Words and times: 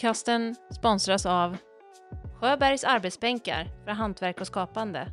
Podcasten 0.00 0.56
sponsras 0.70 1.26
av 1.26 1.56
Sjöbergs 2.40 2.84
arbetsbänkar 2.84 3.68
för 3.84 3.92
hantverk 3.92 4.40
och 4.40 4.46
skapande. 4.46 5.12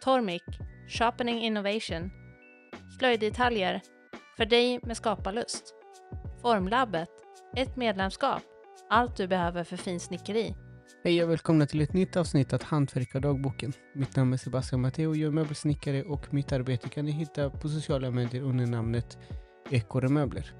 Tormik, 0.00 0.42
Sharpening 0.88 1.42
Innovation. 1.42 2.10
Slöjddetaljer 2.98 3.80
för 4.36 4.46
dig 4.46 4.80
med 4.82 4.96
skaparlust. 4.96 5.74
Formlabbet, 6.42 7.08
ett 7.56 7.76
medlemskap. 7.76 8.42
Allt 8.90 9.16
du 9.16 9.26
behöver 9.26 9.64
för 9.64 9.76
finsnickeri. 9.76 10.54
Hej 11.04 11.24
och 11.24 11.30
välkomna 11.30 11.66
till 11.66 11.80
ett 11.80 11.92
nytt 11.92 12.16
avsnitt 12.16 12.52
av 12.52 12.62
Hantverkardagboken. 12.62 13.72
Mitt 13.94 14.16
namn 14.16 14.32
är 14.32 14.36
Sebastian 14.36 14.80
Matteo, 14.80 15.14
jag 15.14 15.26
är 15.28 15.30
möbelsnickare 15.30 16.02
och 16.02 16.34
mitt 16.34 16.52
arbete 16.52 16.88
kan 16.88 17.04
ni 17.04 17.12
hitta 17.12 17.50
på 17.50 17.68
sociala 17.68 18.10
medier 18.10 18.42
under 18.42 18.66
namnet 18.66 19.18
ekorremöbler. 19.70 20.52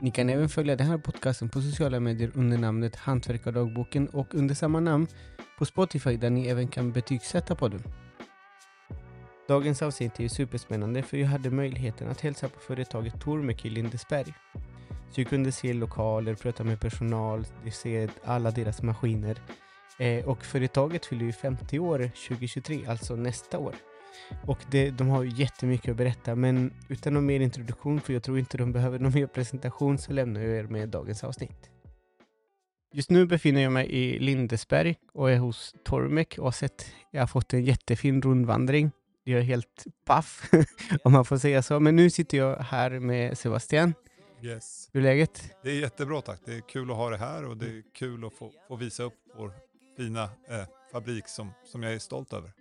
Ni 0.00 0.10
kan 0.10 0.30
även 0.30 0.48
följa 0.48 0.76
den 0.76 0.86
här 0.86 0.98
podcasten 0.98 1.48
på 1.48 1.60
sociala 1.60 2.00
medier 2.00 2.30
under 2.34 2.58
namnet 2.58 2.96
Hantverkardagboken 2.96 4.08
och 4.08 4.34
under 4.34 4.54
samma 4.54 4.80
namn 4.80 5.06
på 5.58 5.64
Spotify 5.64 6.16
där 6.16 6.30
ni 6.30 6.46
även 6.46 6.68
kan 6.68 6.92
betygsätta 6.92 7.54
podden. 7.54 7.82
Dagens 9.48 9.82
avsnitt 9.82 10.20
är 10.20 10.28
superspännande 10.28 11.02
för 11.02 11.16
jag 11.16 11.26
hade 11.26 11.50
möjligheten 11.50 12.08
att 12.08 12.20
hälsa 12.20 12.48
på 12.48 12.60
företaget 12.60 13.20
Tormek 13.20 13.64
i 13.64 13.70
Lindesberg. 13.70 14.34
Så 15.10 15.20
jag 15.20 15.28
kunde 15.28 15.52
se 15.52 15.72
lokaler, 15.72 16.34
prata 16.34 16.64
med 16.64 16.80
personal, 16.80 17.44
se 17.72 18.08
alla 18.24 18.50
deras 18.50 18.82
maskiner. 18.82 19.38
Eh, 19.98 20.28
och 20.28 20.44
företaget 20.44 21.06
fyller 21.06 21.24
ju 21.24 21.32
50 21.32 21.78
år 21.78 21.98
2023, 22.28 22.86
alltså 22.86 23.16
nästa 23.16 23.58
år. 23.58 23.74
Och 24.46 24.58
det, 24.70 24.90
de 24.90 25.08
har 25.08 25.22
ju 25.22 25.30
jättemycket 25.30 25.90
att 25.90 25.96
berätta, 25.96 26.34
men 26.34 26.74
utan 26.88 27.14
någon 27.14 27.26
mer 27.26 27.40
introduktion, 27.40 28.00
för 28.00 28.12
jag 28.12 28.22
tror 28.22 28.38
inte 28.38 28.56
de 28.58 28.72
behöver 28.72 28.98
någon 28.98 29.12
mer 29.12 29.26
presentation, 29.26 29.98
så 29.98 30.12
lämnar 30.12 30.40
jag 30.40 30.56
er 30.56 30.64
med 30.64 30.88
dagens 30.88 31.24
avsnitt. 31.24 31.70
Just 32.92 33.10
nu 33.10 33.26
befinner 33.26 33.60
jag 33.60 33.72
mig 33.72 33.86
i 33.86 34.18
Lindesberg 34.18 34.96
och 35.12 35.30
är 35.30 35.38
hos 35.38 35.74
Tormek 35.84 36.38
och 36.38 36.44
har 36.44 36.52
sett, 36.52 36.92
jag 37.10 37.22
har 37.22 37.26
fått 37.26 37.54
en 37.54 37.64
jättefin 37.64 38.22
rundvandring. 38.22 38.90
Jag 39.24 39.38
är 39.40 39.44
helt 39.44 39.84
paff, 40.04 40.50
om 41.04 41.12
man 41.12 41.24
får 41.24 41.38
säga 41.38 41.62
så. 41.62 41.80
Men 41.80 41.96
nu 41.96 42.10
sitter 42.10 42.38
jag 42.38 42.56
här 42.56 42.90
med 42.90 43.38
Sebastian. 43.38 43.94
Yes. 44.42 44.90
Hur 44.92 45.00
är 45.00 45.04
läget? 45.04 45.54
Det 45.62 45.70
är 45.70 45.80
jättebra 45.80 46.20
tack. 46.20 46.40
Det 46.44 46.54
är 46.54 46.60
kul 46.60 46.90
att 46.90 46.96
ha 46.96 47.10
det 47.10 47.16
här 47.16 47.44
och 47.44 47.56
det 47.56 47.66
är 47.66 47.82
kul 47.94 48.24
att 48.24 48.34
få, 48.34 48.52
få 48.68 48.76
visa 48.76 49.02
upp 49.02 49.14
vår 49.36 49.52
fina 49.96 50.22
eh, 50.22 50.64
fabrik 50.92 51.28
som, 51.28 51.52
som 51.64 51.82
jag 51.82 51.94
är 51.94 51.98
stolt 51.98 52.32
över. 52.32 52.52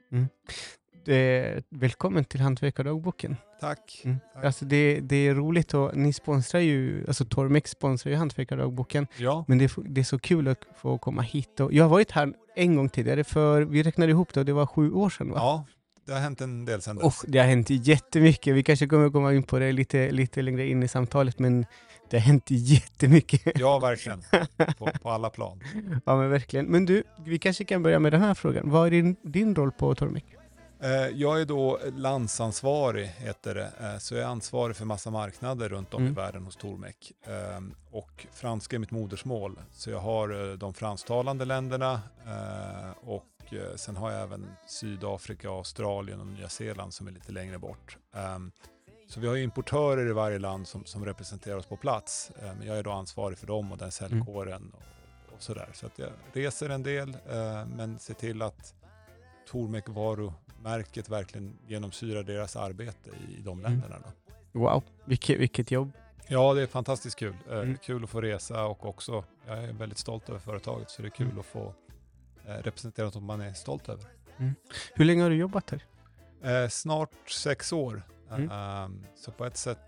Eh, 1.05 1.63
välkommen 1.69 2.25
till 2.25 2.39
Hantverkardagboken. 2.41 3.35
Tack. 3.61 4.01
Mm. 4.05 4.17
Tack. 4.33 4.45
Alltså 4.45 4.65
det, 4.65 4.99
det 4.99 5.15
är 5.27 5.35
roligt 5.35 5.73
och 5.73 5.97
ni 5.97 6.13
sponsrar 6.13 6.59
ju, 6.61 7.05
alltså 7.07 7.25
Tormex 7.25 7.71
sponsrar 7.71 8.11
ju 8.11 8.17
Hantverkardagboken. 8.17 9.07
Ja, 9.17 9.45
Men 9.47 9.57
det, 9.57 9.71
det 9.85 10.01
är 10.01 10.05
så 10.05 10.19
kul 10.19 10.47
att 10.47 10.57
få 10.81 10.97
komma 10.97 11.21
hit. 11.21 11.59
Och 11.59 11.73
jag 11.73 11.83
har 11.83 11.89
varit 11.89 12.11
här 12.11 12.33
en 12.55 12.75
gång 12.75 12.89
tidigare 12.89 13.23
för 13.23 13.61
vi 13.61 13.83
räknade 13.83 14.11
ihop 14.11 14.33
det 14.33 14.39
och 14.39 14.45
det 14.45 14.53
var 14.53 14.65
sju 14.65 14.91
år 14.91 15.09
sedan 15.09 15.29
va? 15.29 15.35
ja, 15.37 15.65
det 16.05 16.13
har 16.13 16.19
hänt 16.19 16.41
en 16.41 16.65
del 16.65 16.81
sedan 16.81 16.97
Och 16.97 17.03
dess. 17.03 17.25
det 17.27 17.39
har 17.39 17.45
hänt 17.45 17.69
jättemycket. 17.69 18.55
Vi 18.55 18.63
kanske 18.63 18.87
kommer 18.87 19.09
komma 19.09 19.33
in 19.33 19.43
på 19.43 19.59
det 19.59 19.71
lite, 19.71 20.11
lite 20.11 20.41
längre 20.41 20.67
in 20.67 20.83
i 20.83 20.87
samtalet 20.87 21.39
men 21.39 21.65
det 22.09 22.17
har 22.17 22.21
hänt 22.21 22.45
jättemycket. 22.49 23.41
Ja, 23.59 23.79
verkligen. 23.79 24.21
På, 24.77 24.89
på 25.01 25.09
alla 25.09 25.29
plan. 25.29 25.59
ja 26.05 26.15
men 26.17 26.29
verkligen. 26.29 26.65
Men 26.65 26.85
du, 26.85 27.03
vi 27.25 27.39
kanske 27.39 27.65
kan 27.65 27.83
börja 27.83 27.99
med 27.99 28.13
den 28.13 28.21
här 28.21 28.33
frågan. 28.33 28.69
Vad 28.69 28.87
är 28.87 28.91
din, 28.91 29.15
din 29.23 29.55
roll 29.55 29.71
på 29.71 29.95
Tormek? 29.95 30.25
Eh, 30.79 31.07
jag 31.07 31.41
är 31.41 31.45
då 31.45 31.79
landsansvarig, 31.95 33.05
heter 33.07 33.55
det. 33.55 33.71
Eh, 33.79 33.97
så 33.97 34.15
jag 34.15 34.23
är 34.23 34.27
ansvarig 34.27 34.75
för 34.75 34.85
massa 34.85 35.11
marknader 35.11 35.69
runt 35.69 35.93
om 35.93 36.01
Mm. 36.01 36.13
i 36.13 36.15
världen 36.15 36.45
hos 36.45 36.55
Tormek. 36.55 37.11
Eh, 37.23 37.61
och 37.91 38.27
franska 38.33 38.75
är 38.75 38.79
mitt 38.79 38.91
modersmål. 38.91 39.59
Så 39.71 39.89
jag 39.89 39.99
har 39.99 40.51
eh, 40.51 40.57
de 40.57 40.73
fransktalande 40.73 41.45
länderna 41.45 42.01
och 43.01 43.23
sen 43.75 43.95
har 43.95 44.11
jag 44.11 44.21
även 44.21 44.47
Sydafrika, 44.67 45.49
Australien 45.49 46.19
och 46.19 46.27
Nya 46.27 46.49
Zeeland 46.49 46.93
som 46.93 47.07
är 47.07 47.11
lite 47.11 47.31
längre 47.31 47.57
bort. 47.59 47.97
Eh, 48.15 48.39
så 49.09 49.19
vi 49.19 49.27
har 49.27 49.37
importörer 49.37 50.09
i 50.09 50.13
varje 50.13 50.39
land 50.39 50.67
som, 50.67 50.85
som 50.85 51.05
representerar 51.05 51.55
oss 51.57 51.65
på 51.65 51.77
plats. 51.77 52.31
Men 52.41 52.67
jag 52.67 52.77
är 52.77 52.83
då 52.83 52.91
ansvarig 52.91 53.37
för 53.37 53.47
dem 53.47 53.71
och 53.71 53.77
den 53.77 53.91
säljkåren 53.91 54.71
och, 54.75 55.33
och 55.35 55.41
sådär. 55.43 55.69
Så 55.73 55.85
att 55.85 55.99
jag 55.99 56.09
reser 56.33 56.69
en 56.69 56.83
del 56.83 57.17
men 57.75 57.99
ser 57.99 58.13
till 58.13 58.41
att 58.41 58.73
Tormek 59.47 59.89
varumärket 59.89 61.09
verkligen 61.09 61.57
genomsyrar 61.67 62.23
deras 62.23 62.55
arbete 62.55 63.09
i 63.09 63.41
de 63.41 63.59
Mm. 63.59 63.71
länderna. 63.71 63.97
Då. 64.53 64.59
Wow, 64.59 64.83
vilket, 65.05 65.39
vilket 65.39 65.71
jobb. 65.71 65.91
Ja, 66.27 66.53
det 66.53 66.61
är 66.61 66.67
fantastiskt 66.67 67.15
kul. 67.19 67.35
Eh, 67.49 67.57
Mm. 67.59 67.77
Kul 67.77 68.03
att 68.03 68.09
få 68.09 68.21
resa 68.21 68.65
och 68.65 68.85
också, 68.85 69.23
jag 69.47 69.63
är 69.63 69.73
väldigt 69.73 69.97
stolt 69.97 70.29
över 70.29 70.39
företaget 70.39 70.89
så 70.89 71.01
det 71.01 71.07
är 71.07 71.09
kul 71.09 71.25
Mm. 71.27 71.39
att 71.39 71.45
få 71.45 71.73
eh, 72.45 72.53
representera 72.53 73.05
något 73.05 73.23
man 73.23 73.41
är 73.41 73.53
stolt 73.53 73.89
över. 73.89 74.05
Hur 74.93 75.05
länge 75.05 75.23
har 75.23 75.29
du 75.29 75.35
jobbat 75.35 75.69
här? 75.71 75.83
Eh, 76.63 76.69
snart 76.69 77.29
sex 77.29 77.73
år. 77.73 78.01
Mm. 78.31 78.51
Ehm, 78.51 79.05
så 79.15 79.31
på 79.31 79.45
ett 79.45 79.57
sätt 79.57 79.79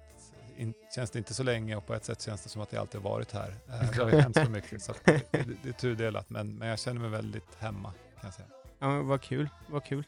in, 0.57 0.73
känns 0.95 1.11
det 1.11 1.19
inte 1.19 1.33
så 1.33 1.43
länge 1.43 1.75
och 1.75 1.85
på 1.87 1.93
ett 1.93 2.05
sätt 2.05 2.21
känns 2.21 2.43
det 2.43 2.49
som 2.49 2.61
att 2.61 2.73
jag 2.73 2.79
alltid 2.81 3.01
varit 3.01 3.31
här. 3.31 3.49
Eh, 3.67 3.91
det 3.91 4.03
har 4.03 4.09
hänt 4.09 4.35
så 4.37 4.49
mycket 4.49 4.81
så 4.83 4.93
det, 5.03 5.31
det, 5.31 5.45
det 5.63 5.69
är 5.69 5.73
tudelat 5.73 6.29
men, 6.29 6.55
men 6.57 6.67
jag 6.67 6.79
känner 6.79 7.01
mig 7.01 7.09
väldigt 7.09 7.55
hemma 7.59 7.93
kan 8.21 8.27
jag 8.27 8.33
säga. 8.33 8.47
Ja, 8.79 9.01
vad 9.01 9.21
kul, 9.21 9.49
vad 9.67 9.83
kul. 9.83 10.03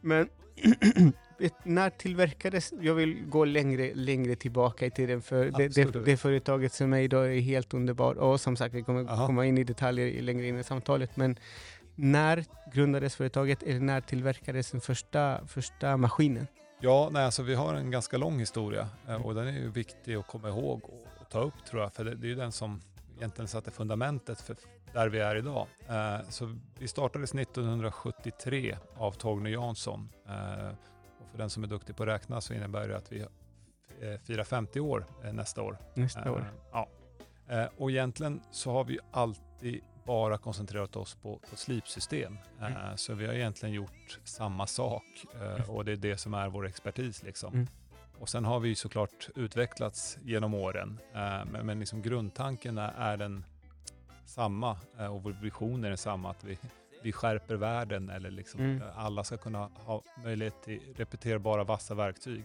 Men 0.00 0.28
när 1.62 1.90
tillverkades, 1.90 2.72
jag 2.80 2.94
vill 2.94 3.24
gå 3.28 3.44
längre, 3.44 3.94
längre 3.94 4.36
tillbaka 4.36 4.86
i 4.86 4.90
tiden 4.90 5.22
för 5.22 5.44
det, 5.50 5.68
det, 5.68 6.04
det 6.04 6.16
företaget 6.16 6.72
som 6.72 6.92
är 6.92 7.00
idag 7.00 7.36
är 7.36 7.40
helt 7.40 7.74
underbart 7.74 8.16
och 8.16 8.40
som 8.40 8.56
sagt 8.56 8.74
vi 8.74 8.82
kommer 8.82 9.10
Aha. 9.10 9.26
komma 9.26 9.46
in 9.46 9.58
i 9.58 9.64
detaljer 9.64 10.22
längre 10.22 10.46
in 10.46 10.58
i 10.58 10.64
samtalet 10.64 11.16
men 11.16 11.38
när 11.94 12.44
grundades 12.72 13.16
företaget 13.16 13.62
eller 13.62 13.80
när 13.80 14.00
tillverkades 14.00 14.70
den 14.70 14.80
första, 14.80 15.46
första 15.46 15.96
maskinen? 15.96 16.46
Ja, 16.80 17.08
nej, 17.12 17.24
alltså 17.24 17.42
vi 17.42 17.54
har 17.54 17.74
en 17.74 17.90
ganska 17.90 18.16
lång 18.16 18.38
historia 18.38 18.88
eh, 19.08 19.26
och 19.26 19.34
den 19.34 19.46
är 19.46 19.52
ju 19.52 19.70
viktig 19.70 20.14
att 20.14 20.26
komma 20.26 20.48
ihåg 20.48 20.84
och, 20.84 21.06
och 21.20 21.30
ta 21.30 21.40
upp 21.40 21.64
tror 21.70 21.82
jag, 21.82 21.92
för 21.92 22.04
det, 22.04 22.14
det 22.14 22.26
är 22.26 22.28
ju 22.28 22.34
den 22.34 22.52
som 22.52 22.80
egentligen 23.16 23.48
satte 23.48 23.70
fundamentet 23.70 24.40
för 24.40 24.56
där 24.92 25.08
vi 25.08 25.18
är 25.18 25.36
idag. 25.36 25.66
Eh, 25.88 26.20
så 26.28 26.58
vi 26.78 26.88
startades 26.88 27.34
1973 27.34 28.76
av 28.96 29.12
Torgny 29.12 29.50
Jansson 29.50 30.08
eh, 30.28 30.68
och 31.20 31.28
för 31.30 31.38
den 31.38 31.50
som 31.50 31.64
är 31.64 31.68
duktig 31.68 31.96
på 31.96 32.02
att 32.02 32.08
räkna 32.08 32.40
så 32.40 32.54
innebär 32.54 32.88
det 32.88 32.96
att 32.96 33.12
vi 33.12 33.20
eh, 33.20 34.20
firar 34.24 34.44
50 34.44 34.80
år 34.80 35.06
nästa 35.32 35.62
år. 35.62 35.78
Nästa 35.94 36.30
år. 36.32 36.44
Ja. 36.72 36.88
Och 37.78 37.90
egentligen 37.90 38.40
så 38.50 38.72
har 38.72 38.84
vi 38.84 38.98
alltid 39.10 39.80
bara 40.04 40.38
koncentrerat 40.38 40.96
oss 40.96 41.14
på, 41.14 41.38
på 41.50 41.56
slipsystem. 41.56 42.38
Eh, 42.60 42.94
Så 42.96 43.14
vi 43.14 43.26
har 43.26 43.34
egentligen 43.34 43.74
gjort 43.74 44.20
samma 44.24 44.66
sak 44.66 45.04
eh, 45.34 45.70
och 45.70 45.84
det 45.84 45.92
är 45.92 45.96
det 45.96 46.16
som 46.16 46.34
är 46.34 46.48
vår 46.48 46.66
expertis. 46.66 47.22
Liksom. 47.22 47.54
Mm. 47.54 47.66
Och 48.24 48.30
sen 48.30 48.44
har 48.44 48.60
vi 48.60 48.68
ju 48.68 48.74
såklart 48.74 49.28
utvecklats 49.34 50.18
genom 50.22 50.54
åren, 50.54 50.98
eh, 51.14 51.62
men, 51.62 51.80
liksom 51.80 52.02
grundtanken 52.02 52.78
är, 52.78 53.16
den 53.16 53.44
samma 54.24 54.78
eh, 54.98 55.06
och 55.06 55.22
vår 55.22 55.36
vision 55.42 55.84
är 55.84 55.88
densamma, 55.88 56.30
att 56.30 56.44
vi, 56.44 56.58
vi 57.02 57.12
skärper 57.12 57.54
världen 57.54 58.10
eller 58.10 58.30
liksom, 58.30 58.60
Mm. 58.60 58.82
eh, 58.82 58.98
alla 58.98 59.24
ska 59.24 59.36
kunna 59.36 59.70
ha 59.74 60.02
möjlighet 60.24 60.62
till 60.62 60.80
repeterbara 60.96 61.64
vassa 61.64 61.94
verktyg. 61.94 62.44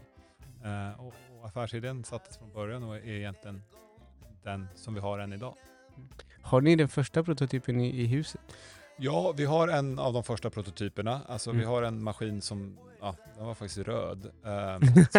Och, 0.97 1.13
och 1.39 1.45
affärsidén 1.47 2.03
sattes 2.03 2.37
från 2.37 2.53
början 2.53 2.83
och 2.83 2.95
är 2.95 3.07
egentligen 3.07 3.61
den 4.43 4.67
som 4.75 4.93
vi 4.93 4.99
har 4.99 5.19
än 5.19 5.33
idag. 5.33 5.55
Har 6.41 6.61
ni 6.61 6.75
den 6.75 6.87
första 6.87 7.23
prototypen 7.23 7.79
i, 7.79 8.01
i 8.01 8.05
huset? 8.05 8.41
Ja, 9.01 9.31
vi 9.37 9.45
har 9.45 9.67
en 9.67 9.99
av 9.99 10.13
de 10.13 10.23
första 10.23 10.49
prototyperna. 10.49 11.21
Alltså 11.27 11.51
vi 11.51 11.57
Mm. 11.57 11.69
har 11.69 11.83
en 11.83 12.03
maskin 12.03 12.41
som, 12.41 12.77
ja, 13.01 13.15
den 13.37 13.45
var 13.45 13.53
faktiskt 13.53 13.77
röd. 13.87 14.31
Eh, 14.45 14.79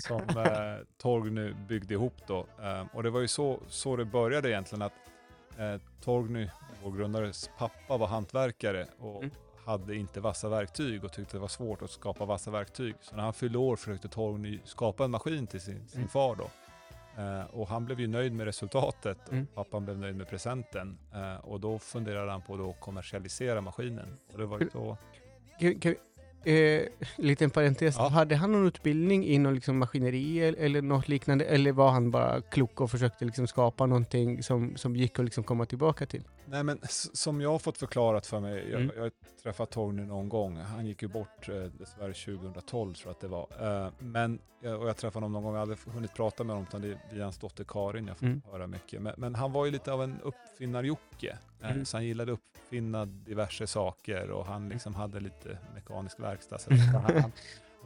som 0.00 0.22
som 0.28 0.38
eh, 0.38 0.76
Torgny 0.98 1.52
byggde 1.68 1.94
ihop 1.94 2.14
då. 2.26 2.46
Eh, 2.62 2.84
och 2.92 3.02
det 3.02 3.10
var 3.10 3.20
ju 3.20 3.28
så, 3.28 3.58
så 3.68 3.96
det 3.96 4.04
började 4.04 4.50
egentligen 4.50 4.82
att 4.82 4.92
eh, 5.58 5.80
Torgny, 6.04 6.48
vår 6.82 6.92
grundares 6.92 7.50
pappa, 7.58 7.96
var 7.96 8.06
hantverkare 8.06 8.86
och 8.98 9.22
Mm. 9.22 9.30
hade 9.66 9.94
inte 9.96 10.20
vassa 10.20 10.48
verktyg 10.48 11.04
och 11.04 11.12
tyckte 11.12 11.36
det 11.36 11.40
var 11.40 11.48
svårt 11.48 11.82
att 11.82 11.90
skapa 11.90 12.24
vassa 12.24 12.50
verktyg. 12.50 12.94
Så 13.00 13.16
när 13.16 13.22
han 13.22 13.32
fyllde 13.34 13.58
år 13.58 13.76
försökte 13.76 14.08
Torgny 14.08 14.58
skapa 14.64 15.04
en 15.04 15.10
maskin 15.10 15.46
till 15.46 15.60
sin, 15.60 15.88
sin 15.88 15.98
Mm. 16.00 16.08
far 16.08 16.36
då. 16.36 16.50
Eh, 17.20 17.44
och 17.50 17.68
han 17.68 17.84
blev 17.84 18.00
ju 18.00 18.06
nöjd 18.06 18.32
med 18.32 18.46
resultatet 18.46 19.18
och 19.26 19.32
Mm. 19.32 19.46
pappan 19.54 19.84
blev 19.84 19.98
nöjd 19.98 20.16
med 20.16 20.28
presenten. 20.28 20.98
Eh, 21.14 21.34
och 21.44 21.60
då 21.60 21.78
funderade 21.78 22.30
han 22.30 22.42
på 22.42 22.54
att 22.70 22.80
kommersialisera 22.80 23.60
maskinen. 23.60 24.16
Och 24.32 24.38
det 24.38 24.46
var 24.46 24.58
ju 24.60 24.68
då, 24.72 24.96
Kan, 25.60 25.74
kan, 25.80 25.94
eh, 26.44 26.82
liten 27.16 27.50
parentes. 27.50 27.94
Ja. 27.98 28.08
Hade 28.08 28.36
han 28.36 28.52
någon 28.52 28.66
utbildning 28.66 29.24
inom 29.26 29.54
liksom 29.54 29.78
maskineri 29.78 30.36
el- 30.38 30.56
eller 30.58 30.82
något 30.82 31.08
liknande? 31.08 31.44
Eller 31.44 31.72
var 31.72 31.90
han 31.90 32.10
bara 32.10 32.40
klok 32.40 32.80
och 32.80 32.90
försökte 32.90 33.24
liksom 33.24 33.46
skapa 33.46 33.86
någonting 33.86 34.42
som, 34.42 34.76
som 34.76 34.96
gick 34.96 35.18
att 35.18 35.24
liksom 35.24 35.44
komma 35.44 35.66
tillbaka 35.66 36.06
till? 36.06 36.22
Nej, 36.50 36.62
men 36.62 36.78
som 37.12 37.40
jag 37.40 37.50
har 37.50 37.58
fått 37.58 37.78
förklarat 37.78 38.26
för 38.26 38.40
mig, 38.40 38.70
jag, 38.70 38.80
Mm. 38.80 38.92
jag 38.96 39.02
har 39.02 39.10
träffat 39.42 39.70
Torgny 39.70 40.02
någon 40.06 40.28
gång, 40.28 40.56
han 40.56 40.86
gick 40.86 41.02
ju 41.02 41.08
bort 41.08 41.48
eh, 41.48 41.54
dessvärre 41.62 42.12
2012 42.14 42.94
tror 42.94 43.06
jag 43.08 43.10
att 43.10 43.20
det 43.20 43.28
var. 43.28 43.46
Eh, 43.86 43.92
men, 43.98 44.38
eh, 44.62 44.72
och 44.72 44.88
jag 44.88 44.96
träffade 44.96 45.26
honom 45.26 45.32
någon 45.32 45.42
gång, 45.42 45.52
jag 45.54 45.60
hade 45.60 45.76
hunnit 45.94 46.14
prata 46.14 46.44
med 46.44 46.56
honom, 46.56 46.66
utan 46.68 46.82
det 46.82 46.88
är 46.88 46.98
via 47.12 47.24
hans 47.24 47.38
dotter 47.38 47.64
Karin 47.64 48.06
jag 48.06 48.16
får 48.18 48.26
Mm. 48.26 48.42
höra 48.52 48.66
mycket. 48.66 49.02
Men, 49.02 49.14
men 49.16 49.34
han 49.34 49.52
var 49.52 49.64
ju 49.64 49.70
lite 49.70 49.92
av 49.92 50.02
en 50.02 50.20
uppfinnar-Jocke, 50.22 51.36
eh, 51.62 51.70
Mm. 51.70 51.84
så 51.84 51.96
han 51.96 52.04
gillade 52.06 52.32
uppfinna 52.32 53.06
diverse 53.06 53.66
saker 53.66 54.30
och 54.30 54.46
han 54.46 54.68
liksom 54.68 54.94
hade 54.94 55.20
lite 55.20 55.58
mekanisk 55.74 56.20
verkstad. 56.20 56.58
Så 56.58 56.70
han, 57.14 57.32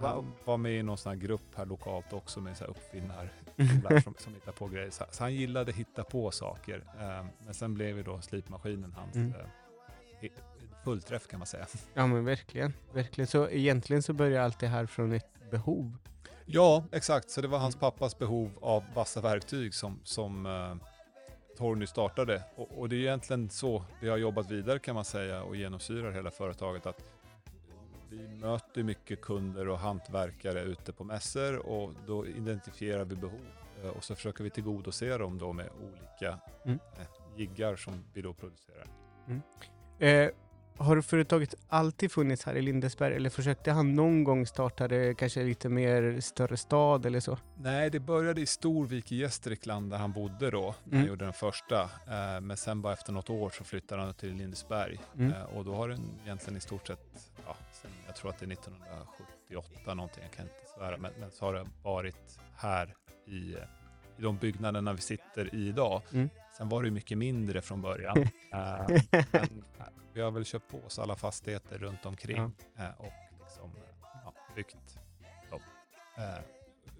han 0.01 0.33
var 0.45 0.57
med 0.57 0.73
i 0.73 0.83
någon 0.83 0.99
sån 0.99 1.11
här 1.13 1.17
grupp 1.17 1.55
här 1.57 1.67
lokalt 1.67 2.13
också 2.13 2.41
med 2.41 2.57
så 2.57 2.65
här 2.65 2.71
uppfinnar 2.71 3.31
som, 4.01 4.15
som 4.19 4.35
hittar 4.35 4.53
på 4.53 4.69
grejer. 4.69 4.91
Så, 4.91 5.05
så 5.11 5.23
han 5.25 5.35
gillade 5.35 5.73
hitta 5.73 6.05
på 6.05 6.31
saker. 6.31 6.85
Eh, 7.01 7.27
men 7.45 7.55
sen 7.55 7.75
blev 7.75 7.97
ju 7.97 8.03
då 8.03 8.21
slipmaskinen 8.21 8.93
hans 8.97 9.15
Mm. 9.17 9.35
eh, 10.21 10.31
fullträff 10.85 11.27
kan 11.27 11.39
man 11.39 11.47
säga. 11.47 11.67
Ja 11.95 12.07
men 12.07 12.25
verkligen. 12.25 12.73
verkligen. 12.93 13.27
Så 13.29 13.49
egentligen 13.49 14.03
så 14.03 14.13
börjar 14.13 14.43
allt 14.43 14.59
det 14.59 14.67
här 14.67 14.87
från 14.87 15.13
ett 15.13 15.51
behov. 15.51 15.97
Ja, 16.47 16.85
exakt. 16.93 17.31
Så 17.31 17.41
det 17.41 17.49
var 17.49 17.59
hans 17.59 17.77
pappas 17.77 18.19
behov 18.19 18.51
av 18.61 18.85
vassa 18.95 19.21
verktyg 19.21 19.75
som, 19.75 20.01
som 20.05 20.47
uh, 20.47 20.77
Torny 21.57 21.87
startade. 21.87 22.43
Och, 22.57 22.79
och 22.79 22.89
det 22.89 22.97
är 22.97 23.01
egentligen 23.01 23.51
så 23.51 23.85
vi 24.01 24.09
har 24.09 24.17
jobbat 24.17 24.51
vidare 24.51 24.79
kan 24.79 24.95
man 24.95 25.05
säga 25.05 25.43
och 25.43 25.57
genomsyrar 25.57 26.11
hela 26.13 26.31
företaget. 26.31 26.87
att 26.87 27.05
vi 28.15 28.29
möter 28.29 28.83
mycket 28.83 29.21
kunder 29.21 29.69
och 29.69 29.79
hantverkare 29.79 30.61
ute 30.63 30.93
på 30.93 31.05
mässor 31.05 31.57
och 31.67 31.93
då 32.07 32.27
identifierar 32.27 33.05
vi 33.05 33.17
behov 33.17 33.41
eh, 33.83 33.89
och 33.91 34.05
så 34.05 34.15
försöker 34.15 34.45
vi 34.45 34.51
tillgodose 34.51 35.19
dem 35.19 35.39
då 35.39 35.53
med 35.53 35.69
olika 35.83 36.39
Mm. 36.65 36.79
eh, 36.99 37.07
jiggar 37.41 37.77
som 37.77 38.05
vi 38.13 38.23
då 38.23 38.33
producerar. 38.35 38.87
Eh, 39.99 40.31
har 40.77 41.01
företaget 41.01 41.55
alltid 41.69 42.13
funnits 42.13 42.45
här 42.45 42.55
i 42.57 42.63
Lindesberg 42.63 43.15
eller 43.17 43.31
försökte 43.31 43.71
han 43.73 43.95
någon 43.95 44.25
gång 44.25 44.47
starta 44.47 44.89
det 44.89 45.15
kanske 45.19 45.43
lite 45.43 45.69
mer 45.69 46.21
större 46.21 46.57
stad 46.57 47.07
eller 47.07 47.21
så? 47.21 47.39
Nej, 47.57 47.91
det 47.91 48.01
började 48.01 48.41
i 48.41 48.47
Storvik 48.47 49.13
i 49.13 49.17
Gästrikland 49.17 49.91
där 49.91 49.99
han 49.99 50.13
bodde 50.13 50.51
då, 50.51 50.61
när 50.61 50.91
han 50.91 50.93
Mm. 50.99 51.07
gjorde 51.09 51.25
den 51.25 51.33
första. 51.33 51.83
Eh, 51.83 52.41
men 52.43 52.57
sen 52.57 52.83
bara 52.83 52.93
efter 52.93 53.13
något 53.13 53.31
år 53.31 53.51
så 53.51 53.65
flyttade 53.65 54.03
han 54.03 54.15
till 54.15 54.35
Lindesberg. 54.35 55.01
Mm. 55.17 55.33
Eh, 55.33 55.43
och 55.43 55.65
då 55.65 55.75
har 55.75 55.89
den 55.89 56.01
egentligen 56.25 56.57
i 56.57 56.61
stort 56.61 56.87
sett, 56.87 57.33
jag 58.15 58.19
tror 58.21 58.31
att 58.31 58.39
det 58.39 58.47
är 58.47 58.53
1978 58.53 59.95
någonting, 59.95 60.23
jag 60.23 60.33
kan 60.33 60.45
inte 60.45 60.73
svära, 60.79 60.97
men, 60.97 61.13
men 61.21 61.31
så 61.31 61.45
har 61.45 61.55
det 61.55 61.67
varit 61.83 62.39
här 62.57 62.95
i, 63.27 63.37
i 64.17 64.23
de 64.23 64.37
byggnaderna 64.37 64.93
vi 64.93 65.01
sitter 65.01 65.55
i 65.55 65.69
idag. 65.69 66.03
Mm. 66.13 66.31
Sen 66.57 66.69
var 66.69 66.83
det 66.83 66.91
mycket 66.91 67.19
mindre 67.19 67.63
från 67.63 67.83
början. 67.83 68.17
Eh, 68.53 68.87
men 69.33 69.63
eh, 69.79 69.87
vi 70.13 70.21
har 70.21 70.31
väl 70.31 70.45
köpt 70.45 70.71
på 70.71 70.79
oss 70.79 70.99
alla 70.99 71.17
fastigheter 71.17 71.79
runt 71.79 72.07
omkring 72.07 72.39
eh, 72.79 72.91
och 72.99 73.13
liksom, 73.45 73.71
ja, 74.25 74.33
byggt 74.55 74.99
dem. 75.51 75.61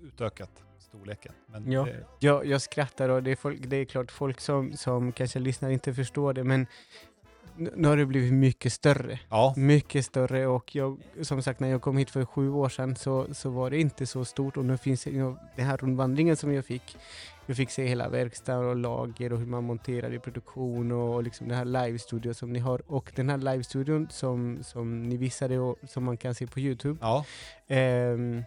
Utökat 0.03 0.65
storleken. 0.79 1.33
Men 1.47 1.73
Ja. 1.73 1.85
det, 1.85 2.07
Jag, 2.19 2.47
jag 2.47 2.63
skrattar 2.63 3.09
och 3.09 3.23
det 3.23 3.31
är, 3.31 3.37
folk, 3.37 3.61
det 3.67 3.77
är 3.77 3.85
klart 3.85 4.11
folk 4.11 4.41
som, 4.41 4.77
som 4.77 5.13
kanske 5.13 5.39
lyssnar 5.39 5.71
inte 5.71 5.95
förstår 5.95 6.33
det 6.33 6.45
men 6.45 6.67
nu 7.57 7.89
har 7.89 7.97
det 7.97 8.07
blivit 8.07 8.33
mycket 8.33 8.73
större. 8.73 9.21
ja, 9.31 9.55
Mycket 9.57 10.05
större 10.05 10.47
och 10.47 10.77
jag, 10.77 10.99
som 11.23 11.43
sagt 11.43 11.61
när 11.61 11.69
jag 11.69 11.83
kom 11.83 11.97
hit 11.97 12.11
för 12.11 12.25
sju 12.25 12.51
år 12.51 12.69
sedan 12.69 12.97
så, 12.97 13.35
så 13.35 13.51
var 13.51 13.71
det 13.71 13.81
inte 13.81 14.07
så 14.07 14.25
stort 14.25 14.57
och 14.57 14.65
nu 14.65 14.77
finns 14.77 15.05
know, 15.05 15.39
den 15.57 15.67
här 15.67 15.77
rundvandringen 15.77 16.37
som 16.37 16.55
jag 16.55 16.65
fick. 16.65 16.97
Jag 17.47 17.57
fick 17.57 17.71
se 17.71 17.87
hela 17.87 18.09
verkstaden 18.09 18.69
och 18.69 18.77
lager 18.77 19.33
och 19.33 19.39
hur 19.39 19.47
man 19.47 19.65
monterar 19.65 20.15
i 20.15 20.19
produktion 20.19 20.93
och, 20.93 21.23
liksom 21.23 21.49
den 21.49 21.57
här 21.59 21.65
live-studion 21.65 22.35
som 22.35 22.53
ni 22.53 22.59
har 22.59 22.83
och 22.87 23.13
den 23.17 23.29
här 23.31 23.39
live-studion 23.39 24.09
som, 24.11 24.59
som 24.63 25.03
ni 25.03 25.17
visade 25.17 25.59
och 25.59 25.77
som 25.89 26.05
man 26.05 26.17
kan 26.17 26.35
se 26.35 26.47
på 26.47 26.61
Youtube. 26.61 26.99
ja, 27.01 27.25
Ehm, 27.67 28.43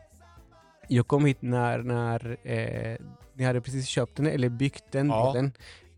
jag 0.87 1.07
kom 1.07 1.25
hit 1.25 1.41
när, 1.41 1.79
när 1.79 2.37
eh, 2.43 2.97
ni 3.33 3.43
hade 3.43 3.61
precis 3.61 3.87
köpt 3.87 4.15
den 4.15 4.27
eller 4.27 4.49
byggt 4.49 4.83
den 4.91 5.07
Ja. 5.07 5.33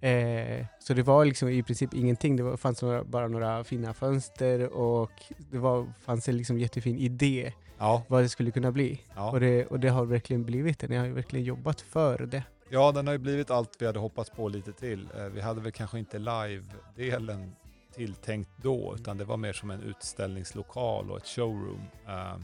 Eh, 0.01 0.66
så 0.80 0.94
det 0.94 1.04
var 1.04 1.25
liksom 1.25 1.50
i 1.50 1.63
princip 1.63 1.94
ingenting. 1.94 2.36
Det 2.36 2.44
var, 2.44 2.57
fanns 2.57 2.81
några, 2.81 3.04
bara 3.04 3.28
några 3.28 3.63
fina 3.63 3.94
fönster 3.94 4.74
och 4.74 5.12
det 5.51 5.57
var, 5.57 5.94
fanns 6.01 6.30
en 6.30 6.38
liksom 6.38 6.60
jättefin 6.60 6.98
idé 6.98 7.54
ja, 7.78 8.04
vad 8.07 8.24
det 8.24 8.30
skulle 8.30 8.51
kunna 8.51 8.72
bli. 8.72 9.01
ja. 9.16 9.31
Och, 9.31 9.40
det, 9.40 9.66
och 9.66 9.80
det 9.80 9.90
har 9.90 10.06
verkligen 10.06 10.44
blivit 10.46 10.80
det. 10.80 10.88
Ni 10.88 10.96
har 10.96 11.06
ju 11.06 11.13
verkligen 11.13 11.46
jobbat 11.46 11.81
för 11.81 12.18
det. 12.18 12.44
ja, 12.69 12.92
den 12.92 13.07
har 13.07 13.13
ju 13.13 13.19
blivit 13.19 13.51
allt 13.51 13.75
vi 13.80 13.86
hade 13.86 14.00
hoppats 14.00 14.30
på 14.30 14.50
lite 14.50 14.74
till. 14.74 15.10
Eh, 15.18 15.25
vi 15.25 15.42
hade 15.42 15.62
väl 15.62 15.72
kanske 15.72 16.00
inte 16.00 16.19
live-delen 16.19 17.56
tilltänkt 17.95 18.50
då, 18.62 18.95
utan 18.95 19.18
det 19.18 19.25
var 19.25 19.38
mer 19.38 19.54
som 19.54 19.72
en 19.72 19.81
utställningslokal 19.81 21.12
och 21.12 21.18
ett 21.18 21.28
showroom. 21.28 21.81
Eh, 22.07 22.38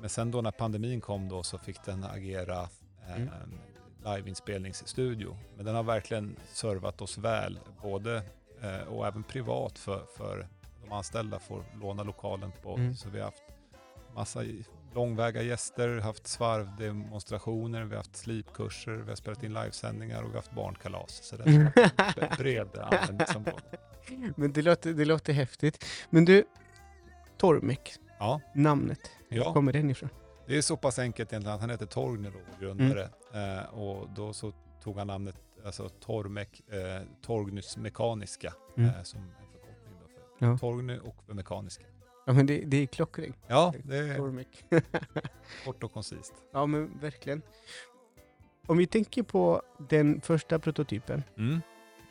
men 0.00 0.08
sen 0.10 0.30
då 0.30 0.40
när 0.40 0.50
pandemin 0.50 1.00
kom 1.00 1.28
då 1.28 1.42
så 1.42 1.58
fick 1.58 1.84
den 1.84 2.04
agera 2.04 2.60
eh, 3.08 3.16
Mm. 3.16 3.28
Liveinspelningsstudio. 4.04 5.36
Men 5.56 5.64
den 5.66 5.74
har 5.74 5.82
verkligen 5.82 6.36
servat 6.52 7.00
oss 7.02 7.18
väl, 7.18 7.58
både 7.82 8.22
eh, 8.62 8.80
och 8.88 9.06
även 9.06 9.22
privat 9.22 9.78
för, 9.78 10.04
för 10.16 10.48
de 10.84 10.92
anställda 10.92 11.38
får 11.38 11.64
låna 11.80 12.02
lokalen 12.02 12.52
på. 12.62 12.74
Mm. 12.76 12.94
Så 12.94 13.08
vi 13.08 13.18
har 13.18 13.24
haft 13.24 13.42
massa 14.14 14.40
långväga 14.94 15.42
gäster, 15.42 15.98
haft 15.98 16.26
svarvdemonstrationer, 16.26 17.82
vi 17.84 17.90
har 17.90 17.96
haft 17.96 18.16
slipkurser, 18.16 18.92
vi 18.92 19.08
har 19.08 19.16
spelat 19.16 19.42
in 19.42 19.54
livesändningar 19.54 20.18
och 20.22 20.28
vi 20.28 20.32
har 20.32 20.38
haft 20.38 20.52
barnkalas. 20.54 21.20
Så 21.22 21.36
det 21.36 21.44
Mm. 21.50 21.66
är 21.76 22.36
bred 22.38 22.68
användningsområde. 22.78 23.62
Men 24.36 24.52
det 24.52 24.62
låter, 24.62 24.92
det 24.92 25.04
låter 25.04 25.32
häftigt. 25.32 25.84
Men 26.10 26.24
du, 26.24 26.44
Tormek, 27.38 27.92
Ja, 28.18 28.40
namnet, 28.54 29.10
ja. 29.28 29.52
kommer 29.52 29.72
den 29.72 29.90
ifrån? 29.90 30.08
Det 30.46 30.56
är 30.58 30.62
så 30.62 30.76
pass 30.76 30.98
enkelt 30.98 31.32
egentligen 31.32 31.54
att 31.54 31.60
han 31.60 31.70
heter 31.70 31.86
Torgny 31.86 32.28
då, 32.30 32.66
grundare. 32.66 33.08
Eh, 33.34 33.74
och 33.74 34.08
då 34.16 34.32
så 34.32 34.52
tog 34.82 34.98
han 34.98 35.06
namnet, 35.06 35.36
alltså 35.64 35.88
Tormek, 35.88 36.62
eh, 36.70 37.02
Torgnys 37.22 37.76
Mekaniska, 37.76 38.54
Mm. 38.76 38.90
eh, 38.90 39.02
som 39.02 39.20
en 39.20 39.28
förkortning 39.52 39.94
då 40.00 40.08
för 40.38 40.46
Ja. 40.46 40.58
Torgny 40.58 40.98
och 40.98 41.16
för 41.26 41.34
Mekaniska. 41.34 41.84
Ja 42.26 42.32
men 42.32 42.46
det, 42.46 42.58
det 42.66 42.76
är 42.76 42.86
klockrent. 42.86 43.36
Ja, 43.46 43.74
det 43.84 43.96
är 43.96 44.16
Tormek. 44.16 44.64
kort 45.64 45.82
och 45.84 45.92
koncist. 45.92 46.32
Ja 46.52 46.66
men 46.66 46.98
verkligen. 47.00 47.42
Om 48.66 48.76
vi 48.78 48.86
tänker 48.86 49.22
på 49.22 49.62
den 49.88 50.20
första 50.20 50.58
prototypen. 50.58 51.22
Mm. 51.36 51.60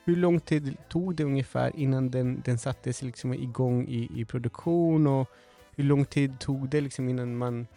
Hur 0.03 0.15
lång 0.15 0.39
tid 0.39 0.77
tog 0.89 1.15
det 1.15 1.23
ungefär 1.23 1.75
innan 1.75 2.11
den, 2.11 2.41
den 2.45 2.57
sattes 2.59 3.01
liksom 3.01 3.33
igång 3.33 3.87
i, 3.87 4.09
i 4.15 4.25
produktion 4.25 5.07
och 5.07 5.29
hur 5.75 5.83
lång 5.83 6.05
tid 6.05 6.39
tog 6.39 6.69
det 6.69 6.81
liksom 6.81 7.09
innan 7.09 7.37
man 7.37 7.67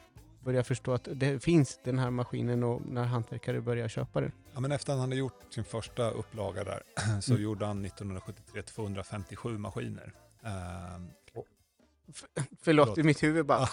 började 0.45 0.65
förstå 0.65 0.93
att 0.93 1.09
det 1.15 1.43
finns 1.43 1.81
den 1.85 1.99
här 1.99 2.11
maskinen 2.11 2.63
och 2.65 2.83
när 2.87 3.05
hantverkare 3.05 3.61
börjar 3.61 3.89
köpa 3.89 4.21
den? 4.21 4.33
Ja, 4.55 4.61
men 4.61 4.73
efter 4.73 4.93
han 4.93 5.01
hade 5.01 5.17
gjort 5.17 5.41
sin 5.51 5.65
första 5.65 6.11
upplaga 6.11 6.65
där 6.65 6.83
så 7.21 7.33
Mm. 7.33 7.43
gjorde 7.45 7.67
han 7.67 7.85
1973 7.85 8.63
257 8.63 9.59
maskiner. 9.59 10.13
Ehm, 10.43 11.09
Förlåt, 12.13 12.49
Förlåt. 12.63 12.99
i 12.99 13.03
mitt 13.03 13.23
huvud 13.23 13.47
bara. 13.47 13.69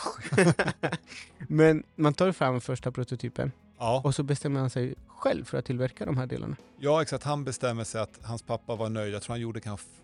Men 1.37 1.83
man 1.95 2.13
tar 2.13 2.31
fram 2.31 2.61
första 2.61 2.91
prototypen 2.91 3.51
ja, 3.77 4.01
och 4.05 4.15
så 4.15 4.23
bestämmer 4.23 4.59
han 4.59 4.69
sig 4.69 4.95
själv 5.07 5.45
för 5.45 5.57
att 5.57 5.65
tillverka 5.65 6.05
de 6.05 6.17
här 6.17 6.25
delarna. 6.25 6.55
ja, 6.79 7.01
exakt. 7.01 7.23
Han 7.23 7.43
bestämmer 7.43 7.83
sig 7.83 8.01
att 8.01 8.19
hans 8.23 8.41
pappa 8.41 8.75
var 8.75 8.89
nöjd. 8.89 9.13
Jag 9.13 9.21
tror 9.21 9.33
han 9.33 9.41
gjorde, 9.41 9.61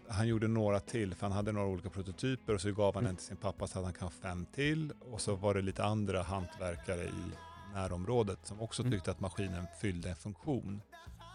han 0.09 0.27
gjorde 0.27 0.47
några 0.47 0.79
till, 0.79 1.15
för 1.15 1.27
han 1.27 1.31
hade 1.35 1.51
några 1.51 1.67
olika 1.67 1.89
prototyper 1.89 2.53
och 2.53 2.61
så 2.61 2.71
gav 2.71 2.93
han 2.95 3.03
Mm. 3.03 3.09
en 3.09 3.15
till 3.15 3.25
sin 3.25 3.37
pappa 3.37 3.67
så 3.67 3.73
hade 3.73 3.87
han 3.87 3.93
kanske 3.93 4.21
fem 4.21 4.45
till. 4.55 4.93
Och 5.11 5.21
så 5.21 5.35
var 5.35 5.53
det 5.53 5.61
lite 5.61 5.83
andra 5.83 6.23
hantverkare 6.23 7.03
i 7.03 7.11
närområdet 7.73 8.39
som 8.43 8.61
också 8.61 8.81
Mm. 8.81 8.91
tyckte 8.91 9.11
att 9.11 9.19
maskinen 9.19 9.65
fyllde 9.81 10.09
en 10.09 10.15
funktion. 10.15 10.81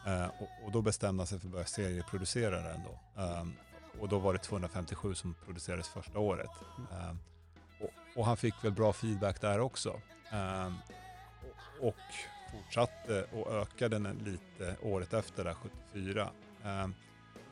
Eh, 0.06 0.25
och, 0.26 0.66
och 0.66 0.72
då 0.72 0.82
bestämde 0.82 1.20
han 1.20 1.26
sig 1.26 1.38
för 1.40 1.46
att 1.46 1.52
börja 1.52 1.66
serieproducera 1.66 2.61
den 2.62 2.80
då. 2.84 3.22
Ehm, 3.22 3.52
och 4.02 4.09
då 4.09 4.18
var 4.18 4.32
det 4.32 4.38
257 4.38 5.14
som 5.14 5.35
producerades 5.44 5.88
första 5.88 6.18
året. 6.18 6.50
Ehm, 6.92 7.18
och, 7.80 7.90
och 8.16 8.26
han 8.26 8.37
fick 8.37 8.64
väl 8.64 8.73
bra 8.73 8.92
feedback 8.92 9.40
där 9.40 9.61
också. 9.61 10.00
Ehm, 10.30 10.75
och, 11.80 11.88
och 11.88 11.97
fortsatte 12.52 13.25
och 13.32 13.52
ökade 13.52 13.99
den 13.99 14.16
lite 14.25 14.76
året 14.82 15.12
efter, 15.12 15.44
där 15.44 15.54
74. 15.54 16.30
Ehm, 16.64 16.94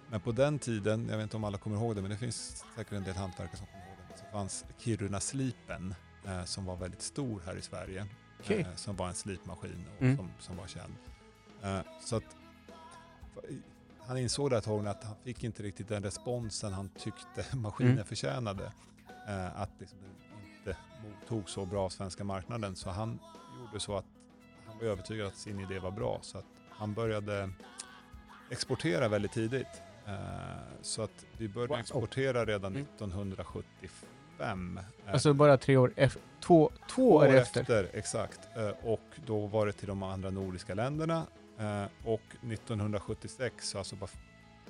men 0.09 0.21
på 0.21 0.33
den 0.33 0.59
tiden, 0.59 1.09
jag 1.11 1.17
vet 1.17 1.23
inte 1.23 1.37
om 1.37 1.45
alla 1.45 1.59
kommer 1.59 1.77
ihåg 1.77 1.97
det, 1.97 2.03
men 2.03 2.11
det 2.11 2.17
finns 2.17 2.65
säkert 2.77 2.93
en 2.93 3.05
del 3.05 3.17
hantverkare 3.17 3.57
som 3.57 3.67
kommer 3.67 3.87
ihåg 3.87 3.97
det, 4.09 4.19
så 4.19 4.25
fanns 4.33 4.65
Kiruna-slipen 4.79 5.95
eh, 6.27 6.45
som 6.45 6.65
var 6.65 6.77
väldigt 6.77 7.03
stor 7.03 7.43
här 7.47 7.57
i 7.57 7.63
Sverige. 7.63 8.07
Okej. 8.41 8.61
Eh, 8.61 8.75
som 8.75 8.97
var 8.97 9.09
en 9.09 9.15
slipmaskin 9.15 9.85
och 9.97 10.03
Mm. 10.03 10.17
som, 10.17 10.31
som 10.39 10.57
var 10.57 10.67
känd. 10.67 10.95
Eh, 11.63 11.81
så 12.05 12.17
att 12.17 12.37
han 14.07 14.19
insåg 14.19 14.51
där 14.51 14.61
tag 14.61 14.87
att 14.87 15.05
han 15.05 15.15
fick 15.25 15.45
inte 15.45 15.63
riktigt 15.63 15.89
den 15.89 16.03
responsen 16.03 16.73
han 16.73 16.89
tyckte 16.89 17.45
maskinen 17.57 17.93
Mm. 17.93 18.05
förtjänade. 18.05 18.73
Eh, 19.29 19.61
att 19.63 19.71
liksom 19.79 19.99
den 20.01 20.11
inte 20.59 20.77
mottog 21.09 21.51
så 21.51 21.67
bra 21.67 21.85
av 21.85 21.89
svenska 21.89 22.25
marknaden 22.25 22.77
så 22.77 22.91
han 22.91 23.19
gjorde 23.61 23.81
så 23.81 23.97
att 23.97 24.05
han 24.67 24.79
var 24.79 24.85
övertygad 24.85 25.27
att 25.27 25.37
sin 25.37 25.61
idé 25.61 25.79
var 25.79 25.91
bra. 25.91 26.19
Så 26.23 26.39
att 26.39 26.45
han 26.71 26.95
började 26.95 27.51
exportera 28.51 29.09
väldigt 29.09 29.33
tidigt. 29.33 29.83
Eh, 30.07 30.15
så 30.83 31.03
att 31.03 31.25
vi 31.39 31.49
började 31.49 31.71
Wow. 31.73 31.81
exportera 31.81 32.45
redan 32.45 32.73
Mm. 32.77 32.83
1975. 32.85 34.79
Eh, 35.07 35.13
Alltså 35.13 35.33
bara 35.33 35.57
tre 35.57 35.77
år 35.77 35.93
efter. 35.97 36.23
Två, 36.41 36.71
två 36.91 37.11
år 37.15 37.27
efter. 37.29 37.91
Exakt. 37.93 38.41
Eh, 38.57 38.69
Och 38.83 39.01
då 39.27 39.47
var 39.47 39.67
det 39.67 39.73
till 39.73 39.89
de 39.89 40.03
andra 40.03 40.31
nordiska 40.31 40.75
länderna. 40.75 41.27
Eh, 41.61 41.85
Och 42.05 42.21
1976, 42.43 43.75
alltså 43.75 43.97
bara 43.97 44.11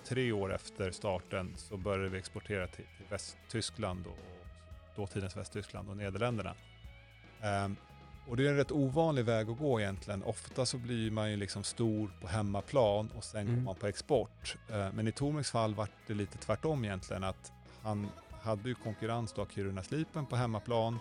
tre 0.05 0.33
år 0.33 0.55
efter 0.55 0.91
starten, 0.91 1.55
så 1.57 1.77
började 1.77 2.09
vi 2.09 2.19
exportera 2.19 2.67
till, 2.67 2.85
Västtyskland 3.11 4.07
och 4.07 4.19
dåtidens 4.97 5.37
Västtyskland 5.37 5.89
och 5.89 5.97
Nederländerna. 5.97 6.55
Ehm, 7.43 7.77
Och 8.29 8.37
det 8.37 8.47
är 8.47 8.51
en 8.51 8.57
rätt 8.57 8.73
ovanlig 8.73 9.25
väg 9.25 9.51
att 9.51 9.59
gå 9.59 9.81
egentligen. 9.81 10.23
Ofta 10.23 10.67
så 10.67 10.79
blir 10.79 11.11
man 11.11 11.31
ju 11.31 11.37
liksom 11.37 11.63
stor 11.65 12.11
på 12.21 12.29
hemmaplan 12.29 13.11
och 13.17 13.25
sen 13.25 13.41
Mm. 13.41 13.55
går 13.57 13.63
man 13.63 13.75
på 13.75 13.87
export. 13.87 14.57
Eh, 14.71 14.93
Men 14.93 15.09
i 15.09 15.13
Tormeks 15.13 15.51
fall 15.51 15.75
var 15.75 15.89
det 16.07 16.15
lite 16.15 16.39
tvärtom 16.39 16.85
egentligen. 16.85 17.25
Att 17.25 17.53
han 17.83 18.09
hade 18.43 18.69
ju 18.69 18.75
konkurrens 18.75 19.33
av 19.33 19.47
Kiruna 19.47 19.83
Slipen 19.83 20.27
på 20.27 20.37
hemmaplan 20.37 20.99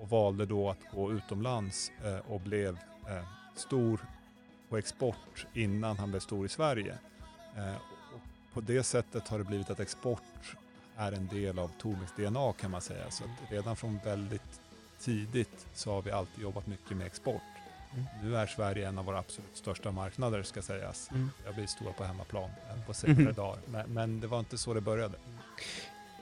och 0.00 0.08
valde 0.10 0.46
då 0.46 0.70
att 0.70 0.78
gå 0.94 1.12
utomlands 1.12 1.90
eh, 2.04 2.18
och 2.32 2.40
blev 2.40 2.78
stor 3.56 4.00
på 4.70 4.76
export 4.78 5.46
innan 5.54 5.98
han 5.98 6.10
blev 6.10 6.20
stor 6.20 6.46
i 6.46 6.48
Sverige. 6.48 6.98
Eh, 7.56 7.74
och 8.14 8.20
på 8.54 8.60
det 8.60 8.82
sättet 8.82 9.28
har 9.28 9.38
det 9.38 9.44
blivit 9.44 9.70
att 9.70 9.80
export 9.80 10.56
är 10.96 11.12
en 11.12 11.26
del 11.26 11.58
av 11.58 11.70
Tormeks 11.80 12.12
DNA 12.16 12.52
kan 12.52 12.70
man 12.70 12.80
säga. 12.80 13.10
Så 13.10 13.24
redan 13.50 13.76
från 13.76 14.00
väldigt 14.04 14.60
tidigt 15.00 15.66
så 15.74 15.92
har 15.92 16.02
vi 16.02 16.10
alltid 16.10 16.42
jobbat 16.42 16.66
mycket 16.66 16.96
med 16.96 17.06
export. 17.06 17.42
Mm. 17.92 18.04
Nu 18.22 18.36
är 18.36 18.46
Sverige 18.46 18.88
en 18.88 18.98
av 18.98 19.04
våra 19.04 19.18
absolut 19.18 19.56
största 19.56 19.92
marknader 19.92 20.42
ska 20.42 20.62
sägas. 20.62 21.10
Mm. 21.10 21.30
Jag 21.44 21.54
blir 21.54 21.66
stora 21.66 21.92
på 21.92 22.04
hemmaplan 22.04 22.50
eh, 22.70 22.86
på 22.86 22.94
senare 22.94 23.22
Mhm. 23.22 23.34
dagar. 23.34 23.60
Men, 23.66 23.90
men 23.94 24.20
det 24.20 24.26
var 24.26 24.38
inte 24.38 24.58
så 24.58 24.74
det 24.74 24.80
började. 24.80 25.18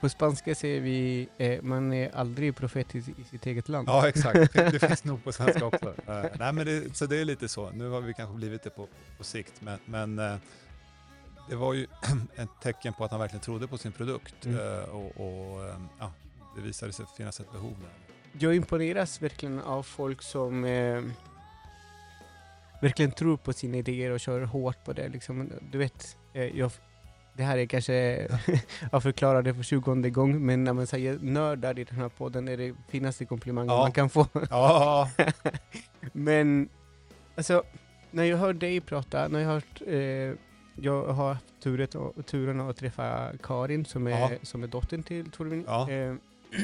På 0.00 0.08
spanska 0.08 0.54
säger 0.54 0.80
vi 0.80 1.28
eh, 1.38 1.62
man 1.62 1.92
är 1.92 2.14
aldrig 2.16 2.56
profet 2.56 2.94
i, 2.94 2.98
i 2.98 3.24
sitt 3.30 3.46
eget 3.46 3.68
land. 3.68 3.88
Ja, 3.88 4.08
exakt. 4.08 4.52
Det 4.52 4.78
finns 4.78 5.04
nog 5.04 5.24
på 5.24 5.32
svenska 5.32 5.66
också. 5.66 5.94
Eh, 6.06 6.24
nej, 6.38 6.52
men 6.52 6.66
det, 6.66 6.96
så 6.96 7.06
det 7.06 7.16
är 7.20 7.24
lite 7.24 7.48
så. 7.48 7.70
Nu 7.70 7.88
har 7.88 8.00
vi 8.00 8.14
kanske 8.14 8.36
blivit 8.36 8.62
det 8.62 8.70
på, 8.70 8.88
på 9.18 9.24
sikt, 9.24 9.52
men, 9.60 9.78
men 9.84 10.18
eh, 10.18 10.36
det 11.50 11.56
var 11.56 11.74
ju 11.74 11.86
ett 12.36 12.48
tecken 12.62 12.92
på 12.92 13.04
att 13.04 13.10
han 13.10 13.20
verkligen 13.20 13.42
trodde 13.42 13.66
på 13.68 13.78
sin 13.78 13.92
produkt 13.92 14.46
Mm. 14.46 14.58
eh, 14.58 14.82
och, 14.84 15.06
och 15.06 15.64
ja, 15.98 16.12
det 16.56 16.62
visade 16.62 16.92
sig 16.92 17.06
finnas 17.16 17.40
ett 17.40 17.52
behov 17.52 17.74
där. 17.80 17.90
Jag 18.40 18.54
imponeras 18.56 19.22
verkligen 19.22 19.60
av 19.60 19.82
folk 19.82 20.22
som 20.22 20.62
verkligen 22.80 23.12
tror 23.12 23.36
på 23.36 23.52
sina 23.52 23.76
idéer 23.76 24.10
och 24.10 24.20
kör 24.20 24.40
hårt 24.40 24.84
på 24.84 24.92
det. 24.92 25.08
Liksom, 25.08 25.52
du 25.72 25.78
vet, 25.78 26.16
jag, 26.32 26.70
det 27.38 27.44
här 27.44 27.58
är 27.58 27.66
kanske, 27.66 27.92
jag 28.92 29.02
förklarar 29.02 29.42
det 29.42 29.54
för 29.54 29.62
tjugonde 29.62 30.10
gång, 30.10 30.46
men 30.46 30.64
när 30.64 30.72
man 30.72 30.86
säger 30.86 31.18
nördar 31.22 31.78
i 31.78 31.84
den 31.84 31.96
här 31.98 32.08
podden 32.08 32.48
är 32.48 32.56
det 32.56 32.74
finaste 32.88 33.24
komplimangen 33.24 33.70
Ja. 33.74 33.80
man 33.80 33.92
kan 33.92 34.10
få. 34.10 34.26
Ja, 34.50 35.10
men 36.12 36.68
alltså, 37.36 37.62
när 38.10 38.24
jag 38.24 38.36
hör 38.38 38.52
dig 38.52 38.80
prata, 38.80 39.28
när 39.28 39.40
jag 39.40 39.46
har 39.46 39.54
hört, 39.54 39.82
eh, 39.86 40.38
jag 40.82 41.04
har 41.12 41.28
haft 41.34 41.44
turet 41.62 41.94
och, 41.94 42.26
turen 42.26 42.60
att 42.60 42.76
träffa 42.76 43.32
Karin 43.42 43.84
som 43.84 44.06
är, 44.06 44.10
Ja. 44.10 44.30
som 44.42 44.62
är 44.62 44.66
dottern 44.66 45.02
till 45.02 45.30
Torvin. 45.30 45.64
Ja. 45.66 45.90
Eh, 45.90 46.14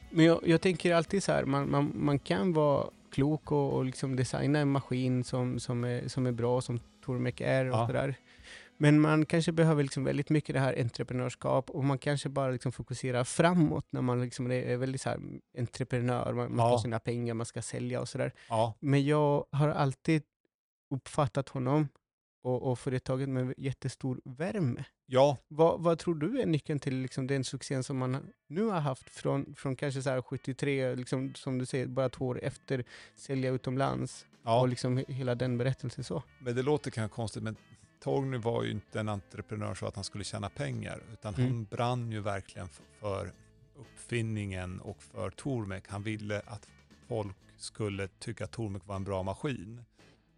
men 0.10 0.26
jag, 0.26 0.40
jag 0.46 0.62
tänker 0.62 0.94
alltid 0.96 1.24
så 1.24 1.32
här, 1.32 1.46
man, 1.46 1.72
man, 1.72 1.92
man 1.96 2.20
kan 2.20 2.54
vara 2.54 2.86
klok 3.12 3.52
och, 3.52 3.74
och 3.74 3.86
liksom 3.86 4.16
designa 4.16 4.60
en 4.60 4.72
maskin 4.72 5.24
som, 5.24 5.60
som, 5.60 5.84
är, 5.84 6.08
som 6.08 6.26
är 6.28 6.32
bra, 6.32 6.62
som 6.62 6.80
Tormek 7.06 7.42
är 7.42 7.66
och 7.70 7.78
Ja. 7.78 7.88
sådär. 7.88 8.16
Men 8.82 9.00
man 9.00 9.26
kanske 9.26 9.52
behöver 9.52 9.84
liksom 9.84 10.04
väldigt 10.04 10.30
mycket 10.30 10.54
det 10.54 10.60
här 10.60 10.80
entreprenörskap 10.82 11.70
och 11.70 11.84
man 11.84 11.98
kanske 11.98 12.30
bara 12.30 12.52
liksom 12.52 12.72
fokuserar 12.72 13.24
framåt 13.24 13.86
när 13.92 14.02
man 14.02 14.22
liksom 14.22 14.52
är 14.52 14.78
väldigt 14.78 15.02
så 15.02 15.10
entreprenör, 15.58 16.34
man, 16.34 16.56
man 16.56 16.58
Ja. 16.58 16.64
ska 16.64 16.76
ha 16.76 16.82
sina 16.82 17.00
pengar, 17.00 17.34
man 17.34 17.46
ska 17.46 17.62
sälja 17.62 18.02
och 18.02 18.10
sådär. 18.10 18.32
ja, 18.50 18.74
Men 18.80 19.06
jag 19.06 19.46
har 19.52 19.70
alltid 19.70 20.24
uppfattat 20.96 21.50
honom 21.50 21.88
och, 22.44 22.62
och 22.72 22.80
företaget 22.80 23.30
med 23.30 23.54
jättestor 23.58 24.22
värme. 24.26 24.84
ja, 25.06 25.38
Vad, 25.48 25.82
vad 25.82 26.00
tror 26.00 26.16
du 26.16 26.42
är 26.42 26.46
nyckeln 26.46 26.80
till 26.80 26.96
liksom 27.02 27.28
den 27.28 27.44
succén 27.44 27.84
som 27.84 27.98
man 27.98 28.28
nu 28.48 28.64
har 28.64 28.80
haft 28.80 29.10
från, 29.10 29.56
från 29.56 29.76
kanske 29.76 30.02
så 30.02 30.10
här 30.10 30.22
73, 30.22 30.96
liksom, 30.96 31.34
som 31.36 31.58
du 31.58 31.66
säger, 31.66 31.88
bara 31.88 32.10
två 32.10 32.28
år 32.28 32.40
efter, 32.44 32.84
sälja 33.16 33.52
utomlands 33.52 34.26
ja. 34.44 34.62
och 34.62 34.68
liksom 34.70 35.00
he- 35.00 35.12
hela 35.12 35.36
den 35.36 35.58
berättelsen 35.58 36.04
så? 36.04 36.24
Men 36.40 36.56
det 36.56 36.62
låter 36.62 36.92
kanske 36.92 37.16
konstigt, 37.16 37.44
men 37.44 37.56
Torgny 38.00 38.38
var 38.38 38.64
ju 38.64 38.72
inte 38.72 39.00
en 39.00 39.10
entreprenör 39.10 39.76
så 39.76 39.86
att 39.86 39.96
han 39.96 40.04
skulle 40.04 40.24
tjäna 40.24 40.50
pengar, 40.50 41.02
utan 41.14 41.34
Mm. 41.36 41.48
han 41.48 41.64
brann 41.64 42.12
ju 42.12 42.20
verkligen 42.22 42.70
för 43.00 43.32
uppfinningen 43.76 44.80
och 44.80 45.04
för 45.04 45.30
Tormek. 45.30 45.84
Han 45.88 46.04
ville 46.04 46.42
att 46.46 46.68
folk 47.08 47.36
skulle 47.58 48.08
tycka 48.08 48.44
att 48.44 48.52
Tormek 48.52 48.86
var 48.86 48.96
en 48.96 49.04
bra 49.04 49.24
maskin. 49.24 49.84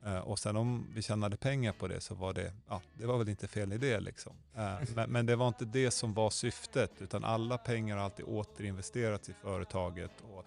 Eh, 0.06 0.20
och 0.20 0.39
sen 0.39 0.58
om 0.58 0.88
vi 0.94 1.01
tjänade 1.01 1.38
pengar 1.38 1.74
på 1.74 1.88
det 1.88 2.01
så 2.01 2.15
var 2.15 2.34
det, 2.34 2.53
ja, 2.70 2.82
det 2.94 3.06
var 3.06 3.18
väl 3.18 3.30
inte 3.30 3.48
fel 3.48 3.74
idé 3.74 4.00
liksom. 4.00 4.34
Eh, 4.56 4.75
men, 4.96 5.10
men 5.12 5.25
det 5.25 5.36
var 5.36 5.48
inte 5.48 5.65
det 5.65 5.91
som 5.91 6.13
var 6.13 6.30
syftet, 6.30 6.91
utan 7.01 7.24
alla 7.24 7.58
pengar 7.58 7.98
har 7.98 8.03
alltid 8.03 8.25
återinvesterats 8.25 9.30
i 9.30 9.34
företaget. 9.34 10.12
Och 10.22 10.46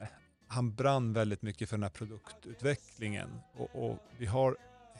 eh, 0.00 0.06
han 0.46 0.74
brann 0.74 1.12
väldigt 1.12 1.42
mycket 1.42 1.68
för 1.68 1.76
den 1.76 1.82
här 1.82 1.90
produktutvecklingen. 1.90 3.28
Och, 3.56 3.90
och 3.90 3.98
vi 4.18 4.26
har 4.26 4.56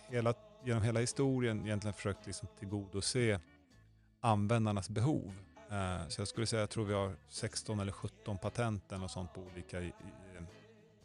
hela, 0.08 0.34
genom 0.64 0.82
hela 0.82 1.00
historien 1.00 1.66
egentligen 1.66 1.94
försökt 1.94 2.26
liksom 2.26 2.48
tillgodose 2.58 3.40
användarnas 4.20 4.90
behov. 4.90 5.32
Eh, 5.70 6.08
så 6.08 6.20
jag 6.20 6.28
skulle 6.28 6.46
säga, 6.46 6.60
jag 6.60 6.70
tror 6.70 6.84
vi 6.84 6.94
har 6.94 7.16
16 7.28 7.80
eller 7.80 7.92
17 7.92 8.38
patenten 8.38 9.02
och 9.02 9.10
sånt 9.10 9.34
på 9.34 9.40
olika 9.40 9.80
i, 9.80 9.86
i, 9.86 9.90
eh, 10.36 10.42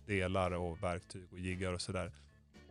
delar 0.05 0.51
och 0.51 0.83
verktyg 0.83 1.27
och 1.31 1.39
jiggar 1.39 1.73
och 1.73 1.81
sådär. 1.81 2.11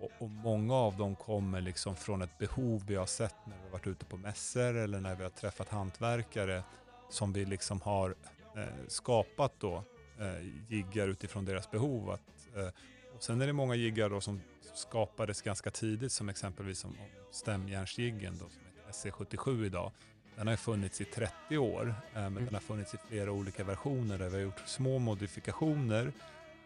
Och, 0.01 0.11
och 0.19 0.31
många 0.31 0.75
av 0.75 0.97
dem 0.97 1.17
kommer 1.17 1.61
liksom 1.61 1.97
från 1.97 2.23
ett 2.23 2.39
behov 2.39 2.85
vi 2.87 2.95
har 2.95 3.07
sett 3.07 3.37
när 3.47 3.57
vi 3.57 3.63
har 3.63 3.71
varit 3.71 3.87
ute 3.87 4.05
på 4.05 4.17
mässor 4.17 4.77
eller 4.77 5.01
när 5.01 5.15
vi 5.15 5.23
har 5.23 5.31
träffat 5.31 5.69
hantverkare 5.69 6.63
som 7.11 7.33
vi 7.33 7.45
liksom 7.45 7.81
har 7.81 8.15
eh, 8.57 8.87
skapat 8.89 9.53
då 9.59 9.85
eh, 10.21 10.49
jiggar 10.69 11.09
utifrån 11.09 11.45
deras 11.45 11.71
behov. 11.71 12.11
Att, 12.11 12.49
eh, 12.57 12.69
och 13.15 13.23
sen 13.23 13.41
är 13.41 13.47
det 13.47 13.53
många 13.53 13.75
jiggar 13.75 14.11
då 14.11 14.21
som 14.21 14.41
skapades 14.75 15.43
ganska 15.43 15.71
tidigt 15.71 16.13
som 16.13 16.29
exempelvis 16.29 16.79
som 16.79 16.97
stämjärnsjiggen 17.31 18.39
då, 18.39 18.49
som 18.49 18.63
heter 18.65 19.11
SC77 19.11 19.67
idag. 19.67 19.93
Den 20.37 20.47
har 20.47 20.57
funnits 20.57 21.01
i 21.01 21.05
30 21.05 21.59
år, 21.59 21.87
eh, 21.89 21.95
men 22.15 22.27
Mm. 22.27 22.45
den 22.45 22.55
har 22.55 22.61
funnits 22.61 22.95
i 22.95 22.97
flera 23.09 23.33
olika 23.33 23.65
versioner 23.65 24.19
där 24.19 24.29
vi 24.29 24.37
har 24.37 24.43
gjort 24.43 24.63
små 24.69 24.99
modifikationer 24.99 26.13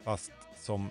fast 0.04 0.32
som 0.56 0.90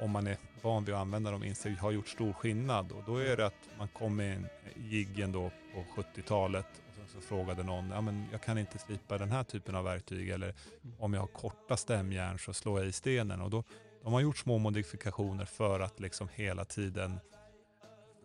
om 0.00 0.10
man 0.10 0.26
är 0.26 0.36
van 0.62 0.84
vid 0.84 0.94
att 0.94 1.00
använda 1.00 1.30
dem 1.30 1.44
inser 1.44 1.70
har 1.70 1.90
gjort 1.90 2.08
stor 2.08 2.32
skillnad. 2.32 2.92
Och 2.92 3.02
då 3.06 3.16
är 3.16 3.36
det 3.36 3.46
att 3.46 3.68
man 3.78 3.88
kom 3.88 4.16
med 4.16 4.36
en 4.36 4.46
jiggen 4.90 5.32
då 5.32 5.50
på 5.74 6.02
70-talet 6.02 6.66
och 7.04 7.10
så 7.10 7.20
frågade 7.20 7.62
någon, 7.62 7.90
ja 7.90 8.00
men 8.00 8.26
jag 8.32 8.42
kan 8.42 8.58
inte 8.58 8.78
slipa 8.78 9.18
den 9.18 9.30
här 9.30 9.44
typen 9.44 9.74
av 9.74 9.84
verktyg 9.84 10.28
eller 10.28 10.54
om 10.98 11.14
jag 11.14 11.20
har 11.20 11.26
korta 11.26 11.76
stämjärn 11.76 12.38
så 12.38 12.52
slår 12.54 12.78
jag 12.80 12.88
i 12.88 12.92
stenen. 12.92 13.40
Och 13.40 13.50
då, 13.50 13.64
de 14.02 14.12
har 14.12 14.20
gjort 14.20 14.38
små 14.38 14.58
modifikationer 14.58 15.44
för 15.44 15.80
att 15.80 16.00
liksom 16.00 16.28
hela 16.34 16.64
tiden 16.64 17.20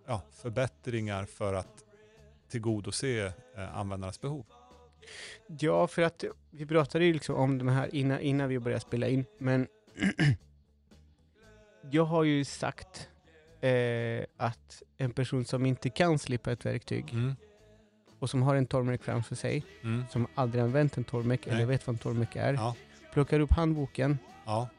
ja, 0.07 0.21
förbättringar 0.31 1.25
för 1.25 1.53
att 1.53 1.83
tillgodose 2.49 3.33
eh, 3.57 3.77
användarnas 3.77 4.21
behov. 4.21 4.45
Ja, 5.59 5.87
för 5.87 6.01
att 6.01 6.23
vi 6.51 6.65
pratade 6.65 7.05
ju 7.05 7.13
liksom 7.13 7.35
om 7.35 7.57
de 7.57 7.67
här 7.67 7.95
innan, 7.95 8.19
innan 8.19 8.49
vi 8.49 8.59
började 8.59 8.81
spela 8.81 9.07
in, 9.07 9.25
men 9.37 9.67
jag 11.91 12.05
har 12.05 12.23
ju 12.23 12.45
sagt 12.45 13.09
eh, 13.61 14.25
att 14.37 14.83
en 14.97 15.11
person 15.11 15.45
som 15.45 15.65
inte 15.65 15.89
kan 15.89 16.19
slipa 16.19 16.51
ett 16.51 16.65
verktyg 16.65 17.09
Mm. 17.13 17.35
och 18.19 18.29
som 18.29 18.41
har 18.41 18.55
en 18.55 18.65
tormek 18.67 19.03
framför 19.03 19.35
sig, 19.35 19.63
Mm. 19.81 20.03
som 20.09 20.27
aldrig 20.35 20.63
använt 20.63 20.97
en 20.97 21.03
tormek 21.03 21.47
eller 21.47 21.65
vet 21.65 21.87
vad 21.87 21.93
en 21.95 21.99
tormek 21.99 22.35
är, 22.35 22.53
Ja, 22.53 22.75
plockar 23.13 23.39
upp 23.39 23.51
handboken, 23.51 24.17
ja, 24.45 24.69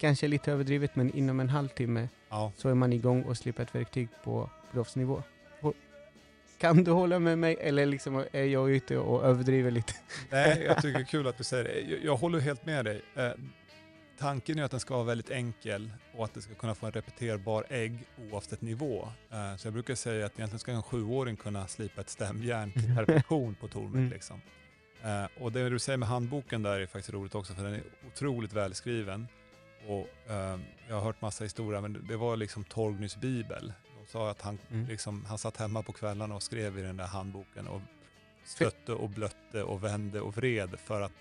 kanske 0.00 0.28
lite 0.28 0.52
överdrivet, 0.52 0.96
men 0.96 1.16
inom 1.16 1.40
en 1.40 1.48
halvtimme 1.48 2.08
ja. 2.28 2.52
så 2.56 2.68
är 2.68 2.74
man 2.74 2.92
igång 2.92 3.22
och 3.22 3.36
slipar 3.36 3.62
ett 3.62 3.74
verktyg 3.74 4.08
på 4.24 4.50
proffsnivå. 4.72 5.22
Kan 6.60 6.84
du 6.84 6.90
hålla 6.90 7.18
med 7.18 7.38
mig 7.38 7.56
eller 7.60 7.86
liksom 7.86 8.24
är 8.32 8.44
jag 8.44 8.70
ute 8.70 8.98
och 8.98 9.24
överdriver 9.24 9.70
lite? 9.70 9.92
Nej, 10.30 10.62
jag 10.62 10.76
tycker 10.82 10.98
det 10.98 11.04
är 11.04 11.06
kul 11.06 11.26
att 11.26 11.38
du 11.38 11.44
säger 11.44 11.64
det. 11.64 11.80
Jag, 11.80 12.04
jag 12.04 12.16
håller 12.16 12.38
helt 12.38 12.66
med 12.66 12.84
dig. 12.84 13.02
Eh, 13.14 13.30
tanken 14.18 14.58
är 14.58 14.62
att 14.62 14.70
den 14.70 14.80
ska 14.80 14.94
vara 14.94 15.04
väldigt 15.04 15.30
enkel 15.30 15.90
och 16.16 16.24
att 16.24 16.34
det 16.34 16.42
ska 16.42 16.54
kunna 16.54 16.74
få 16.74 16.86
en 16.86 16.92
repeterbar 16.92 17.64
ägg 17.68 17.98
oavsett 18.30 18.60
nivå. 18.60 19.08
Eh, 19.30 19.56
så 19.56 19.66
jag 19.66 19.72
brukar 19.72 19.94
säga 19.94 20.26
att 20.26 20.32
egentligen 20.38 20.58
ska 20.58 20.72
en 20.72 20.82
sjuåring 20.82 21.36
kunna 21.36 21.66
slipa 21.66 22.00
ett 22.00 22.10
stämjärn 22.10 22.72
till 22.72 22.96
perfektion 22.96 23.54
på 23.54 23.68
Tormek. 23.68 23.94
Mm. 23.94 24.10
Liksom. 24.10 24.40
Eh, 25.02 25.42
och 25.42 25.52
det 25.52 25.68
du 25.68 25.78
säger 25.78 25.96
med 25.96 26.08
handboken 26.08 26.62
där 26.62 26.80
är 26.80 26.86
faktiskt 26.86 27.12
roligt 27.12 27.34
också, 27.34 27.54
för 27.54 27.64
den 27.64 27.74
är 27.74 27.82
otroligt 28.06 28.52
välskriven. 28.52 29.28
Och, 29.88 30.30
eh, 30.30 30.58
jag 30.88 30.94
har 30.94 31.02
hört 31.02 31.20
massa 31.20 31.44
historier, 31.44 31.80
men 31.80 32.06
det 32.08 32.16
var 32.16 32.36
liksom 32.36 32.64
Torgnys 32.64 33.16
bibel. 33.16 33.72
De 34.00 34.06
sa 34.12 34.30
att 34.30 34.40
han, 34.42 34.58
Mm. 34.70 34.86
liksom, 34.86 35.24
han 35.24 35.38
satt 35.38 35.56
hemma 35.56 35.82
på 35.82 35.92
kvällarna 35.92 36.34
och 36.34 36.42
skrev 36.42 36.78
i 36.78 36.82
den 36.82 36.96
där 36.96 37.06
handboken 37.06 37.68
och 37.68 37.80
stötte 38.44 38.92
och 38.92 39.10
blötte 39.10 39.62
och 39.62 39.84
vände 39.84 40.20
och 40.20 40.36
vred 40.36 40.78
för 40.80 41.00
att 41.00 41.12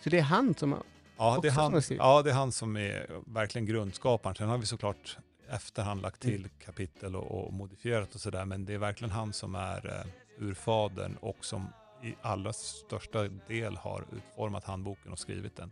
Så 0.00 0.10
det 0.10 0.18
är 0.18 0.22
han 0.22 0.54
som 0.54 0.72
har... 0.72 0.82
Ja, 1.16 1.38
det 1.42 1.48
är 1.48 1.52
han, 1.52 1.82
ja, 1.90 2.22
det 2.22 2.30
är 2.30 2.34
han 2.34 2.52
som 2.52 2.76
är 2.76 3.06
verkligen 3.26 3.66
grundskaparen. 3.66 4.34
Sen 4.36 4.48
har 4.48 4.58
vi 4.58 4.66
såklart 4.66 5.18
efterhand 5.48 6.02
lagt 6.02 6.20
till 6.20 6.36
Mm. 6.40 6.50
kapitel 6.64 7.16
och, 7.16 7.46
och 7.46 7.52
modifierat 7.52 8.14
och 8.14 8.20
sådär, 8.20 8.44
men 8.44 8.64
det 8.64 8.74
är 8.74 8.78
verkligen 8.78 9.10
han 9.10 9.32
som 9.32 9.54
är 9.54 9.86
eh, 9.98 10.06
urfadern 10.44 11.16
och 11.20 11.44
som 11.44 11.68
i 12.02 12.14
allra 12.22 12.52
största 12.52 13.28
del 13.28 13.76
har 13.76 14.04
utformat 14.12 14.64
handboken 14.64 15.12
och 15.12 15.18
skrivit 15.18 15.56
den. 15.56 15.70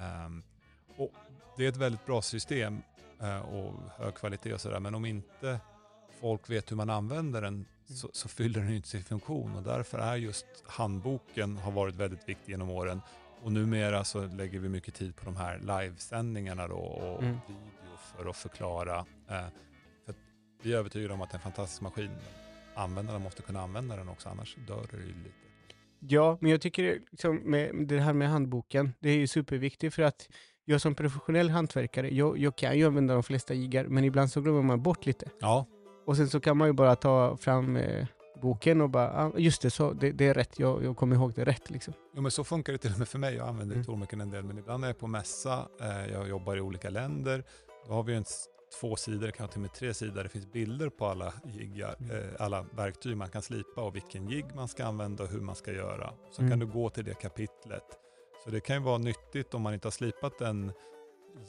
Ehm, 0.00 0.42
och 0.96 1.10
det 1.56 1.64
är 1.64 1.68
ett 1.68 1.76
väldigt 1.76 2.06
bra 2.06 2.22
system 2.22 2.82
eh, 3.20 3.38
och 3.40 3.74
hög 3.98 4.14
kvalitet 4.14 4.54
och 4.54 4.60
sådär, 4.60 4.80
men 4.80 4.94
om 4.94 5.04
inte 5.04 5.60
folk 6.20 6.50
vet 6.50 6.70
hur 6.70 6.76
man 6.76 6.90
använder 6.90 7.42
den 7.42 7.64
så, 7.86 8.08
så 8.12 8.28
fyller 8.28 8.60
den 8.60 8.72
inte 8.74 8.88
sin 8.88 9.04
funktion 9.04 9.56
och 9.56 9.62
därför 9.62 9.98
är 9.98 10.16
just 10.16 10.46
handboken 10.66 11.56
har 11.56 11.72
varit 11.72 11.94
väldigt 11.94 12.28
viktig 12.28 12.52
genom 12.52 12.70
åren 12.70 13.00
och 13.42 13.52
numera 13.52 14.04
så 14.04 14.26
lägger 14.26 14.58
vi 14.58 14.68
mycket 14.68 14.94
tid 14.94 15.16
på 15.16 15.24
de 15.24 15.36
här 15.36 15.58
livesändningarna 15.58 16.68
då 16.68 16.74
och 16.76 17.22
Mm. 17.22 17.38
video 17.48 17.96
för 18.16 18.30
att 18.30 18.36
förklara. 18.36 18.98
Eh, 19.28 19.46
för 20.04 20.12
att 20.12 20.16
vi 20.62 20.72
är 20.72 20.76
övertygade 20.78 21.14
om 21.14 21.22
att 21.22 21.30
det 21.30 21.34
är 21.34 21.38
en 21.38 21.42
fantastisk 21.42 21.80
maskin. 21.82 22.10
Användarna 22.74 23.18
måste 23.18 23.42
kunna 23.42 23.60
använda 23.60 23.96
den 23.96 24.08
också, 24.08 24.28
annars 24.28 24.56
dör 24.68 24.86
det 24.90 24.96
ju 24.96 25.06
lite. 25.06 25.30
Ja, 25.98 26.38
men 26.40 26.50
jag 26.50 26.60
tycker 26.60 27.00
liksom 27.10 27.36
med 27.36 27.86
det 27.88 28.00
här 28.00 28.12
med 28.12 28.28
handboken, 28.28 28.94
det 29.00 29.10
är 29.10 29.16
ju 29.16 29.26
superviktigt 29.26 29.94
för 29.94 30.02
att 30.02 30.28
jag 30.64 30.80
som 30.80 30.94
professionell 30.94 31.50
hantverkare, 31.50 32.14
jag, 32.14 32.38
jag 32.38 32.56
kan 32.56 32.78
ju 32.78 32.86
använda 32.86 33.14
de 33.14 33.22
flesta 33.22 33.54
jiggar, 33.54 33.84
men 33.84 34.04
ibland 34.04 34.30
så 34.30 34.40
glömmer 34.40 34.62
man 34.62 34.82
bort 34.82 35.06
lite. 35.06 35.30
Ja, 35.40 35.66
Och 36.06 36.16
sen 36.16 36.28
så 36.28 36.40
kan 36.40 36.56
man 36.56 36.68
ju 36.68 36.72
bara 36.72 36.96
ta 36.96 37.36
fram 37.36 37.76
eh, 37.76 38.06
boken 38.42 38.80
och 38.80 38.90
bara, 38.90 39.12
ah, 39.26 39.32
just 39.38 39.62
det, 39.62 39.70
så, 39.70 39.92
det, 39.92 40.12
det 40.12 40.26
är 40.28 40.34
rätt, 40.34 40.58
jag, 40.58 40.84
jag 40.84 40.96
kommer 40.96 41.16
ihåg 41.16 41.32
det 41.34 41.44
rätt 41.44 41.70
liksom. 41.70 41.94
Jo, 42.14 42.22
men 42.22 42.30
så 42.30 42.44
funkar 42.44 42.72
det 42.72 42.78
till 42.78 42.92
och 42.92 42.98
med 42.98 43.08
för 43.08 43.18
mig. 43.18 43.34
Jag 43.34 43.48
använder 43.48 43.74
Mm. 43.74 43.84
Tormeken 43.86 44.20
en 44.20 44.30
del, 44.30 44.44
men 44.44 44.58
ibland 44.58 44.84
är 44.84 44.88
jag 44.88 44.98
på 44.98 45.06
mässa, 45.06 45.68
eh, 45.80 46.12
jag 46.12 46.28
jobbar 46.28 46.56
i 46.56 46.60
olika 46.60 46.90
länder. 46.90 47.44
Då 47.86 47.92
har 47.92 48.02
vi 48.02 48.14
en 48.14 48.24
två 48.80 48.96
sidor, 48.96 49.30
kanske 49.30 49.52
till 49.52 49.58
och 49.58 49.62
med 49.62 49.72
tre 49.74 49.94
sidor. 49.94 50.22
Det 50.22 50.28
finns 50.28 50.52
bilder 50.52 50.88
på 50.88 51.06
alla 51.06 51.32
jiggar, 51.44 51.94
Mm. 52.00 52.16
eh, 52.16 52.24
alla 52.38 52.62
verktyg 52.76 53.16
man 53.16 53.28
kan 53.28 53.42
slipa 53.42 53.82
och 53.82 53.94
vilken 53.94 54.28
jigg 54.28 54.46
man 54.54 54.68
ska 54.68 54.84
använda 54.84 55.22
och 55.24 55.30
hur 55.30 55.40
man 55.40 55.54
ska 55.54 55.72
göra. 55.72 56.12
Så 56.30 56.42
Mm. 56.42 56.50
kan 56.50 56.58
du 56.58 56.66
gå 56.66 56.90
till 56.90 57.04
det 57.04 57.14
kapitlet. 57.14 57.82
Så 58.44 58.50
det 58.50 58.60
kan 58.60 58.76
ju 58.76 58.82
vara 58.82 58.98
nyttigt 58.98 59.54
om 59.54 59.62
man 59.62 59.74
inte 59.74 59.86
har 59.86 59.92
slipat 59.92 60.40
en 60.40 60.72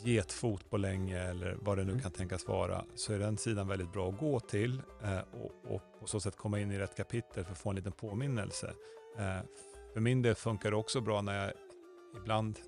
getfot 0.04 0.70
på 0.70 0.78
länge 0.78 1.20
eller 1.20 1.58
vad 1.62 1.78
det 1.78 1.84
nu 1.84 1.92
Mm. 1.92 2.02
kan 2.02 2.12
tänkas 2.12 2.48
vara, 2.48 2.86
så 2.96 3.14
är 3.14 3.20
den 3.20 3.38
sidan 3.38 3.68
väldigt 3.68 3.92
bra 3.92 4.10
att 4.10 4.18
gå 4.18 4.40
till 4.40 4.82
eh, 5.04 5.20
och, 5.42 5.74
och 5.74 5.82
på 6.00 6.08
så 6.08 6.20
sätt 6.20 6.36
komma 6.38 6.60
in 6.60 6.72
i 6.72 6.80
rätt 6.80 6.96
kapitel 6.98 7.46
för 7.46 7.52
att 7.52 7.58
få 7.58 7.70
en 7.70 7.76
liten 7.76 7.92
påminnelse. 7.92 8.74
Eh, 9.18 9.40
för 9.94 10.00
min 10.00 10.22
del 10.22 10.36
funkar 10.36 10.72
det 10.72 10.78
också 10.78 11.02
bra 11.02 11.22
när 11.22 11.46
jag 11.46 11.54
ibland, 12.22 12.60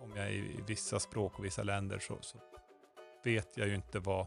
om 0.00 0.16
jag 0.16 0.26
är 0.26 0.30
i 0.32 0.64
vissa 0.66 1.00
språk 1.00 1.38
och 1.38 1.44
vissa 1.44 1.62
länder 1.62 1.98
så, 1.98 2.18
så 2.20 2.38
vet 3.24 3.56
jag 3.56 3.68
ju 3.68 3.74
inte 3.74 3.98
vad, 3.98 4.26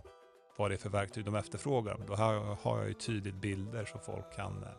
vad 0.58 0.72
det 0.72 0.76
är 0.76 0.78
för 0.78 0.90
verktyg 0.90 1.26
de 1.26 1.36
efterfrågar. 1.36 2.00
Då 2.08 2.16
har, 2.16 2.34
har 2.62 2.78
jag 2.78 2.88
ju 2.88 2.94
tydligt 2.94 3.36
bilder 3.36 3.86
så 3.86 4.00
folk 4.00 4.36
kan 4.36 4.64
eh, 4.64 4.70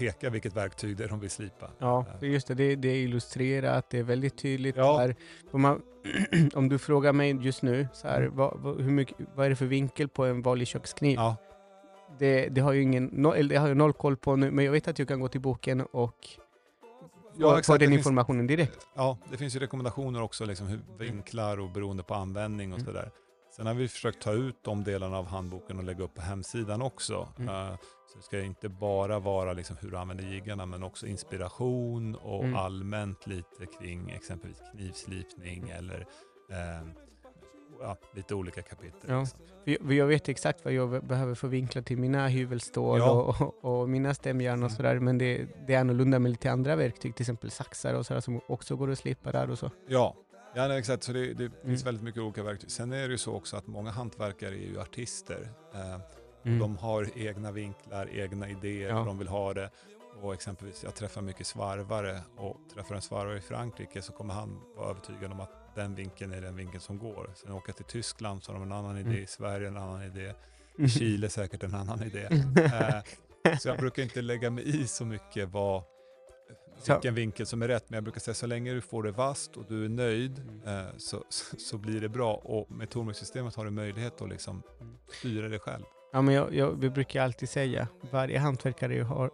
peka 0.00 0.30
vilket 0.30 0.56
verktyg 0.56 0.96
det 0.96 1.04
är 1.04 1.08
de 1.08 1.20
vill 1.20 1.30
slipa. 1.30 1.70
Ja, 1.78 2.04
just 2.20 2.46
det, 2.46 2.54
det, 2.54 2.76
det 2.76 2.88
är 2.88 2.96
illustrerat, 2.96 3.90
det 3.90 3.98
är 3.98 4.02
väldigt 4.02 4.38
tydligt. 4.38 4.76
Ja. 4.76 4.98
Här. 4.98 5.14
Om, 5.50 5.62
man, 5.62 5.82
om 6.54 6.68
du 6.68 6.78
frågar 6.78 7.12
mig 7.12 7.38
just 7.40 7.62
nu, 7.62 7.88
så 7.92 8.08
här, 8.08 8.20
Mm. 8.22 8.36
vad, 8.36 8.58
vad, 8.60 8.80
hur 8.80 8.90
mycket, 8.90 9.16
vad 9.34 9.46
är 9.46 9.50
det 9.50 9.56
för 9.56 9.66
vinkel 9.66 10.08
på 10.08 10.24
en 10.24 10.42
vanlig 10.42 10.68
kökskniv? 10.68 11.14
Ja, 11.14 11.36
Det, 12.18 12.48
det 12.48 12.60
har 12.60 12.72
ju 12.72 12.82
ingen, 12.82 13.04
no, 13.04 13.28
eller 13.34 13.48
det 13.48 13.56
har 13.56 13.68
jag 13.68 13.76
noll 13.76 13.92
koll 13.92 14.16
på 14.16 14.36
nu, 14.36 14.50
men 14.50 14.64
jag 14.64 14.72
vet 14.72 14.88
att 14.88 14.98
jag 14.98 15.08
kan 15.08 15.20
gå 15.20 15.28
till 15.28 15.40
boken 15.40 15.80
och 15.80 16.28
Ja, 17.36 17.50
få, 17.50 17.56
exakt. 17.58 17.66
få 17.66 17.72
den 17.78 17.88
finns- 17.88 17.98
informationen 17.98 18.46
direkt. 18.46 18.86
Ja, 18.96 19.18
det 19.30 19.36
finns 19.36 19.56
ju 19.56 19.58
rekommendationer 19.60 20.22
också, 20.22 20.44
liksom 20.44 20.66
hur 20.66 20.80
vinklar 20.98 21.60
och 21.60 21.70
beroende 21.70 22.02
på 22.02 22.14
användning 22.14 22.72
och 22.72 22.78
Mm. 22.78 22.86
sådär. 22.86 23.10
Sen 23.56 23.66
har 23.66 23.74
vi 23.74 23.88
försökt 23.88 24.22
ta 24.22 24.32
ut 24.32 24.56
de 24.64 24.84
delarna 24.84 25.18
av 25.18 25.26
handboken 25.26 25.78
och 25.78 25.84
lägga 25.84 26.04
upp 26.04 26.14
på 26.14 26.22
hemsidan 26.22 26.82
också. 26.82 27.28
Mm. 27.38 27.48
Eh, 27.48 27.74
så 28.12 28.18
det 28.18 28.24
ska 28.24 28.40
inte 28.40 28.68
bara 28.68 29.18
vara 29.18 29.52
liksom 29.52 29.76
hur 29.80 29.90
du 29.90 29.96
använder 29.96 30.24
jiggarna, 30.24 30.66
men 30.66 30.82
också 30.82 31.06
inspiration 31.06 32.14
och 32.14 32.44
Mm. 32.44 32.56
allmänt 32.56 33.26
lite 33.26 33.66
kring 33.78 34.10
exempelvis 34.10 34.58
knivslipning 34.72 35.68
eller 35.70 36.00
eh, 36.50 36.88
ja, 37.80 37.96
lite 38.14 38.34
olika 38.34 38.62
kapitel. 38.62 39.00
Ja. 39.10 39.20
Liksom. 39.20 39.40
Jag, 39.96 40.06
vet 40.06 40.28
exakt 40.28 40.64
vad 40.64 40.74
jag 40.74 40.90
be- 40.90 41.00
behöver 41.00 41.34
för 41.34 41.48
vinklar 41.48 41.82
till 41.82 41.98
mina 41.98 42.28
hyvelstål 42.28 42.98
Ja. 42.98 43.10
och, 43.10 43.40
och, 43.64 43.80
och 43.80 43.88
mina 43.88 44.14
stämjärn 44.14 44.62
och 44.62 44.68
Mm. 44.70 44.76
sådär, 44.76 44.98
men 44.98 45.18
det, 45.18 45.46
det 45.66 45.74
är 45.74 45.80
annorlunda 45.80 46.18
med 46.18 46.30
lite 46.30 46.50
andra 46.52 46.76
verktyg, 46.76 47.14
till 47.16 47.22
exempel 47.22 47.50
saxar 47.50 47.94
och 47.94 48.06
sådär 48.06 48.20
som 48.20 48.40
också 48.46 48.76
går 48.76 48.90
att 48.90 48.98
slipa 48.98 49.32
där 49.32 49.50
och 49.50 49.58
så. 49.58 49.70
Ja, 49.88 50.14
ja 50.54 50.68
nej, 50.68 50.78
exakt. 50.78 51.02
Så 51.02 51.12
det, 51.12 51.34
det 51.34 51.44
Mm. 51.44 51.52
finns 51.64 51.86
väldigt 51.86 52.04
mycket 52.04 52.22
olika 52.22 52.42
verktyg. 52.42 52.70
Sen 52.70 52.92
är 52.92 53.02
det 53.08 53.12
ju 53.12 53.18
så 53.18 53.32
också 53.34 53.56
att 53.56 53.66
många 53.66 53.90
hantverkare 53.90 54.54
är 54.54 54.68
ju 54.68 54.80
artister. 54.80 55.48
Eh, 55.74 56.00
Mm. 56.44 56.58
De 56.58 56.76
har 56.76 57.18
egna 57.18 57.52
vinklar, 57.52 58.08
egna 58.12 58.48
idéer, 58.48 58.88
Ja. 58.88 58.98
hur 58.98 59.06
de 59.06 59.18
vill 59.18 59.28
ha 59.28 59.54
det. 59.54 59.70
Och 60.22 60.34
exempelvis, 60.34 60.84
jag 60.84 60.94
träffar 60.94 61.22
mycket 61.22 61.46
svarvare 61.46 62.20
och 62.36 62.56
träffar 62.74 62.94
en 62.94 63.02
svarvare 63.02 63.38
i 63.38 63.40
Frankrike 63.40 64.02
så 64.02 64.12
kommer 64.12 64.34
han 64.34 64.60
vara 64.76 64.90
övertygad 64.90 65.32
om 65.32 65.40
att 65.40 65.74
den 65.74 65.94
vinkeln 65.94 66.32
är 66.32 66.40
den 66.40 66.56
vinkeln 66.56 66.80
som 66.80 66.98
går. 66.98 67.30
Sen 67.34 67.52
åker 67.52 67.68
jag 67.68 67.76
till 67.76 67.84
Tyskland 67.84 68.42
så 68.42 68.52
har 68.52 68.58
de 68.58 68.62
en 68.62 68.72
annan 68.72 68.96
idé, 68.98 69.08
Mm. 69.10 69.22
i 69.22 69.26
Sverige 69.26 69.68
en 69.68 69.76
annan 69.76 70.02
idé, 70.02 70.34
i 70.78 70.88
Chile 70.88 71.28
säkert 71.30 71.62
en 71.62 71.74
annan 71.74 72.02
idé. 72.02 72.28
Eh, 73.44 73.56
så 73.58 73.68
jag 73.68 73.78
brukar 73.78 74.02
inte 74.02 74.22
lägga 74.22 74.50
mig 74.50 74.82
i 74.82 74.86
så 74.86 75.04
mycket 75.04 75.48
vad, 75.48 75.82
vilken 76.88 77.14
vinkel 77.14 77.46
som 77.46 77.62
är 77.62 77.68
rätt, 77.68 77.90
men 77.90 77.94
jag 77.96 78.04
brukar 78.04 78.20
säga 78.20 78.34
så 78.34 78.46
länge 78.46 78.72
du 78.74 78.80
får 78.80 79.02
det 79.02 79.10
vasst 79.12 79.56
och 79.56 79.64
du 79.68 79.84
är 79.84 79.88
nöjd 79.88 80.38
Mm. 80.38 80.62
eh, 80.86 80.92
så, 80.96 81.24
så, 81.28 81.56
så 81.56 81.78
blir 81.78 82.00
det 82.00 82.08
bra. 82.08 82.34
Och 82.34 82.70
med 82.70 82.90
Tormek-systemet 82.90 83.54
har 83.54 83.64
du 83.64 83.70
möjlighet 83.70 84.20
att 84.22 84.28
liksom 84.28 84.62
Mm. 84.80 84.96
styra 85.08 85.48
det 85.48 85.58
själv. 85.58 85.84
Ja, 86.12 86.22
men 86.22 86.34
jag, 86.34 86.54
jag, 86.54 86.80
vi 86.80 86.90
brukar 86.90 87.22
alltid 87.24 87.48
säga, 87.48 87.88
varje 88.10 88.38
hantverkare 88.38 89.02
har, 89.02 89.30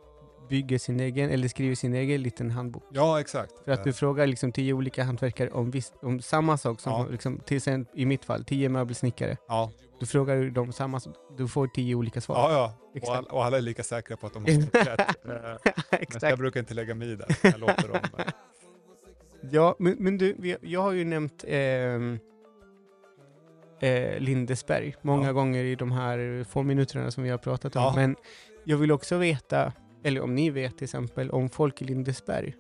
bygger 0.49 0.79
sin 0.79 1.01
egen, 1.01 1.31
eller 1.31 1.49
skriver 1.49 1.75
sin 1.75 1.95
egen 1.95 2.23
liten 2.23 2.51
handbok. 2.51 2.83
Ja, 2.93 3.21
exakt. 3.21 3.53
För 3.65 3.73
att 3.73 3.85
du 3.85 3.91
Eh, 3.91 3.95
frågar 3.95 4.27
liksom 4.27 4.53
tio 4.53 4.73
olika 4.73 5.05
hantverkare 5.05 5.51
om, 5.51 5.71
viss, 5.71 5.93
om 6.03 6.21
samma 6.21 6.57
sak, 6.59 6.81
som 6.81 6.93
Ja. 6.93 7.07
liksom, 7.11 7.39
till 7.39 7.57
exempel, 7.57 8.01
i 8.01 8.07
mitt 8.07 8.25
fall, 8.25 8.45
tio 8.45 8.69
möbelsnickare. 8.69 9.37
Ja, 9.49 9.71
Du 10.01 10.07
frågar 10.07 10.51
dem 10.51 10.73
samma, 10.73 11.01
sak, 11.01 11.15
du 11.37 11.49
får 11.49 11.67
tio 11.67 11.95
olika 11.95 12.21
svar. 12.21 12.37
ja, 12.37 12.53
ja. 12.53 12.75
Och, 12.91 12.97
Exakt. 12.97 13.19
all, 13.19 13.25
och 13.25 13.45
alla 13.45 13.57
är 13.57 13.61
lika 13.63 13.83
säkra 13.83 14.17
på 14.17 14.27
att 14.27 14.33
de 14.35 14.45
har 14.45 14.85
rätt. 14.85 15.01
Eh, 15.01 15.07
Men 15.25 15.43
jag 15.91 16.03
Exakt. 16.03 16.39
brukar 16.39 16.61
inte 16.61 16.75
lägga 16.75 16.95
mig 16.95 17.11
i 17.13 17.17
det. 17.17 17.27
Jag 17.43 17.61
låter 17.61 17.89
dem... 17.89 18.01
eh, 18.19 18.25
Ja, 19.51 19.77
men, 19.79 19.97
men 19.99 20.19
du, 20.19 20.57
jag 20.63 20.83
har 20.83 20.93
ju 20.93 21.05
nämnt 21.05 21.45
ehm, 21.49 22.19
eh, 23.81 24.19
Lindesberg 24.21 24.95
många 25.03 25.27
Ja. 25.27 25.33
gånger 25.33 25.65
i 25.65 25.75
de 25.75 25.93
här 25.93 26.45
få 26.45 26.63
minuterna 26.63 27.11
som 27.11 27.23
vi 27.25 27.31
har 27.31 27.39
pratat 27.39 27.77
om. 27.77 27.83
Ja. 27.83 27.93
Men 27.97 28.17
jag 28.65 28.77
vill 28.77 28.93
också 28.93 29.17
veta, 29.17 29.73
eller 30.05 30.21
om 30.21 30.35
ni 30.35 30.51
vet 30.51 30.77
till 30.79 30.85
exempel, 30.85 31.31
om 31.31 31.49
folk 31.49 31.83
i 31.83 31.85
Lindesberg 31.85 32.55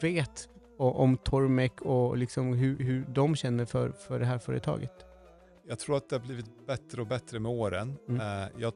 vet 0.00 0.48
o- 0.78 0.90
om 0.90 1.16
Tormek 1.16 1.80
och 1.82 2.16
liksom 2.18 2.52
hur, 2.52 2.78
hur 2.78 3.04
de 3.08 3.36
känner 3.36 3.64
för, 3.64 3.90
för 3.90 4.18
det 4.18 4.26
här 4.26 4.38
företaget. 4.38 4.92
Jag 5.68 5.78
tror 5.78 5.96
att 5.96 6.08
det 6.08 6.16
har 6.16 6.20
blivit 6.26 6.66
bättre 6.66 7.00
och 7.00 7.06
bättre 7.06 7.38
med 7.38 7.52
åren. 7.52 7.96
Mm. 8.08 8.20
Eh, 8.42 8.48
Jag, 8.58 8.72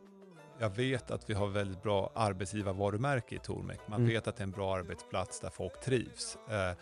jag 0.58 0.70
vet 0.76 1.10
att 1.10 1.30
vi 1.30 1.34
har 1.34 1.46
väldigt 1.46 1.82
bra 1.82 2.12
arbetsgivarvarumärke 2.14 3.34
i 3.34 3.38
Tormek. 3.38 3.80
Man 3.88 4.00
Mm. 4.00 4.12
vet 4.12 4.28
att 4.28 4.36
det 4.36 4.40
är 4.40 4.46
en 4.46 4.50
bra 4.50 4.76
arbetsplats 4.76 5.40
där 5.40 5.50
folk 5.50 5.80
trivs. 5.80 6.38
Eh, 6.50 6.76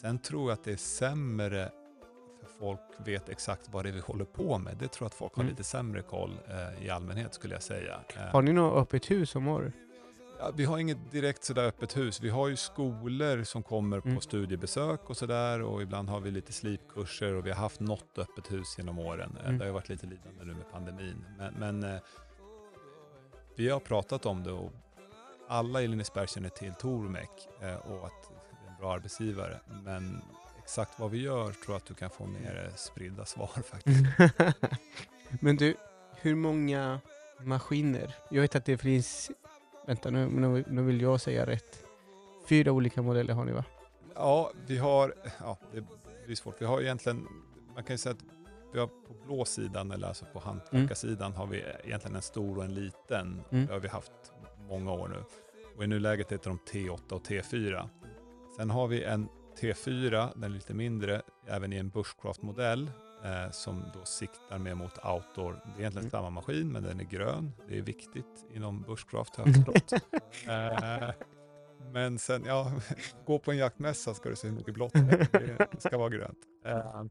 Sen 0.00 0.18
tror 0.18 0.50
jag 0.50 0.58
att 0.58 0.64
det 0.64 0.72
är 0.72 0.76
sämre 0.76 1.70
folk 2.60 2.80
vet 3.06 3.28
exakt 3.28 3.68
vad 3.68 3.84
det 3.84 3.88
är 3.88 3.92
vi 3.92 4.00
håller 4.00 4.24
på 4.24 4.58
med. 4.58 4.76
Det 4.76 4.88
tror 4.88 5.04
jag 5.04 5.06
att 5.06 5.14
folk 5.14 5.34
har 5.34 5.42
Mm. 5.42 5.50
lite 5.50 5.64
sämre 5.64 6.02
koll 6.02 6.38
eh, 6.48 6.86
i 6.86 6.90
allmänhet 6.90 7.34
skulle 7.34 7.54
jag 7.54 7.62
säga. 7.62 8.00
Eh, 8.16 8.22
Har 8.22 8.42
ni 8.42 8.52
något 8.52 8.82
öppet 8.82 9.10
hus 9.10 9.34
om 9.36 9.48
året? 9.48 9.74
Ja, 10.38 10.50
vi 10.54 10.64
har 10.64 10.78
inget 10.78 11.10
direkt 11.12 11.44
sådär 11.44 11.64
öppet 11.66 11.96
hus. 11.96 12.20
Vi 12.20 12.28
har 12.30 12.48
ju 12.48 12.56
skolor 12.56 13.44
som 13.44 13.62
kommer 13.62 14.00
Mm. 14.04 14.14
på 14.14 14.20
studiebesök 14.20 15.10
och 15.10 15.16
sådär 15.16 15.62
och 15.62 15.82
ibland 15.82 16.08
har 16.08 16.20
vi 16.20 16.30
lite 16.30 16.52
slipkurser 16.52 17.34
och 17.34 17.46
vi 17.46 17.50
har 17.50 17.56
haft 17.58 17.80
något 17.80 18.18
öppet 18.18 18.52
hus 18.52 18.78
genom 18.78 18.98
åren. 18.98 19.36
Eh, 19.40 19.44
Mm. 19.46 19.58
Det 19.58 19.64
har 19.64 19.66
ju 19.66 19.72
varit 19.72 19.88
lite 19.88 20.06
lidande 20.06 20.44
nu 20.44 20.54
med 20.54 20.70
pandemin. 20.72 21.24
Men, 21.38 21.54
men 21.54 21.94
eh, 21.94 22.00
vi 23.56 23.68
har 23.70 23.80
pratat 23.80 24.26
om 24.26 24.42
det 24.42 24.52
och 24.52 24.72
alla 25.48 25.82
i 25.82 25.88
Lindesberg 25.88 26.28
känner 26.28 26.48
till 26.48 26.74
Tormek 26.74 27.48
eh, 27.60 27.74
och 27.76 28.06
att 28.06 28.30
det 28.30 28.66
är 28.66 28.70
en 28.70 28.76
bra 28.80 28.92
arbetsgivare. 28.92 29.60
Men 29.84 30.22
exakt 30.70 30.98
vad 30.98 31.10
vi 31.10 31.22
gör 31.22 31.52
tror 31.52 31.66
jag 31.66 31.76
att 31.76 31.86
du 31.86 31.94
kan 31.94 32.10
få 32.10 32.26
mer 32.26 32.64
eh, 32.66 32.74
spridda 32.76 33.24
svar 33.24 33.62
faktiskt. 33.70 34.04
Men 35.40 35.56
du, 35.56 35.74
hur 36.16 36.34
många 36.34 37.00
maskiner? 37.40 38.14
Jag 38.30 38.42
vet 38.42 38.54
att 38.54 38.64
det 38.64 38.78
finns, 38.78 39.30
vänta 39.86 40.10
nu, 40.10 40.64
nu, 40.68 40.82
vill 40.82 41.00
jag 41.00 41.20
säga 41.20 41.46
rätt. 41.46 41.84
Fyra 42.48 42.72
olika 42.72 43.02
modeller 43.02 43.34
har 43.34 43.44
ni 43.44 43.52
va? 43.52 43.64
Ja, 44.14 44.52
vi 44.66 44.78
har, 44.78 45.14
ja 45.38 45.58
det 45.72 45.84
blir 46.26 46.36
svårt. 46.36 46.62
Vi 46.62 46.66
har 46.66 46.80
egentligen, 46.80 47.26
man 47.74 47.84
kan 47.84 47.94
ju 47.94 47.98
säga 47.98 48.12
att 48.12 48.24
vi 48.72 48.78
har 48.78 48.86
på 48.86 49.14
blå 49.26 49.44
sidan, 49.44 49.90
eller 49.90 50.08
alltså 50.08 50.24
på 50.32 50.38
hantverkarsidan, 50.38 51.32
har 51.32 51.46
vi 51.46 51.64
egentligen 51.84 52.16
en 52.16 52.22
stor 52.22 52.58
och 52.58 52.64
en 52.64 52.74
liten. 52.74 53.42
Mm. 53.50 53.66
Det 53.66 53.72
har 53.72 53.80
vi 53.80 53.88
haft 53.88 54.32
många 54.68 54.92
år 54.92 55.08
nu. 55.08 55.24
Och 55.76 55.84
i 55.84 55.86
nuläget 55.86 56.32
heter 56.32 56.50
de 56.50 56.58
T8 56.58 57.12
och 57.12 57.22
T4. 57.22 57.88
Sen 58.56 58.70
har 58.70 58.88
vi 58.88 59.04
en 59.04 59.28
T4, 59.56 60.30
den 60.34 60.44
är 60.44 60.48
lite 60.48 60.74
mindre, 60.74 61.22
även 61.46 61.72
i 61.72 61.76
en 61.76 61.90
Bushcraft-modell 61.90 62.90
eh, 63.24 63.50
som 63.50 63.84
då 63.94 64.04
siktar 64.04 64.58
mer 64.58 64.74
mot 64.74 64.98
outdoor. 65.04 65.52
Det 65.52 65.70
är 65.72 65.78
egentligen 65.80 65.98
Mm. 65.98 66.10
samma 66.10 66.30
maskin, 66.30 66.72
men 66.72 66.82
den 66.82 67.00
är 67.00 67.04
grön. 67.04 67.52
Det 67.68 67.78
är 67.78 67.82
viktigt 67.82 68.46
inom 68.54 68.82
Bushcraft 68.82 69.36
har 69.36 69.46
jag 69.46 69.54
förstått. 69.54 69.92
eh, 70.48 71.10
men 71.92 72.18
sen, 72.18 72.44
ja, 72.44 72.72
gå 73.26 73.38
på 73.38 73.50
en 73.52 73.56
jaktmässa 73.56 74.14
ska 74.14 74.28
du 74.28 74.36
se 74.36 74.50
mycket 74.50 74.74
blått. 74.74 74.92
Det 74.92 75.66
ska 75.78 75.98
vara 75.98 76.08
grönt. 76.08 76.38
Eh, 76.64 77.04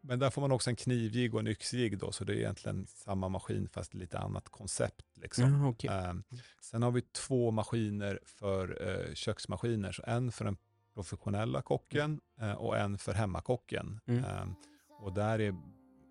men 0.00 0.18
där 0.18 0.30
får 0.30 0.40
man 0.42 0.52
också 0.52 0.70
en 0.70 0.76
knivjigg 0.76 1.34
och 1.34 1.40
en 1.40 1.46
yxjigg 1.46 1.98
då, 1.98 2.12
så 2.12 2.24
det 2.24 2.32
är 2.32 2.36
egentligen 2.36 2.86
samma 2.86 3.28
maskin 3.28 3.68
fast 3.72 3.94
lite 3.94 4.18
annat 4.18 4.48
koncept. 4.48 5.04
Liksom. 5.14 5.62
Ja, 5.62 5.68
okej. 5.68 5.90
Eh, 5.90 6.12
sen 6.60 6.82
har 6.82 6.90
vi 6.90 7.02
två 7.02 7.50
maskiner 7.50 8.20
för 8.24 8.88
eh, 9.08 9.14
köksmaskiner, 9.14 9.92
så 9.92 10.02
en 10.06 10.32
för 10.32 10.44
den 10.44 10.56
professionella 10.96 11.62
kocken 11.62 12.20
eh, 12.40 12.52
och 12.52 12.76
en 12.76 12.98
för 12.98 13.12
hemmakocken. 13.12 14.00
Mm. 14.06 14.24
Eh, 14.24 14.46
och 14.88 15.12
där 15.12 15.38
är, 15.40 15.54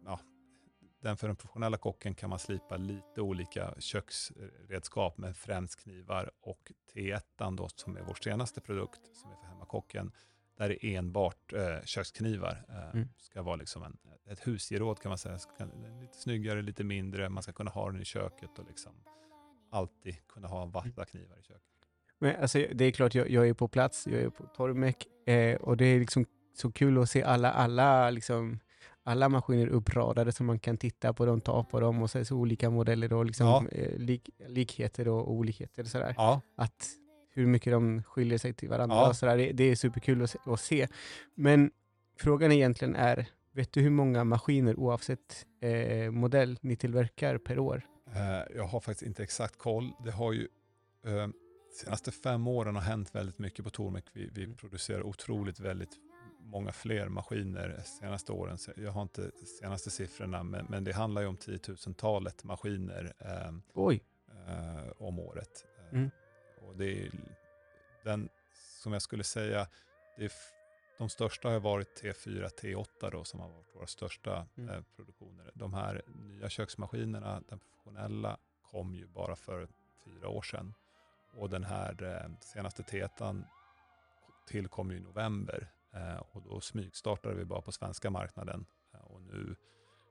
ja, 0.06 0.20
den 1.02 1.18
för 1.18 1.28
den 1.28 1.36
professionella 1.36 1.78
kocken 1.78 2.16
kan 2.16 2.30
man 2.30 2.40
slipa 2.40 2.78
lite 2.78 3.22
olika 3.22 3.74
köksredskap 3.80 5.18
med 5.18 5.38
främst 5.38 5.84
knivar 5.84 6.32
och 6.42 6.72
T1 6.94 7.56
då 7.58 7.70
som 7.70 7.98
är 7.98 8.02
vår 8.02 8.14
senaste 8.14 8.62
produkt 8.62 9.02
som 9.14 9.32
är 9.32 9.36
för 9.36 9.46
hemmakocken. 9.48 10.12
Där 10.58 10.70
är 10.70 10.98
enbart 10.98 11.54
eh, 11.54 11.82
köksknivar. 11.84 12.66
Eh, 12.70 12.90
Mm. 12.96 13.10
Ska 13.18 13.42
vara 13.42 13.56
liksom 13.56 13.84
en, 13.84 13.98
ett 14.26 14.48
husgeråd 14.48 15.00
kan 15.00 15.10
man 15.10 15.18
säga. 15.18 15.40
Ska, 15.40 15.66
lite 16.02 16.18
snyggare, 16.18 16.62
lite 16.62 16.84
mindre. 16.84 17.30
Man 17.30 17.44
ska 17.44 17.52
kunna 17.52 17.72
ha 17.72 17.92
den 17.92 18.02
i 18.02 18.06
köket 18.06 18.60
och 18.60 18.66
liksom 18.68 18.92
alltid 19.72 20.28
kunna 20.28 20.48
ha 20.48 20.66
vassa 20.66 21.06
knivar 21.06 21.38
i 21.40 21.44
köket. 21.44 21.75
Men 22.20 22.36
alltså, 22.42 22.66
det 22.74 22.86
är 22.86 22.92
klart, 22.92 23.16
jag, 23.16 23.30
jag 23.30 23.48
är 23.50 23.54
på 23.54 23.68
plats, 23.68 24.08
jag 24.08 24.22
är 24.22 24.30
på 24.30 24.44
Tormek 24.44 25.08
eh, 25.28 25.56
och 25.56 25.78
det 25.78 25.86
är 25.86 26.00
liksom 26.00 26.26
så 26.56 26.72
kul 26.72 26.98
att 27.02 27.10
se 27.10 27.24
alla, 27.24 27.52
alla, 27.52 28.10
liksom, 28.10 28.60
alla 29.04 29.30
maskiner 29.30 29.68
uppradade 29.68 30.32
som 30.32 30.46
man 30.46 30.60
kan 30.60 30.78
titta 30.78 31.14
på 31.14 31.26
dem, 31.26 31.42
ta 31.42 31.64
på 31.64 31.80
dem 31.80 32.02
och 32.02 32.10
så, 32.10 32.26
så 32.26 32.36
olika 32.36 32.70
modeller 32.70 33.14
och 33.14 33.26
liksom, 33.26 33.48
Ja. 33.48 33.66
eh, 33.72 33.98
lik, 33.98 34.30
likheter 34.48 35.08
och 35.08 35.32
olikheter. 35.32 35.84
Sådär. 35.84 36.14
Ja, 36.18 36.42
Att 36.56 36.88
hur 37.30 37.46
mycket 37.46 37.74
de 37.74 38.04
skiljer 38.04 38.38
sig 38.38 38.54
till 38.54 38.70
varandra. 38.70 38.96
Ja. 38.96 39.10
Och 39.10 39.16
sådär. 39.16 39.38
Det, 39.38 39.52
det 39.52 39.64
är 39.64 39.76
superkul 39.76 40.22
att, 40.22 40.30
se- 40.30 40.40
att 40.46 40.60
se. 40.60 40.88
Men 41.36 41.72
frågan 42.20 42.52
egentligen 42.52 42.96
är, 42.96 43.26
vet 43.52 43.74
du 43.74 43.82
hur 43.82 43.90
många 43.90 44.24
maskiner 44.24 44.80
oavsett 44.80 45.46
eh, 45.62 46.12
modell 46.12 46.58
ni 46.62 46.76
tillverkar 46.76 47.38
per 47.38 47.60
år? 47.60 47.82
Eh, 48.16 48.56
Jag 48.58 48.64
har 48.64 48.80
faktiskt 48.80 49.08
inte 49.08 49.24
exakt 49.24 49.58
koll. 49.58 49.92
Det 50.06 50.12
har 50.12 50.34
ju 50.34 50.48
eh, 51.06 51.28
senaste 51.76 52.12
fem 52.12 52.48
åren 52.48 52.76
har 52.76 52.82
hänt 52.82 53.16
väldigt 53.16 53.40
mycket 53.40 53.66
på 53.66 53.70
Tormek. 53.72 54.06
Vi, 54.14 54.30
vi 54.34 54.44
Mm. 54.44 54.56
producerar 54.58 55.04
otroligt 55.04 55.60
väldigt 55.60 55.98
många 56.40 56.72
fler 56.72 57.10
maskiner 57.10 57.82
senaste 57.86 58.32
åren. 58.32 58.58
Jag 58.78 58.92
har 58.92 59.02
inte 59.02 59.32
senaste 59.60 59.90
siffrorna, 59.92 60.44
men, 60.44 60.66
men 60.66 60.84
det 60.84 60.94
handlar 60.94 61.22
ju 61.22 61.28
om 61.28 61.38
tiotusentalet 61.38 62.44
maskiner 62.44 63.14
eh, 63.20 63.48
eh, 64.48 64.92
om 64.98 65.20
året. 65.20 65.66
Eh, 65.80 65.86
Mm. 65.98 66.10
Och 66.62 66.78
det 66.78 67.02
är 67.06 67.12
den 68.04 68.30
som 68.82 68.94
jag 68.94 69.02
skulle 69.02 69.24
säga, 69.24 69.68
det 70.18 70.26
är 70.26 70.32
de 70.98 71.10
största 71.10 71.50
har 71.50 71.60
varit 71.60 72.02
T4, 72.04 72.50
T8 72.50 73.12
då, 73.12 73.24
som 73.24 73.40
har 73.40 73.50
varit 73.50 73.76
våra 73.76 73.88
största 73.88 74.48
Mm. 74.58 74.70
eh, 74.70 74.82
produktioner. 74.96 75.52
De 75.54 75.74
här 75.74 76.02
nya 76.08 76.50
köksmaskinerna, 76.50 77.42
den 77.50 77.60
professionella, 77.60 78.38
kom 78.72 78.96
ju 78.96 79.08
bara 79.08 79.36
för 79.36 79.68
fyra 80.06 80.30
år 80.30 80.42
sedan. 80.42 80.74
Och 81.36 81.50
den 81.50 81.64
här 81.64 82.04
eh, 82.04 82.32
senaste 82.42 82.84
T1 82.84 83.44
tillkom 84.48 84.92
ju 84.92 84.98
i 84.98 85.00
november. 85.00 85.72
Eh, 85.94 86.18
och 86.32 86.42
då 86.42 86.62
smygstartade 86.62 87.36
vi 87.36 87.46
bara 87.46 87.62
på 87.62 87.72
svenska 87.72 88.10
marknaden. 88.10 88.66
Eh, 88.94 89.00
och 89.02 89.22
nu 89.22 89.56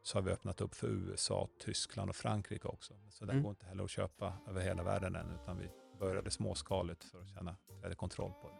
så 0.02 0.18
har 0.18 0.22
vi 0.22 0.30
öppnat 0.30 0.60
upp 0.60 0.74
för 0.74 0.88
USA, 0.88 1.48
Tyskland 1.64 2.10
och 2.10 2.16
Frankrike 2.16 2.68
också. 2.68 2.94
Så 3.10 3.24
den 3.24 3.30
Mm. 3.30 3.42
går 3.42 3.50
inte 3.50 3.66
heller 3.66 3.84
att 3.84 3.90
köpa 3.90 4.32
över 4.48 4.60
hela 4.62 4.82
världen 4.82 5.16
än, 5.16 5.26
utan 5.42 5.58
vi 5.58 5.68
började 5.98 6.30
småskaligt 6.30 7.04
för 7.04 7.20
att 7.20 7.28
känna 7.28 7.56
bättre 7.82 7.94
kontroll 7.94 8.32
på 8.42 8.48
det. 8.48 8.54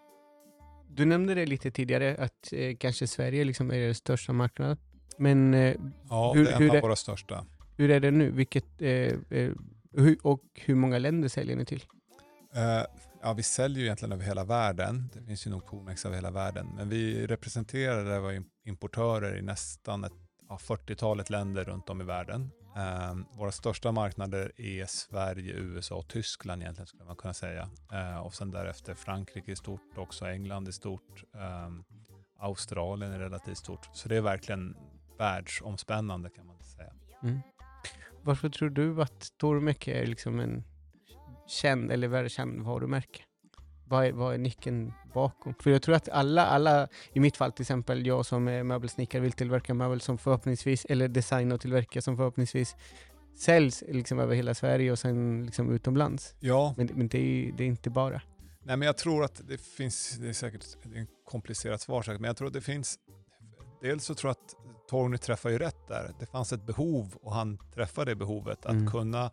Du 0.94 1.04
nämnde 1.04 1.34
det 1.34 1.46
lite 1.46 1.70
tidigare, 1.70 2.16
att 2.18 2.52
eh, 2.52 2.76
kanske 2.76 3.06
Sverige 3.06 3.44
liksom 3.44 3.70
är 3.70 3.78
den 3.78 3.94
största 3.94 4.32
marknaden. 4.32 4.76
Men 5.18 5.54
eh, 5.54 5.76
Ja, 6.10 6.32
Hur- 6.34 6.44
det 6.44 6.50
är 6.50 6.56
en 6.56 6.62
hur 6.62 6.76
av 6.76 6.82
våra 6.82 6.96
största. 6.96 7.46
hur 7.76 7.90
är 7.90 8.00
det 8.00 8.10
nu? 8.10 8.30
Vilket, 8.30 8.82
eh, 8.82 9.18
hur, 9.92 10.18
och 10.22 10.42
hur 10.54 10.74
många 10.74 10.98
länder 10.98 11.28
säljer 11.28 11.56
ni 11.56 11.64
till? 11.64 11.82
Eh, 12.54 12.84
ja, 13.22 13.32
vi 13.32 13.42
säljer 13.42 13.78
ju 13.78 13.84
egentligen 13.84 14.12
över 14.12 14.24
hela 14.24 14.44
världen. 14.44 15.10
Det 15.14 15.22
finns 15.22 15.46
ju 15.46 15.50
nog 15.50 15.66
Tormex 15.66 16.06
över 16.06 16.16
hela 16.16 16.30
världen. 16.30 16.66
Men 16.76 16.88
vi 16.88 17.26
representerar 17.26 18.04
det 18.04 18.20
var 18.20 18.42
importörer 18.64 19.36
i 19.36 19.42
nästan 19.42 20.04
ett 20.04 20.12
ja, 20.48 20.56
40-talet 20.56 21.30
länder 21.30 21.64
runt 21.64 21.90
om 21.90 22.00
i 22.00 22.04
världen. 22.04 22.50
Eh, 22.76 23.14
våra 23.38 23.52
största 23.52 23.92
marknader 23.92 24.52
är 24.56 24.86
Sverige, 24.86 25.54
USA 25.54 25.94
och 25.94 26.08
Tyskland 26.08 26.62
egentligen 26.62 26.86
skulle 26.86 27.04
man 27.04 27.16
kunna 27.16 27.34
säga. 27.34 27.70
Eh, 27.92 28.18
och 28.18 28.34
sen 28.34 28.50
därefter 28.50 28.94
Frankrike 28.94 29.50
är 29.50 29.54
stort, 29.54 29.98
också 29.98 30.26
England 30.26 30.68
är 30.68 30.72
stort. 30.72 31.24
Eh, 31.34 31.70
Australien 32.38 33.12
är 33.12 33.18
relativt 33.18 33.58
stort. 33.58 33.88
Så 33.92 34.08
det 34.08 34.16
är 34.16 34.20
verkligen 34.20 34.76
världsomspännande 35.18 36.30
kan 36.30 36.46
man 36.46 36.62
säga. 36.62 36.92
Mm. 37.22 37.40
Varför 38.22 38.48
tror 38.48 38.70
du 38.70 39.02
att 39.02 39.38
Tormek 39.38 39.88
är 39.88 40.06
liksom 40.06 40.40
en 40.40 40.64
känd 41.46 41.92
eller 41.92 42.08
världskänd 42.08 42.62
varumärke? 42.62 43.22
Vad 43.88 44.06
är, 44.06 44.12
vad 44.12 44.34
är 44.34 44.38
nyckeln 44.38 44.92
bakom? 45.14 45.54
För 45.60 45.70
jag 45.70 45.82
tror 45.82 45.94
att 45.94 46.08
alla, 46.08 46.46
alla, 46.46 46.88
i 47.12 47.20
mitt 47.20 47.36
fall 47.36 47.52
till 47.52 47.62
exempel, 47.62 48.06
jag 48.06 48.26
som 48.26 48.48
är 48.48 48.62
möbelsnickare 48.62 49.22
vill 49.22 49.32
tillverka 49.32 49.74
möbel 49.74 50.00
som 50.00 50.18
förhoppningsvis, 50.18 50.84
eller 50.84 51.08
designa 51.08 51.54
och 51.54 51.60
tillverka 51.60 52.02
som 52.02 52.16
förhoppningsvis 52.16 52.76
säljs 53.36 53.84
liksom 53.88 54.18
över 54.18 54.34
hela 54.34 54.54
Sverige 54.54 54.92
och 54.92 54.98
sen 54.98 55.44
liksom 55.46 55.72
utomlands. 55.72 56.34
Ja, 56.40 56.74
Men, 56.76 56.90
men 56.94 57.08
det, 57.08 57.18
är, 57.18 57.52
det 57.52 57.64
är 57.64 57.68
inte 57.68 57.90
bara. 57.90 58.22
Nej, 58.62 58.76
men 58.76 58.86
jag 58.86 58.96
tror 58.96 59.24
att 59.24 59.40
det 59.48 59.60
finns, 59.60 60.10
det 60.20 60.28
är 60.28 60.32
säkert 60.32 60.64
det 60.82 60.96
är 60.96 61.00
en 61.00 61.06
komplicerat 61.24 61.80
svar 61.80 62.02
säkert, 62.02 62.20
men 62.20 62.28
jag 62.28 62.36
tror 62.36 62.46
att 62.48 62.54
det 62.54 62.60
finns, 62.60 62.98
dels 63.82 64.04
så 64.04 64.14
tror 64.14 64.28
jag 64.28 64.32
att 64.32 64.88
Torgny 64.90 65.18
träffar 65.18 65.50
ju 65.50 65.58
rätt 65.58 65.88
där. 65.88 66.12
Det 66.20 66.26
fanns 66.26 66.52
ett 66.52 66.66
behov 66.66 67.14
och 67.22 67.34
han 67.34 67.58
träffade 67.74 68.10
det 68.10 68.16
behovet 68.16 68.66
att 68.66 68.72
Mm. 68.72 68.90
kunna 68.90 69.30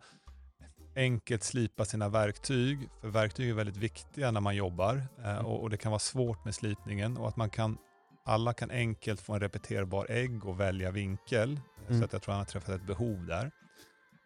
enkelt 0.96 1.42
slipa 1.42 1.84
sina 1.84 2.08
verktyg, 2.08 2.88
för 3.00 3.08
verktyg 3.08 3.50
är 3.50 3.54
väldigt 3.54 3.76
viktiga 3.76 4.30
när 4.30 4.40
man 4.40 4.56
jobbar 4.56 5.02
eh, 5.24 5.38
och, 5.38 5.62
och 5.62 5.70
det 5.70 5.76
kan 5.76 5.90
vara 5.90 5.98
svårt 5.98 6.44
med 6.44 6.54
slipningen 6.54 7.16
och 7.16 7.28
att 7.28 7.36
man 7.36 7.50
kan, 7.50 7.78
alla 8.24 8.52
kan 8.52 8.70
enkelt 8.70 9.20
få 9.20 9.32
en 9.34 9.40
repeterbar 9.40 10.06
ägg 10.10 10.46
och 10.46 10.60
välja 10.60 10.90
vinkel. 10.90 11.60
Mm. 11.88 11.98
Så 11.98 12.04
att 12.04 12.12
jag 12.12 12.22
tror 12.22 12.32
han 12.32 12.40
har 12.40 12.46
träffat 12.46 12.74
ett 12.74 12.86
behov 12.86 13.26
där. 13.26 13.50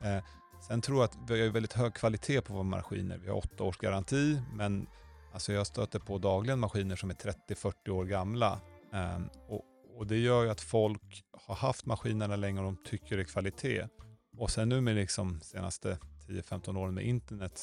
Eh, 0.00 0.24
sen 0.68 0.80
tror 0.80 0.98
jag 0.98 1.04
att 1.04 1.30
vi 1.30 1.42
har 1.42 1.52
väldigt 1.52 1.72
hög 1.72 1.94
kvalitet 1.94 2.40
på 2.40 2.52
våra 2.52 2.62
maskiner. 2.62 3.18
Vi 3.18 3.28
har 3.28 3.36
åtta 3.36 3.64
års 3.64 3.78
garanti, 3.78 4.40
men 4.54 4.86
alltså 5.32 5.52
jag 5.52 5.66
stöter 5.66 5.98
på 5.98 6.18
dagligen 6.18 6.58
maskiner 6.58 6.96
som 6.96 7.10
är 7.10 7.14
30-40 7.14 7.90
år 7.90 8.04
gamla. 8.04 8.60
Eh, 8.92 9.18
och, 9.48 9.62
och 9.96 10.06
det 10.06 10.18
gör 10.18 10.44
ju 10.44 10.50
att 10.50 10.60
folk 10.60 11.24
har 11.32 11.54
haft 11.54 11.86
maskinerna 11.86 12.36
länge 12.36 12.60
och 12.60 12.64
de 12.64 12.76
tycker 12.84 13.16
det 13.16 13.22
är 13.22 13.24
kvalitet. 13.24 13.88
Och 14.38 14.50
sen 14.50 14.68
nu 14.68 14.80
med 14.80 14.94
liksom 14.94 15.40
senaste 15.40 15.98
10-15 16.28 16.78
åren 16.78 16.94
med 16.94 17.04
internet 17.06 17.60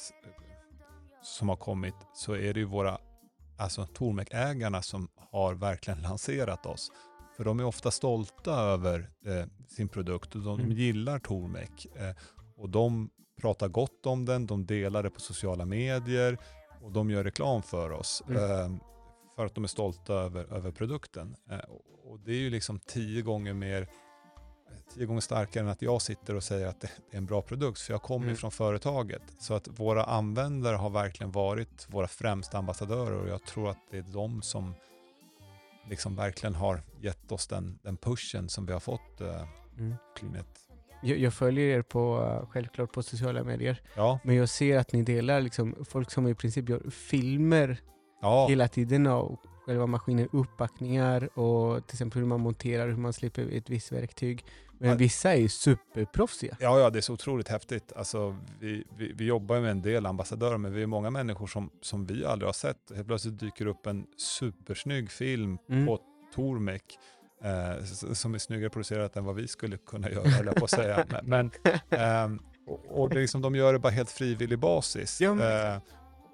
som 1.24 1.50
har 1.50 1.56
kommit 1.56 1.96
så 2.14 2.34
är 2.34 2.54
det 2.54 2.60
ju 2.60 2.66
våra 2.66 2.98
alltså 3.58 3.86
Tormek-ägarna 3.86 4.82
som 4.82 5.08
har 5.32 5.54
verkligen 5.54 6.02
lanserat 6.10 6.66
oss. 6.66 6.92
För 7.38 7.44
de 7.44 7.60
är 7.60 7.64
ofta 7.66 7.92
stolta 7.92 8.52
över 8.54 9.10
eh, 9.26 9.46
sin 9.68 9.90
produkt 9.90 10.36
och 10.36 10.42
de, 10.42 10.60
Mm. 10.60 10.72
gillar 10.72 11.20
Tormek. 11.20 11.86
Eh, 11.96 12.16
och 12.56 12.70
de 12.70 13.10
pratar 13.42 13.68
gott 13.68 14.06
om 14.06 14.26
den, 14.26 14.46
de 14.48 14.66
delar 14.66 15.04
det 15.04 15.10
på 15.10 15.20
sociala 15.20 15.66
medier 15.66 16.38
och 16.82 16.92
de 16.92 17.10
gör 17.12 17.24
reklam 17.24 17.64
för 17.64 17.92
oss. 17.92 18.24
Mm. 18.30 18.38
Eh, 18.44 18.78
för 19.36 19.46
att 19.46 19.56
de 19.56 19.64
är 19.64 19.68
stolta 19.68 20.14
över, 20.14 20.54
över 20.54 20.72
produkten. 20.72 21.36
Eh, 21.50 21.60
och 22.04 22.20
det 22.20 22.32
är 22.32 22.40
ju 22.40 22.50
liksom 22.50 22.80
tio 22.80 23.22
gånger 23.22 23.54
mer 23.54 23.88
tio 24.94 25.06
gånger 25.06 25.22
starkare 25.22 25.64
än 25.64 25.70
att 25.70 25.82
jag 25.82 26.02
sitter 26.02 26.36
och 26.36 26.44
säger 26.44 26.68
att 26.68 26.80
det 26.82 26.90
är 27.12 27.18
en 27.18 27.26
bra 27.26 27.42
produkt, 27.42 27.80
för 27.80 27.94
jag 27.94 28.02
kommer 28.02 28.26
Mm. 28.26 28.38
från 28.38 28.52
företaget. 28.52 29.22
Så 29.40 29.54
att 29.54 29.68
våra 29.68 30.04
användare 30.04 30.76
har 30.76 30.90
verkligen 30.90 31.32
varit 31.32 31.88
våra 31.90 32.08
främsta 32.08 32.58
ambassadörer 32.58 33.22
och 33.22 33.28
jag 33.30 33.44
tror 33.46 33.70
att 33.70 33.78
det 33.92 33.98
är 33.98 34.06
de 34.14 34.42
som 34.42 34.74
liksom 35.90 36.16
verkligen 36.16 36.56
har 36.56 36.82
gett 37.02 37.32
oss 37.32 37.48
den, 37.48 37.80
den 37.84 37.98
pushen 37.98 38.50
som 38.50 38.66
vi 38.66 38.74
har 38.74 38.80
fått. 38.80 39.22
Eh, 39.22 39.44
Mm. 39.78 39.96
Jag, 41.04 41.18
jag 41.18 41.34
följer 41.34 41.78
er 41.78 41.82
på, 41.82 42.22
eh, 42.42 42.50
självklart 42.50 42.92
på 42.94 43.04
sociala 43.04 43.44
medier, 43.44 43.82
ja, 43.96 44.20
men 44.24 44.36
jag 44.36 44.50
ser 44.50 44.78
att 44.78 44.94
ni 44.94 45.02
delar 45.04 45.42
liksom 45.42 45.86
folk 45.90 46.12
som 46.12 46.28
i 46.28 46.36
princip 46.36 46.70
gör 46.70 46.90
filmer 46.90 47.78
Ja, 48.22 48.48
hela 48.50 48.68
tiden 48.68 49.08
och 49.08 49.40
själva 49.66 49.86
maskinen, 49.88 50.30
uppbackningar 50.32 51.40
och 51.40 51.88
till 51.88 51.96
exempel 51.96 52.20
hur 52.22 52.28
man 52.28 52.40
monterar, 52.40 52.88
hur 52.88 52.98
man 52.98 53.14
slipper 53.14 53.50
ett 53.58 53.70
visst 53.70 53.92
verktyg. 53.92 54.46
Men 54.78 54.98
vissa 54.98 55.34
är 55.34 55.38
ju 55.38 55.50
superproffsiga. 55.50 56.58
Ja, 56.60 56.80
ja, 56.80 56.90
det 56.90 57.00
är 57.00 57.02
så 57.02 57.14
otroligt 57.14 57.48
häftigt. 57.48 57.94
Alltså, 57.96 58.38
vi, 58.60 58.84
vi, 58.98 59.12
vi 59.16 59.26
jobbar 59.26 59.60
med 59.60 59.72
en 59.72 59.82
del 59.82 60.06
ambassadörer, 60.06 60.58
men 60.58 60.74
vi 60.74 60.82
är 60.84 60.88
många 60.88 61.10
människor 61.10 61.48
som, 61.48 61.70
som 61.82 62.06
vi 62.06 62.26
aldrig 62.26 62.48
har 62.48 62.54
sett. 62.54 62.78
Helt 62.96 63.08
plötsligt 63.08 63.40
dyker 63.40 63.66
upp 63.66 63.86
en 63.88 64.06
supersnygg 64.18 65.12
film 65.12 65.58
Mm. 65.70 65.86
på 65.88 66.00
Tormek 66.36 66.84
eh, 67.44 67.84
som 68.14 68.34
är 68.34 68.38
snyggare 68.38 68.70
producerat 68.70 69.16
än 69.18 69.26
vad 69.26 69.36
vi 69.36 69.48
skulle 69.48 69.78
kunna 69.78 70.10
göra, 70.10 70.30
höll 70.30 70.46
jag 70.46 70.56
på 70.56 70.66
att 70.66 70.72
säga. 70.72 71.06
Men, 71.24 71.26
men, 71.26 71.52
ehm, 71.90 72.40
och, 72.68 73.02
och 73.04 73.14
liksom, 73.14 73.42
de 73.42 73.56
gör 73.56 73.74
det 73.74 73.80
bara 73.80 73.90
helt 73.94 74.12
frivillig 74.12 74.60
basis. 74.60 75.22
Ja, 75.22 75.34
men- 75.34 75.74
Eh, 75.76 75.82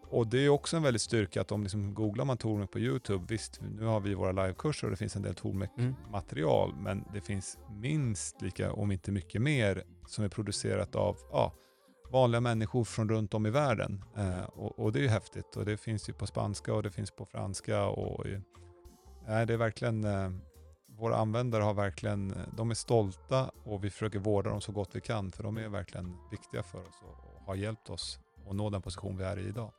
och 0.10 0.28
det 0.28 0.46
är 0.46 0.50
också 0.50 0.78
en 0.78 0.84
väldigt 0.84 1.02
styrka 1.02 1.42
att 1.42 1.52
om 1.52 1.64
liksom 1.64 1.94
googlar 1.94 2.26
man 2.26 2.38
Tormek 2.38 2.72
på 2.72 2.80
YouTube, 2.80 3.26
visst 3.28 3.62
nu 3.62 3.86
har 3.86 4.00
vi 4.00 4.14
våra 4.14 4.32
livekurser 4.32 4.88
och 4.88 4.92
det 4.92 4.98
finns 4.98 5.16
en 5.16 5.22
del 5.22 5.36
Tormek 5.36 5.70
Mm. 5.78 5.96
material, 6.12 6.74
men 6.76 7.04
det 7.14 7.22
finns 7.22 7.58
minst 7.82 8.42
lika, 8.42 8.74
om 8.74 8.92
inte 8.92 9.12
mycket 9.12 9.42
mer, 9.42 9.84
som 10.08 10.24
är 10.24 10.30
producerat 10.30 10.96
av 10.96 11.18
ja, 11.32 11.54
vanliga 12.12 12.42
människor 12.42 12.84
från 12.84 13.10
runt 13.10 13.34
om 13.34 13.46
i 13.46 13.50
världen. 13.50 14.04
Eh, 14.18 14.44
och, 14.44 14.80
och 14.80 14.92
det 14.92 15.00
är 15.00 15.04
ju 15.04 15.10
häftigt 15.10 15.56
och 15.56 15.66
det 15.66 15.78
finns 15.78 16.10
ju 16.10 16.14
på 16.14 16.28
spanska 16.28 16.74
och 16.74 16.84
det 16.84 16.92
finns 16.92 17.12
på 17.12 17.26
franska. 17.26 17.86
och 17.86 18.26
Nej, 19.28 19.46
det 19.46 19.54
är 19.54 19.58
verkligen, 19.58 20.04
eh, 20.04 20.32
våra 21.00 21.16
användare 21.18 21.64
har 21.64 21.74
verkligen, 21.74 22.32
eh, 22.32 22.38
de 22.58 22.72
är 22.72 22.76
stolta 22.76 23.52
och 23.64 23.84
vi 23.84 23.90
försöker 23.90 24.20
vårda 24.20 24.50
dem 24.50 24.62
så 24.62 24.72
gott 24.72 24.90
vi 24.94 25.02
kan 25.02 25.32
för 25.32 25.44
de 25.44 25.58
är 25.58 25.68
verkligen 25.68 26.18
viktiga 26.32 26.64
för 26.64 26.80
oss 26.80 27.02
och, 27.02 27.36
och 27.36 27.42
har 27.46 27.56
hjälpt 27.56 27.90
oss 27.90 28.20
att 28.50 28.56
nå 28.56 28.70
den 28.70 28.82
position 28.82 29.18
vi 29.18 29.24
är 29.24 29.40
i 29.40 29.48
idag. 29.48 29.72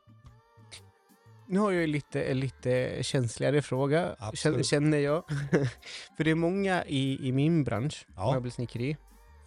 Nu 1.47 1.59
har 1.59 1.71
jag 1.71 1.89
lite, 1.89 2.23
en 2.23 2.39
lite 2.39 3.03
känsligare 3.03 3.61
fråga, 3.61 4.15
Absolut. 4.19 4.59
kän- 4.59 4.63
känner 4.69 4.97
jag. 4.97 5.23
För 6.17 6.23
det 6.23 6.31
är 6.31 6.35
många 6.35 6.85
i, 6.85 7.27
i 7.27 7.31
min 7.31 7.63
bransch, 7.63 8.07
Ja. 8.15 8.33
möbelsnickeri, 8.33 8.97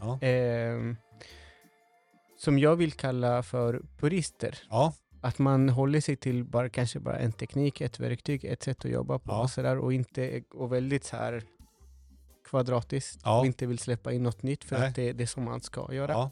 Ja. 0.00 0.18
ehm, 0.22 0.96
som 2.38 2.58
jag 2.58 2.76
vill 2.76 2.92
kalla 2.92 3.42
för 3.42 3.82
purister. 3.98 4.58
Ja, 4.70 4.94
Att 5.20 5.38
man 5.38 5.68
håller 5.68 6.00
sig 6.00 6.16
till 6.16 6.44
bara, 6.44 6.68
kanske 6.68 7.00
bara 7.00 7.18
en 7.18 7.32
teknik, 7.32 7.80
ett 7.80 8.00
verktyg, 8.00 8.44
ett 8.44 8.62
sätt 8.62 8.84
att 8.84 8.90
jobba 8.90 9.18
på 9.18 9.32
Ja. 9.32 9.42
och, 9.42 9.50
sådär, 9.50 9.78
och, 9.78 9.92
inte, 9.92 10.42
och 10.54 10.72
väldigt 10.72 11.04
så 11.04 11.16
här 11.16 11.42
kvadratiskt 12.48 13.20
Ja. 13.24 13.40
och 13.40 13.46
inte 13.46 13.66
vill 13.66 13.78
släppa 13.78 14.12
in 14.12 14.22
något 14.22 14.42
nytt 14.42 14.64
för 14.64 14.78
Nej. 14.78 14.88
att 14.88 14.94
det, 14.94 15.12
det 15.12 15.22
är 15.24 15.26
som 15.26 15.44
man 15.44 15.60
ska 15.60 15.94
göra. 15.94 16.12
ja. 16.12 16.30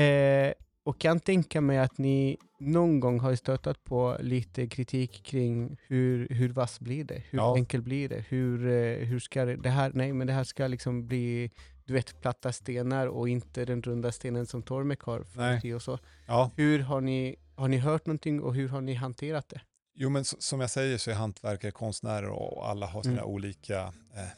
Eh, 0.00 0.52
och 0.84 1.00
kan 1.00 1.20
tänka 1.20 1.60
mig 1.60 1.78
att 1.78 1.98
ni 1.98 2.36
någon 2.60 3.00
gång 3.00 3.20
har 3.20 3.34
stötat 3.34 3.84
på 3.84 4.16
lite 4.20 4.66
kritik 4.66 5.22
kring 5.24 5.76
hur, 5.86 6.28
hur 6.28 6.48
vass 6.52 6.80
blir 6.80 7.04
det? 7.04 7.22
Hur 7.30 7.38
Ja. 7.38 7.56
enkel 7.56 7.82
blir 7.82 8.08
det? 8.08 8.24
Hur, 8.28 8.66
eh, 8.66 9.06
hur 9.06 9.18
ska 9.18 9.44
det, 9.44 9.56
det 9.56 9.68
här, 9.70 9.90
nej 9.94 10.12
men 10.12 10.26
det 10.26 10.32
här 10.32 10.44
ska 10.44 10.66
liksom 10.66 11.06
bli, 11.06 11.50
du 11.84 11.92
vet, 11.94 12.20
platta 12.20 12.52
stenar 12.52 13.06
och 13.06 13.28
inte 13.28 13.64
den 13.64 13.82
runda 13.82 14.12
stenen 14.12 14.46
som 14.46 14.62
Tormek 14.62 15.00
har 15.00 15.24
Nej. 15.36 15.74
och 15.74 15.82
så. 15.82 15.98
ja. 16.26 16.50
Hur 16.56 16.78
har 16.78 17.00
ni, 17.00 17.36
har 17.56 17.68
ni 17.68 17.76
hört 17.78 18.06
någonting 18.06 18.42
och 18.42 18.54
hur 18.54 18.68
har 18.68 18.80
ni 18.80 18.94
hanterat 18.94 19.48
det? 19.48 19.60
Jo, 19.96 20.10
men 20.10 20.24
som 20.24 20.60
jag 20.60 20.70
säger 20.70 20.98
så 20.98 21.10
är 21.10 21.14
hantverkare 21.14 21.70
konstnärer 21.70 22.28
och 22.28 22.68
alla 22.68 22.86
har 22.86 23.02
sina 23.02 23.14
Mm. 23.14 23.24
olika 23.24 23.80
eh, 24.16 24.28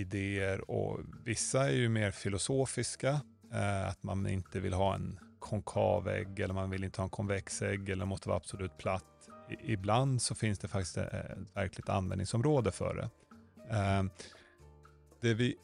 idéer 0.00 0.70
och 0.70 1.00
vissa 1.24 1.68
är 1.68 1.74
ju 1.74 1.88
mer 1.88 2.10
filosofiska, 2.10 3.20
eh, 3.52 3.88
att 3.88 4.02
man 4.02 4.26
inte 4.26 4.60
vill 4.60 4.72
ha 4.72 4.94
en 4.94 5.18
konkav 5.42 6.08
ägg 6.08 6.40
eller 6.40 6.54
man 6.54 6.70
vill 6.70 6.84
inte 6.84 7.00
ha 7.00 7.04
en 7.04 7.10
konvex 7.10 7.62
ägg 7.62 7.88
eller 7.88 8.04
måste 8.04 8.28
vara 8.28 8.36
absolut 8.36 8.78
platt. 8.78 9.04
Ibland 9.64 10.22
så 10.22 10.34
finns 10.34 10.58
det 10.58 10.68
faktiskt 10.68 10.96
ett 10.96 11.38
verkligt 11.54 11.88
användningsområde 11.88 12.72
för 12.72 12.94
det. 12.94 13.10
Ehm, 13.76 14.10
det 15.20 15.34
vi, 15.34 15.56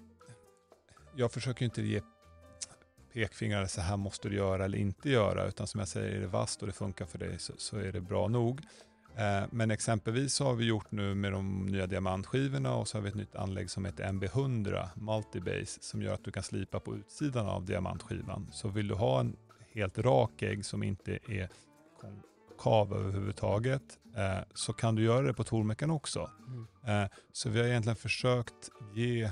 jag 1.16 1.32
försöker 1.32 1.64
inte 1.64 1.82
ge 1.82 2.00
pekfingrar, 3.12 3.66
så 3.66 3.80
här 3.80 3.96
måste 3.96 4.28
du 4.28 4.36
göra 4.36 4.64
eller 4.64 4.78
inte 4.78 5.10
göra, 5.10 5.46
utan 5.46 5.66
som 5.66 5.78
jag 5.78 5.88
säger, 5.88 6.16
är 6.16 6.20
det 6.20 6.26
vasst 6.26 6.60
och 6.60 6.66
det 6.66 6.72
funkar 6.72 7.06
för 7.06 7.18
dig 7.18 7.38
så, 7.38 7.52
så 7.56 7.76
är 7.76 7.92
det 7.92 8.00
bra 8.00 8.28
nog. 8.28 8.60
Ehm, 9.16 9.48
men 9.52 9.70
exempelvis 9.70 10.34
så 10.34 10.44
har 10.44 10.54
vi 10.54 10.64
gjort 10.64 10.90
nu 10.90 11.14
med 11.14 11.32
de 11.32 11.66
nya 11.66 11.86
diamantskivorna 11.86 12.74
och 12.74 12.88
så 12.88 12.96
har 12.96 13.02
vi 13.02 13.08
ett 13.08 13.14
nytt 13.14 13.36
anlägg 13.36 13.70
som 13.70 13.84
heter 13.84 14.04
MB100 14.04 14.88
Multibase 14.94 15.80
som 15.80 16.02
gör 16.02 16.14
att 16.14 16.24
du 16.24 16.32
kan 16.32 16.42
slipa 16.42 16.80
på 16.80 16.96
utsidan 16.96 17.46
av 17.46 17.64
diamantskivan. 17.64 18.50
Så 18.52 18.68
vill 18.68 18.88
du 18.88 18.94
ha 18.94 19.20
en 19.20 19.36
helt 19.78 19.98
rak 19.98 20.42
ägg 20.42 20.64
som 20.64 20.82
inte 20.82 21.18
är 21.28 21.48
konkav 22.00 22.94
överhuvudtaget 22.94 23.98
eh, 24.16 24.38
så 24.54 24.72
kan 24.72 24.94
du 24.94 25.02
göra 25.02 25.26
det 25.26 25.34
på 25.34 25.44
Tormekan 25.44 25.90
också. 25.90 26.30
Eh, 26.86 27.04
Så 27.32 27.48
vi 27.50 27.60
har 27.60 27.66
egentligen 27.66 27.96
försökt 27.96 28.70
ge 28.94 29.30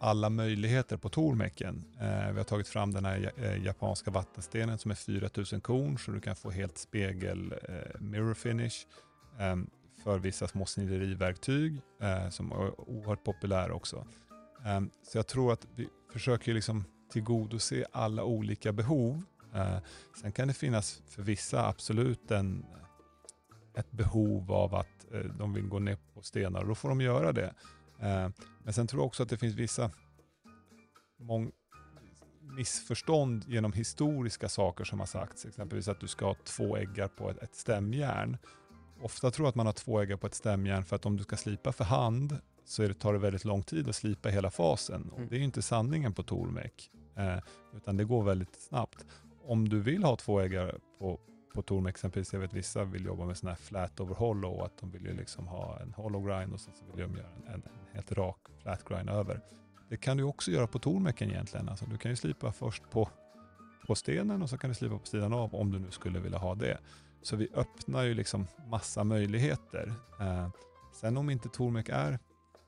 alla 0.00 0.30
möjligheter 0.30 0.96
på 0.96 1.08
Tormecken. 1.08 1.84
Eh, 2.00 2.30
vi 2.32 2.36
har 2.38 2.44
tagit 2.44 2.68
fram 2.68 2.92
den 2.92 3.04
här 3.04 3.32
ja- 3.36 3.56
japanska 3.56 4.10
vattenstenen 4.10 4.78
som 4.78 4.90
är 4.90 4.94
4000 4.94 5.60
korn 5.60 5.98
så 5.98 6.10
du 6.10 6.20
kan 6.20 6.36
få 6.36 6.50
helt 6.50 6.78
spegel 6.78 7.54
mirror 7.98 8.34
finish 8.34 8.86
för 10.04 10.18
vissa 10.18 10.48
små 10.48 10.66
snideriverktyg 10.66 11.80
som 12.30 12.52
är 12.52 12.80
oerhört 12.90 13.24
populära 13.24 13.74
också. 13.74 14.06
Så 15.02 15.18
jag 15.18 15.26
tror 15.26 15.52
att 15.52 15.66
vi 15.76 15.88
försöker 16.12 16.54
liksom 16.54 16.84
tillgodose 17.10 17.84
alla 17.92 18.24
olika 18.24 18.72
behov. 18.72 19.22
Eh, 19.54 19.76
sen 20.20 20.32
kan 20.32 20.48
det 20.48 20.54
finnas 20.54 21.02
för 21.08 21.22
vissa 21.22 21.66
absolut 21.68 22.30
en, 22.30 22.66
ett 23.76 23.90
behov 23.90 24.52
av 24.52 24.74
att 24.74 25.06
eh, 25.12 25.20
de 25.20 25.52
vill 25.54 25.68
gå 25.68 25.78
ner 25.78 25.98
på 26.14 26.22
stenar 26.22 26.60
och 26.60 26.68
då 26.68 26.74
får 26.74 26.88
de 26.88 27.00
göra 27.00 27.32
det. 27.32 27.54
Eh, 28.00 28.28
men 28.64 28.72
sen 28.72 28.86
tror 28.86 29.00
jag 29.02 29.06
också 29.06 29.22
att 29.22 29.28
det 29.28 29.38
finns 29.38 29.54
vissa 29.54 29.90
mång- 31.20 31.52
missförstånd 32.56 33.44
genom 33.48 33.72
historiska 33.72 34.48
saker 34.48 34.84
som 34.84 34.98
har 35.00 35.06
sagts. 35.06 35.44
Exempelvis 35.46 35.88
att 35.88 36.00
du 36.00 36.08
ska 36.08 36.26
ha 36.26 36.34
två 36.44 36.76
äggar 36.76 37.08
på 37.08 37.30
ett, 37.30 37.38
ett 37.42 37.54
stämjärn. 37.54 38.36
Ofta 39.02 39.30
tror 39.30 39.44
jag 39.46 39.48
att 39.48 39.54
man 39.54 39.66
har 39.66 39.72
två 39.72 40.00
äggar 40.00 40.16
på 40.16 40.26
ett 40.26 40.34
stämjärn 40.34 40.84
för 40.84 40.96
att 40.96 41.06
om 41.06 41.16
du 41.16 41.22
ska 41.22 41.36
slipa 41.36 41.72
för 41.72 41.84
hand 41.84 42.36
så 42.64 42.82
det, 42.82 42.94
tar 42.94 43.12
det 43.12 43.18
väldigt 43.18 43.44
lång 43.44 43.62
tid 43.62 43.88
att 43.88 43.96
slipa 43.96 44.28
hela 44.28 44.50
fasen. 44.50 45.08
Och 45.10 45.16
Mm. 45.18 45.28
det 45.28 45.34
är 45.36 45.38
ju 45.38 45.44
inte 45.44 45.62
sanningen 45.62 46.12
på 46.12 46.22
Tormek, 46.22 46.90
Eh, 47.16 47.38
utan 47.76 47.96
det 47.96 48.04
går 48.04 48.22
väldigt 48.22 48.60
snabbt. 48.60 49.06
Om 49.46 49.68
du 49.68 49.80
vill 49.80 50.04
ha 50.04 50.16
två 50.16 50.40
ägare 50.40 50.74
på, 50.98 51.20
på 51.54 51.62
Tormek, 51.62 51.94
exempelvis, 51.94 52.32
jag 52.32 52.40
vet 52.40 52.52
vissa 52.52 52.84
vill 52.84 53.04
jobba 53.04 53.24
med 53.24 53.36
sån 53.36 53.48
här 53.48 53.56
flat 53.56 54.00
over 54.00 54.14
hollow, 54.14 54.62
att 54.62 54.78
de 54.78 54.90
vill 54.90 55.06
ju 55.06 55.14
liksom 55.14 55.46
ha 55.46 55.78
en 55.80 55.92
hollow 55.92 56.26
grind 56.26 56.52
och 56.52 56.60
sen 56.60 56.74
så 56.74 56.84
vill 56.84 57.08
de 57.08 57.16
göra 57.16 57.28
en, 57.36 57.54
en, 57.54 57.62
en 57.62 57.94
helt 57.94 58.12
rak 58.12 58.38
flat 58.62 58.84
grind 58.84 59.10
över. 59.10 59.40
Det 59.88 59.96
kan 59.96 60.16
du 60.16 60.22
också 60.22 60.50
göra 60.50 60.66
på 60.66 60.78
Tormeken 60.78 61.30
egentligen. 61.30 61.68
Alltså, 61.68 61.86
du 61.86 61.98
kan 61.98 62.10
ju 62.10 62.16
slipa 62.16 62.52
först 62.52 62.90
på, 62.90 63.08
på 63.86 63.94
stenen 63.94 64.42
och 64.42 64.50
så 64.50 64.58
kan 64.58 64.70
du 64.70 64.74
slipa 64.74 64.98
på 64.98 65.06
sidan 65.06 65.32
av 65.32 65.54
om 65.54 65.72
du 65.72 65.78
nu 65.78 65.90
skulle 65.90 66.20
vilja 66.20 66.38
ha 66.38 66.54
det. 66.54 66.78
Så 67.22 67.36
vi 67.36 67.48
öppnar 67.54 68.02
ju 68.02 68.14
liksom 68.14 68.46
massa 68.66 69.04
möjligheter. 69.04 69.92
Eh, 70.20 70.48
sen 70.92 71.16
om 71.16 71.30
inte 71.30 71.48
Tormek 71.48 71.88
är 71.88 72.18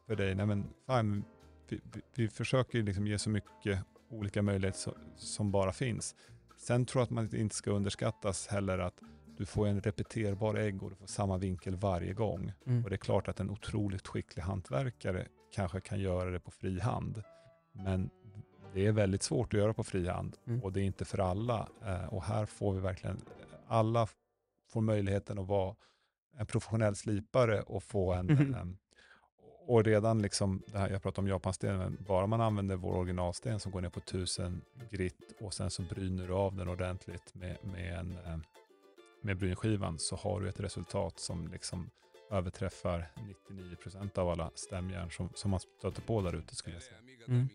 för 0.06 0.16
dig, 0.16 0.34
nej 0.34 0.46
men 0.46 0.64
fine, 0.86 1.24
vi, 1.68 1.80
vi, 1.92 2.00
vi 2.14 2.28
försöker 2.28 2.78
ju 2.78 2.84
liksom 2.84 3.06
ge 3.06 3.18
så 3.18 3.30
mycket 3.30 3.78
olika 4.12 4.42
möjligheter 4.42 4.92
som 5.16 5.50
bara 5.50 5.72
finns. 5.72 6.14
Sen 6.56 6.86
tror 6.86 7.00
jag 7.00 7.04
att 7.04 7.10
man 7.10 7.36
inte 7.36 7.54
ska 7.54 7.70
underskattas 7.70 8.46
heller 8.46 8.78
att 8.78 9.00
du 9.36 9.46
får 9.46 9.66
en 9.66 9.80
repeterbar 9.80 10.54
ägg 10.54 10.82
och 10.82 10.90
du 10.90 10.96
får 10.96 11.06
samma 11.06 11.38
vinkel 11.38 11.76
varje 11.76 12.12
gång. 12.12 12.52
Mm. 12.66 12.84
Och 12.84 12.90
det 12.90 12.96
är 12.96 12.98
klart 12.98 13.28
att 13.28 13.40
en 13.40 13.50
otroligt 13.50 14.06
skicklig 14.08 14.42
hantverkare 14.42 15.26
kanske 15.54 15.80
kan 15.80 16.00
göra 16.00 16.30
det 16.30 16.40
på 16.40 16.50
fri 16.50 16.80
hand. 16.80 17.22
Men 17.72 18.10
det 18.74 18.86
är 18.86 18.92
väldigt 18.92 19.22
svårt 19.22 19.54
att 19.54 19.60
göra 19.60 19.74
på 19.74 19.84
fri 19.84 20.08
hand 20.08 20.36
Mm. 20.46 20.62
och 20.62 20.72
det 20.72 20.80
är 20.80 20.84
inte 20.84 21.04
för 21.04 21.18
alla. 21.18 21.68
Eh, 21.84 22.04
och 22.14 22.22
här 22.24 22.46
får 22.46 22.74
vi 22.74 22.80
verkligen, 22.80 23.20
alla 23.68 24.08
får 24.70 24.80
möjligheten 24.80 25.38
att 25.38 25.46
vara 25.46 25.76
en 26.36 26.46
professionell 26.46 26.96
slipare 26.96 27.60
och 27.62 27.82
få 27.82 28.12
en, 28.12 28.26
Mhm. 28.26 28.54
en 28.54 28.78
och 29.66 29.84
redan 29.84 30.22
liksom, 30.22 30.62
det 30.66 30.78
här, 30.78 30.90
jag 30.90 31.02
pratar 31.02 31.22
om 31.22 31.28
japanstenen, 31.28 31.96
bara 32.08 32.26
man 32.26 32.40
använder 32.40 32.76
vår 32.76 32.94
originalsten 32.94 33.60
som 33.60 33.72
går 33.72 33.80
ner 33.80 33.88
på 33.88 34.00
1000 34.00 34.60
grit 34.90 35.16
och 35.40 35.54
sen 35.54 35.70
så 35.70 35.82
bryner 35.82 36.26
du 36.26 36.32
av 36.32 36.56
den 36.56 36.68
ordentligt 36.68 37.34
med, 37.34 37.56
med, 37.62 37.98
en, 37.98 38.12
eh, 38.26 38.38
med 39.22 39.36
brynskivan 39.36 39.98
så 39.98 40.16
har 40.16 40.40
du 40.40 40.48
ett 40.48 40.60
resultat 40.60 41.18
som 41.18 41.48
liksom 41.48 41.90
överträffar 42.30 43.10
99% 43.48 44.18
av 44.18 44.28
alla 44.28 44.50
stämjärn 44.54 45.10
som, 45.10 45.28
som 45.34 45.50
man 45.50 45.60
stöter 45.60 46.02
på 46.02 46.22
där 46.22 46.36
ute 46.36 46.54
skulle 46.56 46.76
jag 46.76 46.82
säga. 46.82 46.98
Mm. 47.28 47.48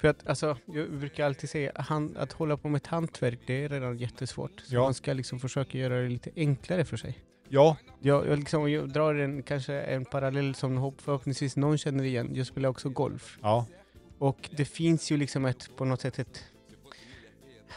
För 0.00 0.08
att 0.08 0.26
alltså, 0.26 0.56
jag 0.66 0.92
brukar 0.92 1.26
alltid 1.26 1.50
säga 1.50 1.72
han, 1.74 2.16
att 2.16 2.32
hålla 2.32 2.56
på 2.56 2.68
med 2.68 2.76
ett 2.78 2.86
hantverk, 2.86 3.40
det 3.46 3.64
är 3.64 3.68
redan 3.68 3.98
jättesvårt. 3.98 4.60
Så 4.60 4.74
Ja. 4.74 4.82
man 4.82 4.94
ska 4.94 5.12
liksom 5.12 5.40
försöka 5.40 5.78
göra 5.78 6.00
det 6.02 6.08
lite 6.08 6.30
enklare 6.36 6.84
för 6.84 6.96
sig. 6.96 7.18
Ja, 7.52 7.76
Jag, 8.00 8.26
jag, 8.28 8.38
liksom, 8.38 8.70
jag 8.70 8.88
drar 8.88 9.14
en, 9.14 9.42
kanske 9.42 9.80
en 9.80 10.04
parallell 10.04 10.54
som 10.54 10.76
hopp- 10.78 11.00
förhoppningsvis 11.02 11.56
någon 11.56 11.78
känner 11.78 12.04
igen. 12.04 12.30
Jag 12.34 12.46
spelar 12.46 12.68
också 12.68 12.88
golf. 12.88 13.38
ja, 13.42 13.66
Och 14.18 14.50
det 14.56 14.64
finns 14.64 15.10
ju 15.12 15.16
liksom 15.16 15.44
ett, 15.44 15.70
på 15.76 15.84
något 15.84 16.00
sätt 16.00 16.18
ett, 16.18 16.44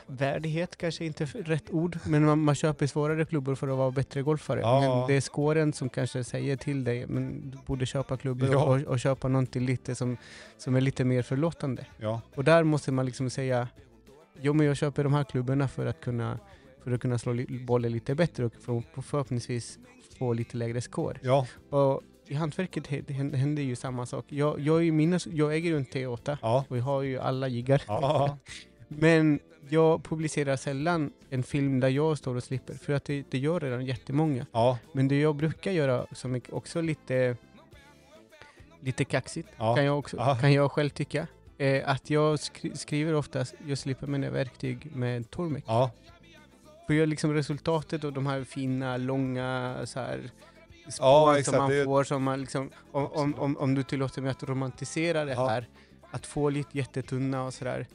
värdighet 0.08 0.76
kanske 0.78 1.06
inte 1.06 1.26
rätt 1.26 1.70
ord, 1.72 2.00
men 2.06 2.26
man, 2.26 2.40
man 2.40 2.56
köper 2.56 2.88
svårare 2.88 3.26
klubbor 3.26 3.56
för 3.56 3.68
att 3.68 3.78
vara 3.78 3.92
bättre 3.92 4.22
golfare. 4.22 4.60
Ja. 4.60 4.80
Men 5.00 5.08
det 5.08 5.14
är 5.14 5.22
skåren 5.22 5.74
som 5.74 5.90
kanske 5.90 6.24
säger 6.24 6.56
till 6.58 6.84
dig, 6.84 7.08
men 7.08 7.50
du 7.52 7.58
borde 7.66 7.86
köpa 7.86 8.18
klubbor 8.18 8.50
Ja. 8.52 8.64
och, 8.64 8.82
och 8.82 9.00
köpa 9.00 9.28
någonting 9.28 9.66
lite 9.66 9.96
som, 9.96 10.18
som 10.58 10.76
är 10.76 10.82
lite 10.82 11.04
mer 11.06 11.22
förlåtande. 11.22 11.86
Ja, 11.98 12.22
Och 12.36 12.44
där 12.44 12.64
måste 12.64 12.92
man 12.92 13.06
liksom 13.06 13.30
säga, 13.30 13.68
jo 14.42 14.54
men 14.54 14.66
jag 14.68 14.78
köper 14.78 15.04
de 15.04 15.14
här 15.14 15.24
klubborna 15.24 15.68
för 15.68 15.86
att 15.86 16.02
kunna, 16.02 16.40
för 16.84 16.92
att 16.92 17.02
kunna 17.02 17.18
slå 17.18 17.46
bollen 17.66 17.92
lite 17.92 18.16
bättre 18.16 18.46
och 18.46 18.54
för, 18.56 18.84
förhoppningsvis 19.02 19.80
få 20.18 20.34
lite 20.34 20.58
lägre 20.58 20.82
score. 20.82 21.18
ja, 21.24 21.48
Och 21.70 22.02
i 22.28 22.34
hantverket 22.34 22.88
hä- 22.88 23.04
hä- 23.08 23.36
händer 23.36 23.64
ju 23.64 23.76
samma 23.76 24.06
sak. 24.06 24.26
Jag, 24.30 24.60
jag, 24.60 24.88
är 24.88 24.92
mina, 24.92 25.20
jag 25.26 25.56
äger 25.56 25.70
ju 25.70 25.78
en 25.78 25.86
T8 25.86 26.38
ja, 26.42 26.66
och 26.70 26.78
jag 26.78 26.84
har 26.84 27.02
ju 27.02 27.20
alla 27.20 27.48
jiggar. 27.48 27.82
ja, 27.88 28.38
Men 28.88 29.40
jag 29.70 30.04
publicerar 30.04 30.56
sällan 30.56 31.12
en 31.30 31.44
film 31.44 31.80
där 31.80 31.90
jag 31.90 32.18
står 32.18 32.36
och 32.36 32.44
slipper, 32.44 32.74
för 32.74 32.94
att 32.94 33.06
det, 33.06 33.26
det 33.30 33.38
gör 33.38 33.60
redan 33.60 33.86
jättemånga. 33.86 34.46
ja, 34.52 34.78
Men 34.92 35.08
det 35.08 35.20
jag 35.20 35.36
brukar 35.36 35.72
göra, 35.72 36.06
som 36.12 36.36
är 36.36 36.42
också 36.56 36.82
lite, 36.82 37.38
lite 38.82 39.06
kaxigt, 39.06 39.50
ja, 39.58 39.76
kan, 39.76 39.86
jag 39.86 40.00
också, 40.00 40.18
Ja. 40.18 40.36
kan 40.42 40.54
jag 40.54 40.72
själv 40.72 40.90
tycka, 40.90 41.28
är 41.58 41.82
att 41.84 42.10
jag 42.10 42.40
skri 42.40 42.78
skriver 42.78 43.14
oftast, 43.14 43.56
jag 43.68 43.78
slipper 43.78 44.08
mina 44.08 44.30
verktyg 44.30 44.96
med 44.96 45.30
Tormek. 45.32 45.64
ja, 45.68 45.92
För 46.88 47.06
liksom 47.06 47.34
resultatet 47.34 48.04
av 48.04 48.14
de 48.14 48.26
här 48.28 48.44
fina, 48.44 48.98
långa 48.98 49.78
så 49.86 50.00
här, 50.00 50.32
spår 50.90 51.06
Ja, 51.08 51.38
exakt. 51.40 51.56
som 51.56 51.64
man 51.64 51.72
Det 51.72 51.84
får, 51.86 52.04
som 52.04 52.24
man 52.24 52.40
liksom, 52.42 52.70
om, 52.92 53.06
om, 53.12 53.36
om, 53.36 53.58
om 53.58 53.76
du 53.76 53.84
tillåter 53.84 54.22
mig 54.22 54.32
att 54.32 54.44
romantisera 54.44 55.26
det 55.26 55.32
Ja. 55.34 55.48
här, 55.48 55.68
att 56.12 56.26
få 56.26 56.50
lite 56.50 56.78
jättetunna 56.78 57.44
och 57.44 57.54
sådär. 57.54 57.88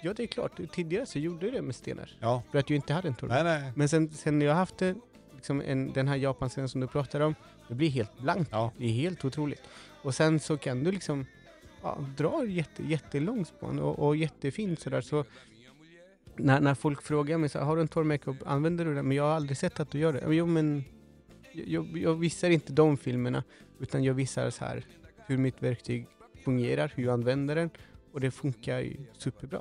Ja, 0.00 0.12
det 0.14 0.22
är 0.22 0.26
klart. 0.26 0.60
Tidigare 0.72 1.06
så 1.06 1.18
gjorde 1.18 1.46
jag 1.46 1.54
det 1.54 1.62
med 1.62 1.74
stenar. 1.74 2.16
ja, 2.20 2.42
För 2.50 2.58
att 2.58 2.70
jag 2.70 2.76
inte 2.76 2.92
hade 2.92 3.08
en 3.08 3.14
torv. 3.14 3.32
Men 3.74 3.88
sen, 3.88 4.10
sen 4.10 4.40
jag 4.40 4.54
haft 4.54 4.78
det, 4.78 4.94
liksom 5.34 5.60
en, 5.66 5.92
den 5.92 6.08
här 6.08 6.16
japanstenen 6.16 6.68
som 6.68 6.80
du 6.80 6.86
pratar 6.86 7.20
om, 7.20 7.34
det 7.68 7.74
blir 7.74 7.88
helt 7.90 8.18
blankt. 8.18 8.48
ja, 8.52 8.72
Det 8.78 8.84
är 8.84 8.88
helt 8.92 9.24
otroligt. 9.24 9.62
Och 10.02 10.14
sen 10.14 10.40
så 10.40 10.56
kan 10.56 10.84
du 10.84 10.92
liksom 10.92 11.26
ja, 11.82 11.98
dra 12.16 12.44
jätte, 12.46 12.82
jättelång 12.82 13.44
spån 13.44 13.78
och, 13.78 13.98
och 14.06 14.16
jättefint 14.16 14.80
sådär. 14.80 15.00
Så 15.00 15.24
när, 16.36 16.60
när 16.60 16.74
folk 16.74 17.02
frågar 17.02 17.38
mig 17.38 17.48
så 17.48 17.58
har 17.58 17.76
du 17.76 17.82
en 17.82 17.88
torr 17.88 18.04
makeup, 18.04 18.36
använder 18.46 18.84
du 18.84 18.94
den? 18.94 19.08
Men 19.08 19.16
jag 19.16 19.24
har 19.24 19.30
aldrig 19.30 19.56
sett 19.56 19.80
att 19.80 19.90
du 19.90 19.98
gör 19.98 20.12
det. 20.12 20.34
Jo 20.34 20.46
men, 20.46 20.84
jag, 21.52 21.98
jag 21.98 22.14
visar 22.14 22.50
inte 22.50 22.72
de 22.72 22.96
filmerna, 22.96 23.44
utan 23.78 24.04
jag 24.04 24.14
visar 24.14 24.50
så 24.50 24.64
här 24.64 24.84
hur 25.26 25.38
mitt 25.38 25.62
verktyg 25.62 26.06
fungerar, 26.44 26.92
hur 26.96 27.04
jag 27.04 27.12
använder 27.12 27.54
den. 27.54 27.70
Och 28.12 28.20
det 28.20 28.30
funkar 28.30 28.78
ju 28.78 28.96
superbra. 29.18 29.60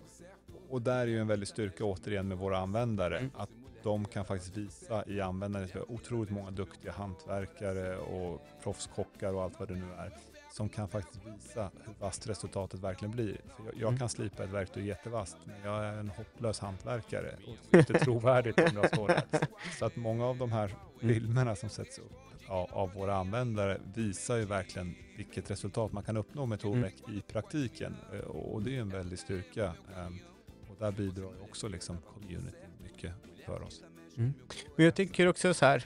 Och 0.70 0.82
där 0.82 1.00
är 1.00 1.08
ju 1.08 1.20
en 1.20 1.28
väldig 1.28 1.48
styrka 1.48 1.84
återigen 1.86 2.28
med 2.28 2.38
våra 2.38 2.58
användare. 2.58 3.18
Mm. 3.18 3.32
Att 3.36 3.50
de 3.84 4.06
kan 4.06 4.26
faktiskt 4.26 4.58
visa 4.58 5.04
i 5.08 5.22
användandet. 5.22 5.76
Vi 5.76 5.80
har 5.80 5.92
otroligt 5.92 6.30
många 6.30 6.52
duktiga 6.52 6.92
hantverkare 6.92 7.98
och 7.98 8.42
proffskockar 8.64 9.34
och 9.34 9.44
allt 9.44 9.60
vad 9.60 9.68
det 9.68 9.76
nu 9.76 9.86
är. 9.98 10.14
Som 10.54 10.70
kan 10.70 10.88
faktiskt 10.88 11.20
visa 11.26 11.72
hur 11.86 11.94
vasst 12.00 12.28
resultatet 12.30 12.80
verkligen 12.80 13.12
blir. 13.12 13.42
För 13.58 13.64
jag, 13.66 13.74
jag 13.76 13.88
Mm. 13.88 14.00
kan 14.00 14.10
slipa 14.10 14.44
ett 14.44 14.50
verktyg 14.50 14.86
jättevasst, 14.86 15.38
men 15.46 15.56
jag 15.64 15.86
är 15.86 15.94
en 15.98 16.10
hopplös 16.10 16.60
hantverkare. 16.60 17.36
Och 17.48 17.56
det 17.70 17.78
är 17.78 17.80
inte 17.80 17.94
trovärdigt 18.00 18.60
om 18.60 18.70
jag 18.76 18.88
står 18.90 19.08
där. 19.08 19.24
Så 19.80 19.86
att 19.86 19.96
många 19.96 20.26
av 20.26 20.38
de 20.38 20.52
här 20.52 20.76
Mm. 21.02 21.14
filmerna 21.16 21.56
som 21.56 21.70
sätts 21.70 22.00
upp 22.00 22.12
av, 22.48 22.74
av 22.74 22.94
våra 22.94 23.16
användare 23.16 23.82
visar 23.96 24.36
ju 24.38 24.46
verkligen 24.46 24.96
vilket 25.18 25.52
resultat 25.52 25.92
man 25.92 26.04
kan 26.04 26.18
uppnå 26.18 26.46
med 26.46 26.60
Tormek 26.60 26.96
i 27.10 27.22
praktiken. 27.22 27.96
Eh, 28.14 28.20
Och 28.20 28.62
det 28.64 28.76
är 28.78 28.82
en 28.82 28.90
väldig 28.90 29.20
styrka. 29.20 29.74
Ehm, 29.98 30.20
Och 30.70 30.76
där 30.80 30.92
bidrar 30.92 31.42
också 31.44 31.68
liksom 31.68 31.98
community 32.14 32.58
mycket 32.84 33.14
för 33.46 33.62
oss. 33.62 33.84
Men 34.76 34.86
jag 34.86 34.96
tycker 34.96 35.28
också 35.28 35.54
så 35.54 35.66
här. 35.66 35.84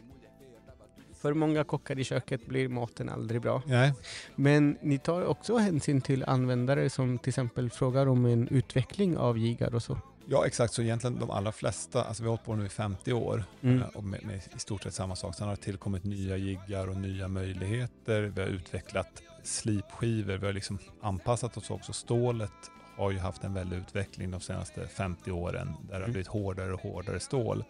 För 1.27 1.33
många 1.33 1.63
kockar 1.63 1.99
i 1.99 2.03
köket 2.03 2.45
blir 2.47 2.69
maten 2.69 3.09
aldrig 3.09 3.41
bra. 3.41 3.61
Nej. 3.65 3.93
Men 4.35 4.77
ni 4.81 4.97
tar 4.99 5.25
också 5.25 5.57
hänsyn 5.57 6.01
till 6.01 6.23
användare 6.23 6.89
som 6.89 7.17
till 7.17 7.29
exempel 7.29 7.69
frågar 7.69 8.07
om 8.07 8.25
en 8.25 8.47
utveckling 8.47 9.17
av 9.17 9.37
jiggar 9.37 9.75
och 9.75 9.83
så. 9.83 9.97
Ja 10.29 10.45
exakt, 10.45 10.73
så 10.73 10.81
egentligen 10.81 11.19
de 11.19 11.31
allra 11.31 11.51
flesta, 11.51 12.03
alltså 12.03 12.23
vi 12.23 12.27
har 12.29 12.31
hållit 12.31 12.45
på 12.45 12.55
nu 12.55 12.65
i 12.65 12.69
50 12.69 13.13
år 13.13 13.43
Mm. 13.61 13.81
eh, 13.81 13.87
och 13.87 14.03
med, 14.03 14.25
med 14.25 14.41
i 14.55 14.59
stort 14.59 14.83
sett 14.83 14.93
samma 14.93 15.15
sak. 15.15 15.35
Sen 15.35 15.47
har 15.47 15.55
det 15.55 15.61
tillkommit 15.61 16.03
nya 16.03 16.37
jiggar 16.37 16.87
och 16.89 16.97
nya 16.97 17.27
möjligheter. 17.27 18.21
Vi 18.21 18.41
har 18.41 18.47
utvecklat 18.47 19.21
slipskivor, 19.43 20.37
vi 20.37 20.45
har 20.45 20.53
liksom 20.53 20.77
anpassat 21.01 21.57
oss 21.57 21.69
också. 21.71 21.93
Stålet 21.93 22.51
har 22.97 23.11
ju 23.11 23.19
haft 23.19 23.43
en 23.43 23.53
väldig 23.53 23.77
utveckling 23.77 24.31
de 24.31 24.41
senaste 24.41 24.87
50 24.87 25.31
åren 25.31 25.67
där 25.81 25.87
det 25.87 25.93
har 25.93 25.99
Mm. 25.99 26.11
blivit 26.11 26.27
hårdare 26.27 26.73
och 26.73 26.81
hårdare 26.81 27.19
stål. 27.19 27.63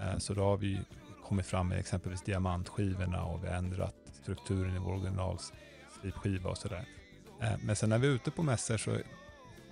Eh, 0.00 0.18
Så 0.18 0.34
då 0.34 0.42
har 0.42 0.56
vi 0.56 0.80
kommit 1.24 1.46
fram 1.46 1.68
med 1.68 1.78
exempelvis 1.78 2.22
diamantskivorna 2.22 3.22
och 3.24 3.44
vi 3.44 3.48
har 3.48 3.54
ändrat 3.54 3.94
strukturen 4.22 4.76
i 4.76 4.78
vår 4.78 4.92
originalslipskiva 4.92 6.50
och 6.50 6.58
sådär. 6.58 6.84
Eh, 7.40 7.52
Men 7.62 7.76
sen 7.76 7.90
när 7.90 7.98
vi 7.98 8.06
är 8.06 8.10
ute 8.10 8.30
på 8.30 8.42
mässor 8.42 8.76
så 8.76 8.96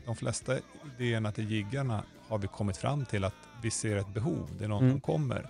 de 0.07 0.17
flesta 0.17 0.57
idéerna 0.99 1.33
till 1.33 1.51
jiggarna 1.51 2.03
har 2.29 2.39
vi 2.39 2.49
kommit 2.49 2.77
fram 2.77 3.05
till 3.05 3.25
att 3.25 3.35
vi 3.63 3.71
ser 3.71 3.97
ett 3.97 4.15
behov. 4.15 4.49
Det 4.59 4.65
är 4.65 4.69
någon 4.69 4.83
Mm. 4.83 4.93
som 4.93 5.01
kommer 5.01 5.47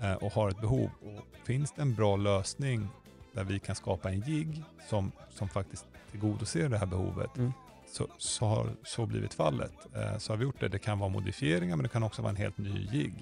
eh, 0.00 0.12
och 0.14 0.32
har 0.32 0.48
ett 0.50 0.60
behov. 0.60 0.90
Och 1.02 1.46
finns 1.46 1.72
det 1.72 1.82
en 1.82 1.94
bra 1.94 2.16
lösning 2.16 2.88
där 3.32 3.44
vi 3.44 3.58
kan 3.58 3.74
skapa 3.76 4.10
en 4.10 4.20
jigg 4.20 4.62
som, 4.88 5.12
som 5.30 5.48
faktiskt 5.48 5.86
tillgodoser 6.10 6.68
det 6.68 6.78
här 6.78 6.86
behovet 6.86 7.36
Mm. 7.36 7.52
så, 7.92 8.06
så 8.18 8.46
har 8.46 8.70
så 8.84 9.06
blivit 9.06 9.34
fallet. 9.34 9.72
Eh, 9.96 10.18
så 10.18 10.32
har 10.32 10.36
vi 10.36 10.44
gjort 10.44 10.60
det. 10.60 10.68
Det 10.68 10.78
kan 10.78 10.98
vara 10.98 11.10
modifieringar 11.10 11.76
men 11.76 11.82
det 11.82 11.88
kan 11.88 12.02
också 12.02 12.22
vara 12.22 12.30
en 12.30 12.36
helt 12.36 12.58
ny 12.58 12.88
jigg. 12.92 13.14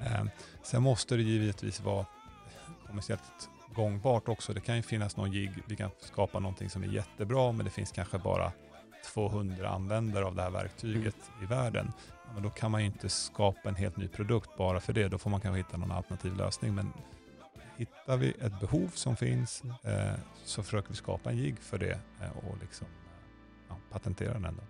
Eh, 0.00 0.24
sen 0.62 0.82
måste 0.82 1.16
det 1.16 1.22
givetvis 1.22 1.80
vara 1.80 2.06
kommersiellt 2.86 3.50
gångbart 3.74 4.28
också. 4.28 4.52
Det 4.52 4.60
kan 4.60 4.76
ju 4.76 4.82
finnas 4.82 5.16
någon 5.16 5.32
jigg, 5.32 5.50
vi 5.66 5.76
kan 5.76 5.90
skapa 6.00 6.40
någonting 6.40 6.70
som 6.70 6.82
är 6.82 6.86
jättebra 6.86 7.52
men 7.52 7.64
det 7.64 7.70
finns 7.70 7.92
kanske 7.92 8.18
bara 8.18 8.52
200 9.14 9.68
användare 9.68 10.24
av 10.24 10.34
det 10.34 10.42
här 10.42 10.50
verktyget 10.50 11.16
i 11.42 11.46
världen. 11.46 11.92
Men 12.34 12.42
då 12.42 12.50
kan 12.50 12.70
man 12.70 12.80
ju 12.80 12.86
inte 12.86 13.08
skapa 13.08 13.68
en 13.68 13.74
helt 13.74 13.96
ny 13.96 14.08
produkt 14.08 14.56
bara 14.56 14.80
för 14.80 14.92
det. 14.92 15.08
Då 15.08 15.18
får 15.18 15.30
man 15.30 15.40
kanske 15.40 15.58
hitta 15.58 15.76
någon 15.76 15.92
alternativ 15.92 16.36
lösning. 16.36 16.74
Men 16.74 16.92
hittar 17.76 18.16
vi 18.16 18.30
ett 18.40 18.60
behov 18.60 18.90
som 18.94 19.16
finns 19.16 19.62
eh, 19.84 20.14
så 20.44 20.62
försöker 20.62 20.88
vi 20.88 20.94
skapa 20.94 21.30
en 21.30 21.38
jigg 21.38 21.58
för 21.58 21.78
det 21.78 21.98
eh, 22.20 22.36
och 22.36 22.58
liksom, 22.60 22.86
ja, 23.68 23.76
patentera 23.90 24.38
den. 24.38 24.56
Då. 24.56 24.62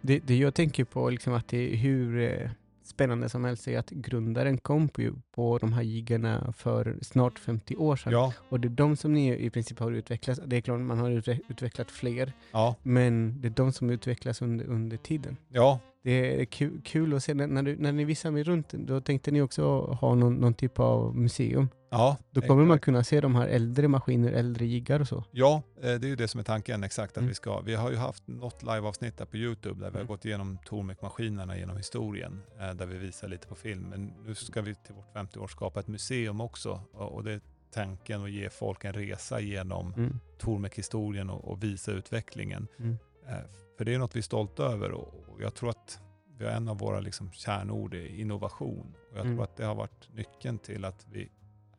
Det, 0.00 0.18
det 0.18 0.36
jag 0.36 0.54
tänker 0.54 0.84
på 0.84 1.10
liksom 1.10 1.34
att 1.34 1.48
det 1.48 1.76
hur 1.76 2.18
eh, 2.18 2.50
spännande 2.90 3.28
som 3.28 3.44
helst 3.44 3.68
är 3.68 3.78
att 3.78 3.90
grundaren 3.90 4.58
kom 4.58 4.88
på, 4.88 5.02
på 5.34 5.58
de 5.58 5.72
här 5.72 5.82
jiggarna 5.82 6.52
för 6.56 6.98
snart 7.02 7.38
50 7.38 7.76
år 7.76 7.96
sedan. 7.96 8.12
Ja, 8.12 8.32
Och 8.48 8.60
det 8.60 8.68
är 8.68 8.70
de 8.70 8.96
som 8.96 9.12
ni 9.12 9.44
i 9.46 9.50
princip 9.50 9.78
har 9.78 9.92
utvecklat. 9.92 10.38
Det 10.46 10.56
är 10.56 10.60
klart 10.60 10.80
man 10.80 10.98
har 10.98 11.10
utve- 11.10 11.40
utvecklat 11.48 11.90
fler, 11.90 12.32
ja, 12.52 12.74
men 12.82 13.40
det 13.40 13.48
är 13.48 13.52
de 13.52 13.72
som 13.72 13.90
utvecklas 13.90 14.42
under, 14.42 14.64
under 14.64 14.96
tiden. 14.96 15.36
ja, 15.48 15.80
Det 16.02 16.40
är 16.40 16.44
kul, 16.44 16.80
kul 16.84 17.14
att 17.14 17.22
se, 17.24 17.34
när, 17.34 17.62
du, 17.62 17.76
när 17.76 17.92
ni 17.92 18.04
visar 18.04 18.30
mig 18.30 18.42
runt, 18.42 18.68
då 18.72 19.00
tänkte 19.00 19.30
ni 19.30 19.42
också 19.42 19.80
ha 19.80 20.14
någon, 20.14 20.34
någon 20.34 20.54
typ 20.54 20.78
av 20.80 21.16
museum. 21.16 21.68
ja. 21.90 22.16
Då 22.30 22.40
kommer 22.40 22.64
man 22.64 22.76
exakt. 22.76 22.84
kunna 22.84 23.04
se 23.04 23.20
de 23.20 23.34
här 23.34 23.46
äldre 23.48 23.88
maskiner, 23.88 24.32
äldre 24.32 24.66
jiggar 24.66 25.00
och 25.00 25.08
så. 25.08 25.24
Ja, 25.30 25.62
eh, 25.76 25.82
det 25.82 26.06
är 26.06 26.08
ju 26.08 26.16
det 26.16 26.28
som 26.28 26.40
är 26.40 26.44
tanken 26.44 26.84
exakt 26.84 27.12
att 27.12 27.16
Mm. 27.16 27.28
vi 27.28 27.34
ska. 27.34 27.60
Vi 27.60 27.74
har 27.74 27.90
ju 27.90 27.96
haft 27.96 28.28
något 28.28 28.62
liveavsnitt 28.62 29.16
där 29.18 29.24
på 29.24 29.36
Youtube 29.36 29.80
där 29.80 29.90
vi 29.90 29.94
har 29.96 30.00
Mm. 30.00 30.06
gått 30.06 30.24
igenom 30.24 30.58
Tormek-maskinerna 30.64 31.56
genom 31.58 31.76
historien, 31.76 32.42
eh, 32.60 32.70
där 32.74 32.86
vi 32.86 32.98
visar 32.98 33.28
lite 33.28 33.46
på 33.48 33.54
film. 33.54 33.86
Men 33.90 34.12
nu 34.26 34.34
ska 34.34 34.62
vi 34.62 34.74
till 34.74 34.94
vårt 34.94 35.12
50 35.12 35.38
år 35.38 35.46
skapa 35.48 35.80
ett 35.80 35.88
museum 35.88 36.40
också 36.40 36.80
och 36.92 37.24
det 37.24 37.32
är 37.32 37.40
tanken 37.72 38.22
att 38.24 38.30
ge 38.30 38.50
folk 38.50 38.84
en 38.84 38.92
resa 38.92 39.40
genom 39.40 39.94
Mm. 39.96 40.18
Tormek-historien 40.38 41.30
och, 41.30 41.44
och 41.48 41.62
visa 41.62 41.92
utvecklingen. 41.92 42.66
Mm. 42.78 42.98
Eh, 43.30 43.36
För 43.78 43.84
det 43.84 43.94
är 43.94 43.98
något 43.98 44.14
vi 44.16 44.18
är 44.20 44.22
stolta 44.22 44.62
över 44.64 44.92
och 44.92 45.42
jag 45.42 45.54
tror 45.54 45.70
att 45.70 46.00
vi 46.38 46.44
har 46.44 46.52
en 46.52 46.68
av 46.68 46.78
våra 46.78 47.00
liksom 47.00 47.32
kärnord 47.32 47.94
är 47.94 48.06
innovation. 48.20 48.94
Och 49.10 49.16
jag 49.18 49.24
Mm. 49.24 49.36
tror 49.36 49.44
att 49.44 49.56
det 49.56 49.64
har 49.64 49.74
varit 49.74 50.08
nyckeln 50.14 50.58
till 50.58 50.84
att 50.84 51.06
vi 51.12 51.30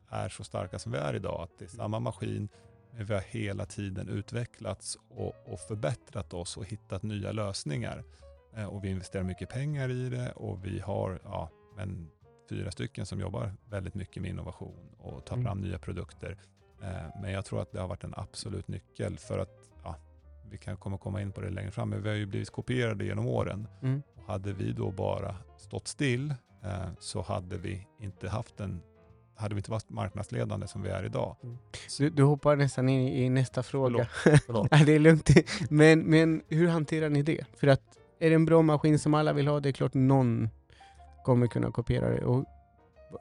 är 0.08 0.28
så 0.28 0.44
starka 0.44 0.78
som 0.78 0.92
vi 0.92 0.98
är 0.98 1.14
idag. 1.14 1.42
Att 1.42 1.58
det 1.58 1.64
är 1.64 1.68
samma 1.68 2.00
maskin, 2.00 2.48
men 2.92 3.06
vi 3.06 3.14
har 3.14 3.20
hela 3.20 3.66
tiden 3.66 4.08
utvecklats 4.08 4.98
och, 5.08 5.34
och 5.52 5.60
förbättrat 5.60 6.34
oss 6.34 6.56
och 6.56 6.64
hittat 6.64 7.02
nya 7.02 7.32
lösningar. 7.32 8.04
Eh, 8.56 8.64
Och 8.66 8.84
vi 8.84 8.88
investerar 8.90 9.22
mycket 9.24 9.48
pengar 9.48 9.88
i 9.88 10.08
det 10.08 10.32
och 10.32 10.64
vi 10.66 10.80
har 10.80 11.20
ja, 11.24 11.50
men 11.76 12.10
fyra 12.48 12.70
stycken 12.70 13.06
som 13.06 13.20
jobbar 13.20 13.52
väldigt 13.70 13.94
mycket 13.94 14.22
med 14.22 14.30
innovation 14.30 14.94
och 14.98 15.24
tar 15.26 15.36
Mm. 15.36 15.44
fram 15.46 15.58
nya 15.60 15.78
produkter. 15.78 16.38
Eh, 16.82 17.20
Men 17.22 17.32
jag 17.32 17.44
tror 17.44 17.62
att 17.62 17.72
det 17.72 17.80
har 17.80 17.88
varit 17.88 18.04
en 18.04 18.14
absolut 18.16 18.68
nyckel 18.68 19.18
för 19.18 19.38
att 19.38 19.61
vi 20.52 20.58
kan 20.58 20.76
komma 20.76 20.98
komma 20.98 21.22
in 21.22 21.32
på 21.32 21.40
det 21.40 21.50
längre 21.50 21.70
fram, 21.70 21.90
men 21.90 22.02
vi 22.02 22.08
har 22.08 22.16
ju 22.16 22.26
blivit 22.26 22.50
kopierade 22.50 23.04
genom 23.04 23.26
åren. 23.26 23.68
Mm. 23.82 24.02
Och 24.16 24.22
hade 24.32 24.52
vi 24.52 24.72
då 24.72 24.90
bara 24.90 25.36
stått 25.58 25.88
still 25.88 26.34
eh, 26.64 26.88
så 26.98 27.22
hade 27.22 27.58
vi 27.58 27.86
inte 28.00 28.28
haft 28.28 28.60
en 28.60 28.82
hade 29.34 29.54
vi 29.54 29.58
inte 29.58 29.70
varit 29.70 29.90
marknadsledande 29.90 30.66
som 30.66 30.82
vi 30.82 30.88
är 30.88 31.04
idag. 31.04 31.36
Du, 31.98 32.10
du 32.10 32.22
hoppar 32.22 32.56
nästan 32.56 32.88
in 32.88 33.08
i 33.08 33.28
nästa 33.30 33.62
fråga. 33.62 34.08
Förlåt. 34.46 34.70
Nej, 34.70 34.84
det 34.84 34.92
är 34.92 34.98
lugnt. 34.98 35.30
Men, 35.70 36.00
men 36.00 36.42
hur 36.48 36.68
hanterar 36.68 37.08
ni 37.08 37.22
det? 37.22 37.44
För 37.56 37.66
att 37.66 37.82
är 38.18 38.28
det 38.28 38.34
en 38.34 38.44
bra 38.44 38.62
maskin 38.62 38.98
som 38.98 39.14
alla 39.14 39.32
vill 39.32 39.48
ha, 39.48 39.60
det 39.60 39.68
är 39.68 39.72
klart 39.72 39.94
någon, 39.94 40.48
kommer 41.24 41.46
kunna 41.46 41.70
kopiera 41.70 42.10
det. 42.10 42.24
Och 42.24 42.44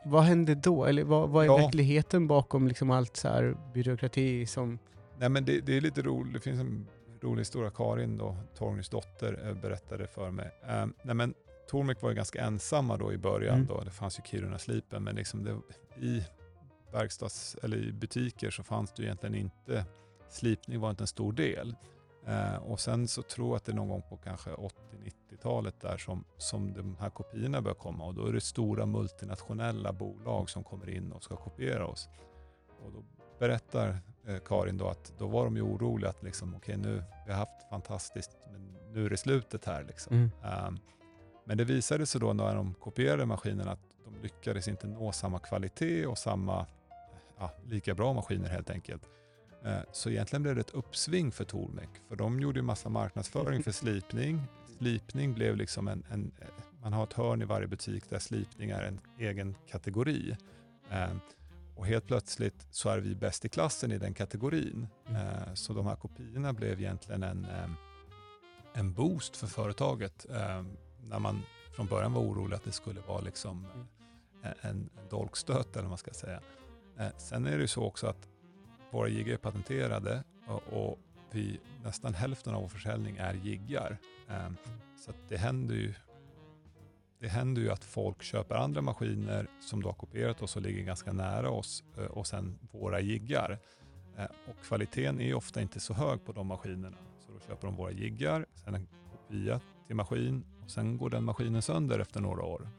vad 0.06 0.24
händer 0.24 0.56
då? 0.56 0.86
Eller 0.86 1.04
vad, 1.04 1.30
vad 1.30 1.44
är 1.44 1.48
Ja. 1.48 1.58
verkligheten 1.58 2.28
bakom 2.28 2.68
liksom 2.68 2.92
allt 2.92 3.18
så 3.18 3.28
här 3.28 3.58
byråkrati 3.74 4.46
som... 4.46 4.80
Nej 5.18 5.30
men 5.30 5.46
det, 5.46 5.60
det 5.60 5.78
är 5.78 5.82
lite 5.82 6.02
roligt, 6.02 6.34
det 6.34 6.40
finns 6.40 6.60
en 6.60 6.88
rolig 7.22 7.42
historia. 7.42 7.72
Karin 7.72 8.18
då, 8.18 8.38
Torgnys 8.56 8.90
dotter, 8.90 9.48
eh, 9.48 9.54
berättade 9.54 10.08
för 10.08 10.32
mig. 10.32 10.52
Eh, 10.68 10.86
nej 11.04 11.16
men 11.16 11.34
Tormek 11.70 12.02
var 12.02 12.10
ju 12.10 12.16
ganska 12.16 12.42
ensamma 12.42 12.98
då 12.98 13.14
i 13.14 13.18
början 13.18 13.56
Mm. 13.56 13.68
då. 13.68 13.82
Det 13.82 13.92
fanns 13.92 14.20
ju 14.20 14.24
Kiruna-slipen 14.24 15.04
men 15.04 15.16
liksom 15.16 15.44
det, 15.44 15.58
i 16.06 16.24
verkstads 16.92 17.56
eller 17.64 17.78
i 17.78 17.92
butiker 17.92 18.50
så 18.52 18.64
fanns 18.64 18.92
det 18.94 19.04
egentligen 19.04 19.36
inte, 19.36 19.86
slipning 20.30 20.80
var 20.80 20.90
inte 20.90 21.04
en 21.04 21.08
stor 21.08 21.34
del. 21.34 21.76
Eh, 22.28 22.56
och 22.56 22.80
sen 22.80 23.08
så 23.08 23.22
tror 23.22 23.48
jag 23.50 23.56
att 23.56 23.66
det 23.66 23.72
är 23.72 23.76
någon 23.76 23.90
gång 23.90 24.02
på 24.10 24.18
kanske 24.18 24.50
80-90-talet 24.50 25.82
där 25.82 25.98
som, 25.98 26.24
som 26.38 26.74
de 26.74 26.96
här 27.00 27.10
kopiorna 27.10 27.62
börjar 27.62 27.76
komma 27.76 28.06
och 28.06 28.14
då 28.14 28.26
är 28.26 28.34
det 28.34 28.42
stora 28.42 28.86
multinationella 28.86 29.94
bolag 29.94 30.50
som 30.50 30.64
kommer 30.64 30.90
in 30.90 31.12
och 31.12 31.24
ska 31.24 31.36
kopiera 31.36 31.88
oss. 31.88 32.10
Och 32.86 32.92
då 32.92 33.04
berättar 33.40 33.98
Karin 34.46 34.78
då 34.78 34.88
att 34.88 35.14
då 35.18 35.28
var 35.28 35.46
de 35.46 35.56
ju 35.56 35.62
oroliga 35.62 36.10
att 36.10 36.24
liksom, 36.24 36.56
okej 36.56 36.78
nu, 36.78 37.04
vi 37.26 37.32
har 37.32 37.40
haft 37.40 37.70
fantastiskt, 37.70 38.32
men 38.52 38.78
nu 38.94 39.06
är 39.06 39.10
det 39.10 39.18
slutet 39.18 39.66
här 39.66 39.84
liksom. 39.84 40.16
Mm. 40.16 40.32
Ehm, 40.44 40.78
men 41.46 41.58
det 41.58 41.64
visade 41.64 42.06
sig 42.06 42.22
då 42.22 42.34
när 42.34 42.56
de 42.56 42.74
kopierade 42.74 43.26
maskinerna 43.26 43.72
att 43.72 43.80
de 44.06 44.22
lyckades 44.22 44.68
inte 44.68 44.88
nå 44.88 45.12
samma 45.12 45.40
kvalitet 45.40 46.06
och 46.06 46.18
samma, 46.18 46.66
ja, 47.38 47.52
lika 47.66 47.96
bra 47.96 48.14
maskiner 48.14 48.50
helt 48.50 48.70
enkelt. 48.70 49.10
Eh, 49.66 49.80
Så 49.92 50.10
egentligen 50.10 50.44
blev 50.44 50.56
det 50.56 50.62
ett 50.62 50.70
uppsving 50.74 51.32
för 51.32 51.44
Tormek, 51.46 51.90
för 52.10 52.16
de 52.16 52.40
gjorde 52.40 52.60
ju 52.60 52.64
massa 52.64 52.90
marknadsföring 52.90 53.64
för 53.64 53.72
slipning. 53.72 54.42
Slipning 54.78 55.34
blev 55.34 55.56
liksom 55.56 55.88
en, 55.88 56.04
en, 56.12 56.32
man 56.82 56.94
har 56.94 57.04
ett 57.04 57.14
hörn 57.14 57.42
i 57.42 57.46
varje 57.46 57.68
butik 57.68 58.10
där 58.10 58.20
slipning 58.20 58.70
är 58.70 58.84
en 58.84 59.00
egen 59.20 59.56
kategori. 59.68 60.38
Eh, 60.90 61.12
Och 61.82 61.88
helt 61.88 62.08
plötsligt 62.08 62.68
så 62.72 62.90
är 62.90 63.00
vi 63.00 63.16
bäst 63.16 63.46
i 63.46 63.50
klassen 63.50 63.92
i 63.92 63.98
den 63.98 64.14
kategorin. 64.14 64.88
Mm. 65.08 65.22
Eh, 65.28 65.54
Så 65.54 65.74
de 65.74 65.86
här 65.88 65.96
kopiorna 65.96 66.54
blev 66.54 66.80
egentligen 66.80 67.24
en, 67.24 67.46
eh, 67.46 67.70
en 68.74 68.94
boost 68.94 69.36
för 69.38 69.48
företaget. 69.48 70.26
eh, 70.30 70.64
När 71.04 71.20
man 71.20 71.42
från 71.76 71.86
början 71.88 72.14
var 72.14 72.22
orolig 72.22 72.56
att 72.56 72.64
det 72.64 72.72
skulle 72.72 73.02
vara 73.02 73.22
liksom 73.22 73.68
eh, 74.44 74.52
en, 74.62 74.90
dolkstöt 75.10 75.72
eller 75.74 75.82
vad 75.82 75.90
man 75.90 75.98
ska 75.98 76.12
säga. 76.12 76.42
Sen 77.18 77.46
är 77.46 77.52
det 77.56 77.62
ju 77.62 77.68
så 77.68 77.84
också 77.84 78.08
att 78.08 78.28
våra 78.92 79.08
jiggar 79.08 79.34
är 79.34 79.38
patenterade 79.38 80.24
och, 80.70 81.00
vi, 81.32 81.60
nästan 81.84 82.14
hälften 82.14 82.54
av 82.56 82.62
vår 82.62 82.70
försäljning 82.70 83.18
är 83.18 83.34
jiggar. 83.34 83.98
Så 85.06 85.12
att 85.12 85.30
det 85.30 85.38
händer 85.38 85.76
ju 85.76 85.94
det 87.22 87.28
händer 87.28 87.62
ju 87.62 87.72
att 87.72 87.84
folk 87.84 88.24
köper 88.24 88.56
andra 88.56 88.82
maskiner 88.82 89.48
som 89.60 89.82
då 89.84 89.90
har 89.90 89.94
kopierat 89.94 90.42
oss 90.42 90.56
och 90.56 90.62
ligger 90.62 90.84
ganska 90.84 91.14
nära 91.14 91.50
oss 91.50 91.84
eh, 91.98 92.06
och 92.06 92.28
sen 92.28 92.60
våra 92.72 93.00
jiggar. 93.00 93.60
Eh, 94.18 94.26
och 94.48 94.66
kvaliteten 94.66 95.22
är 95.22 95.34
ofta 95.34 95.62
inte 95.62 95.80
så 95.80 95.94
hög 95.94 96.26
på 96.26 96.32
de 96.32 96.48
maskinerna. 96.48 96.98
Så 97.26 97.32
då 97.32 97.40
köper 97.40 97.68
de 97.68 97.76
våra 97.76 97.92
jiggar, 97.92 98.46
sen 98.54 98.76
en 98.76 98.88
kopia 99.12 99.62
till 99.88 99.96
maskin 99.96 100.44
och 100.64 100.72
sen 100.72 100.98
går 100.98 101.10
den 101.10 101.24
maskinen 101.24 101.62
sönder 101.62 102.00
efter 102.00 102.22
några 102.22 102.44
år. 102.44 102.70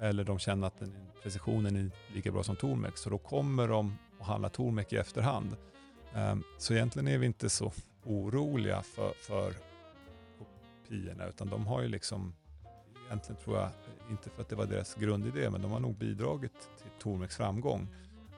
Eller 0.00 0.24
de 0.24 0.38
känner 0.38 0.66
att 0.66 0.78
den, 0.78 0.94
precisionen 1.22 1.76
är 1.76 1.90
lika 2.14 2.32
bra 2.32 2.42
som 2.42 2.56
Tormek 2.56 2.98
så 2.98 3.10
då 3.10 3.18
kommer 3.18 3.68
de 3.68 3.98
och 4.18 4.26
handlar 4.26 4.48
Tormek 4.48 4.92
i 4.92 4.96
efterhand. 4.96 5.56
Ehm, 6.14 6.42
så 6.58 6.74
egentligen 6.74 7.08
är 7.08 7.18
vi 7.18 7.26
inte 7.26 7.50
så 7.50 7.72
oroliga 8.04 8.82
för, 8.82 9.12
för 9.20 9.54
kopiorna 10.38 11.26
utan 11.26 11.48
de 11.48 11.66
har 11.66 11.82
ju 11.82 11.88
liksom 11.88 12.34
egentligen 13.08 13.42
tror 13.42 13.56
jag, 13.58 13.68
inte 14.10 14.30
för 14.30 14.42
att 14.42 14.48
det 14.48 14.56
var 14.56 14.66
deras 14.66 14.94
grundidé, 14.94 15.50
men 15.50 15.62
de 15.62 15.70
har 15.70 15.80
nog 15.80 15.94
bidragit 15.94 16.52
till 16.82 16.90
Tormeks 16.98 17.36
framgång. 17.36 17.88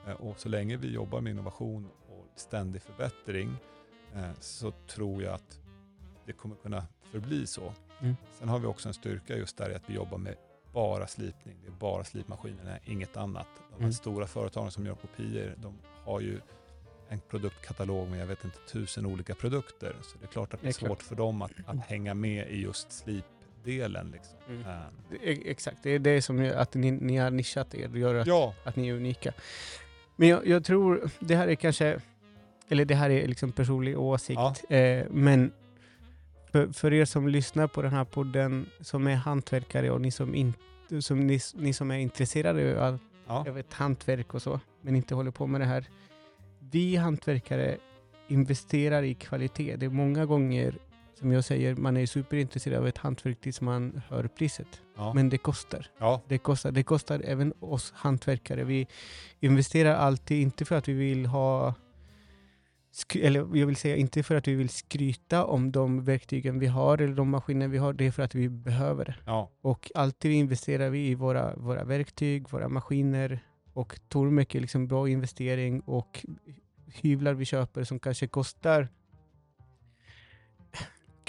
Eh, 0.07 0.13
Och 0.13 0.39
så 0.39 0.49
länge 0.49 0.77
vi 0.77 0.91
jobbar 0.93 1.21
med 1.21 1.31
innovation 1.31 1.89
och 2.07 2.25
ständig 2.35 2.81
förbättring 2.81 3.55
eh, 4.15 4.29
så 4.39 4.71
tror 4.71 5.23
jag 5.23 5.33
att 5.33 5.59
det 6.25 6.33
kommer 6.33 6.55
kunna 6.55 6.85
förbli 7.11 7.47
så. 7.47 7.73
Mm. 8.01 8.15
Sen 8.39 8.49
har 8.49 8.59
vi 8.59 8.65
också 8.67 8.87
en 8.87 8.93
styrka 8.93 9.37
just 9.37 9.57
där 9.57 9.69
i 9.71 9.75
att 9.75 9.89
vi 9.89 9.93
jobbar 9.93 10.17
med 10.17 10.35
bara 10.73 11.07
slipning. 11.07 11.57
Det 11.61 11.67
är 11.67 11.71
bara 11.71 12.03
slipmaskinerna, 12.03 12.77
inget 12.85 13.17
annat. 13.17 13.47
De 13.69 13.73
här 13.73 13.79
Mm. 13.79 13.93
stora 13.93 14.27
företagen 14.27 14.71
som 14.71 14.85
gör 14.85 14.95
kopior, 14.95 15.55
de 15.57 15.73
har 16.05 16.19
ju 16.19 16.39
en 17.09 17.19
produktkatalog 17.19 18.09
med 18.09 18.19
jag 18.21 18.25
vet 18.27 18.43
inte 18.45 18.57
tusen 18.71 19.05
olika 19.05 19.35
produkter. 19.35 19.95
Så 20.01 20.17
det 20.17 20.25
är 20.25 20.27
klart 20.27 20.53
att 20.53 20.61
det 20.61 20.65
är, 20.67 20.67
Det 20.67 20.77
är 20.77 20.79
klart. 20.79 20.87
svårt 20.89 21.01
för 21.03 21.15
dem 21.15 21.41
att, 21.41 21.51
att 21.65 21.77
hänga 21.85 22.13
med 22.13 22.51
i 22.51 22.61
just 22.61 22.91
slipdelen. 23.63 24.11
Liksom. 24.11 24.37
Mm. 24.49 24.63
E- 25.23 25.51
Exakt, 25.51 25.77
det 25.83 25.89
är 25.89 25.99
det 25.99 26.21
som 26.21 26.43
gör 26.43 26.55
att 26.55 26.73
ni, 26.73 26.91
ni 26.91 27.17
har 27.17 27.31
nischat 27.31 27.75
er, 27.75 27.89
gör 27.89 28.15
att, 28.15 28.27
Ja, 28.27 28.53
att 28.63 28.75
ni 28.75 28.89
är 28.89 28.93
unika. 28.93 29.33
Men 30.15 30.27
jag, 30.27 30.47
jag 30.47 30.63
tror, 30.65 31.09
det 31.19 31.35
här 31.35 31.47
är 31.47 31.55
kanske, 31.55 32.01
eller 32.69 32.85
det 32.85 32.95
här 32.95 33.09
är 33.09 33.27
liksom 33.27 33.51
personlig 33.51 33.99
åsikt, 33.99 34.39
eh, 34.69 35.05
men 35.09 35.51
för, 36.51 36.67
för 36.67 36.93
er 36.93 37.05
som 37.05 37.27
lyssnar 37.27 37.67
på 37.67 37.81
den 37.81 37.91
här 37.91 38.05
podden, 38.05 38.65
som 38.81 39.07
är 39.07 39.15
hantverkare 39.15 39.91
och 39.91 40.01
ni 40.01 40.11
som, 40.11 40.35
in, 40.35 40.53
som, 40.99 41.27
ni, 41.27 41.39
ni 41.55 41.73
som 41.73 41.91
är 41.91 41.97
intresserade 41.97 42.87
av 42.87 42.99
ja. 43.27 43.43
vet, 43.43 43.73
hantverk 43.73 44.33
och 44.33 44.41
så, 44.41 44.59
men 44.81 44.95
inte 44.95 45.15
håller 45.15 45.31
på 45.31 45.47
med 45.47 45.61
det 45.61 45.65
här. 45.65 45.85
Vi 46.71 46.95
hantverkare 46.95 47.77
investerar 48.27 49.03
i 49.03 49.13
kvalitet. 49.13 49.75
Det 49.75 49.85
är 49.85 49.89
många 49.89 50.25
gånger, 50.25 50.77
som 51.21 51.31
jag 51.31 51.43
säger, 51.43 51.75
man 51.75 51.97
är 51.97 52.05
superintresserad 52.05 52.77
av 52.79 52.87
ett 52.87 52.97
hantverk 52.97 53.41
tills 53.41 53.61
man 53.61 54.01
hör 54.07 54.27
priset. 54.27 54.81
ja. 54.97 55.13
Men 55.13 55.29
det 55.29 55.37
kostar. 55.37 55.87
ja. 55.97 56.21
Det 56.27 56.37
kostar. 56.37 56.71
Det 56.71 56.83
kostar 56.83 57.21
även 57.25 57.53
oss 57.59 57.93
hantverkare. 57.95 58.63
Vi 58.63 58.87
investerar 59.39 59.95
alltid, 59.95 60.41
inte 60.41 60.65
för 60.65 60.75
att 60.75 60.87
vi 60.87 60.93
vill 60.93 61.25
ha 61.25 61.73
eller 63.15 63.39
jag 63.39 63.67
vill 63.67 63.75
säga 63.75 63.95
inte 63.95 64.23
för 64.23 64.35
att 64.35 64.47
vi 64.47 64.55
vill 64.55 64.69
skryta 64.69 65.45
om 65.45 65.71
de 65.71 66.03
verktygen 66.03 66.59
vi 66.59 66.67
har 66.67 66.97
eller 66.97 67.15
de 67.15 67.29
maskiner 67.29 67.67
vi 67.67 67.77
har, 67.77 67.93
det 67.93 68.07
är 68.07 68.11
för 68.11 68.23
att 68.23 68.35
vi 68.35 68.49
behöver 68.49 69.05
det. 69.05 69.15
ja. 69.25 69.49
Och 69.61 69.91
alltid 69.95 70.31
investerar 70.31 70.89
vi 70.89 71.07
i 71.07 71.15
våra, 71.15 71.55
våra 71.55 71.83
verktyg, 71.83 72.49
våra 72.49 72.69
maskiner 72.69 73.39
och 73.73 73.99
Tormek 74.07 74.55
är 74.55 74.59
liksom 74.59 74.87
bra 74.87 75.09
investering 75.09 75.79
och 75.81 76.25
hyvlar 76.87 77.33
vi 77.33 77.45
köper 77.45 77.83
som 77.83 77.99
kanske 77.99 78.27
kostar 78.27 78.87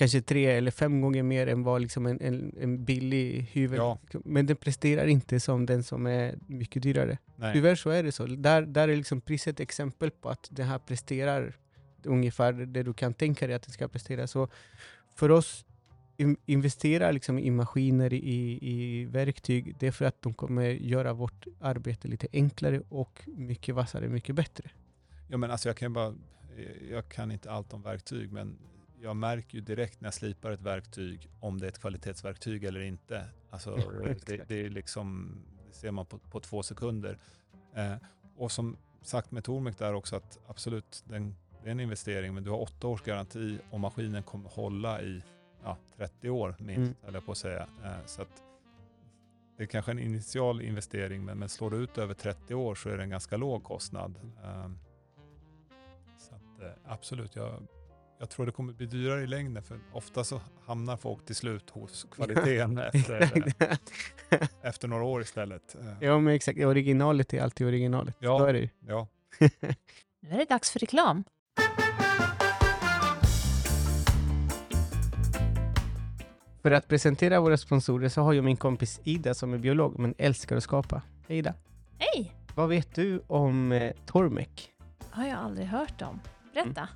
kanske 0.02 0.22
tre 0.22 0.46
eller 0.46 0.70
fem 0.70 1.00
gånger 1.00 1.22
mer 1.22 1.46
än 1.46 1.62
vad 1.62 1.80
liksom 1.82 2.06
en, 2.06 2.20
en, 2.20 2.54
en 2.60 2.84
billig 2.84 3.46
hyvel. 3.52 3.78
Ja. 3.78 3.98
Men 4.24 4.46
den 4.46 4.56
presterar 4.56 5.06
inte 5.06 5.40
som 5.40 5.66
den 5.66 5.82
som 5.82 6.06
är 6.06 6.38
mycket 6.46 6.82
dyrare. 6.82 7.18
Nej. 7.36 7.52
Tyvärr 7.52 7.74
så 7.74 7.90
är 7.90 8.02
det 8.02 8.12
så. 8.12 8.26
Där, 8.26 8.62
där 8.62 8.88
är 8.88 8.96
liksom 8.96 9.20
priset 9.20 9.54
ett 9.54 9.60
exempel 9.60 10.10
på 10.10 10.28
att 10.28 10.48
det 10.50 10.62
här 10.62 10.78
presterar 10.78 11.56
ungefär 12.04 12.52
det 12.52 12.82
du 12.82 12.94
kan 12.94 13.14
tänka 13.14 13.46
dig 13.46 13.56
att 13.56 13.62
det 13.62 13.70
ska 13.70 13.88
prestera. 13.88 14.26
Så 14.26 14.48
för 15.14 15.30
oss 15.30 15.64
in, 16.16 16.36
investera 16.46 17.10
liksom 17.10 17.38
i 17.38 17.50
maskiner, 17.50 18.12
i, 18.12 18.58
i 18.62 19.04
verktyg, 19.04 19.76
det 19.78 19.86
är 19.86 19.92
för 19.92 20.04
att 20.04 20.22
de 20.22 20.34
kommer 20.34 20.64
göra 20.64 21.12
vårt 21.12 21.46
arbete 21.60 22.08
lite 22.08 22.26
enklare 22.32 22.82
och 22.88 23.22
mycket 23.26 23.74
vassare, 23.74 24.08
mycket 24.08 24.34
bättre. 24.34 24.70
Ja, 25.28 25.36
men 25.36 25.50
alltså 25.50 25.68
jag 25.68 25.76
kan 25.76 25.92
bara, 25.92 26.14
jag 26.90 27.08
kan 27.08 27.30
inte 27.30 27.50
allt 27.50 27.72
om 27.72 27.82
verktyg, 27.82 28.32
men 28.32 28.58
jag 29.02 29.16
märker 29.16 29.54
ju 29.54 29.60
direkt 29.60 30.00
när 30.00 30.06
jag 30.06 30.14
slipar 30.14 30.50
ett 30.50 30.60
verktyg 30.60 31.30
om 31.40 31.58
det 31.60 31.66
är 31.66 31.68
ett 31.68 31.80
kvalitetsverktyg 31.80 32.64
eller 32.64 32.80
inte. 32.80 33.24
Alltså, 33.50 33.76
det, 34.26 34.48
det 34.48 34.54
är 34.66 34.70
liksom, 34.70 35.36
det 35.68 35.74
ser 35.74 35.90
man 35.90 36.06
på, 36.06 36.18
på 36.18 36.40
två 36.40 36.62
sekunder. 36.62 37.18
Eh, 37.74 37.94
och 38.36 38.52
som 38.52 38.76
sagt 39.02 39.30
med 39.30 39.44
Tormek 39.44 39.78
där 39.78 39.94
också 39.94 40.16
att 40.16 40.38
absolut, 40.46 41.04
den, 41.06 41.36
det 41.62 41.68
är 41.68 41.72
en 41.72 41.80
investering, 41.80 42.34
men 42.34 42.44
du 42.44 42.50
har 42.50 42.60
åtta 42.60 42.86
års 42.86 43.02
garanti 43.02 43.58
och 43.70 43.80
maskinen 43.80 44.22
kommer 44.22 44.48
hålla 44.48 45.02
i 45.02 45.22
ja, 45.64 45.76
30 45.96 46.30
år 46.30 46.54
minst, 46.58 46.96
Mm. 47.02 47.14
jag 47.14 47.26
på 47.26 47.32
att 47.32 47.38
säga. 47.38 47.66
Eh, 47.84 48.06
så 48.06 48.22
att 48.22 48.42
det 49.56 49.62
är 49.62 49.66
kanske 49.66 49.90
en 49.90 49.98
initial 49.98 50.62
investering, 50.62 51.24
men, 51.24 51.38
men 51.38 51.48
slår 51.48 51.70
du 51.70 51.76
ut 51.76 51.98
över 51.98 52.14
30 52.14 52.54
år 52.54 52.74
så 52.74 52.88
är 52.88 52.96
det 52.96 53.02
en 53.02 53.10
ganska 53.10 53.36
låg 53.36 53.64
kostnad. 53.64 54.18
Eh, 54.44 54.70
så 56.18 56.34
att, 56.34 56.62
eh, 56.62 56.72
absolut, 56.84 57.36
jag, 57.36 57.66
jag 58.22 58.30
tror 58.30 58.46
det 58.46 58.52
kommer 58.52 58.72
bli 58.72 58.86
dyrare 58.86 59.22
i 59.22 59.26
längden, 59.26 59.62
för 59.62 59.78
ofta 59.92 60.24
så 60.24 60.40
hamnar 60.66 60.96
folk 60.96 61.26
till 61.26 61.36
slut 61.36 61.70
hos 61.70 62.06
kvaliteten 62.10 62.78
efter, 62.92 63.22
eh, 63.58 63.78
efter 64.62 64.88
några 64.88 65.04
år 65.04 65.22
istället. 65.22 65.76
Eh, 65.80 65.92
ja 66.00 66.18
men 66.18 66.34
exakt, 66.34 66.58
originalet 66.58 67.34
är 67.34 67.42
alltid 67.42 67.66
originalet. 67.66 68.16
Ja. 68.18 68.38
Så 68.38 68.44
är 68.44 68.52
det. 68.52 68.70
Ja, 68.86 69.08
Nu 70.20 70.30
är 70.30 70.38
det 70.38 70.44
dags 70.44 70.70
för 70.70 70.78
reklam. 70.78 71.24
För 76.62 76.70
att 76.70 76.88
presentera 76.88 77.40
våra 77.40 77.56
sponsorer 77.56 78.08
så 78.08 78.22
har 78.22 78.32
jag 78.32 78.44
min 78.44 78.56
kompis 78.56 79.00
Ida 79.04 79.34
som 79.34 79.54
är 79.54 79.58
biolog 79.58 79.98
men 79.98 80.14
älskar 80.18 80.56
att 80.56 80.62
skapa. 80.62 81.02
Hej 81.28 81.38
Ida! 81.38 81.54
Hej! 81.98 82.32
Vad 82.54 82.68
vet 82.68 82.94
du 82.94 83.22
om 83.26 83.72
eh, 83.72 83.92
Tormek? 84.06 84.70
Har 85.10 85.26
jag 85.26 85.38
aldrig 85.38 85.66
hört 85.66 86.02
om. 86.02 86.20
Berätta. 86.54 86.88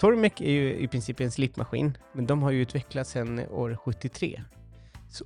Tormek 0.00 0.40
är 0.40 0.50
ju 0.50 0.74
i 0.74 0.88
princip 0.88 1.20
en 1.20 1.30
slipmaskin, 1.30 1.98
men 2.12 2.26
de 2.26 2.42
har 2.42 2.50
ju 2.50 2.62
utvecklats 2.62 3.10
sedan 3.10 3.40
år 3.50 3.78
73. 3.84 4.42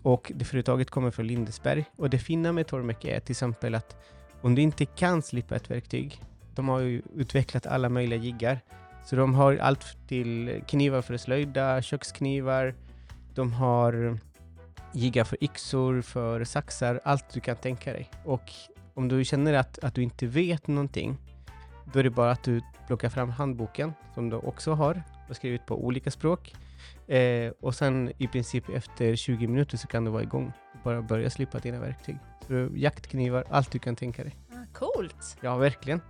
Och 0.03 0.33
det 0.35 0.45
företaget 0.45 0.91
kommer 0.91 1.11
från 1.11 1.27
Lindesberg. 1.27 1.85
Och 1.97 2.11
det 2.11 2.19
fina 2.19 2.53
med 2.53 2.67
Tormek 2.67 3.05
är 3.05 3.21
till 3.21 3.33
exempel 3.33 3.75
att 3.75 3.97
om 4.41 4.55
du 4.55 4.63
inte 4.63 4.85
kan 4.85 5.23
slipa 5.23 5.57
ett 5.57 5.71
verktyg, 5.71 6.23
de 6.55 6.69
har 6.69 6.81
ju 6.81 7.03
utvecklat 7.15 7.67
alla 7.67 7.89
möjliga 7.89 8.21
jiggar. 8.21 8.61
Så 9.05 9.17
de 9.17 9.35
har 9.35 9.57
allt 9.57 10.09
till 10.09 10.63
knivar 10.69 11.03
för 11.03 11.15
att 11.15 11.21
slöjda, 11.21 11.83
köksknivar, 11.83 12.75
de 13.35 13.53
har 13.53 14.19
jiggar 14.93 15.25
för 15.25 15.45
yxor, 15.45 16.03
för 16.03 16.45
saxar, 16.45 17.01
allt 17.05 17.35
du 17.35 17.41
kan 17.41 17.57
tänka 17.57 17.93
dig. 17.93 18.11
Och 18.25 18.53
om 18.95 19.09
du 19.09 19.25
känner 19.25 19.55
att, 19.55 19.79
att 19.79 19.95
du 19.95 20.03
inte 20.03 20.27
vet 20.27 20.67
någonting, 20.67 21.17
då 21.95 22.01
är 22.01 22.05
det 22.05 22.11
bara 22.11 22.31
att 22.31 22.43
du 22.43 22.61
plockar 22.87 23.09
fram 23.09 23.31
handboken, 23.31 23.93
som 24.15 24.31
du 24.31 24.37
också 24.37 24.73
har, 24.73 25.03
och 25.29 25.37
skrivit 25.37 25.67
på 25.67 25.85
olika 25.85 26.11
språk. 26.11 26.55
Eh, 27.07 27.53
och 27.61 27.75
sen 27.75 28.13
i 28.19 28.29
princip 28.29 28.69
efter 28.69 29.17
20 29.17 29.47
minuter 29.47 29.77
så 29.77 29.87
kan 29.87 30.05
du 30.05 30.11
vara 30.11 30.23
igång 30.23 30.53
och 30.73 30.79
bara 30.85 31.03
börja 31.03 31.31
slipa 31.31 31.59
dina 31.59 31.81
verktyg. 31.81 32.17
Så 32.47 32.69
jaktknivar, 32.75 33.45
allt 33.51 33.71
du 33.71 33.79
kan 33.79 33.97
tänka 33.97 34.25
dig. 34.25 34.37
Ah, 34.53 34.79
coolt! 34.79 35.37
Ja, 35.41 35.57
verkligen. 35.57 36.01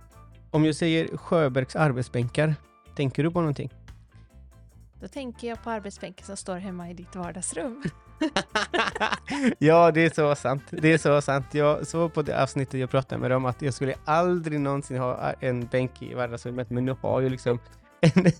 Om 0.51 0.65
jag 0.65 0.75
säger 0.75 1.17
Sjöbergs 1.17 1.75
arbetsbänkar, 1.75 2.55
tänker 2.95 3.23
du 3.23 3.31
på 3.31 3.39
någonting? 3.39 3.73
Då 5.01 5.07
tänker 5.07 5.47
jag 5.47 5.63
på 5.63 5.69
arbetsbänken 5.69 6.25
som 6.25 6.37
står 6.37 6.57
hemma 6.57 6.89
i 6.89 6.93
ditt 6.93 7.15
vardagsrum. 7.15 7.83
ja, 9.59 9.91
det 9.91 10.05
är 10.05 10.09
så 10.09 10.35
sant. 10.35 10.63
Det 10.69 10.93
är 10.93 10.97
så 10.97 11.21
sant. 11.21 11.45
Jag 11.51 11.87
såg 11.87 12.13
på 12.13 12.21
det 12.21 12.43
avsnittet 12.43 12.79
jag 12.79 12.89
pratade 12.89 13.21
med 13.21 13.31
dem 13.31 13.45
att 13.45 13.61
jag 13.61 13.73
skulle 13.73 13.95
aldrig 14.05 14.59
någonsin 14.59 14.97
ha 14.97 15.33
en 15.39 15.65
bänk 15.65 16.01
i 16.01 16.13
vardagsrummet, 16.13 16.69
men 16.69 16.85
nu 16.85 16.95
har 17.01 17.21
jag 17.21 17.31
liksom 17.31 17.59
en, 18.01 18.31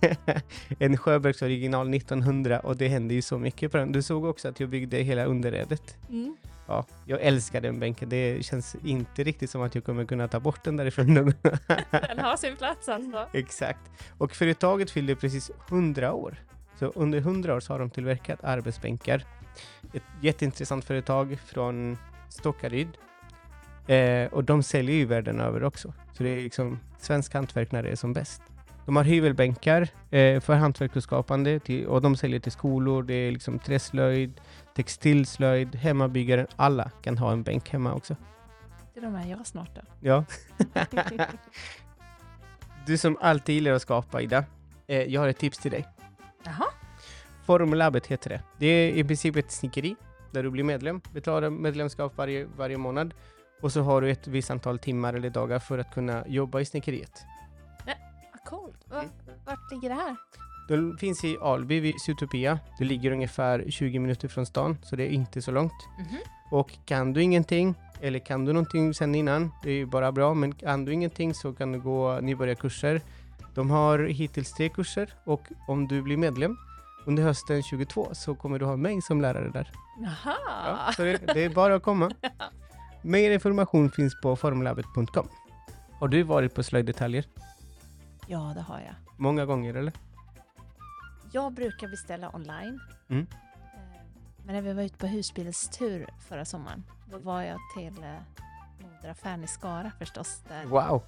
en 0.80 0.98
Sjöbergs 0.98 1.42
original 1.42 1.94
1900 1.94 2.60
och 2.60 2.78
det 2.78 2.88
hände 2.88 3.14
ju 3.14 3.22
så 3.22 3.38
mycket 3.38 3.72
på 3.72 3.78
den. 3.78 3.92
Du 3.92 4.02
såg 4.02 4.26
också 4.26 4.48
att 4.48 4.60
jag 4.60 4.70
byggde 4.70 4.98
hela 4.98 5.26
underredet. 5.26 5.98
Mm. 6.10 6.36
Ja, 6.68 6.86
jag 7.06 7.22
älskar 7.22 7.62
den 7.62 7.80
bänken. 7.80 8.10
Det 8.10 8.46
känns 8.46 8.76
inte 8.84 9.24
riktigt 9.24 9.50
som 9.50 9.62
att 9.62 9.76
jag 9.76 9.84
kommer 9.84 10.06
kunna 10.06 10.28
ta 10.28 10.40
bort 10.40 10.64
den 10.64 10.78
därifrån. 10.78 11.14
Den 11.92 12.20
har 12.20 12.38
sin 12.38 12.56
plats 12.56 12.90
alltså. 12.90 13.28
Exakt. 13.34 13.80
Och 14.18 14.32
företaget 14.32 14.92
fyllde 14.92 15.16
precis 15.16 15.52
100 15.70 16.14
år. 16.14 16.38
Så 16.80 16.86
under 16.96 17.18
100 17.18 17.56
år 17.56 17.60
så 17.60 17.74
har 17.74 17.80
de 17.80 17.90
tillverkat 17.90 18.44
arbetsbänkar. 18.44 19.26
Ett 19.96 20.04
jätteintressant 20.22 20.86
företag 20.86 21.40
från 21.46 21.98
Stockaryd. 22.30 22.88
Eh, 23.88 24.34
och 24.34 24.44
de 24.44 24.64
säljer 24.64 24.96
ju 24.96 25.06
världen 25.06 25.40
över 25.40 25.64
också. 25.64 25.94
Så 26.14 26.24
det 26.24 26.30
är 26.30 26.42
liksom 26.42 26.80
svensk 27.00 27.34
hantverk 27.34 27.72
när 27.72 27.84
det 27.84 27.90
är 27.90 27.96
som 27.96 28.14
bäst. 28.14 28.42
De 28.86 28.96
har 28.96 29.04
hyvelbänkar 29.04 29.90
eh, 30.12 30.40
för 30.40 30.54
hantverk 30.54 30.96
och 30.96 31.04
skapande 31.04 31.60
till, 31.60 31.88
och 31.88 32.02
de 32.02 32.16
säljer 32.16 32.40
till 32.40 32.52
skolor. 32.52 33.04
Det 33.04 33.14
är 33.14 33.32
liksom 33.32 33.60
träslöjd, 33.60 34.42
textilslöjd, 34.76 35.76
hemmabyggaren. 35.76 36.48
Alla 36.56 36.92
kan 37.02 37.18
ha 37.18 37.32
en 37.32 37.44
bänk 37.44 37.70
hemma 37.70 37.94
också. 37.94 38.16
Det 38.94 39.00
är 39.00 39.04
de 39.04 39.16
här 39.16 39.30
jag 39.30 39.48
snart 39.48 39.76
då. 39.76 39.82
Ja. 40.02 40.26
du 42.86 42.98
som 42.98 43.18
alltid 43.22 43.56
gillar 43.56 43.72
att 43.72 43.82
skapa, 43.82 44.22
Ida. 44.22 44.46
Eh, 44.88 45.02
jag 45.04 45.22
har 45.22 45.28
ett 45.28 45.40
tips 45.40 45.58
till 45.58 45.72
dig. 45.72 45.88
Jaha. 46.44 46.66
Formlabbet 47.46 48.08
heter 48.08 48.30
det. 48.30 48.42
Det 48.58 48.66
är 48.68 48.92
i 48.94 49.04
princip 49.04 49.36
ett 49.36 49.52
snickeri 49.52 49.96
där 50.32 50.44
du 50.44 50.50
blir 50.50 50.64
medlem. 50.64 51.02
Betalar 51.14 51.50
medlemskap 51.50 52.18
varje, 52.18 52.46
varje 52.58 52.78
månad. 52.78 53.14
Och 53.62 53.72
så 53.72 53.82
har 53.82 54.02
du 54.02 54.12
ett 54.12 54.28
visst 54.28 54.52
antal 54.52 54.80
timmar 54.80 55.14
eller 55.14 55.30
dagar 55.30 55.60
för 55.60 55.78
att 55.78 55.94
kunna 55.94 56.24
jobba 56.28 56.60
i 56.60 56.66
snickeriet. 56.66 57.24
Vad 57.86 58.44
coolt. 58.60 58.86
Va- 58.90 59.04
Vart 59.46 59.72
ligger 59.72 59.90
det 59.90 59.96
här? 59.96 60.16
Det 60.68 60.98
finns 61.00 61.24
i 61.24 61.38
Alby 61.42 61.80
vid 61.80 61.94
Zootopia. 62.02 62.60
Det 62.80 62.86
ligger 62.86 63.12
ungefär 63.12 63.66
20 63.70 64.00
minuter 64.00 64.28
från 64.28 64.46
stan, 64.46 64.78
så 64.84 64.96
det 64.96 65.04
är 65.04 65.10
inte 65.10 65.42
så 65.42 65.52
långt. 65.52 65.74
Mhm. 66.00 66.18
Och 66.52 66.72
kan 66.86 67.14
du 67.14 67.22
ingenting, 67.24 67.76
eller 68.02 68.20
kan 68.20 68.46
du 68.46 68.54
någonting 68.54 68.94
sen 68.94 69.16
innan, 69.16 69.52
det 69.64 69.70
är 69.70 69.74
ju 69.76 69.86
bara 69.86 70.12
bra, 70.12 70.34
men 70.34 70.52
kan 70.56 70.86
du 70.86 70.94
ingenting 70.94 71.34
så 71.34 71.54
kan 71.54 71.72
du 71.72 71.80
gå 71.80 72.20
nybörjarkurser. 72.22 73.02
De 73.56 73.70
har 73.70 74.00
hittills 74.00 74.54
tre 74.54 74.70
kurser 74.70 75.14
och 75.24 75.42
om 75.68 75.88
du 75.88 76.02
blir 76.02 76.18
medlem 76.18 76.58
under 77.06 77.24
hösten 77.24 77.64
22 77.64 78.10
så 78.14 78.36
kommer 78.36 78.60
du 78.60 78.66
ha 78.66 78.76
mig 78.76 79.02
som 79.02 79.22
lärare 79.22 79.50
där. 79.50 79.72
Jaha. 80.02 80.36
Ja, 80.66 80.92
så 80.96 81.04
det, 81.04 81.18
det 81.34 81.44
är 81.44 81.50
bara 81.50 81.76
att 81.76 81.84
komma. 81.84 82.12
Mer 83.02 83.32
information 83.32 83.92
finns 83.92 84.22
på 84.22 84.36
formlabbet.com. 84.36 85.28
Har 86.00 86.08
du 86.08 86.24
varit 86.24 86.56
på 86.56 86.64
slöjddetaljer? 86.64 87.26
Ja, 88.28 88.52
det 88.56 88.62
har 88.62 88.80
jag. 88.80 88.96
Många 89.18 89.46
gånger 89.46 89.74
eller? 89.74 89.94
Jag 91.32 91.54
brukar 91.54 91.88
beställa 91.88 92.36
online. 92.36 92.80
Mm. 93.10 93.28
Eh, 93.32 94.02
Men 94.46 94.56
när 94.56 94.62
vi 94.62 94.74
var 94.74 94.84
ute 94.84 94.98
på 94.98 95.08
husbilstur 95.08 96.08
förra 96.28 96.46
sommaren, 96.46 96.84
då 97.12 97.18
var 97.18 97.42
jag 97.42 97.60
till 97.76 98.04
moderaffären 99.06 99.44
i 99.44 99.48
Skara 99.48 99.92
förstås. 100.00 100.44
Där. 100.48 100.66
Wow! 100.66 101.04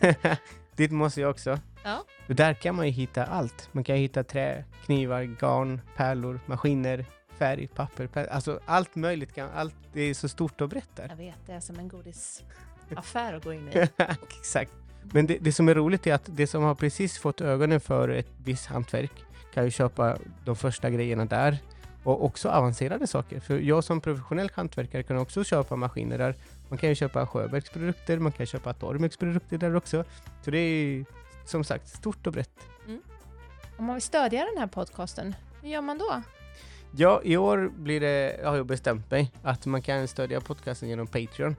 Dit 0.76 0.90
måste 0.90 1.20
jag 1.20 1.30
också. 1.30 1.58
Ja. 1.84 2.04
Och 2.28 2.34
där 2.34 2.54
kan 2.54 2.74
man 2.74 2.86
ju 2.86 2.92
hitta 2.92 3.24
allt. 3.24 3.68
Man 3.72 3.84
kan 3.84 3.96
hitta 3.96 4.24
trä, 4.24 4.64
knivar, 4.84 5.22
garn, 5.22 5.80
pärlor, 5.96 6.40
maskiner, 6.46 7.04
färg, 7.38 7.66
papper, 7.66 8.06
pär, 8.06 8.26
alltså 8.26 8.60
allt 8.66 8.94
möjligt. 8.94 9.34
Kan, 9.34 9.50
allt, 9.54 9.74
det 9.92 10.00
är 10.00 10.14
så 10.14 10.28
stort 10.28 10.60
och 10.60 10.68
brett 10.68 10.96
där. 10.96 11.06
Jag 11.08 11.16
vet, 11.16 11.36
det 11.46 11.52
är 11.52 11.60
som 11.60 11.78
en 11.78 11.88
godisaffär 11.88 13.34
att 13.34 13.44
gå 13.44 13.52
in 13.52 13.68
i. 13.68 13.78
Exakt. 14.38 14.72
Men 15.02 15.26
det, 15.26 15.38
det 15.40 15.52
som 15.52 15.68
är 15.68 15.74
roligt 15.74 16.06
är 16.06 16.14
att 16.14 16.24
det 16.26 16.46
som 16.46 16.62
har 16.62 16.74
precis 16.74 17.18
fått 17.18 17.40
ögonen 17.40 17.80
för 17.80 18.08
ett 18.08 18.30
visst 18.44 18.66
hantverk 18.66 19.24
kan 19.54 19.64
ju 19.64 19.70
köpa 19.70 20.18
de 20.44 20.56
första 20.56 20.90
grejerna 20.90 21.24
där. 21.24 21.58
Och 22.08 22.24
också 22.24 22.48
avancerade 22.48 23.06
saker. 23.06 23.40
För 23.40 23.58
jag 23.58 23.84
som 23.84 24.00
professionell 24.00 24.50
hantverkare 24.54 25.02
kan 25.02 25.18
också 25.18 25.44
köpa 25.44 25.76
maskiner 25.76 26.18
där. 26.18 26.34
Man 26.68 26.78
kan 26.78 26.88
ju 26.88 26.94
köpa 26.94 27.26
Sjöbergs 27.26 27.70
produkter, 27.70 28.18
man 28.18 28.32
kan 28.32 28.46
köpa 28.46 28.74
Tormex 28.74 29.16
produkter 29.16 29.58
där 29.58 29.76
också. 29.76 30.04
Så 30.42 30.50
det 30.50 30.58
är 30.58 31.04
som 31.44 31.64
sagt 31.64 31.88
stort 31.88 32.26
och 32.26 32.32
brett. 32.32 32.50
Om 33.76 33.84
man 33.84 33.94
vill 33.94 34.02
stödja 34.02 34.44
den 34.44 34.58
här 34.58 34.66
podcasten, 34.66 35.34
hur 35.62 35.68
gör 35.68 35.80
man 35.80 35.98
då? 35.98 36.22
Ja, 36.96 37.20
i 37.24 37.36
år 37.36 37.70
blir 37.76 38.00
det, 38.00 38.40
har 38.44 38.56
jag 38.56 38.66
bestämt 38.66 39.10
mig, 39.10 39.32
att 39.42 39.66
man 39.66 39.82
kan 39.82 40.08
stödja 40.08 40.40
podcasten 40.40 40.88
genom 40.88 41.06
Patreon. 41.06 41.56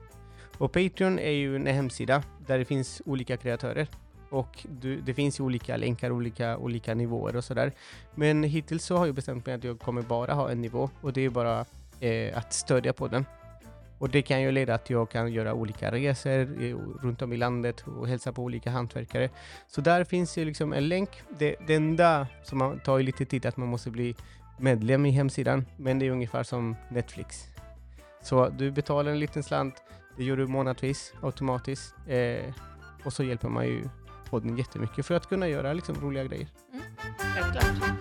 Och 0.58 0.72
Patreon 0.72 1.18
är 1.18 1.30
ju 1.30 1.56
en 1.56 1.66
hemsida 1.66 2.22
där 2.46 2.58
det 2.58 2.64
finns 2.64 3.02
olika 3.06 3.36
kreatörer. 3.36 3.88
Och 4.30 4.66
du, 4.80 5.00
det 5.00 5.14
finns 5.14 5.40
ju 5.40 5.44
olika 5.44 5.76
länkar, 5.76 6.10
olika, 6.10 6.58
olika 6.58 6.94
nivåer 6.94 7.36
och 7.36 7.44
sådär. 7.44 7.72
Men 8.14 8.42
hittills 8.42 8.84
så 8.84 8.96
har 8.96 9.06
jag 9.06 9.14
bestämt 9.14 9.46
mig 9.46 9.54
att 9.54 9.64
jag 9.64 9.80
kommer 9.80 10.02
bara 10.02 10.34
ha 10.34 10.50
en 10.50 10.60
nivå 10.60 10.90
och 11.00 11.12
det 11.12 11.20
är 11.20 11.30
bara 11.30 11.64
eh, 12.00 12.38
att 12.38 12.52
stödja 12.52 12.92
på 12.92 13.08
den. 13.08 13.24
Och 13.98 14.08
det 14.08 14.22
kan 14.22 14.42
ju 14.42 14.50
leda 14.52 14.78
till 14.78 14.82
att 14.82 14.90
jag 14.90 15.10
kan 15.10 15.32
göra 15.32 15.54
olika 15.54 15.92
resor 15.92 16.62
eh, 16.62 16.76
runt 17.02 17.22
om 17.22 17.32
i 17.32 17.36
landet 17.36 17.84
och 17.86 18.08
hälsa 18.08 18.32
på 18.32 18.42
olika 18.42 18.70
hantverkare. 18.70 19.30
Så 19.68 19.80
där 19.80 20.04
finns 20.04 20.38
ju 20.38 20.44
liksom 20.44 20.72
en 20.72 20.88
länk. 20.88 21.10
Det, 21.38 21.56
det 21.66 21.74
enda 21.74 22.26
som 22.42 22.58
man 22.58 22.80
tar 22.80 22.98
ju 22.98 23.04
lite 23.04 23.24
tid 23.24 23.46
att 23.46 23.56
man 23.56 23.68
måste 23.68 23.90
bli 23.90 24.14
medlem 24.58 25.06
i 25.06 25.10
hemsidan, 25.10 25.66
men 25.76 25.98
det 25.98 26.06
är 26.06 26.10
ungefär 26.10 26.42
som 26.42 26.76
Netflix. 26.90 27.44
Så 28.22 28.48
du 28.48 28.70
betalar 28.70 29.10
en 29.10 29.18
liten 29.18 29.42
slant, 29.42 29.74
det 30.16 30.24
gör 30.24 30.36
du 30.36 30.46
månadsvis 30.46 31.12
automatiskt 31.22 31.94
eh, 32.06 32.54
och 33.04 33.12
så 33.12 33.24
hjälper 33.24 33.48
man 33.48 33.66
ju 33.66 33.84
podden 34.30 34.56
jättemycket 34.58 35.06
för 35.06 35.14
att 35.14 35.26
kunna 35.28 35.48
göra 35.48 35.72
liksom 35.72 35.94
roliga 36.00 36.24
grejer. 36.24 36.48
Självklart. 37.18 38.00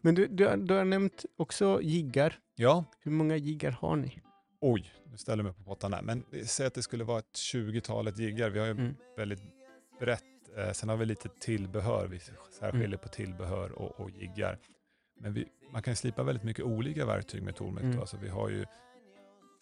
Men 0.00 0.14
du, 0.14 0.26
du, 0.26 0.46
har- 0.46 0.56
du 0.56 0.74
har 0.74 0.84
nämnt 0.84 1.24
också 1.36 1.80
jiggar. 1.82 2.38
Ja, 2.56 2.84
Hur 3.00 3.10
många 3.12 3.36
jiggar 3.36 3.70
har 3.70 3.96
ni? 3.96 4.18
oj, 4.60 4.90
nu 5.10 5.16
ställer 5.16 5.38
jag 5.38 5.44
mig 5.44 5.54
på 5.54 5.62
pottan 5.64 5.92
här. 5.92 6.02
Men 6.02 6.24
säg 6.44 6.66
att 6.66 6.74
det 6.74 6.82
skulle 6.82 7.04
vara 7.04 7.18
ett 7.18 7.32
20-talet 7.54 8.18
jiggar. 8.18 8.50
Vi 8.50 8.58
har 8.58 8.66
ju 8.66 8.72
Mm. 8.72 8.94
väldigt 9.16 9.40
brett. 10.00 10.22
Eh, 10.56 10.72
sen 10.72 10.88
har 10.88 10.96
vi 10.96 11.04
lite 11.06 11.28
tillbehör. 11.40 12.06
Vi 12.06 12.18
särskiljer 12.58 12.86
Mm. 12.86 12.98
på 12.98 13.08
tillbehör 13.08 13.72
och, 13.72 14.00
och 14.00 14.10
jiggar. 14.10 14.58
Men 15.20 15.32
vi, 15.34 15.46
man 15.72 15.82
kan 15.82 15.96
slipa 15.96 16.22
väldigt 16.22 16.44
mycket 16.44 16.64
olika 16.64 17.06
verktyg 17.06 17.42
med 17.42 17.56
Tormek. 17.56 17.82
Mm. 17.84 18.00
Alltså 18.00 18.16
vi 18.22 18.28
har 18.28 18.48
ju 18.48 18.64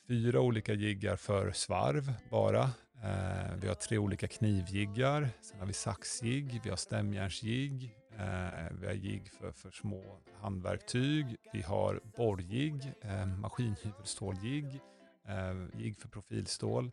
fyra 0.09 0.41
olika 0.41 0.73
jiggar 0.75 1.17
för 1.17 1.53
svarv 1.53 2.13
bara. 2.31 2.63
Eh, 3.03 3.55
vi 3.61 3.69
har 3.69 3.75
tre 3.75 3.99
olika 3.99 4.29
knivjiggar. 4.29 5.29
Sen 5.41 5.59
har 5.59 5.67
vi 5.67 5.73
saxjigg, 5.73 6.61
vi 6.65 6.71
har 6.71 6.77
stämjärnsjigg. 6.77 7.95
Eh, 8.19 8.73
vi 8.81 8.87
har 8.87 8.93
jigg 8.95 9.31
för, 9.41 9.53
för 9.53 9.71
små 9.71 10.19
handverktyg. 10.41 11.37
Vi 11.53 11.63
har 11.63 12.01
borrjigg, 12.17 12.93
eh, 13.03 13.27
maskinhyvelståljigg, 13.27 14.81
eh, 15.29 15.81
jigg 15.81 15.97
för 15.97 16.09
profilstål. 16.09 16.91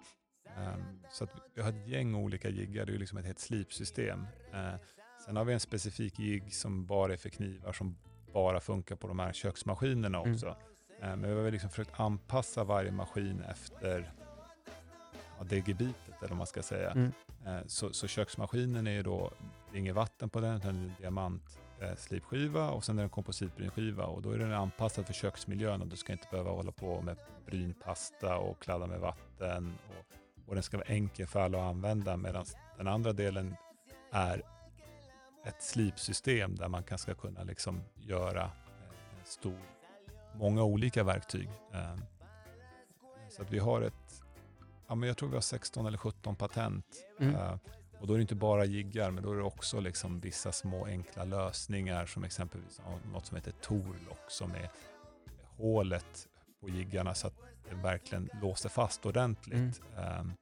Så 1.12 1.24
att 1.24 1.30
vi 1.56 1.62
har 1.62 1.70
ett 1.70 1.88
gäng 1.88 2.16
olika 2.16 2.50
jiggar, 2.50 2.86
det 2.86 2.94
är 2.94 2.98
liksom 2.98 3.18
ett 3.18 3.26
helt 3.26 3.40
slipsystem. 3.40 4.26
Sen 5.26 5.36
har 5.36 5.46
vi 5.46 5.54
en 5.54 5.60
specifik 5.60 6.20
jigg 6.20 6.54
som 6.54 6.86
bara 6.86 7.14
är 7.14 7.18
för 7.18 7.30
knivar 7.30 7.74
som 7.74 7.98
bara 8.34 8.60
funkar 8.60 8.96
på 8.96 9.08
de 9.08 9.20
här 9.20 9.34
köksmaskinerna 9.34 10.18
Mm. 10.20 10.32
också. 10.34 10.48
Eh, 10.48 10.56
Men 11.10 11.36
vi 11.36 11.44
har 11.44 11.52
liksom 11.52 11.70
försökt 11.70 12.00
anpassa 12.00 12.64
varje 12.64 12.92
maskin 12.92 13.44
efter 13.50 14.12
ja, 15.38 15.44
det 15.50 15.68
gebitet, 15.68 16.18
eller 16.20 16.30
vad 16.30 16.38
man 16.38 16.48
ska 16.48 16.64
säga. 16.64 16.92
Mm. 16.92 17.12
Eh, 17.46 17.60
Så, 17.68 17.94
så 17.94 18.08
köksmaskinen 18.08 18.88
är 18.88 18.92
ju 18.92 19.04
då, 19.04 19.32
det 19.72 19.78
är 19.78 19.80
inget 19.80 19.96
vatten 19.96 20.30
på 20.30 20.40
den, 20.40 20.58
utan 20.58 20.76
det 20.76 20.94
är 20.94 21.02
diamant 21.02 21.60
eh, 21.80 22.74
och 22.74 22.84
sen 22.84 22.98
är 22.98 23.02
det 23.02 23.06
en 23.06 23.10
kompositbrynskiva 23.10 24.06
och 24.06 24.22
då 24.22 24.32
är 24.32 24.38
den 24.38 24.54
anpassad 24.54 25.06
för 25.06 25.14
köksmiljön 25.14 25.82
och 25.82 25.88
du 25.88 25.96
ska 25.96 26.14
inte 26.14 26.28
behöva 26.32 26.52
hålla 26.52 26.72
på 26.72 27.02
med 27.02 27.18
brynpasta 27.46 28.38
och 28.38 28.62
kladda 28.62 28.88
med 28.88 29.00
vatten 29.00 29.74
och, 29.90 30.06
och 30.48 30.54
den 30.54 30.64
ska 30.64 30.78
vara 30.78 30.88
enkel 30.88 31.28
för 31.28 31.40
alla 31.40 31.58
att 31.58 31.70
använda 31.70 32.18
medan 32.18 32.46
den 32.78 32.88
andra 32.88 33.14
delen 33.14 33.56
är 34.12 34.42
ett 35.46 35.64
slipsystem 35.64 36.56
där 36.56 36.68
man 36.68 36.84
kanske 36.84 37.12
ska 37.12 37.22
kunna 37.28 37.44
liksom 37.44 37.82
göra 37.96 38.42
eh, 38.42 39.20
en 39.20 39.26
stor, 39.26 39.60
många 40.34 40.64
olika 40.64 41.04
verktyg. 41.04 41.50
Eh, 41.74 41.96
så 43.30 43.42
att 43.42 43.52
vi 43.52 43.60
har 43.60 43.82
ett, 43.82 44.24
ja 44.88 44.96
men 44.96 45.08
jag 45.08 45.18
tror 45.18 45.30
vi 45.30 45.36
har 45.36 45.42
16 45.42 45.86
eller 45.86 45.98
17 45.98 46.36
patent. 46.36 46.86
Mm. 47.20 47.36
Eh, 47.36 47.58
och 48.00 48.08
då 48.08 48.14
är 48.14 48.18
det 48.18 48.22
inte 48.22 48.36
bara 48.36 48.66
jiggar, 48.66 49.12
men 49.12 49.24
då 49.24 49.32
är 49.32 49.36
det 49.36 49.44
också 49.44 49.80
liksom 49.80 50.20
vissa 50.20 50.52
små 50.52 50.86
enkla 50.86 51.24
lösningar 51.24 52.06
som 52.06 52.24
exempelvis 52.24 52.82
något 53.14 53.26
som 53.26 53.38
heter 53.38 53.54
Torlock 53.62 54.26
som 54.28 54.52
är 54.52 54.70
hålet 55.58 56.28
på 56.62 56.70
jiggarna 56.70 57.14
så 57.14 57.28
att 57.28 57.34
det 57.70 57.76
verkligen 57.76 58.30
låser 58.42 58.70
fast 58.70 59.06
ordentligt. 59.06 59.82
Mm. 59.98 60.20
Um, 60.20 60.34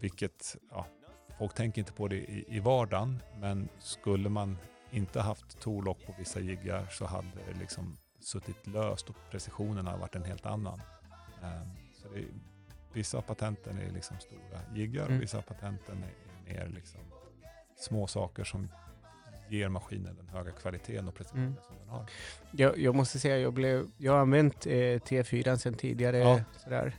vilket, 0.00 0.56
ja, 0.70 0.86
folk 1.38 1.54
tänker 1.54 1.78
inte 1.78 1.92
på 1.92 2.08
det 2.08 2.16
i, 2.16 2.44
i 2.48 2.60
vardagen, 2.60 3.22
men 3.40 3.68
skulle 3.78 4.28
man 4.28 4.58
inte 4.90 5.20
haft 5.20 5.60
torlock 5.60 6.06
på 6.06 6.14
vissa 6.18 6.40
jiggar 6.40 6.86
så 6.90 7.04
hade 7.04 7.28
det 7.46 7.58
liksom 7.58 7.96
suttit 8.24 8.66
löst 8.66 9.08
och 9.10 9.16
precisionen 9.30 9.86
har 9.86 9.98
varit 9.98 10.14
en 10.16 10.24
helt 10.24 10.46
annan. 10.46 10.80
Um, 11.42 11.70
så 12.02 12.08
det, 12.08 12.24
vissa 12.92 13.18
av 13.18 13.22
patenten 13.22 13.78
är 13.78 13.90
liksom 13.90 14.16
stora 14.20 14.60
jiggar 14.74 15.04
Mm. 15.04 15.16
och 15.16 15.22
vissa 15.22 15.38
av 15.38 15.42
patenten 15.42 16.04
är 16.04 16.52
mer 16.54 16.66
liksom 16.74 17.00
små 17.76 18.06
saker 18.06 18.44
som 18.44 18.68
ger 19.48 19.68
maskinen 19.68 20.16
den 20.16 20.28
höga 20.28 20.52
kvaliteten 20.52 21.08
och 21.08 21.14
precisionen 21.14 21.46
Mm. 21.46 21.62
som 21.66 21.76
den 21.78 21.88
har. 21.88 22.06
Jag, 22.52 22.78
jag 22.78 22.94
måste 22.94 23.18
säga, 23.18 23.38
jag, 23.38 23.52
blev, 23.52 23.90
jag 23.98 24.12
har 24.12 24.18
använt 24.20 24.66
eh, 24.66 24.70
T4 24.70 25.56
sedan 25.56 25.74
tidigare. 25.74 26.18
Ja. 26.18 26.40
Sådär. 26.56 26.92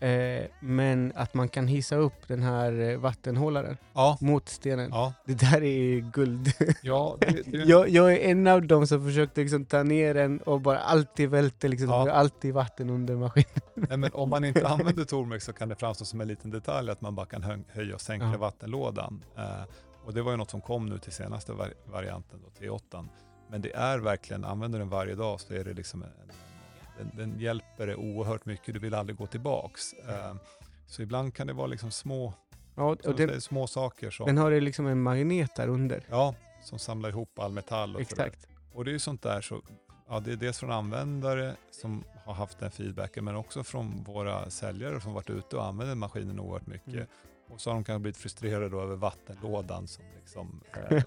Eh, 0.00 0.44
men 0.60 1.12
att 1.14 1.34
man 1.34 1.48
kan 1.48 1.66
hissa 1.68 1.96
upp 1.96 2.28
den 2.28 2.42
här 2.42 2.80
eh, 2.80 2.98
vattenhållaren 2.98 3.76
Ja, 3.94 4.18
mot 4.20 4.48
stenen. 4.48 4.90
ja, 4.92 5.12
Det 5.24 5.34
där 5.34 5.62
är 5.62 6.00
guld. 6.12 6.52
ja 6.82 7.16
det, 7.20 7.26
det, 7.46 7.58
jag, 7.58 7.88
jag 7.88 8.12
är 8.12 8.16
en 8.30 8.46
av 8.46 8.62
dem 8.66 8.86
som 8.86 9.04
försökte 9.04 9.40
liksom 9.40 9.64
ta 9.64 9.82
ner 9.82 10.14
den 10.14 10.38
och 10.40 10.60
bara 10.60 10.78
alltid 10.78 11.30
välter. 11.30 11.68
Liksom, 11.68 11.88
Ja. 11.88 12.10
Alltid 12.10 12.54
vatten 12.54 12.90
under 12.90 13.16
maskinen. 13.16 13.60
Nej, 13.74 13.96
men 13.98 14.10
om 14.12 14.30
man 14.30 14.44
inte 14.44 14.68
använder 14.68 15.04
Tormex 15.04 15.44
så 15.44 15.52
kan 15.52 15.68
det 15.68 15.74
framstå 15.76 16.04
som 16.04 16.20
en 16.20 16.28
liten 16.28 16.50
detalj 16.50 16.90
att 16.90 17.00
man 17.00 17.14
bara 17.14 17.26
kan 17.26 17.42
hö- 17.42 17.58
höja 17.68 17.94
och 17.94 18.00
sänka 18.00 18.26
Ja. 18.26 18.38
vattenlådan. 18.38 19.24
Eh, 19.36 19.44
och 20.04 20.14
det 20.14 20.22
var 20.22 20.30
ju 20.30 20.36
något 20.36 20.50
som 20.50 20.60
kom 20.60 20.86
nu 20.86 20.98
till 20.98 21.12
senaste 21.12 21.52
var- 21.52 21.74
varianten, 21.86 22.38
då, 22.44 22.66
T8. 22.66 23.08
Men 23.50 23.62
det 23.62 23.72
är 23.74 23.98
verkligen, 23.98 24.44
använder 24.44 24.78
den 24.78 24.88
varje 24.88 25.14
dag 25.14 25.40
så 25.40 25.54
är 25.54 25.64
det 25.64 25.72
liksom 25.72 26.02
en, 26.02 26.08
den, 26.98 27.10
den 27.16 27.40
hjälper 27.40 27.86
dig 27.86 27.96
oerhört 27.96 28.46
mycket, 28.46 28.74
du 28.74 28.80
vill 28.80 28.94
aldrig 28.94 29.16
gå 29.18 29.26
tillbaks. 29.26 29.92
Eh, 29.92 30.34
så 30.86 31.02
ibland 31.02 31.34
kan 31.34 31.46
det 31.46 31.52
vara 31.52 31.66
liksom 31.66 31.90
små, 31.90 32.32
Ja, 32.74 32.84
och 32.84 33.16
säger, 33.16 33.40
små 33.40 33.66
saker 33.66 34.10
som, 34.10 34.26
den 34.26 34.38
har 34.38 34.50
ju 34.50 34.60
liksom 34.60 34.86
en 34.86 35.02
magnet 35.02 35.54
där 35.56 35.68
under. 35.68 36.02
ja, 36.10 36.34
som 36.62 36.78
samlar 36.78 37.08
ihop 37.08 37.38
all 37.38 37.52
metall 37.52 37.94
och. 37.94 38.00
Exakt. 38.00 38.48
Och 38.72 38.84
det 38.84 38.90
är 38.90 38.92
ju 38.92 38.98
sånt 38.98 39.22
där, 39.22 39.40
så, 39.40 39.62
ja, 40.08 40.20
det 40.20 40.32
är 40.32 40.36
dels 40.36 40.58
från 40.58 40.70
användare 40.72 41.54
som 41.70 42.04
har 42.24 42.34
haft 42.34 42.58
den 42.58 42.70
feedbacken, 42.70 43.24
men 43.24 43.36
också 43.36 43.64
från 43.64 44.04
våra 44.04 44.50
säljare 44.50 45.00
som 45.00 45.12
varit 45.12 45.30
ute 45.30 45.56
och 45.56 45.64
använder 45.64 45.94
maskinen 45.94 46.40
oerhört 46.40 46.66
mycket. 46.66 46.94
Mm. 46.94 47.06
Och 47.50 47.60
så 47.60 47.70
har 47.70 47.74
de 47.74 47.84
kanske 47.84 48.00
blivit 48.00 48.16
frustrerade 48.16 48.68
då 48.68 48.80
över 48.80 48.96
vattenlådan. 48.96 49.86
Som 49.88 50.04
liksom, 50.20 50.60
eh, 50.90 51.02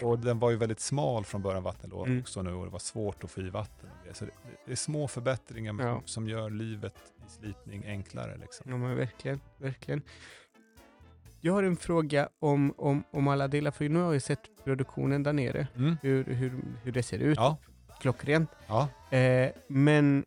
och 0.08 0.18
den 0.18 0.38
var 0.38 0.50
ju 0.50 0.56
väldigt 0.56 0.80
smal 0.80 1.24
från 1.24 1.42
början, 1.42 1.62
vattenlådan 1.62 2.06
Mm. 2.06 2.20
också 2.20 2.42
nu, 2.42 2.52
och 2.54 2.64
det 2.64 2.70
var 2.70 2.78
svårt 2.78 3.24
att 3.24 3.30
få 3.30 3.40
i 3.40 3.50
vatten. 3.50 3.88
Det. 4.10 4.14
Så 4.16 4.24
det, 4.24 4.30
det 4.66 4.72
är 4.72 4.76
små 4.76 5.08
förbättringar 5.08 5.74
Ja. 5.78 6.02
som, 6.04 6.28
gör 6.28 6.50
livet 6.50 6.94
i 7.26 7.30
slipning 7.30 7.84
enklare. 7.86 8.36
Liksom. 8.36 8.70
Ja 8.70 8.76
men 8.76 8.96
verkligen, 8.96 9.40
verkligen. 9.58 10.02
Jag 11.40 11.52
har 11.52 11.62
en 11.62 11.76
fråga 11.76 12.28
om, 12.38 12.74
om, 12.76 13.04
om 13.10 13.28
alla 13.28 13.48
delar, 13.48 13.70
för 13.70 13.88
nu 13.88 13.98
har 13.98 14.12
jag 14.12 14.22
sett 14.22 14.64
produktionen 14.64 15.22
där 15.22 15.32
nere, 15.32 15.66
Mm. 15.76 15.96
hur, 16.02 16.24
hur, 16.24 16.52
hur 16.82 16.92
det 16.92 17.02
ser 17.02 17.18
ut. 17.18 17.36
Ja, 17.36 17.56
Klockrent. 18.00 18.50
ja. 18.68 18.88
Eh, 19.16 19.50
men 19.68 20.24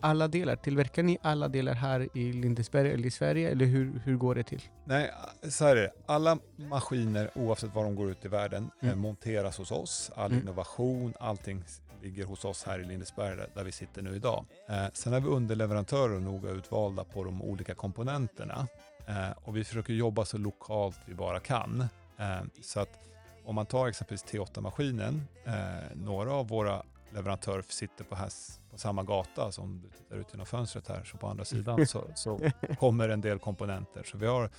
alla 0.00 0.28
delar, 0.28 0.56
tillverkar 0.56 1.02
ni 1.02 1.18
alla 1.22 1.48
delar 1.48 1.74
här 1.74 2.08
i 2.14 2.32
Lindesberg 2.32 2.90
eller 2.92 3.06
i 3.06 3.10
Sverige, 3.10 3.50
eller 3.50 3.66
hur, 3.66 4.00
hur 4.04 4.16
går 4.16 4.34
det 4.34 4.42
till? 4.42 4.62
Nej, 4.84 5.10
så 5.48 5.64
här 5.64 5.76
är 5.76 5.82
det. 5.82 5.92
Alla 6.06 6.38
maskiner, 6.56 7.30
oavsett 7.34 7.74
var 7.74 7.84
de 7.84 7.94
går 7.96 8.10
ut 8.10 8.24
i 8.24 8.28
världen, 8.28 8.70
Mm. 8.82 8.92
eh, 8.92 8.96
monteras 9.00 9.58
hos 9.58 9.70
oss. 9.70 10.10
All 10.16 10.30
Mm. 10.32 10.42
innovation, 10.42 11.14
allting 11.20 11.64
ligger 12.02 12.24
hos 12.24 12.44
oss 12.44 12.64
här 12.64 12.78
i 12.78 12.84
Lindesberg 12.84 13.36
där- 13.54 13.64
vi 13.64 13.72
sitter 13.72 14.02
nu 14.02 14.16
idag. 14.16 14.44
Eh, 14.68 14.86
sen 14.92 15.12
har 15.12 15.20
vi 15.20 15.28
underleverantörer 15.28 16.20
noga 16.20 16.50
utvalda 16.50 17.04
på 17.04 17.24
de 17.24 17.42
olika 17.42 17.74
komponenterna. 17.74 18.66
Eh, 19.06 19.30
och 19.44 19.56
vi 19.56 19.64
försöker 19.64 19.92
jobba 19.92 20.24
så 20.24 20.38
lokalt 20.38 20.98
vi 21.06 21.14
bara 21.14 21.40
kan. 21.40 21.80
Eh, 22.18 22.40
så 22.62 22.80
att 22.80 22.98
om 23.44 23.54
man 23.54 23.66
tar 23.66 23.88
exempelvis 23.88 24.24
T8-maskinen, 24.24 25.22
eh, 25.44 25.52
några 25.94 26.32
av 26.32 26.48
våra 26.48 26.82
leverantörer 27.10 27.64
sitter 27.68 28.04
på, 28.04 28.14
här, 28.14 28.30
på 28.70 28.78
samma 28.78 29.02
gata 29.02 29.52
som 29.52 29.80
du 29.82 29.88
tittar 29.98 30.16
ut 30.16 30.26
genom 30.32 30.46
fönstret 30.46 30.88
här, 30.88 31.04
så 31.04 31.16
på 31.16 31.26
andra 31.28 31.44
sidan 31.44 31.86
så, 31.86 32.04
så 32.14 32.40
kommer 32.78 33.08
en 33.08 33.20
del 33.20 33.38
komponenter. 33.38 34.02
Så 34.02 34.18
vi 34.18 34.26
har 34.26 34.50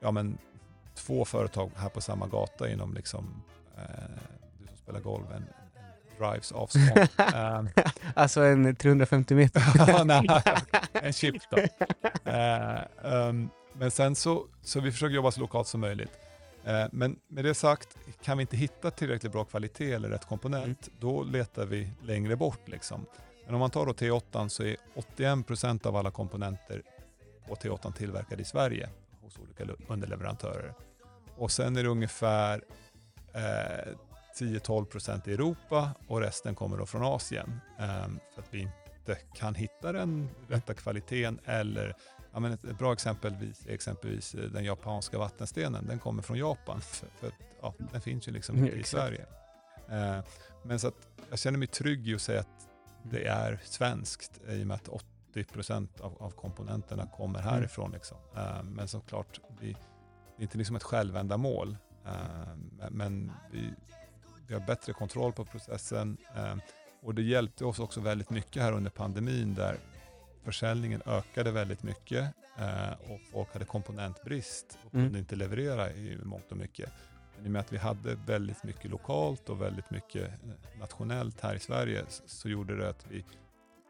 ja, 0.00 0.10
men, 0.10 0.38
två 0.94 1.24
företag 1.24 1.70
här 1.76 1.88
på 1.88 2.00
samma 2.00 2.26
gata 2.26 2.70
inom 2.70 2.94
liksom, 2.94 3.42
eh, 3.76 3.82
du 4.58 4.66
som 4.66 4.76
spelar 4.76 5.00
golf, 5.00 5.26
en, 5.30 5.36
en 5.36 5.61
drives 6.18 6.52
avstånd. 6.52 6.98
eh, 7.18 7.84
alltså 8.14 8.40
en 8.40 8.76
350 8.76 9.34
meter. 9.34 9.62
Ja, 9.88 10.04
nej, 10.04 10.28
en 10.92 11.12
chip 11.12 11.42
då. 11.50 11.56
Eh, 12.30 12.80
ehm, 13.04 13.48
men 13.72 13.90
sen 13.90 14.14
så, 14.14 14.46
så 14.62 14.80
vi 14.80 14.92
försöker 14.92 15.14
jobba 15.14 15.30
så 15.30 15.40
lokalt 15.40 15.68
som 15.68 15.80
möjligt. 15.80 16.12
Eh, 16.64 16.84
men 16.92 17.18
med 17.28 17.44
det 17.44 17.54
sagt, 17.54 17.98
kan 18.22 18.38
vi 18.38 18.42
inte 18.42 18.56
hitta 18.56 18.90
tillräckligt 18.90 19.32
bra 19.32 19.44
kvalitet 19.44 19.92
eller 19.92 20.08
rätt 20.08 20.28
komponent, 20.28 20.88
då 21.00 21.22
letar 21.22 21.66
vi 21.66 21.90
längre 22.02 22.36
bort. 22.36 22.68
Liksom. 22.68 23.06
Men 23.44 23.54
om 23.54 23.60
man 23.60 23.70
tar 23.70 23.86
då 23.86 23.92
T8 23.92 24.48
så 24.48 24.62
är 24.62 24.76
81% 25.16 25.86
av 25.86 25.96
alla 25.96 26.10
komponenter 26.10 26.82
på 27.48 27.54
T8 27.54 27.92
tillverkade 27.92 28.42
i 28.42 28.44
Sverige 28.44 28.88
hos 29.22 29.38
olika 29.38 29.74
underleverantörer. 29.88 30.74
Och 31.36 31.50
sen 31.50 31.76
är 31.76 31.82
det 31.82 31.88
ungefär 31.88 32.64
eh, 33.34 33.92
10-12% 34.34 35.28
i 35.28 35.32
Europa 35.32 35.90
och 36.06 36.20
resten 36.20 36.54
kommer 36.54 36.76
då 36.76 36.86
från 36.86 37.02
Asien. 37.02 37.60
Ehm, 37.78 38.20
för 38.34 38.42
att 38.42 38.54
vi 38.54 38.60
inte 38.60 39.18
kan 39.34 39.54
hitta 39.54 39.92
den 39.92 40.28
rätta 40.48 40.74
kvaliteten 40.74 41.38
eller 41.44 41.96
Ja, 42.34 42.40
men 42.40 42.52
ett, 42.52 42.62
bra 42.78 42.92
exempel 42.92 43.32
är 43.66 43.72
exempelvis 43.72 44.34
eh, 44.34 44.40
den 44.50 44.64
japanska 44.64 45.18
vattenstenen. 45.18 45.86
Den 45.86 45.98
kommer 45.98 46.22
från 46.22 46.38
Japan. 46.38 46.80
För, 46.80 47.06
för 47.06 47.30
ja, 47.62 47.74
den 47.92 48.00
finns 48.00 48.28
ju 48.28 48.32
liksom 48.32 48.56
Mm, 48.56 48.66
inte 48.66 48.78
i. 48.78 48.82
Sverige. 48.84 49.26
Eh, 49.88 50.18
men 50.62 50.78
så 50.78 50.88
att 50.88 51.08
jag 51.30 51.38
känner 51.38 51.58
mig 51.58 51.68
trygg 51.68 52.08
i 52.08 52.14
att 52.14 52.20
säga 52.20 52.40
att 52.40 52.68
det 53.02 53.26
är 53.26 53.60
svenskt 53.64 54.40
i 54.48 54.62
och 54.62 54.66
med 54.66 54.74
att 54.74 54.88
80% 55.34 56.00
av, 56.00 56.22
av 56.22 56.30
komponenterna 56.30 57.06
kommer 57.06 57.40
Mm. 57.40 57.52
härifrån. 57.52 57.92
Liksom. 57.92 58.18
Eh, 58.36 58.62
men 58.62 58.88
såklart, 58.88 59.40
vi, 59.60 59.72
det 60.36 60.42
är 60.42 60.42
inte 60.42 60.58
liksom 60.58 60.76
ett 60.76 60.82
självändamål. 60.82 61.76
Eh, 62.06 62.88
men 62.90 63.32
vi, 63.52 63.74
vi 64.52 64.58
har 64.58 64.66
bättre 64.66 64.92
kontroll 64.92 65.32
på 65.32 65.44
processen. 65.44 66.16
eh, 66.36 66.54
och 67.02 67.14
det 67.14 67.22
hjälpte 67.22 67.64
oss 67.64 67.78
också 67.78 68.00
väldigt 68.00 68.30
mycket 68.30 68.62
här 68.62 68.72
under 68.72 68.90
pandemin 68.90 69.54
där 69.54 69.78
försäljningen 70.44 71.02
ökade 71.06 71.50
väldigt 71.50 71.82
mycket 71.82 72.34
eh, 72.58 72.92
och 73.12 73.20
folk 73.32 73.52
hade 73.52 73.64
komponentbrist 73.64 74.78
och 74.86 74.94
Mm. 74.94 75.06
kunde 75.06 75.18
inte 75.18 75.36
leverera 75.36 75.90
i 75.92 76.18
mångt 76.22 76.50
och 76.52 76.56
mycket. 76.56 76.90
Men 77.36 77.44
i 77.44 77.48
och 77.48 77.52
med 77.52 77.60
att 77.60 77.72
vi 77.72 77.76
hade 77.78 78.14
väldigt 78.26 78.64
mycket 78.64 78.90
lokalt 78.90 79.48
och 79.48 79.62
väldigt 79.62 79.90
mycket 79.90 80.28
eh, 80.28 80.78
nationellt 80.80 81.40
här 81.40 81.54
i 81.54 81.58
Sverige 81.58 82.04
så 82.26 82.48
gjorde 82.48 82.76
det 82.76 82.88
att 82.88 83.06
vi 83.08 83.24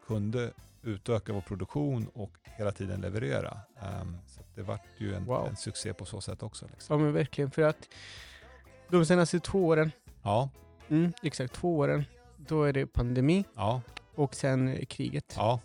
kunde 0.07 0.51
utöka 0.83 1.33
vår 1.33 1.41
produktion 1.41 2.07
och 2.13 2.31
hela 2.43 2.71
tiden 2.71 3.01
leverera. 3.01 3.57
Ehm, 3.81 4.17
så 4.27 4.41
det 4.55 4.61
vart 4.61 4.85
ju 4.97 5.13
en, 5.15 5.25
Wow. 5.25 5.47
en 5.47 5.55
succé 5.57 5.93
på 5.93 6.05
så 6.05 6.21
sätt 6.21 6.43
också. 6.43 6.67
Liksom. 6.71 6.97
Ja 6.99 7.03
men 7.05 7.13
verkligen, 7.13 7.51
för 7.51 7.61
att 7.61 7.89
de 8.89 9.05
senaste 9.05 9.39
två 9.39 9.65
åren, 9.67 9.91
Ja, 10.23 10.49
mm, 10.89 11.13
exakt 11.23 11.53
två 11.53 11.77
åren, 11.77 12.05
då 12.37 12.63
är 12.63 12.73
det 12.73 12.85
pandemi 12.87 13.45
ja, 13.55 13.81
och 14.15 14.35
sen 14.35 14.85
kriget. 14.85 15.33
ja. 15.37 15.59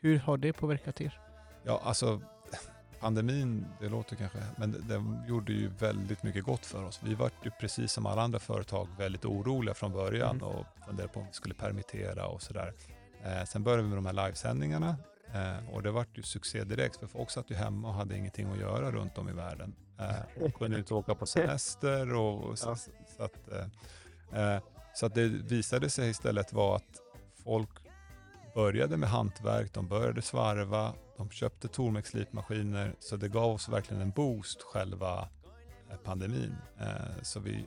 Hur 0.00 0.18
har 0.18 0.36
det 0.36 0.52
påverkat 0.52 1.00
er? 1.00 1.20
Ja, 1.64 1.80
alltså 1.84 2.20
pandemin, 3.00 3.66
det 3.80 3.88
låter 3.88 4.16
kanske, 4.16 4.38
men 4.56 4.72
det, 4.72 4.78
den 4.78 5.22
gjorde 5.28 5.52
ju 5.52 5.68
väldigt 5.68 6.22
mycket 6.22 6.44
gott 6.44 6.66
för 6.66 6.84
oss. 6.84 7.00
Vi 7.04 7.14
var 7.14 7.30
ju 7.44 7.50
precis 7.50 7.92
som 7.92 8.06
alla 8.06 8.22
andra 8.22 8.38
företag 8.38 8.88
väldigt 8.98 9.24
oroliga 9.24 9.74
från 9.74 9.92
början 9.92 10.36
Mm. 10.36 10.42
och 10.48 10.66
funderade 10.86 11.12
på 11.12 11.20
om 11.20 11.26
vi 11.26 11.32
skulle 11.32 11.54
permittera 11.54 12.26
och 12.26 12.42
sådär. 12.42 12.72
Eh, 13.24 13.44
sen 13.44 13.62
började 13.62 13.82
vi 13.82 13.88
med 13.88 13.98
de 13.98 14.06
här 14.06 14.12
livesändningarna 14.26 14.96
eh, 15.34 15.74
och 15.74 15.82
det 15.82 15.90
vart 15.90 16.18
ju 16.18 16.22
succé 16.22 16.64
direkt 16.64 16.96
för 16.96 17.06
folk 17.06 17.30
satt 17.30 17.50
ju 17.50 17.54
hemma 17.54 17.88
och 17.88 17.94
hade 17.94 18.16
ingenting 18.16 18.50
att 18.52 18.58
göra 18.58 18.90
runt 18.90 19.18
om 19.18 19.28
i 19.28 19.32
världen. 19.32 19.74
Eh, 20.00 20.42
och 20.44 20.54
kunde 20.54 20.78
inte 20.78 20.94
åka 20.94 21.14
på 21.14 21.26
semester 21.26 22.14
och, 22.14 22.58
Ja. 22.64 22.76
Så 23.18 23.24
att, 23.24 23.52
eh, 23.52 23.66
Eh, 24.32 24.58
så 24.94 25.06
att 25.06 25.14
det 25.14 25.28
visade 25.28 25.90
sig 25.90 26.10
istället 26.10 26.52
vara 26.52 26.76
att 26.76 27.02
folk 27.44 27.70
började 28.54 28.96
med 28.96 29.08
hantverk, 29.08 29.74
de 29.74 29.88
började 29.88 30.22
svarva, 30.22 30.94
de 31.16 31.30
köpte 31.30 31.68
Tormek-slipmaskiner, 31.68 32.94
så 32.98 33.16
det 33.16 33.28
gav 33.28 33.50
oss 33.50 33.68
verkligen 33.68 34.02
en 34.02 34.10
boost 34.10 34.62
själva 34.62 35.28
eh, 35.90 35.96
pandemin. 35.96 36.56
Eh, 36.80 37.22
så 37.22 37.40
vi 37.40 37.64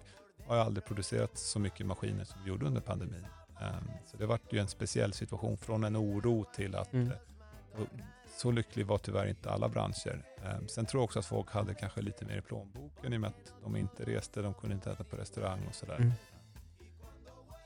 har 0.47 0.58
aldrig 0.58 0.86
producerat 0.86 1.38
så 1.38 1.60
mycket 1.60 1.86
maskiner 1.86 2.24
som 2.24 2.41
vi 2.43 2.49
gjorde 2.49 2.66
under 2.66 2.82
pandemin. 2.82 3.26
Ehm, 3.62 3.91
så 4.12 4.18
det 4.18 4.26
vart 4.26 4.54
ju 4.54 4.60
en 4.60 4.68
speciell 4.68 5.14
situation, 5.14 5.58
från 5.58 5.84
en 5.84 5.97
oro 5.97 6.45
till 6.56 6.76
att 6.76 6.93
Mm. 6.93 7.12
Så 8.38 8.52
lycklig 8.52 8.86
var 8.86 8.98
tyvärr 8.98 9.26
inte 9.28 9.50
alla 9.52 9.70
branscher. 9.70 10.24
Ehm, 10.46 10.68
Sen 10.68 10.86
tror 10.86 11.02
jag 11.02 11.04
också 11.04 11.20
att 11.20 11.26
folk 11.26 11.52
hade 11.52 11.74
kanske 11.74 12.02
lite 12.02 12.26
mer 12.26 12.38
i 12.38 12.42
plånboken 12.42 13.14
i 13.14 13.18
och 13.18 13.22
med 13.22 13.28
att 13.28 13.54
de 13.64 13.76
inte 13.76 14.04
reste, 14.04 14.42
de 14.42 14.54
kunde 14.54 14.76
inte 14.76 14.92
äta 14.92 15.04
på 15.04 15.16
restaurang 15.16 15.66
och 15.70 15.76
sådär. 15.76 15.96
Mm. 15.96 16.12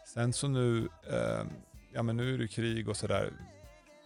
Sen 0.07 0.33
så 0.33 0.47
nu, 0.47 0.89
ehm, 1.11 1.47
ja 1.93 2.03
men 2.03 2.17
nu 2.17 2.33
är 2.33 2.37
det 2.37 2.47
krig 2.47 2.89
och 2.89 2.97
sådär. 2.97 3.33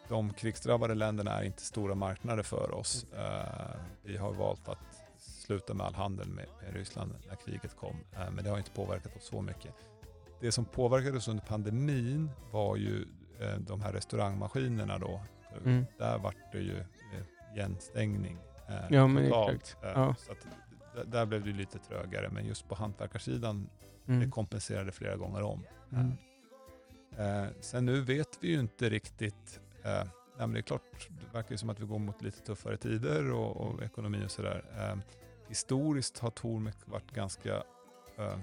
De 0.08 0.34
krigsdrabbade 0.34 0.96
länderna 0.96 1.32
är 1.32 1.44
inte 1.44 1.62
stora 1.62 1.96
marknader 1.96 2.44
för 2.44 2.72
oss. 2.72 3.06
Eh, 3.14 3.80
vi 4.04 4.18
har 4.18 4.34
valt 4.34 4.70
att 4.70 5.04
sluta 5.18 5.74
med 5.74 5.86
all 5.86 5.94
handel 5.96 6.28
med, 6.30 6.46
Ryssland 6.74 7.16
när 7.28 7.36
kriget 7.36 7.76
kom. 7.76 7.96
Men 8.32 8.44
det 8.44 8.50
har 8.50 8.58
inte 8.58 8.72
påverkat 8.72 9.16
oss 9.16 9.26
så 9.26 9.42
mycket. 9.42 9.74
Det 10.42 10.52
som 10.52 10.66
påverkade 10.66 11.18
oss 11.18 11.28
under 11.28 11.44
pandemin 11.44 12.30
var 12.52 12.76
ju 12.76 13.06
de 13.60 13.82
här 13.82 13.94
restaurangmaskinerna 13.94 14.98
då. 15.00 15.22
Mm. 15.66 15.86
Där 15.98 16.18
vart 16.18 16.52
det 16.52 16.60
ju 16.60 16.78
eh, 16.80 17.54
igenstängning. 17.54 18.38
eh, 18.68 18.76
Ja, 18.90 19.08
men 19.08 19.26
exakt. 19.26 19.78
Eh, 19.84 19.90
Ja. 19.90 20.16
Så 20.18 20.32
att, 20.32 20.48
där 21.12 21.26
blev 21.26 21.44
det 21.44 21.52
lite 21.52 21.80
trögare, 21.80 22.30
men 22.30 22.46
just 22.46 22.68
på 22.68 22.76
hantverkarsidan 22.76 23.70
det 24.06 24.14
Mm. 24.14 24.32
kompenserade 24.32 24.92
flera 24.92 25.16
gånger 25.16 25.42
om. 25.42 25.64
Mm. 25.92 26.12
Eh, 27.18 27.50
sen 27.62 27.86
nu 27.86 28.02
vet 28.02 28.38
vi 28.42 28.48
ju 28.48 28.60
inte 28.60 28.90
riktigt, 28.90 29.60
eh, 29.84 29.92
ja, 29.92 30.08
men 30.38 30.54
det 30.54 30.60
är 30.60 30.62
klart, 30.62 30.82
det 31.10 31.34
verkar 31.34 31.52
ju 31.52 31.58
som 31.58 31.70
att 31.70 31.80
vi 31.80 31.86
går 31.86 32.00
mot 32.00 32.22
lite 32.22 32.40
tuffare 32.42 32.78
tider 32.78 33.32
och, 33.32 33.58
och 33.58 33.84
ekonomi 33.84 34.26
och 34.26 34.32
sådär. 34.32 34.64
Eh, 34.78 34.98
historiskt 35.48 36.20
har 36.20 36.30
Tormek 36.30 36.76
varit 36.86 37.12
ganska 37.12 37.64
eh, 38.18 38.38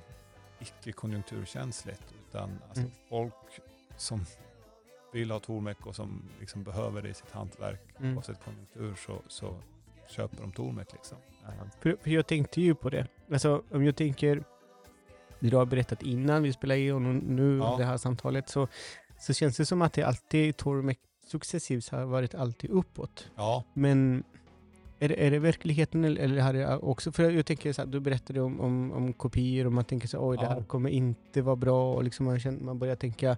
icke-konjunkturkänsligt, 0.60 2.14
utan 2.28 2.50
alltså 2.68 2.80
Mm. 2.82 2.92
folk 3.08 3.60
som 3.96 4.24
vill 5.18 5.30
ha 5.30 5.40
Tormek 5.40 5.86
och 5.86 5.96
som 5.96 6.22
liksom 6.40 6.62
behöver 6.62 7.02
det 7.02 7.08
i 7.08 7.14
sitt 7.14 7.30
hantverk, 7.30 7.80
Mm. 8.00 8.16
oavsett 8.16 8.44
konjunktur, 8.44 8.94
så, 9.06 9.18
så 9.28 9.54
köper 10.08 10.36
de 10.42 10.52
Tormek. 10.52 10.92
Liksom. 10.92 11.18
För, 11.80 11.96
för 12.02 12.10
jag 12.10 12.26
tänkte 12.26 12.60
ju 12.60 12.74
på 12.74 12.90
det. 12.90 13.06
Alltså 13.32 13.62
om 13.70 13.84
jag 13.84 13.96
tänker, 13.96 14.44
det 15.40 15.50
du 15.50 15.56
har 15.56 15.66
berättat 15.66 16.02
innan 16.02 16.42
vi 16.42 16.52
spelade 16.52 16.80
in 16.80 16.92
och 16.94 17.00
nu 17.02 17.58
Ja. 17.58 17.74
det 17.78 17.84
här 17.84 17.96
samtalet, 17.96 18.48
så, 18.48 18.68
så 19.20 19.32
känns 19.32 19.56
det 19.56 19.66
som 19.66 19.82
att 19.82 19.92
det 19.92 20.02
alltid, 20.02 20.56
Tormek 20.56 20.98
successivt 21.26 21.88
har 21.88 22.04
varit 22.04 22.34
alltid 22.34 22.70
uppåt. 22.70 23.30
ja, 23.36 23.64
Men 23.74 24.24
är 24.98 25.08
det, 25.08 25.26
är 25.26 25.30
det 25.30 25.38
verkligheten 25.38 26.04
eller, 26.04 26.20
eller 26.22 26.40
har 26.42 26.52
det 26.52 26.76
också, 26.76 27.12
för 27.12 27.30
jag 27.30 27.46
tänker 27.46 27.72
så 27.72 27.82
här, 27.82 27.86
du 27.88 28.00
berättade 28.00 28.40
om, 28.40 28.60
om, 28.60 28.92
om 28.92 29.12
kopior 29.12 29.66
och 29.66 29.72
man 29.72 29.84
tänker 29.84 30.08
så 30.08 30.28
oj 30.28 30.36
det 30.36 30.42
Ja. 30.42 30.48
här 30.48 30.62
kommer 30.62 30.90
inte 30.90 31.42
vara 31.42 31.56
bra 31.56 31.94
och 31.94 32.04
liksom 32.04 32.26
man, 32.26 32.40
känner, 32.40 32.60
man 32.64 32.78
börjar 32.78 32.96
tänka 32.96 33.36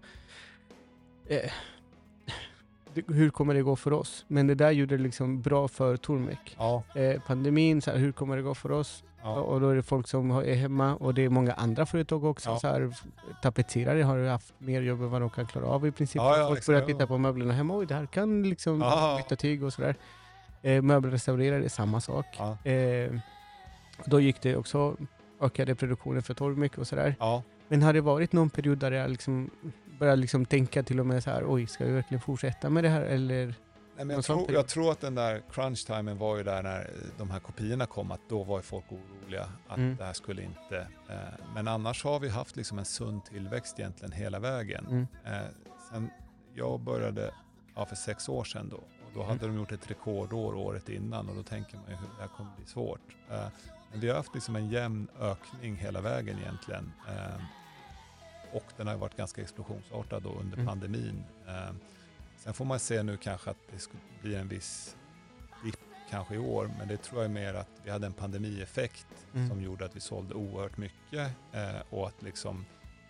eh, 1.29 1.51
det, 2.95 3.05
hur 3.09 3.31
kommer 3.31 3.55
det 3.55 3.63
gå 3.63 3.77
för 3.77 3.93
oss? 3.93 4.25
Men 4.29 4.47
det 4.47 4.55
där 4.55 4.71
gjorde 4.71 4.97
det 4.97 5.03
liksom 5.03 5.43
bra 5.43 5.69
för 5.69 5.97
Tormek. 5.97 6.57
ja, 6.59 6.83
Eh, 6.95 7.21
pandemin, 7.27 7.83
så 7.83 7.91
här, 7.91 7.99
hur 7.99 8.13
kommer 8.13 8.37
det 8.37 8.43
gå 8.43 8.55
för 8.55 8.73
oss? 8.73 9.05
ja. 9.23 9.35
Och 9.41 9.61
då 9.61 9.69
är 9.69 9.77
det 9.77 9.83
folk 9.83 10.09
som 10.09 10.31
är 10.31 10.55
hemma 10.55 10.95
och 10.97 11.15
det 11.15 11.25
är 11.25 11.29
många 11.29 11.53
andra 11.53 11.87
företag 11.87 12.25
också. 12.25 12.51
Ja. 12.51 12.59
Så 12.59 12.67
här, 12.69 12.93
tapetserare 13.43 14.03
har 14.03 14.19
haft 14.27 14.55
mer 14.59 14.81
jobb 14.83 15.01
än 15.03 15.11
vad 15.11 15.21
de 15.21 15.31
kan 15.31 15.47
klara 15.47 15.67
av 15.67 15.87
i 15.87 15.91
princip. 15.93 16.17
Ja, 16.17 16.39
ja, 16.39 16.47
folk 16.47 16.59
exakt. 16.59 16.67
börjar 16.67 16.87
titta 16.87 17.07
på 17.07 17.19
möblerna 17.19 17.53
hemma. 17.55 17.77
Oj, 17.77 17.87
det 17.87 17.95
här 17.95 18.07
kan 18.07 18.43
liksom 18.43 18.81
Ja. 18.81 19.17
byta 19.23 19.37
tyg 19.37 19.65
och 19.65 19.73
sådär. 19.73 19.95
Eh, 20.63 20.83
möbelrestaurerare 20.83 21.65
är 21.65 21.69
samma 21.69 22.01
sak. 22.01 22.27
Ja. 22.39 22.71
Eh, 22.71 23.13
då 24.07 24.21
gick 24.21 24.43
det 24.43 24.57
också, 24.57 24.97
ökade 25.41 25.75
produktionen 25.75 26.23
för 26.23 26.35
Tormek 26.35 26.79
och 26.79 26.87
sådär. 26.87 27.15
Men 27.69 27.83
har 27.83 27.93
det 27.93 28.01
varit 28.01 28.33
någon 28.33 28.51
period 28.51 28.79
där 28.79 28.93
jag 28.93 29.11
liksom 29.11 29.51
började 29.99 30.21
liksom 30.21 30.45
tänka 30.47 30.83
till 30.83 31.01
och 31.01 31.07
med 31.07 31.23
så 31.23 31.31
här, 31.31 31.45
oj, 31.47 31.67
ska 31.67 31.85
vi 31.85 31.93
verkligen 31.93 32.21
fortsätta 32.21 32.71
med 32.71 32.85
det 32.85 32.89
här 32.91 33.03
eller? 33.03 33.55
Nej, 33.97 34.05
men 34.05 34.17
jag, 34.17 34.25
tror, 34.25 34.53
jag 34.53 34.69
tror 34.69 34.93
att 34.93 35.01
den 35.01 35.15
där 35.15 35.43
crunch-timen 35.53 36.19
var 36.19 36.37
ju 36.37 36.43
där 36.43 36.63
när 36.63 36.81
eh, 36.81 36.87
de 37.19 37.31
här 37.31 37.41
kopiorna 37.41 37.87
kom, 37.87 38.13
att 38.13 38.21
då 38.29 38.43
var 38.45 38.57
ju 38.59 38.63
folk 38.63 38.85
oroliga 38.93 39.49
att 39.69 39.77
Mm. 39.79 39.97
det 39.97 40.05
här 40.05 40.13
skulle 40.13 40.43
inte... 40.43 40.79
Eh, 41.11 41.17
men 41.55 41.69
annars 41.69 42.05
har 42.05 42.21
vi 42.21 42.29
haft 42.29 42.57
liksom 42.57 42.79
en 42.79 42.85
sund 42.85 43.25
tillväxt 43.25 43.79
egentligen 43.79 44.13
hela 44.13 44.39
vägen. 44.39 44.87
Mm. 44.91 45.07
Eh, 45.25 45.49
sen 45.91 46.11
jag 46.55 46.81
började 46.81 47.31
ja, 47.75 47.87
för 47.87 47.97
sex 47.97 48.29
år 48.29 48.45
sedan 48.45 48.69
då, 48.69 48.77
och 48.77 49.13
då 49.15 49.21
Mm. 49.23 49.29
hade 49.33 49.47
de 49.47 49.57
gjort 49.57 49.73
ett 49.73 49.91
rekordår 49.91 50.55
året 50.55 50.89
innan 50.89 51.29
och 51.29 51.37
då 51.37 51.43
tänker 51.43 51.77
man 51.77 51.85
ju 51.89 51.95
hur 51.97 52.07
det 52.17 52.21
här 52.23 52.29
kommer 52.37 52.51
bli 52.57 52.67
svårt. 52.67 53.17
Eh, 53.31 53.47
men 53.91 54.01
vi 54.01 54.09
har 54.09 54.17
haft 54.17 54.35
liksom 54.35 54.57
en 54.57 54.69
jämn 54.71 55.09
ökning 55.21 55.77
hela 55.77 56.01
vägen 56.01 56.39
egentligen. 56.39 56.93
Och 58.53 58.65
den 58.77 58.87
har 58.87 58.97
varit 58.97 59.17
ganska 59.17 59.43
explosionsartad 59.43 60.23
då 60.23 60.31
under 60.33 60.55
Mm. 60.57 60.67
pandemin. 60.67 61.25
Eh, 61.49 61.71
sen 62.37 62.55
får 62.55 62.65
man 62.65 62.79
se 62.79 63.03
nu 63.03 63.17
kanske 63.17 63.51
att 63.51 63.57
det 63.73 63.79
skulle 63.79 64.03
bli 64.23 64.35
en 64.35 64.49
viss 64.49 64.97
dipp 65.65 65.81
kanske 66.11 66.35
i 66.35 66.39
år, 66.39 66.71
men 66.79 66.89
det 66.89 66.97
tror 66.97 67.19
jag 67.23 67.25
är 67.31 67.35
mer 67.35 67.55
att 67.55 67.71
vi 67.85 67.91
hade 67.91 68.07
en 68.07 68.13
pandemieffekt 68.13 69.07
Mm. 69.35 69.49
som 69.49 69.63
gjorde 69.63 69.85
att 69.85 69.97
vi 69.97 70.01
sålde 70.01 70.35
oerhört 70.35 70.77
mycket 70.77 71.31
eh, 71.53 71.81
och 71.91 72.09
att 72.09 72.23
liksom 72.23 72.65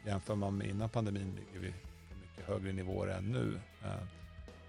jämför 0.07 0.35
man 0.35 0.57
med 0.57 0.67
innan 0.67 0.89
pandemin 0.89 1.35
ligger 1.37 1.61
vi 1.67 1.71
på 1.73 2.19
mycket 2.21 2.47
högre 2.47 2.73
nivåer 2.73 3.09
än 3.09 3.25
nu. 3.33 3.61
Eh, 3.85 3.91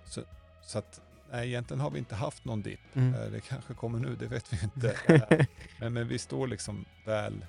så, 0.06 0.22
så 0.62 0.80
att 0.80 1.02
nej, 1.32 1.48
egentligen 1.48 1.80
har 1.82 1.92
vi 1.92 2.00
inte 2.00 2.16
haft 2.16 2.46
någon 2.46 2.62
dipp. 2.62 2.80
Mm. 2.96 3.14
Eh, 3.14 3.32
det 3.32 3.40
kanske 3.42 3.74
kommer 3.74 4.00
nu, 4.00 4.16
det 4.16 4.28
vet 4.28 4.54
vi 4.54 4.60
inte. 4.64 4.96
Eh, 5.30 5.46
men, 5.80 5.94
men 5.94 6.08
vi 6.08 6.18
står 6.20 6.48
liksom 6.48 6.86
väl 7.06 7.46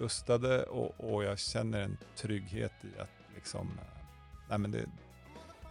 rustade 0.00 0.62
och, 0.62 1.12
och 1.14 1.24
jag 1.24 1.38
känner 1.38 1.80
en 1.80 1.96
trygghet 2.16 2.72
i 2.82 3.00
att 3.00 3.10
liksom, 3.34 3.78
eh, 3.78 4.02
nej 4.48 4.58
men 4.58 4.70
det, 4.70 4.84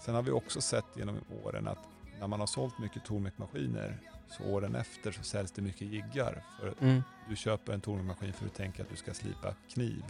sen 0.01 0.15
har 0.15 0.21
vi 0.21 0.31
också 0.31 0.61
sett 0.61 0.85
genom 0.95 1.19
åren 1.43 1.67
att 1.67 1.77
när 2.19 2.27
man 2.27 2.39
har 2.39 2.47
sålt 2.47 2.79
mycket 2.79 3.05
Tormek-maskiner 3.05 3.97
så 4.37 4.43
åren 4.43 4.75
efter 4.75 5.11
så 5.11 5.23
säljs 5.23 5.51
det 5.51 5.61
mycket 5.61 5.81
jiggar. 5.87 6.43
För 6.59 6.73
Mm. 6.81 7.03
du 7.29 7.35
köper 7.35 7.73
en 7.73 7.81
Tormek-maskin 7.81 8.33
för 8.33 8.45
att 8.45 8.51
du 8.51 8.57
tänker 8.57 8.83
att 8.83 8.89
du 8.89 8.95
ska 8.95 9.13
slipa 9.13 9.55
kniv. 9.73 10.03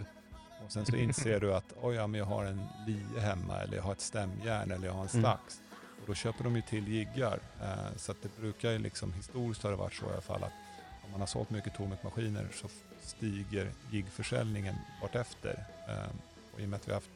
Och 0.64 0.72
sen 0.72 0.86
så 0.86 0.96
inser 0.96 1.40
du 1.40 1.54
att 1.54 1.74
oj, 1.82 1.94
ja, 1.94 2.06
men 2.06 2.18
jag 2.18 2.26
har 2.26 2.44
en 2.44 2.62
lie 2.86 3.20
hemma 3.20 3.60
eller 3.60 3.76
jag 3.76 3.82
har 3.82 3.92
ett 3.92 4.00
stämjärn 4.00 4.70
eller 4.70 4.86
jag 4.86 4.92
har 4.94 5.02
en 5.02 5.08
Mm. 5.08 5.22
slax. 5.22 5.60
Och 6.00 6.06
då 6.06 6.14
köper 6.14 6.44
de 6.44 6.56
ju 6.56 6.62
till 6.62 6.88
jiggar. 6.88 7.40
Eh, 7.62 7.96
så 7.96 8.12
att 8.12 8.22
det 8.22 8.36
brukar 8.40 8.70
ju 8.70 8.78
liksom, 8.78 9.12
historiskt 9.12 9.62
har 9.62 9.70
det 9.70 9.76
varit 9.76 9.94
så 9.94 10.06
i 10.06 10.12
alla 10.12 10.20
fall 10.20 10.44
att 10.44 10.52
om 11.04 11.10
man 11.10 11.20
har 11.20 11.26
sålt 11.26 11.50
mycket 11.50 11.74
Tormek-maskiner 11.74 12.48
så 12.54 12.68
stiger 13.10 13.70
jiggförsäljningen 13.90 14.74
vartefter. 15.02 15.64
Eh, 15.88 15.94
och 16.54 16.60
i 16.60 16.64
och 16.64 16.68
med 16.68 16.76
att 16.76 16.88
vi 16.88 16.92
har 16.92 16.96
haft 16.96 17.10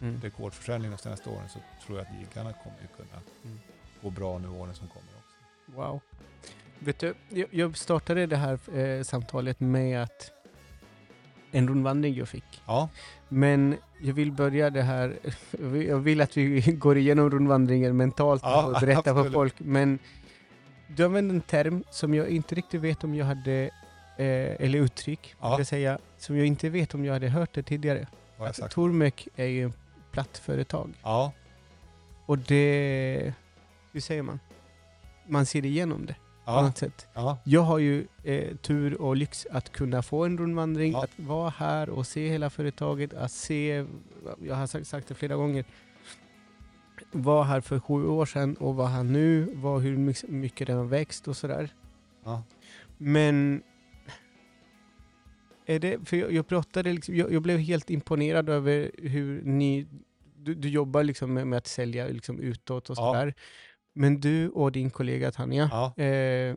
Mm. 0.00 0.20
rekordförsäljning 0.20 0.90
de 0.90 0.98
senaste 0.98 1.30
åren 1.30 1.48
så 1.48 1.58
tror 1.86 1.98
jag 1.98 2.06
att 2.06 2.12
jiggarna 2.14 2.52
kommer 2.52 2.76
ju 2.80 2.86
kunna 2.96 3.22
Mm. 3.44 3.58
gå 4.02 4.10
bra 4.10 4.38
nu 4.38 4.48
åren 4.48 4.74
som 4.74 4.88
kommer 4.88 5.08
också. 5.18 5.80
Wow. 5.80 6.00
Vet 6.78 6.98
du, 6.98 7.14
jag, 7.50 7.76
startade 7.76 8.26
det 8.26 8.36
här 8.36 8.78
eh, 8.78 9.02
samtalet 9.02 9.60
med 9.60 10.02
att 10.02 10.30
en 11.50 11.68
rundvandring 11.68 12.14
jag 12.14 12.28
fick. 12.28 12.62
Ja, 12.66 12.88
Men 13.28 13.76
jag 14.00 14.14
vill 14.14 14.32
börja 14.32 14.70
det 14.70 14.82
här, 14.82 15.18
jag 15.88 15.98
vill 15.98 16.20
att 16.20 16.36
vi 16.36 16.60
går 16.78 16.98
igenom 16.98 17.30
rundvandringen 17.30 17.96
mentalt 17.96 18.42
Ja, 18.44 18.66
och 18.66 18.80
berätta 18.80 19.02
för 19.02 19.10
absolut. 19.10 19.32
folk. 19.32 19.54
Men 19.60 19.98
du 20.88 21.04
använde 21.04 21.34
en 21.34 21.40
term 21.40 21.84
som 21.90 22.14
jag 22.14 22.28
inte 22.28 22.54
riktigt 22.54 22.80
vet 22.80 23.04
om 23.04 23.14
jag 23.14 23.26
hade, 23.26 23.70
eller 24.24 24.78
uttryck, 24.78 25.34
Ja. 25.40 25.56
vill 25.56 25.66
säga, 25.66 25.98
som 26.18 26.36
jag 26.36 26.46
inte 26.46 26.68
vet 26.70 26.94
om 26.94 27.04
jag 27.04 27.12
hade 27.12 27.28
hört 27.28 27.54
det 27.54 27.62
tidigare. 27.62 28.06
sagt? 28.52 28.72
Tormek 28.72 29.28
är 29.36 29.44
ju 29.46 29.66
ett 29.66 29.74
plattföretag. 30.12 30.94
Ja, 31.02 31.32
Och 32.26 32.38
det, 32.38 33.34
hur 33.92 34.00
säger 34.00 34.22
man? 34.22 34.40
Man 35.26 35.46
ser 35.46 35.64
igenom 35.64 36.06
det 36.06 36.12
på 36.44 36.52
ja, 36.54 36.62
något 36.62 36.78
sätt. 36.78 37.06
ja, 37.14 37.38
Jag 37.44 37.60
har 37.62 37.78
ju 37.78 38.06
eh, 38.24 38.56
tur 38.56 39.00
och 39.00 39.16
lyx 39.16 39.46
att 39.50 39.72
kunna 39.72 40.02
få 40.02 40.24
en 40.24 40.38
rundvandring, 40.38 40.92
Ja. 40.92 41.04
att 41.04 41.10
vara 41.16 41.50
här 41.50 41.88
och 41.90 42.06
se 42.06 42.28
hela 42.28 42.50
företaget, 42.50 43.14
att 43.14 43.32
se, 43.32 43.84
jag 44.42 44.54
har 44.54 44.66
sagt, 44.66 44.86
sagt 44.86 45.08
det 45.08 45.14
flera 45.14 45.36
gånger, 45.36 45.64
var 47.12 47.44
här 47.44 47.60
för 47.60 47.80
sju 47.80 48.06
år 48.06 48.26
sedan 48.26 48.54
och 48.56 48.74
var 48.74 48.86
här 48.86 49.02
nu, 49.02 49.50
var 49.54 49.78
hur 49.80 49.96
mycket- 49.96 50.30
mycket 50.30 50.66
den 50.66 50.76
har 50.76 50.84
växt 50.84 51.28
och 51.28 51.36
sådär. 51.36 51.68
ja. 52.24 52.42
Men 52.98 53.62
är 55.74 55.78
det, 55.78 56.08
för 56.08 56.16
jag, 56.16 56.32
jag 56.32 56.46
pratade 56.46 56.92
liksom, 56.92 57.16
jag, 57.16 57.32
jag 57.32 57.42
blev 57.42 57.58
helt 57.58 57.90
imponerad 57.90 58.48
över 58.48 58.90
hur 58.98 59.42
ni, 59.42 59.86
du, 60.36 60.54
du 60.54 60.68
jobbar 60.68 61.02
liksom 61.04 61.34
med, 61.34 61.46
med 61.46 61.56
att 61.56 61.66
sälja 61.66 62.08
liksom 62.08 62.40
utåt 62.40 62.90
och 62.90 62.96
Ja. 62.98 63.12
sådär. 63.12 63.34
Men 63.94 64.20
du 64.20 64.48
och 64.48 64.72
din 64.72 64.90
kollega 64.90 65.30
Tanja, 65.32 65.68
ja. 65.72 66.04
Eh, 66.04 66.56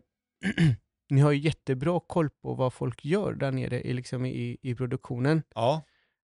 ni 1.09 1.21
har 1.21 1.31
ju 1.31 1.39
jättebra 1.39 1.99
koll 2.07 2.29
på 2.29 2.53
vad 2.53 2.73
folk 2.73 3.05
gör 3.05 3.33
där 3.33 3.51
nere 3.51 3.81
i, 3.81 3.93
liksom 3.93 4.25
i, 4.25 4.57
i 4.61 4.75
produktionen. 4.75 5.43
ja. 5.55 5.81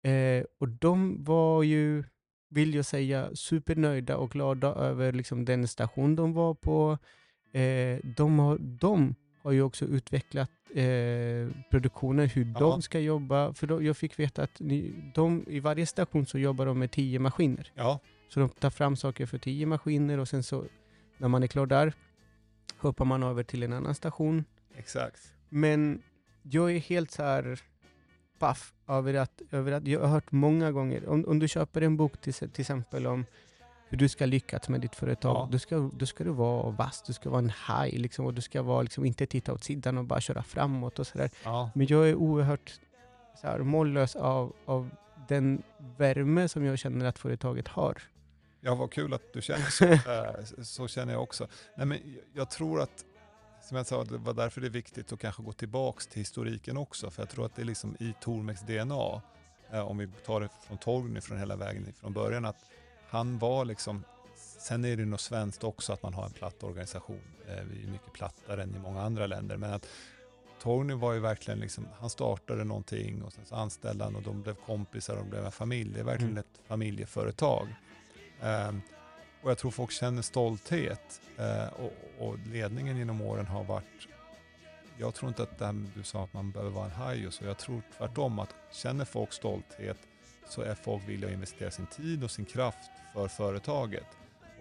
Eh, 0.03 0.43
och 0.59 0.69
de 0.69 1.23
var 1.23 1.63
ju, 1.63 2.03
vill 2.49 2.73
jag 2.75 2.85
säga, 2.85 3.29
supernöjda 3.35 4.17
och 4.17 4.31
glada 4.31 4.67
över 4.67 5.11
liksom, 5.13 5.45
den 5.45 5.67
station 5.67 6.15
de 6.15 6.33
var 6.33 6.53
på. 6.53 6.97
Eh, 7.53 7.99
de, 8.03 8.39
har, 8.39 8.57
de 8.59 9.15
har 9.47 9.51
ju 9.53 9.61
också 9.61 9.85
utvecklat 9.85 10.51
eh, 10.75 11.47
produktionen, 11.71 12.27
hur 12.29 12.45
Ja. 12.53 12.59
de 12.59 12.81
ska 12.81 12.99
jobba. 12.99 13.53
För 13.53 13.67
då, 13.67 13.83
jag 13.83 13.97
fick 13.97 14.19
veta 14.19 14.43
att 14.43 14.59
ni, 14.59 14.93
de, 15.15 15.45
i 15.47 15.59
varje 15.59 15.85
station 15.85 16.25
så 16.25 16.37
jobbar 16.37 16.65
de 16.65 16.79
med 16.79 16.91
tio 16.91 17.19
maskiner. 17.19 17.71
Ja, 17.75 17.99
Så 18.29 18.39
de 18.39 18.49
tar 18.49 18.69
fram 18.69 18.95
saker 18.95 19.25
för 19.25 19.37
tio 19.37 19.65
maskiner 19.65 20.17
och 20.17 20.27
sen 20.27 20.43
så 20.43 20.65
när 21.17 21.27
man 21.27 21.43
är 21.43 21.47
klar 21.47 21.65
där 21.65 21.93
hoppar 22.77 23.05
man 23.05 23.23
över 23.23 23.43
till 23.43 23.63
en 23.63 23.73
annan 23.73 23.95
station. 23.95 24.45
exakt. 24.77 25.33
Men 25.49 26.01
jag 26.41 26.71
är 26.71 26.79
helt 26.79 27.11
så 27.11 27.23
här 27.23 27.59
paff 28.39 28.73
över 28.87 29.13
att, 29.13 29.41
över 29.51 29.71
att 29.71 29.87
jag 29.87 29.99
har 29.99 30.07
hört 30.07 30.31
många 30.31 30.71
gånger, 30.71 31.09
om, 31.09 31.25
om 31.27 31.39
du 31.39 31.47
köper 31.47 31.81
en 31.81 31.97
bok 31.97 32.21
till, 32.21 32.33
till 32.33 32.61
exempel 32.61 33.07
om 33.07 33.25
hur 33.89 33.97
du 33.97 34.09
ska 34.09 34.25
lyckas 34.25 34.69
med 34.69 34.81
ditt 34.81 34.95
företag, 34.95 35.35
Ja. 35.35 35.49
då, 35.51 35.59
ska, 35.59 35.89
då 35.93 36.05
ska 36.05 36.23
du 36.23 36.29
vara 36.29 36.69
vass, 36.71 37.03
du 37.07 37.13
ska 37.13 37.29
vara 37.29 37.39
en 37.39 37.49
haj 37.49 37.91
liksom, 37.91 38.25
och 38.25 38.33
du 38.33 38.41
ska 38.41 38.61
vara, 38.61 38.81
liksom, 38.81 39.05
inte 39.05 39.25
titta 39.25 39.53
åt 39.53 39.63
sidan 39.63 39.97
och 39.97 40.05
bara 40.05 40.21
köra 40.21 40.43
framåt 40.43 40.99
och 40.99 41.07
sådär. 41.07 41.29
Ja, 41.43 41.69
Men 41.75 41.87
jag 41.87 42.09
är 42.09 42.15
oerhört 42.15 42.79
så 43.41 43.47
här, 43.47 43.59
mållös 43.59 44.15
av, 44.15 44.53
av 44.65 44.89
den 45.27 45.63
värme 45.97 46.49
som 46.49 46.65
jag 46.65 46.79
känner 46.79 47.05
att 47.05 47.19
företaget 47.19 47.67
har. 47.67 48.01
ja 48.61 48.75
vad 48.75 48.91
kul 48.91 49.13
att 49.13 49.33
du 49.33 49.41
känner 49.41 49.65
så. 49.69 49.85
Eh, 50.11 50.63
så 50.63 50.87
känner 50.87 51.13
jag 51.13 51.23
också. 51.23 51.47
Nej, 51.77 51.85
men 51.85 51.99
jag- 52.33 52.49
tror 52.49 52.81
att, 52.81 53.05
som 53.61 53.77
jag 53.77 53.85
sa, 53.85 54.03
det 54.03 54.17
var 54.17 54.33
därför 54.33 54.61
det 54.61 54.67
är 54.67 54.71
viktigt 54.71 55.11
att 55.13 55.19
kanske 55.19 55.43
gå 55.43 55.51
tillbaks 55.53 56.07
till 56.07 56.19
historiken 56.21 56.77
också. 56.77 57.09
För 57.09 57.21
jag 57.21 57.29
tror 57.29 57.45
att 57.45 57.55
det 57.55 57.61
är 57.61 57.65
liksom 57.65 57.95
i 57.99 58.13
Tormeks 58.21 58.61
DNA, 58.61 59.21
eh, 59.71 59.79
om 59.87 59.97
vi 59.97 60.07
tar 60.25 60.41
det 60.41 60.49
från 60.67 60.77
Torgny 60.77 61.21
från 61.21 61.37
hela 61.39 61.55
vägen 61.55 61.93
från 61.93 62.13
början, 62.13 62.45
att 62.45 62.57
han 63.09 63.39
var 63.39 63.65
liksom, 63.65 64.03
sen 64.59 64.85
är 64.85 64.97
det 64.97 65.05
nog 65.05 65.19
svenskt 65.19 65.63
också 65.63 65.93
att 65.93 66.03
man 66.03 66.13
har 66.13 66.25
en 66.25 66.31
platt 66.31 66.63
organisation. 66.63 67.21
Eh, 67.47 67.63
vi 67.71 67.83
är 67.83 67.87
mycket 67.87 68.13
plattare 68.13 68.63
än 68.63 68.75
i 68.75 68.79
många 68.79 69.01
andra 69.01 69.27
länder, 69.27 69.57
men 69.57 69.73
att 69.73 69.87
Torgny 70.61 70.93
var 70.93 71.13
ju 71.13 71.19
verkligen 71.19 71.59
liksom, 71.59 71.87
han 71.99 72.09
startade 72.09 72.63
någonting 72.63 73.23
och 73.23 73.33
sen 73.33 73.45
så 73.45 73.55
anställde 73.55 74.03
han 74.03 74.15
och 74.15 74.21
de 74.23 74.41
blev 74.41 74.53
kompisar 74.53 75.13
och 75.13 75.23
de 75.23 75.29
blev 75.29 75.45
en 75.45 75.51
familj. 75.51 75.93
Det 75.93 75.99
är 75.99 76.03
verkligen 76.03 76.31
Mm. 76.31 76.39
ett 76.53 76.61
familjeföretag. 76.67 77.67
Ehm, 78.41 78.81
och 79.43 79.51
jag 79.51 79.57
tror 79.57 79.71
folk 79.71 79.91
känner 79.91 80.21
stolthet 80.21 81.21
eh, 81.37 81.67
och, 81.67 81.93
och 82.27 82.37
ledningen 82.47 82.97
genom 82.97 83.21
åren 83.21 83.45
har 83.45 83.63
varit 83.63 84.07
jag 84.99 85.13
tror 85.15 85.29
inte 85.29 85.43
att 85.43 85.57
det 85.59 85.65
här, 85.65 85.85
du 85.95 86.03
sa 86.03 86.23
att 86.23 86.33
man 86.33 86.51
behöver 86.51 86.71
vara 86.71 86.85
en 86.85 86.91
haj 86.91 87.27
och 87.27 87.33
så. 87.33 87.45
Jag 87.45 87.57
tror 87.57 87.81
tvärtom 87.97 88.39
att 88.39 88.55
känner 88.71 89.05
folk 89.05 89.33
stolthet 89.33 89.97
så 90.49 90.61
är 90.61 90.75
folk 90.75 91.07
villiga 91.09 91.27
att 91.29 91.33
investera 91.33 91.71
sin 91.71 91.85
tid 91.87 92.23
och 92.23 92.31
sin 92.31 92.45
kraft 92.45 92.89
för 93.13 93.27
företaget. 93.27 94.05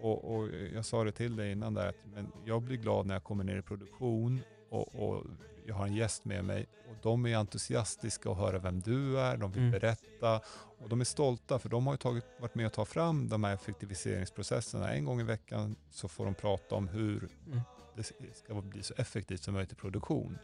Och, 0.02 0.36
och 0.36 0.48
jag 0.74 0.84
sa 0.84 1.04
det 1.04 1.12
till 1.12 1.36
dig 1.36 1.52
innan 1.52 1.74
där 1.74 1.88
att 1.88 1.96
men 2.14 2.32
jag 2.44 2.62
blir 2.62 2.76
glad 2.76 3.06
när 3.06 3.14
jag 3.14 3.24
kommer 3.24 3.44
ner 3.44 3.58
i 3.58 3.62
produktion 3.62 4.40
och, 4.70 4.94
och 4.94 5.24
jag 5.66 5.74
har 5.74 5.86
en 5.86 5.94
gäst 5.94 6.24
med 6.24 6.44
mig 6.44 6.66
och 6.88 6.94
de 7.02 7.26
är 7.26 7.36
entusiastiska 7.36 8.30
och 8.30 8.36
höra 8.36 8.58
vem 8.58 8.80
du 8.80 9.18
är, 9.20 9.36
de 9.36 9.52
vill 9.52 9.62
Mm. 9.62 9.70
berätta 9.80 10.40
och 10.78 10.88
de 10.88 11.00
är 11.00 11.04
stolta 11.04 11.58
för 11.58 11.68
de 11.68 11.86
har 11.86 11.96
tagit, 11.96 12.24
varit 12.40 12.54
med 12.54 12.66
och 12.66 12.72
tagit 12.72 12.88
fram 12.88 13.28
de 13.28 13.44
här 13.44 13.54
effektiviseringsprocesserna. 13.54 14.92
En 14.92 15.04
gång 15.04 15.20
i 15.20 15.24
veckan 15.24 15.76
så 15.90 16.08
får 16.08 16.24
de 16.24 16.34
prata 16.34 16.74
om 16.74 16.88
hur 16.88 17.28
Mm. 17.46 17.60
det 17.96 18.12
ska 18.36 18.54
bli 18.62 18.82
så 18.82 18.94
effektivt 18.96 19.42
som 19.42 19.54
möjligt 19.54 19.72
i 19.72 19.76
produktion. 19.76 20.38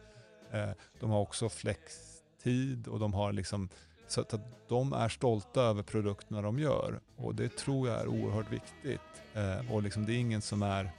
Eh, 0.51 0.69
de 0.99 1.09
har 1.09 1.19
också 1.19 1.49
flextid 1.49 2.87
och 2.87 2.99
de 2.99 3.13
har 3.13 3.31
liksom 3.33 3.69
så 4.07 4.21
att 4.21 4.33
att 4.33 4.69
de 4.69 4.93
är 4.93 5.09
stolta 5.09 5.61
över 5.61 5.83
produkterna 5.83 6.41
de 6.41 6.59
gör 6.59 6.99
och 7.15 7.35
det 7.35 7.57
tror 7.57 7.89
jag 7.89 8.01
är 8.01 8.07
oerhört 8.07 8.51
viktigt. 8.51 9.01
Eh, 9.33 9.73
och 9.73 9.83
liksom 9.83 10.05
det 10.05 10.13
är 10.13 10.17
ingen 10.17 10.41
som 10.41 10.63
är 10.63 10.91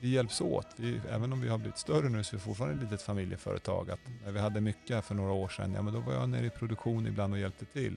vi 0.00 0.08
hjälps 0.08 0.40
åt. 0.40 0.66
Vi, 0.76 1.00
även 1.10 1.32
om 1.32 1.40
vi 1.40 1.48
har 1.48 1.58
blivit 1.58 1.78
större 1.78 2.08
nu 2.08 2.24
så 2.24 2.36
är 2.36 2.38
vi 2.38 2.44
fortfarande 2.44 2.76
ett 2.76 2.82
litet 2.82 3.02
familjeföretag. 3.02 3.90
Att 3.90 4.00
när 4.24 4.32
vi 4.32 4.40
hade 4.40 4.60
mycket 4.60 4.94
här 4.94 5.02
för 5.02 5.14
några 5.14 5.32
år 5.32 5.48
sedan, 5.48 5.72
ja 5.74 5.82
men 5.82 5.94
då 5.94 6.00
var 6.00 6.12
jag 6.12 6.28
nere 6.28 6.46
i 6.46 6.50
produktion 6.50 7.06
ibland 7.06 7.32
och 7.32 7.40
hjälpte 7.40 7.64
till. 7.64 7.96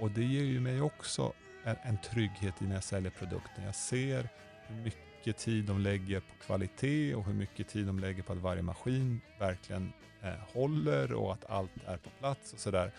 Och 0.00 0.10
det 0.10 0.24
ger 0.24 0.44
ju 0.44 0.60
mig 0.60 0.80
också 0.80 1.32
en, 1.64 1.76
en 1.82 1.98
trygghet 2.00 2.62
i 2.62 2.64
när 2.64 2.74
jag 2.74 2.84
säljer 2.84 3.10
produkten. 3.10 3.64
Jag 3.64 3.74
ser 3.74 4.28
hur 4.66 4.76
mycket 4.84 5.09
tid 5.24 5.64
de 5.64 5.80
lägger 5.80 6.20
på 6.20 6.44
kvalitet 6.46 7.14
och 7.14 7.24
hur 7.24 7.34
mycket 7.34 7.68
tid 7.68 7.86
de 7.86 7.98
lägger 7.98 8.22
på 8.22 8.32
att 8.32 8.38
varje 8.38 8.62
maskin 8.62 9.20
verkligen 9.38 9.92
eh, 10.22 10.34
håller 10.52 11.12
och 11.12 11.32
att 11.32 11.50
allt 11.50 11.70
är 11.86 11.96
på 11.96 12.10
plats 12.10 12.52
och 12.52 12.58
sådär. 12.58 12.92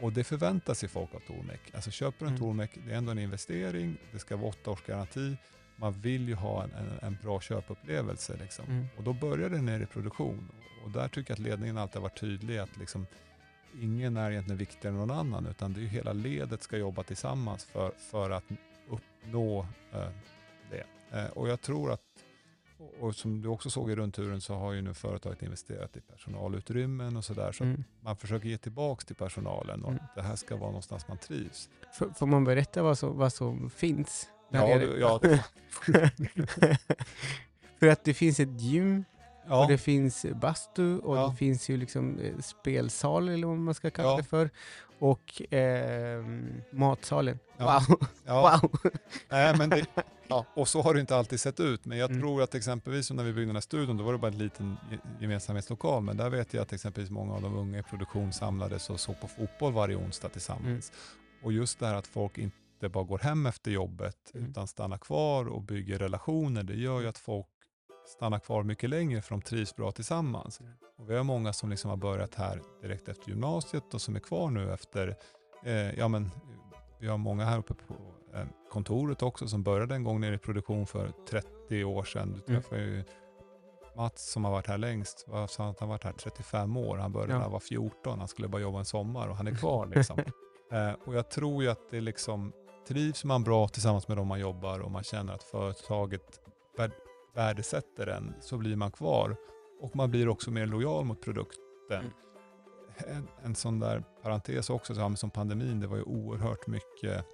Och 0.00 0.12
det 0.12 0.24
förväntar 0.24 0.74
sig 0.74 0.88
folk 0.88 1.14
av 1.14 1.20
Tormek. 1.20 1.60
Alltså 1.74 1.90
köper 1.90 2.18
du 2.18 2.26
en 2.26 2.36
Mm. 2.36 2.40
Tormek, 2.40 2.78
det 2.86 2.92
är 2.92 2.96
ändå 2.96 3.12
en 3.12 3.18
investering, 3.18 3.96
det 4.12 4.18
ska 4.18 4.36
vara 4.36 4.48
åtta 4.48 4.70
års 4.70 4.82
garanti. 4.82 5.36
Man 5.76 5.92
vill 5.92 6.28
ju 6.28 6.34
ha 6.34 6.64
en, 6.64 6.70
en, 6.72 6.98
en 7.02 7.18
bra 7.22 7.40
köpupplevelse. 7.40 8.36
Liksom. 8.40 8.64
Mm. 8.64 8.86
Och 8.96 9.02
då 9.02 9.12
börjar 9.12 9.50
det 9.50 9.62
ner 9.62 9.80
i 9.80 9.86
produktion. 9.86 10.48
Och 10.84 10.90
där 10.90 11.08
tycker 11.08 11.30
jag 11.30 11.34
att 11.34 11.46
ledningen 11.46 11.78
alltid 11.78 11.96
har 11.96 12.02
varit 12.02 12.20
tydlig 12.20 12.58
att 12.58 12.76
liksom, 12.76 13.06
ingen 13.80 14.16
är 14.16 14.30
egentligen 14.30 14.58
viktigare 14.58 14.94
än 14.94 15.00
någon 15.00 15.10
annan 15.10 15.46
utan 15.46 15.72
det 15.72 15.80
är 15.80 15.82
ju 15.82 15.88
hela 15.88 16.12
ledet 16.12 16.62
ska 16.62 16.76
jobba 16.76 17.02
tillsammans 17.02 17.64
för, 17.64 17.92
för 17.98 18.30
att 18.30 18.44
uppnå 18.88 19.66
eh, 19.92 20.08
det. 20.70 20.84
Eh, 21.18 21.26
och 21.30 21.48
jag 21.48 21.60
tror 21.60 21.92
att, 21.92 22.00
och, 23.00 23.14
som 23.14 23.42
du 23.42 23.48
också 23.48 23.70
såg 23.70 23.90
i 23.90 23.94
rundturen 23.96 24.40
så 24.40 24.54
har 24.54 24.72
ju 24.72 24.82
nu 24.82 24.94
företaget 24.94 25.42
investerat 25.42 25.96
i 25.96 26.00
personalutrymmen 26.00 27.16
och 27.16 27.24
sådär. 27.24 27.52
Så 27.52 27.64
Mm. 27.64 27.84
man 28.00 28.16
försöker 28.16 28.48
ge 28.48 28.58
tillbaka 28.58 29.04
till 29.06 29.16
personalen 29.16 29.84
och 29.84 29.90
Mm. 29.92 30.02
det 30.14 30.22
här 30.22 30.36
ska 30.36 30.56
vara 30.56 30.68
någonstans 30.70 31.08
man 31.08 31.18
trivs. 31.18 31.68
Får, 31.92 32.10
får 32.10 32.26
man 32.26 32.44
berätta 32.44 32.82
vad 32.82 32.98
som, 32.98 33.18
vad 33.18 33.32
som 33.32 33.70
finns? 33.70 34.28
där 34.50 34.68
Ja, 34.68 34.78
du- 34.78 34.98
ja. 34.98 35.20
För 37.78 37.86
att 37.88 38.04
det 38.04 38.14
finns 38.14 38.40
ett 38.40 38.60
gym, 38.60 39.04
Ja, 39.48 39.62
och 39.62 39.68
det 39.68 39.78
finns 39.78 40.26
bastu 40.34 40.98
och 40.98 41.16
Ja. 41.16 41.28
det 41.28 41.36
finns 41.36 41.68
ju 41.68 41.76
liksom 41.76 42.18
eh, 42.18 42.38
spelsal 42.38 43.28
eller 43.28 43.46
vad 43.46 43.58
man 43.58 43.74
ska 43.74 43.90
kalla 43.90 44.08
Ja. 44.10 44.16
det 44.16 44.22
för. 44.24 44.50
Och 44.98 45.42
ehm, 45.50 46.62
matsalen. 46.72 47.38
Wow! 47.58 47.80
ja. 48.24 48.58
wow. 48.62 48.70
Nej, 49.30 49.56
men 49.58 49.70
det. 49.70 49.86
Och 50.54 50.68
så 50.68 50.82
har 50.82 50.94
det 50.94 51.00
inte 51.00 51.16
alltid 51.16 51.40
sett 51.40 51.60
ut. 51.60 51.84
Men 51.84 51.98
jag 51.98 52.10
Mm. 52.10 52.22
tror 52.22 52.42
att 52.42 52.54
exempelvis 52.54 53.10
när 53.10 53.24
vi 53.24 53.32
byggde 53.32 53.46
den 53.48 53.56
här 53.56 53.60
studion, 53.60 53.96
då 53.96 54.04
var 54.04 54.12
det 54.12 54.18
bara 54.18 54.32
en 54.32 54.38
liten 54.38 54.76
ge- 54.90 54.98
gemensamhetslokal. 55.20 56.02
Men 56.02 56.16
där 56.16 56.30
vet 56.30 56.54
jag 56.54 56.62
att 56.62 56.72
exempelvis 56.72 57.10
många 57.10 57.34
av 57.34 57.42
de 57.42 57.54
unga 57.56 57.78
i 57.78 57.82
produktion 57.82 58.32
samlades 58.32 58.90
och 58.90 59.00
såg 59.00 59.20
på 59.20 59.28
fotboll 59.28 59.72
varje 59.72 59.96
onsdag 59.96 60.28
tillsammans. 60.28 60.92
Och 61.42 61.52
just 61.52 61.78
det 61.78 61.86
här 61.86 61.94
att 61.94 62.06
folk 62.06 62.38
inte 62.38 62.88
bara 62.88 63.04
går 63.04 63.18
hem 63.18 63.46
efter 63.46 63.70
jobbet 63.70 64.16
Mm. 64.34 64.50
utan 64.50 64.66
stannar 64.66 64.98
kvar 64.98 65.48
och 65.48 65.62
bygger 65.62 65.98
relationer, 65.98 66.62
det 66.62 66.74
gör 66.74 67.00
ju 67.00 67.08
att 67.08 67.18
folk 67.18 67.46
stannar 68.06 68.38
kvar 68.38 68.62
mycket 68.62 68.90
längre 68.90 69.22
för 69.22 69.30
de 69.30 69.42
trivs 69.42 69.76
bra 69.76 69.90
tillsammans. 69.92 70.60
Mm. 70.60 70.72
Och 70.98 71.10
vi 71.10 71.16
har 71.16 71.24
många 71.24 71.52
som 71.52 71.70
liksom 71.70 71.90
har 71.90 71.96
börjat 71.96 72.34
här 72.34 72.62
direkt 72.82 73.08
efter 73.08 73.28
gymnasiet 73.28 73.94
och 73.94 74.00
som 74.00 74.16
är 74.16 74.20
kvar 74.20 74.50
nu 74.50 74.72
efter, 74.72 75.16
eh, 75.64 75.98
ja 75.98 76.08
men 76.08 76.30
vi 76.98 77.08
har 77.08 77.18
många 77.18 77.44
här 77.44 77.58
uppe 77.58 77.74
på 77.74 77.94
eh, 78.34 78.46
kontoret 78.70 79.22
också 79.22 79.48
som 79.48 79.62
började 79.62 79.94
en 79.94 80.04
gång 80.04 80.20
nere 80.20 80.34
i 80.34 80.38
produktion 80.38 80.86
för 80.86 81.12
30 81.30 81.84
år 81.84 82.04
sedan. 82.04 82.42
Du 82.46 82.52
Mm. 82.52 82.62
träffar 82.62 82.76
ju 82.76 83.04
Mats 83.96 84.32
som 84.32 84.44
har 84.44 84.52
varit 84.52 84.66
här 84.66 84.78
längst, 84.78 85.26
han 85.30 85.74
har 85.78 85.86
varit 85.86 86.04
här 86.04 86.12
35 86.12 86.76
år. 86.76 86.96
Han 86.96 87.12
började 87.12 87.32
Ja. 87.32 87.36
när 87.36 87.42
han 87.42 87.52
var 87.52 87.60
14, 87.60 88.18
han 88.18 88.28
skulle 88.28 88.48
bara 88.48 88.62
jobba 88.62 88.78
en 88.78 88.84
sommar 88.84 89.28
och 89.28 89.36
han 89.36 89.46
är 89.46 89.54
kvar 89.56 89.86
liksom. 89.86 90.18
eh, 90.72 90.92
och 91.06 91.14
jag 91.14 91.30
tror 91.30 91.62
ju 91.62 91.70
att 91.70 91.90
det 91.90 92.00
liksom, 92.00 92.52
trivs 92.88 93.24
man 93.24 93.44
bra 93.44 93.68
tillsammans 93.68 94.08
med 94.08 94.16
de 94.16 94.26
man 94.26 94.40
jobbar 94.40 94.78
och 94.80 94.90
man 94.90 95.02
känner 95.04 95.32
att 95.32 95.42
företaget 95.42 96.40
värdesätter 97.34 98.06
en 98.06 98.34
så 98.40 98.58
blir 98.58 98.76
man 98.76 98.90
kvar. 98.90 99.36
Och 99.80 99.96
man 99.96 100.10
blir 100.10 100.28
också 100.28 100.50
mer 100.50 100.66
lojal 100.66 101.04
mot 101.04 101.20
produkten. 101.20 101.60
Mm. 101.90 102.10
En, 102.96 103.28
en 103.44 103.54
sån 103.54 103.80
där 103.80 104.04
parentes 104.22 104.70
också, 104.70 104.94
så 104.94 105.16
som 105.16 105.30
pandemin, 105.30 105.80
det 105.80 105.86
var 105.86 105.96
ju 105.96 106.02
oerhört 106.02 106.66
mycket 106.66 107.24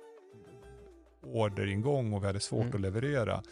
orderingång 1.22 2.12
och 2.12 2.22
vi 2.22 2.26
hade 2.26 2.40
svårt 2.40 2.62
Mm. 2.64 2.74
att 2.74 2.80
leverera. 2.80 3.42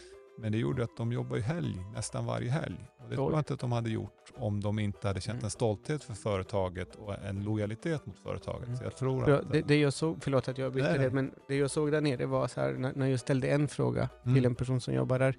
Men 0.41 0.53
det 0.53 0.59
gjorde 0.59 0.85
att 0.85 0.97
de 0.97 1.13
jobbar 1.13 1.37
ju 1.37 1.43
helg, 1.43 1.77
nästan 1.95 2.27
varje 2.27 2.51
helg. 2.51 2.77
Och 2.99 3.09
det 3.11 3.15
tror 3.17 3.33
jag 3.33 3.41
inte 3.41 3.55
att 3.55 3.61
de 3.61 3.73
hade 3.73 3.91
gjort 3.91 4.33
om 4.37 4.61
de 4.61 4.79
inte 4.79 5.09
hade 5.09 5.21
känt 5.21 5.35
Mm. 5.35 5.45
en 5.45 5.51
stolthet 5.51 6.05
för 6.05 6.15
företaget 6.15 6.95
och 6.95 7.15
en 7.19 7.45
lojalitet 7.45 8.07
mot 8.07 8.19
företaget. 8.19 8.67
Mm. 8.67 8.77
Så 8.79 8.85
jag 8.85 8.97
tror 8.97 9.31
att... 9.31 9.53
det, 9.53 9.61
det 9.63 9.77
jag 9.81 9.93
såg, 9.93 10.19
förlåt 10.21 10.49
att 10.49 10.59
jag 10.59 10.75
nej. 10.77 10.99
det, 10.99 11.11
men 11.11 11.35
det 11.49 11.57
jag 11.57 11.71
såg 11.71 11.93
där 11.93 12.01
nere 12.01 12.27
var 12.27 12.49
så 12.49 12.61
här, 12.61 12.73
när, 12.73 12.93
när 12.95 13.07
jag 13.07 13.21
ställde 13.21 13.49
en 13.49 13.69
fråga 13.69 14.09
Mm. 14.23 14.35
till 14.35 14.45
en 14.45 14.55
person 14.55 14.81
som 14.81 14.95
jobbar 14.95 15.19
där. 15.19 15.37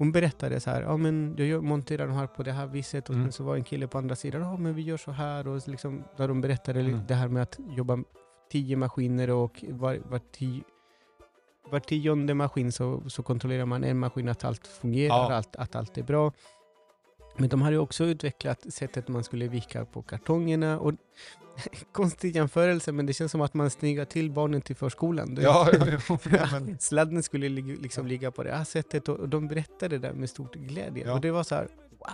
Hon 0.00 0.12
berättade 0.12 0.60
så 0.60 0.70
här, 0.70 0.82
ja 0.82 0.96
men 0.96 1.34
jag 1.38 1.46
gör- 1.46 1.60
monterar 1.60 2.06
de 2.06 2.16
här 2.16 2.26
på 2.26 2.42
det 2.42 2.52
här 2.52 2.66
viset 2.66 3.08
och 3.08 3.14
Mm. 3.14 3.26
sen 3.26 3.32
så 3.32 3.44
var 3.44 3.56
en 3.56 3.64
kille 3.64 3.86
på 3.86 3.98
andra 3.98 4.16
sidan, 4.16 4.42
ja 4.42 4.56
men 4.56 4.74
vi 4.74 4.82
gör 4.82 4.96
så 4.96 5.10
här 5.10 5.48
och 5.48 5.68
liksom, 5.68 6.04
där 6.16 6.28
de 6.28 6.40
berättade 6.40 6.80
Mm. 6.80 7.00
det 7.08 7.14
här 7.14 7.28
med 7.28 7.42
att 7.42 7.58
jobba 7.76 7.98
tio 8.50 8.76
maskiner 8.76 9.30
och 9.30 9.64
var, 9.68 9.98
var, 10.10 10.20
tio, 10.32 10.62
var 11.70 11.80
tionde 11.80 12.34
maskin 12.34 12.72
så, 12.72 13.02
så 13.10 13.22
kontrollerar 13.22 13.64
man 13.66 13.84
en 13.84 13.98
maskin 13.98 14.28
att 14.28 14.44
allt 14.44 14.66
fungerar, 14.66 15.14
Ja. 15.16 15.32
allt, 15.34 15.56
att 15.56 15.76
allt 15.76 15.98
är 15.98 16.02
bra. 16.02 16.32
Men 17.40 17.48
de 17.48 17.62
hade 17.62 17.78
också 17.78 18.04
utvecklat 18.04 18.72
sättet 18.72 19.08
man 19.08 19.24
skulle 19.24 19.48
vika 19.48 19.84
på 19.84 20.02
kartongerna. 20.02 20.78
Och 20.78 20.94
konstig 21.92 22.36
jämförelse, 22.36 22.92
men 22.92 23.06
det 23.06 23.12
känns 23.12 23.32
som 23.32 23.40
att 23.40 23.54
man 23.54 23.70
snyggar 23.70 24.04
till 24.04 24.30
barnen 24.30 24.62
till 24.62 24.76
förskolan. 24.76 25.38
Ja, 25.40 25.68
ja, 25.72 25.86
ja, 26.08 26.18
ja, 26.30 26.46
men, 26.60 26.78
Sladden 26.78 27.22
skulle 27.22 27.48
liksom 27.48 28.06
ligga 28.06 28.30
på 28.30 28.42
det 28.42 28.52
här 28.52 28.64
sättet 28.64 29.08
och, 29.08 29.28
de 29.28 29.48
berättade 29.48 29.98
det 29.98 30.08
där 30.08 30.14
med 30.14 30.30
stor 30.30 30.48
glädje. 30.54 31.06
Ja. 31.06 31.12
Och 31.12 31.20
det 31.20 31.30
var 31.30 31.42
så 31.42 31.54
här, 31.54 31.68
wow, 31.90 32.08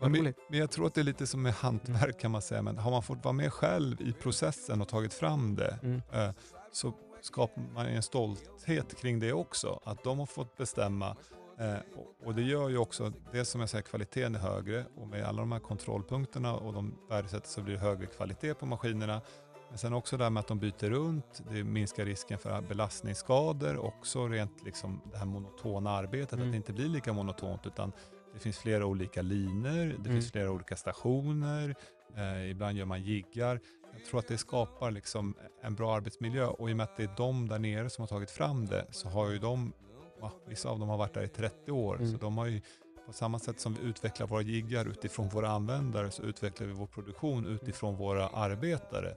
vad 0.00 0.10
men, 0.10 0.34
men 0.50 0.58
jag 0.60 0.70
tror 0.70 0.86
att 0.86 0.94
det 0.94 1.00
är 1.00 1.04
lite 1.04 1.26
som 1.26 1.42
med 1.42 1.52
hantverk 1.54 2.20
kan 2.20 2.30
man 2.30 2.42
säga, 2.42 2.62
men 2.62 2.78
har 2.78 2.90
man 2.90 3.02
fått 3.02 3.24
vara 3.24 3.32
med 3.32 3.52
själv 3.52 4.00
i 4.00 4.12
processen 4.12 4.80
och 4.80 4.88
tagit 4.88 5.14
fram 5.14 5.54
det 5.54 5.78
Mm. 5.82 6.02
eh, 6.12 6.30
så 6.72 6.94
skapar 7.20 7.62
man 7.74 7.86
en 7.86 8.02
stolthet 8.02 9.00
kring 9.00 9.18
det 9.20 9.32
också. 9.32 9.80
Att 9.84 10.04
de 10.04 10.18
har 10.18 10.26
fått 10.26 10.56
bestämma. 10.56 11.16
Eh, 11.58 11.74
och, 11.96 12.26
och 12.26 12.34
det 12.34 12.42
gör 12.42 12.68
ju 12.68 12.78
också, 12.78 13.12
det 13.32 13.44
som 13.44 13.60
jag 13.60 13.70
säger, 13.70 13.82
kvaliteten 13.82 14.34
är 14.34 14.38
högre 14.38 14.84
och 14.96 15.08
med 15.08 15.24
alla 15.24 15.40
de 15.40 15.52
här 15.52 15.58
kontrollpunkterna 15.60 16.54
och 16.56 16.72
de 16.72 16.94
värdesätter 17.08 17.48
så 17.48 17.62
blir 17.62 17.74
det 17.74 17.80
högre 17.80 18.06
kvalitet 18.06 18.54
på 18.54 18.66
maskinerna. 18.66 19.20
Men 19.68 19.78
sen 19.78 19.92
också 19.92 20.16
det 20.16 20.24
här 20.24 20.30
med 20.30 20.40
att 20.40 20.46
de 20.48 20.58
byter 20.58 20.90
runt, 20.90 21.42
det 21.50 21.64
minskar 21.64 22.04
risken 22.04 22.38
för 22.38 22.60
belastningsskador, 22.60 23.76
också 23.76 24.28
rent 24.28 24.64
liksom 24.64 25.00
det 25.12 25.18
här 25.18 25.26
monotona 25.26 25.90
arbetet, 25.90 26.32
Mm. 26.32 26.46
att 26.46 26.52
det 26.52 26.56
inte 26.56 26.72
blir 26.72 26.88
lika 26.88 27.12
monotont 27.12 27.66
utan 27.66 27.92
det 28.34 28.38
finns 28.40 28.58
flera 28.58 28.86
olika 28.86 29.22
linor, 29.22 29.76
det 29.86 29.94
Mm. 29.94 30.04
finns 30.04 30.32
flera 30.32 30.50
olika 30.50 30.76
stationer, 30.76 31.74
eh, 32.16 32.50
ibland 32.50 32.78
gör 32.78 32.84
man 32.86 33.02
jiggar. 33.02 33.60
Jag 33.92 34.04
tror 34.04 34.20
att 34.20 34.28
det 34.28 34.38
skapar 34.38 34.90
liksom 34.90 35.34
en 35.62 35.74
bra 35.74 35.94
arbetsmiljö 35.96 36.46
och 36.46 36.70
i 36.70 36.72
och 36.72 36.76
med 36.76 36.84
att 36.84 36.96
det 36.96 37.02
är 37.02 37.14
de 37.16 37.48
där 37.48 37.58
nere 37.58 37.90
som 37.90 38.02
har 38.02 38.06
tagit 38.06 38.30
fram 38.30 38.66
det 38.66 38.86
så 38.90 39.08
har 39.08 39.30
ju 39.30 39.38
de, 39.38 39.72
ja, 40.20 40.32
vissa 40.46 40.68
av 40.68 40.78
dem 40.78 40.88
har 40.88 40.96
varit 40.98 41.14
där 41.14 41.22
i 41.22 41.28
30 41.28 41.72
år, 41.72 41.96
Mm. 41.96 42.12
så 42.12 42.16
de 42.18 42.38
har 42.38 42.46
ju 42.46 42.60
på 43.06 43.12
samma 43.12 43.38
sätt 43.38 43.60
som 43.60 43.74
vi 43.74 43.80
utvecklar 43.88 44.26
våra 44.26 44.42
jiggar 44.42 44.84
utifrån 44.88 45.28
våra 45.28 45.48
användare 45.48 46.10
så 46.10 46.22
utvecklar 46.22 46.66
vi 46.66 46.72
vår 46.72 46.86
produktion 46.86 47.46
utifrån 47.46 47.96
våra 47.96 48.28
arbetare. 48.28 49.14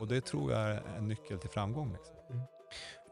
Och 0.00 0.08
det 0.08 0.20
tror 0.20 0.52
jag 0.52 0.60
är 0.60 0.82
en 0.98 1.08
nyckel 1.08 1.38
till 1.38 1.50
framgång. 1.50 1.92
Liksom. 1.92 2.14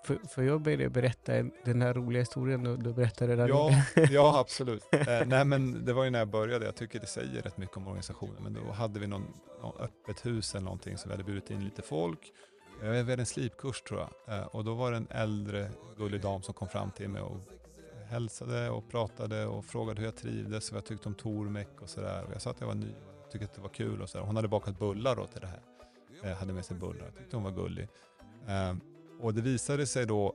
För, 0.05 0.19
för 0.29 0.43
jag 0.43 0.61
började 0.63 0.89
berätta 0.91 1.35
en- 1.35 1.53
den 1.65 1.83
här 1.83 1.95
roliga 1.95 2.23
historien 2.23 2.67
och 2.67 2.79
du 2.83 2.93
berättade 2.93 3.37
den. 3.37 3.49
Ja, 3.49 3.71
ja 4.11 4.39
absolut. 4.41 4.85
Eh, 4.93 5.27
nej 5.27 5.45
men 5.45 5.85
det 5.85 5.93
var 5.93 6.05
ju 6.05 6.11
när 6.11 6.19
jag 6.19 6.29
började, 6.29 6.65
jag 6.65 6.77
tycker 6.77 7.01
det 7.01 7.07
säger 7.07 7.43
rätt 7.43 7.57
mycket 7.59 7.77
om 7.77 7.87
organisationen, 7.87 8.43
men 8.43 8.53
då 8.53 8.73
hade 8.73 9.01
vi 9.01 9.07
någon, 9.07 9.27
någon 9.63 9.77
öppet 9.81 10.27
hus 10.27 10.55
eller 10.55 10.65
någonting 10.65 10.99
så 10.99 11.09
vi 11.09 11.13
hade 11.15 11.25
bjudit 11.25 11.51
in 11.51 11.65
lite 11.65 11.83
folk. 11.83 12.33
Eh, 12.83 12.89
Vi 12.91 12.99
hade 13.11 13.13
en 13.23 13.27
slipkurs 13.27 13.83
tror 13.83 14.01
jag 14.27 14.39
eh, 14.39 14.47
och 14.47 14.65
då 14.65 14.75
var 14.75 14.91
det 14.91 14.97
en 14.97 15.07
äldre 15.11 15.71
gullig 15.97 16.21
dam 16.21 16.43
som 16.43 16.55
kom 16.55 16.69
fram 16.69 16.91
till 16.91 17.09
mig 17.09 17.23
och 17.23 17.37
hälsade 18.09 18.71
och 18.71 18.89
pratade 18.91 19.47
och 19.47 19.65
frågade 19.65 20.01
hur 20.01 20.07
jag 20.07 20.17
trivdes 20.17 20.69
och 20.69 20.75
vad 20.75 20.79
jag 20.81 20.87
tyckte 20.87 21.09
om 21.09 21.15
Tormek 21.15 21.69
och 21.83 21.89
sådär. 21.89 22.25
Och 22.25 22.35
jag 22.35 22.43
sa 22.43 22.51
att 22.51 22.61
jag 22.61 22.67
var 22.67 22.75
ny 22.75 22.93
och 23.25 23.31
tyckte 23.31 23.45
att 23.47 23.55
det 23.55 23.61
var 23.61 23.69
kul 23.69 24.03
och 24.03 24.09
sådär. 24.09 24.25
Hon 24.25 24.37
hade 24.37 24.49
bakat 24.49 24.79
bullar 24.79 25.17
då 25.17 25.27
till 25.27 25.41
det 25.41 25.47
här. 25.47 25.61
Eh, 26.31 26.37
hade 26.39 26.53
med 26.53 26.65
sig 26.65 26.77
bullar, 26.77 27.05
jag 27.05 27.17
tyckte 27.17 27.37
hon 27.37 27.45
var 27.45 27.51
gullig. 27.51 27.89
Eh, 28.47 28.75
och 29.21 29.35
det 29.35 29.41
visade 29.41 29.87
sig 29.87 30.07
då 30.07 30.35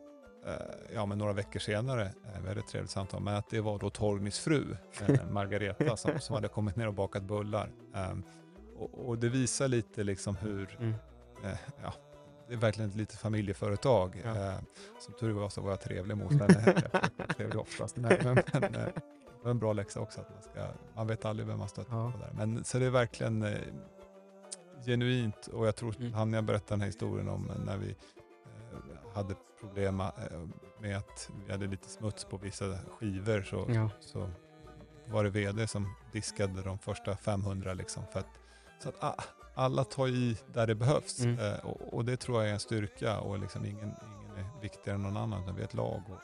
ja, 0.93 1.05
men 1.05 1.17
några 1.17 1.33
veckor 1.33 1.59
senare, 1.59 2.11
vi 2.41 2.47
hade 2.47 2.59
ett 2.59 2.67
trevligt 2.67 2.91
samtal, 2.91 3.21
men 3.21 3.35
att 3.35 3.49
det 3.49 3.61
var 3.61 3.79
då 3.79 3.89
Torgnys 3.89 4.39
fru, 4.39 4.77
Margareta, 5.31 5.97
som, 5.97 6.19
som 6.19 6.35
hade 6.35 6.47
kommit 6.47 6.75
ner 6.75 6.87
och 6.87 6.93
bakat 6.93 7.23
bullar. 7.23 7.71
Och, 8.77 9.07
och 9.09 9.17
det 9.17 9.29
visar 9.29 9.67
lite 9.67 10.03
liksom 10.03 10.35
hur, 10.35 10.77
Mm. 10.79 10.93
ja, 11.83 11.93
det 12.54 12.58
är 12.58 12.62
verkligen 12.62 12.89
ett 12.89 12.95
litet 12.95 13.20
familjeföretag. 13.20 14.22
Ja. 14.26 14.36
Eh, 14.36 14.56
som 14.99 15.14
tur 15.14 15.32
var 15.32 15.49
så 15.49 15.62
var 15.62 15.70
jag 15.70 15.82
trevlig 15.82 16.18
mot 16.18 16.32
henne, 16.32 16.45
är 17.18 17.34
trevlig 17.34 17.60
oftast. 17.60 17.95
Men, 17.97 18.18
men, 18.24 18.43
men, 18.54 18.64
eh, 18.76 18.86
det 18.86 19.43
var 19.43 19.51
en 19.51 19.60
bra 19.60 19.74
läxa 19.74 19.99
också, 19.99 20.22
att 20.22 20.30
man, 20.30 20.41
ska, 20.41 20.68
man 20.95 21.08
vet 21.08 21.26
aldrig 21.26 21.47
vem 21.47 21.60
man 21.60 21.70
stöter 21.70 21.91
Ja. 21.95 22.12
på 22.12 22.18
där. 22.18 22.32
Men 22.34 22.64
så 22.64 22.80
det 22.80 22.86
är 22.86 22.89
verkligen 22.89 23.43
eh, 23.43 23.58
genuint 24.86 25.47
och 25.47 25.68
jag 25.68 25.76
tror 25.76 25.95
Mm. 25.99 26.14
han 26.14 26.34
jag 26.34 26.43
berättade 26.43 26.70
den 26.70 26.80
här 26.82 26.88
historien 26.88 27.30
om 27.30 27.51
när 27.66 27.78
vi 27.78 27.89
eh, 27.89 29.16
hade 29.16 29.36
problem 29.60 29.99
eh, 29.99 30.10
med 30.80 30.97
att 30.97 31.30
vi 31.45 31.51
hade 31.51 31.68
lite 31.68 31.89
smuts 31.89 32.26
på 32.26 32.38
vissa 32.38 32.78
skivor 32.99 33.41
så, 33.41 33.66
Ja. 33.70 33.89
så 33.99 34.30
var 35.08 35.24
det 35.24 35.30
vd 35.30 35.68
som 35.68 35.95
diskade 36.12 36.62
de 36.62 36.80
första 36.80 37.16
500 37.18 37.74
liksom 37.74 38.04
för 38.12 38.20
att, 38.20 38.39
så 38.84 38.89
att 38.89 39.04
ah, 39.04 39.24
alla 39.54 39.84
tar 39.84 40.08
i 40.08 40.38
där 40.54 40.68
det 40.68 40.76
behövs 40.76 41.20
Mm. 41.20 41.39
eh, 41.39 41.60
och, 41.66 41.93
och 41.93 42.06
det 42.06 42.18
tror 42.18 42.39
jag 42.41 42.49
är 42.49 42.54
en 42.54 42.60
styrka 42.60 43.20
och 43.20 43.39
liksom 43.39 43.66
ingen, 43.66 43.78
ingen 43.80 44.38
är 44.56 44.62
viktigare 44.62 44.95
än 44.95 45.04
någon 45.04 45.18
annan 45.18 45.43
utan 45.43 45.56
vi 45.56 45.62
är 45.62 45.66
ett 45.66 45.74
lag 45.74 46.01
och, 46.08 46.14
och 46.14 46.20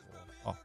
ja, 0.45 0.55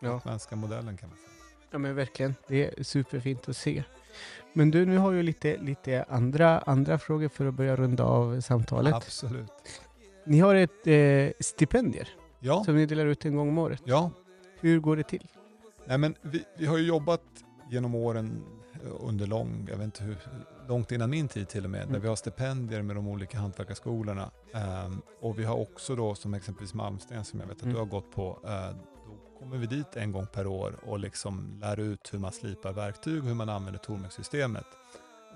Ja. 0.00 0.20
svenska 0.20 0.56
modellen 0.56 0.96
kan 0.96 1.08
man 1.08 1.18
säga. 1.18 1.28
ja, 1.70 1.78
men 1.78 1.94
verkligen. 1.94 2.34
Det 2.48 2.78
är 2.78 2.82
superfint 2.82 3.48
att 3.48 3.56
se. 3.56 3.84
Men 4.52 4.70
du, 4.70 4.86
nu 4.86 4.98
har 4.98 5.12
jag 5.12 5.24
lite, 5.24 5.56
lite 5.58 6.04
andra, 6.08 6.58
andra 6.58 6.98
frågor 6.98 7.28
för 7.28 7.46
att 7.46 7.54
börja 7.54 7.76
runda 7.76 8.04
av 8.04 8.40
samtalet. 8.40 8.94
Absolut. 8.94 9.52
Ni 10.26 10.40
har 10.40 10.54
ett 10.54 10.86
eh, 10.86 11.32
stipendier 11.40 12.08
Ja, 12.40 12.64
som 12.64 12.76
ni 12.76 12.86
delar 12.86 13.06
ut 13.06 13.24
en 13.24 13.36
gång 13.36 13.48
om 13.48 13.58
året. 13.58 13.82
ja, 13.84 14.10
Hur 14.60 14.80
går 14.80 14.96
det 14.96 15.02
till? 15.02 15.26
Nej, 15.86 15.98
men 15.98 16.14
vi, 16.22 16.44
vi 16.58 16.66
har 16.66 16.78
ju 16.78 16.86
jobbat 16.86 17.22
genom 17.70 17.94
åren 17.94 18.44
under 19.00 19.26
lång, 19.26 19.66
jag 19.70 19.76
vet 19.76 19.84
inte 19.84 20.04
hur, 20.04 20.16
långt 20.68 20.92
innan 20.92 21.10
min 21.10 21.28
tid 21.28 21.48
till 21.48 21.64
och 21.64 21.70
med, 21.70 21.80
där 21.80 21.86
Mm. 21.88 22.00
vi 22.00 22.08
har 22.08 22.16
stipendier 22.16 22.82
med 22.82 22.96
de 22.96 23.08
olika 23.08 23.38
hantverkarskolorna. 23.38 24.30
Ehm, 24.54 25.02
och 25.20 25.38
vi 25.38 25.44
har 25.44 25.56
också 25.56 25.96
då, 25.96 26.14
som 26.14 26.34
exempelvis 26.34 26.74
Malmsten 26.74 27.24
som 27.24 27.40
jag 27.40 27.46
vet 27.46 27.56
att 27.56 27.62
Mm. 27.62 27.74
du 27.74 27.78
har 27.80 27.86
gått 27.86 28.10
på, 28.10 28.38
eh, 28.44 28.76
då 29.06 29.38
kommer 29.38 29.56
vi 29.56 29.66
dit 29.66 29.96
en 29.96 30.12
gång 30.12 30.26
per 30.26 30.46
år 30.46 30.74
och 30.86 30.98
liksom 30.98 31.58
lär 31.60 31.80
ut 31.80 32.14
hur 32.14 32.18
man 32.18 32.32
slipar 32.32 32.72
verktyg 32.72 33.18
och 33.22 33.28
hur 33.28 33.34
man 33.34 33.48
använder 33.48 33.80
Tormek-systemet. 33.80 34.66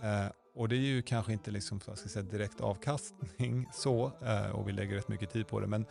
Eh, 0.03 0.27
och 0.55 0.68
det 0.68 0.77
är 0.77 0.81
ju 0.81 1.03
kanske 1.03 1.33
inte 1.33 1.51
liksom, 1.51 1.81
vad 1.87 1.99
ska 1.99 2.05
jag 2.07 2.11
säga, 2.12 2.22
direkt 2.22 2.61
avkastning 2.61 3.68
så, 3.74 4.12
eh, 4.22 4.51
och 4.51 4.68
vi 4.68 4.72
lägger 4.72 4.97
rätt 4.97 5.09
mycket 5.09 5.31
tid 5.31 5.47
på 5.49 5.61
det, 5.61 5.66
men 5.66 5.87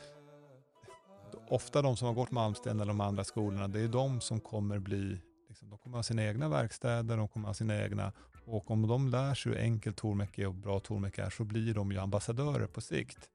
ofta 1.50 1.82
de 1.82 1.98
som 1.98 2.08
har 2.08 2.14
gått 2.16 2.32
Malmsten 2.32 2.80
eller 2.80 2.88
de 2.88 3.02
andra 3.02 3.24
skolorna, 3.24 3.68
det 3.68 3.80
är 3.80 3.88
de 3.88 4.22
som 4.22 4.40
kommer 4.40 4.80
bli, 4.80 5.22
liksom, 5.50 5.70
de 5.70 5.78
kommer 5.80 5.98
ha 5.98 6.04
sina 6.04 6.24
egna 6.24 6.50
verkstäder, 6.50 7.18
de 7.18 7.28
kommer 7.28 7.48
ha 7.48 7.54
sina 7.54 7.84
egna, 7.84 8.12
och 8.46 8.72
om 8.72 8.88
de 8.88 9.08
lär 9.08 9.34
sig 9.34 9.52
hur 9.52 9.60
enkelt 9.60 9.98
Tormek 9.98 10.40
är 10.40 10.48
och 10.48 10.54
bra 10.54 10.80
Tormek 10.80 11.18
är 11.18 11.30
så 11.30 11.44
blir 11.44 11.74
de 11.74 11.92
ju 11.92 11.98
ambassadörer 11.98 12.68
på 12.68 12.82
sikt. 12.82 13.30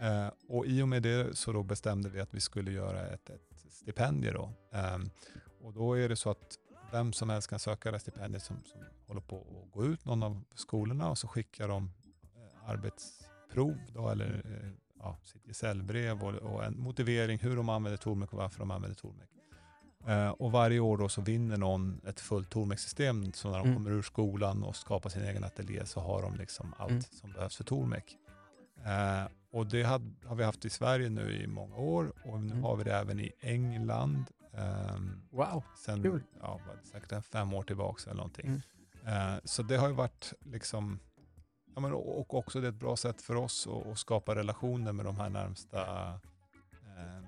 Eh, 0.00 0.28
och 0.48 0.66
i 0.66 0.82
och 0.82 0.88
med 0.88 1.02
det 1.02 1.36
så 1.36 1.52
då 1.52 1.62
bestämde 1.62 2.08
vi 2.08 2.20
att 2.20 2.34
vi 2.34 2.40
skulle 2.40 2.72
göra 2.72 3.06
ett, 3.06 3.30
ett 3.30 3.54
stipendium 3.70 4.34
då. 4.34 4.52
Eh, 4.78 4.98
och 5.60 5.72
då 5.72 5.94
är 5.94 6.08
det 6.08 6.16
så 6.16 6.30
att 6.30 6.58
vem 6.92 7.12
som 7.12 7.30
helst 7.30 7.50
kan 7.50 7.58
söka 7.58 7.90
det 7.90 7.98
stipendiet 7.98 8.42
som, 8.42 8.56
som 8.64 8.80
håller 9.06 9.20
på 9.20 9.62
att 9.64 9.72
gå 9.72 9.84
ut 9.84 10.04
någon 10.04 10.22
av 10.22 10.44
skolorna 10.54 11.10
och 11.10 11.18
så 11.18 11.28
skickar 11.28 11.68
de 11.68 11.90
eh, 12.36 12.70
arbetsprov 12.70 13.78
då, 13.94 14.08
eller 14.08 14.42
eh, 14.44 14.70
ja, 14.98 15.18
sitt 15.22 15.46
gesällbrev 15.46 16.22
och, 16.22 16.34
och 16.34 16.64
en 16.64 16.78
motivering 16.78 17.38
hur 17.38 17.56
de 17.56 17.68
använder 17.68 17.96
Tormek 17.96 18.32
och 18.32 18.38
varför 18.38 18.58
de 18.58 18.70
använder 18.70 18.96
Tormek. 18.96 19.28
Eh, 20.06 20.28
och 20.28 20.52
varje 20.52 20.80
år 20.80 20.96
då 20.98 21.08
så 21.08 21.20
vinner 21.20 21.56
någon 21.56 22.00
ett 22.06 22.20
fullt 22.20 22.50
Tormek-system 22.50 23.32
så 23.32 23.50
när 23.50 23.58
de 23.58 23.64
Mm. 23.68 23.74
kommer 23.76 23.90
ur 23.96 24.02
skolan 24.02 24.62
och 24.62 24.76
skapar 24.76 25.10
sin 25.10 25.22
egen 25.22 25.44
ateljé 25.44 25.86
så 25.86 26.00
har 26.00 26.22
de 26.22 26.34
liksom 26.34 26.74
allt 26.78 26.90
Mm. 26.90 27.02
som 27.02 27.32
behövs 27.32 27.56
för 27.56 27.64
Tormek. 27.64 28.16
Eh, 28.84 29.24
och 29.52 29.66
det 29.66 29.82
had, 29.82 30.14
har 30.26 30.36
vi 30.36 30.44
haft 30.44 30.64
i 30.64 30.70
Sverige 30.70 31.08
nu 31.10 31.32
i 31.42 31.46
många 31.46 31.76
år 31.76 32.12
och 32.24 32.40
nu 32.42 32.52
Mm. 32.52 32.62
har 32.64 32.76
vi 32.76 32.84
det 32.84 32.94
även 32.96 33.20
i 33.20 33.32
England. 33.40 34.24
ehm, 34.56 35.20
Wow. 35.30 35.62
sen 35.76 36.02
Kul. 36.02 36.22
ja, 36.40 36.60
säkert 36.92 37.24
fem 37.26 37.54
år 37.54 37.62
tillbaka 37.62 38.02
eller 38.10 38.16
någonting. 38.16 38.62
Eh, 39.06 39.34
så 39.44 39.62
det 39.62 39.76
har 39.76 39.88
ju 39.88 39.94
varit 39.94 40.32
liksom, 40.44 40.98
ja, 41.74 41.80
men, 41.80 41.92
och 41.92 42.18
och 42.20 42.34
också 42.34 42.60
det 42.60 42.66
är 42.66 42.72
ett 42.72 42.74
bra 42.78 42.96
sätt 42.96 43.22
för 43.22 43.34
oss 43.34 43.66
att, 43.66 43.86
att 43.86 43.98
skapa 43.98 44.34
relationer 44.34 44.92
med 44.92 45.04
de 45.06 45.16
här 45.16 45.28
närmsta. 45.30 46.08
Eh, 46.96 47.20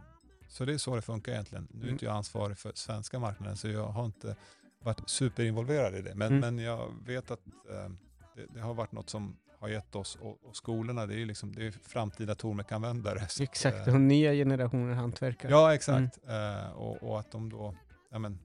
så 0.56 0.64
det 0.64 0.74
är 0.74 0.78
så 0.78 0.96
det 0.96 1.02
funkar 1.02 1.32
egentligen. 1.32 1.68
Nu 1.70 1.78
är 1.78 1.82
Mm. 1.82 1.92
inte 1.94 2.04
jag 2.04 2.14
ansvarig 2.14 2.58
för 2.58 2.72
svenska 2.74 3.18
marknaden 3.18 3.56
så 3.56 3.68
jag 3.68 3.86
har 3.86 4.04
inte 4.06 4.36
varit 4.82 5.08
superinvolverad 5.10 5.94
i 5.94 6.02
det. 6.02 6.14
Men, 6.14 6.26
Mm. 6.28 6.40
men 6.40 6.64
jag 6.64 6.92
vet 7.06 7.30
att 7.30 7.40
eh, 7.70 7.88
det, 8.36 8.46
det 8.54 8.60
har 8.60 8.74
varit 8.74 8.92
något 8.92 9.10
som 9.10 9.36
har 9.58 9.68
gett 9.68 9.94
oss 9.96 10.16
och, 10.20 10.44
och 10.44 10.56
skolorna, 10.56 11.06
det 11.06 11.14
är 11.14 11.18
ju 11.18 11.24
liksom, 11.26 11.52
det 11.54 11.66
är 11.66 11.70
framtida 11.70 12.34
Tormek-användare. 12.34 13.20
Exakt, 13.40 13.86
eh, 13.88 13.94
och 13.94 14.00
nya 14.00 14.32
generationer 14.32 14.94
hantverkare. 14.94 15.52
Ja, 15.52 15.74
exakt. 15.74 16.18
Eh, 16.28 16.72
och, 16.72 17.02
och 17.10 17.20
att 17.20 17.30
de 17.30 17.48
då, 17.50 17.74
ja 18.10 18.18
men, 18.18 18.38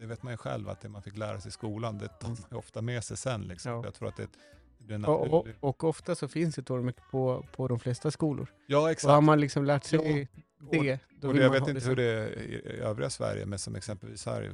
det 0.00 0.06
vet 0.06 0.22
man 0.22 0.32
ju 0.32 0.36
själv 0.36 0.68
att 0.68 0.80
det 0.80 0.88
man 0.88 1.02
fick 1.02 1.16
lära 1.16 1.40
sig 1.40 1.48
i 1.48 1.52
skolan, 1.52 1.98
det 1.98 2.08
tar 2.08 2.28
man 2.28 2.36
ju 2.50 2.56
ofta 2.56 2.82
med 2.82 3.04
sig 3.04 3.16
sen. 3.16 3.42
Liksom. 3.42 3.72
Ja. 3.72 3.84
Jag 3.84 3.94
tror 3.94 4.08
att 4.08 4.16
det, 4.16 5.06
Och, 5.06 5.26
och, 5.32 5.46
och 5.60 5.84
ofta 5.84 6.14
så 6.14 6.28
finns 6.28 6.54
det 6.54 6.62
Tormek 6.62 6.96
på, 7.10 7.46
på 7.52 7.68
de 7.68 7.78
flesta 7.80 8.10
skolor. 8.10 8.48
Ja, 8.66 8.76
Och 8.78 8.82
har 8.84 8.90
exakt. 8.90 9.24
man 9.24 9.40
liksom 9.40 9.64
lärt 9.64 9.84
sig 9.84 9.98
Och, 9.98 10.26
det, 10.70 10.98
då 11.20 11.28
och 11.28 11.34
vill 11.34 11.42
jag 11.42 11.50
vet 11.50 11.60
inte 11.68 11.72
det 11.72 11.84
hur 11.88 11.96
det 11.96 12.04
är 12.04 12.38
i, 12.42 12.80
övriga 12.80 13.10
Sverige, 13.10 13.46
men 13.46 13.58
som 13.58 13.74
exempelvis 13.76 14.26
här 14.26 14.42
i, 14.42 14.46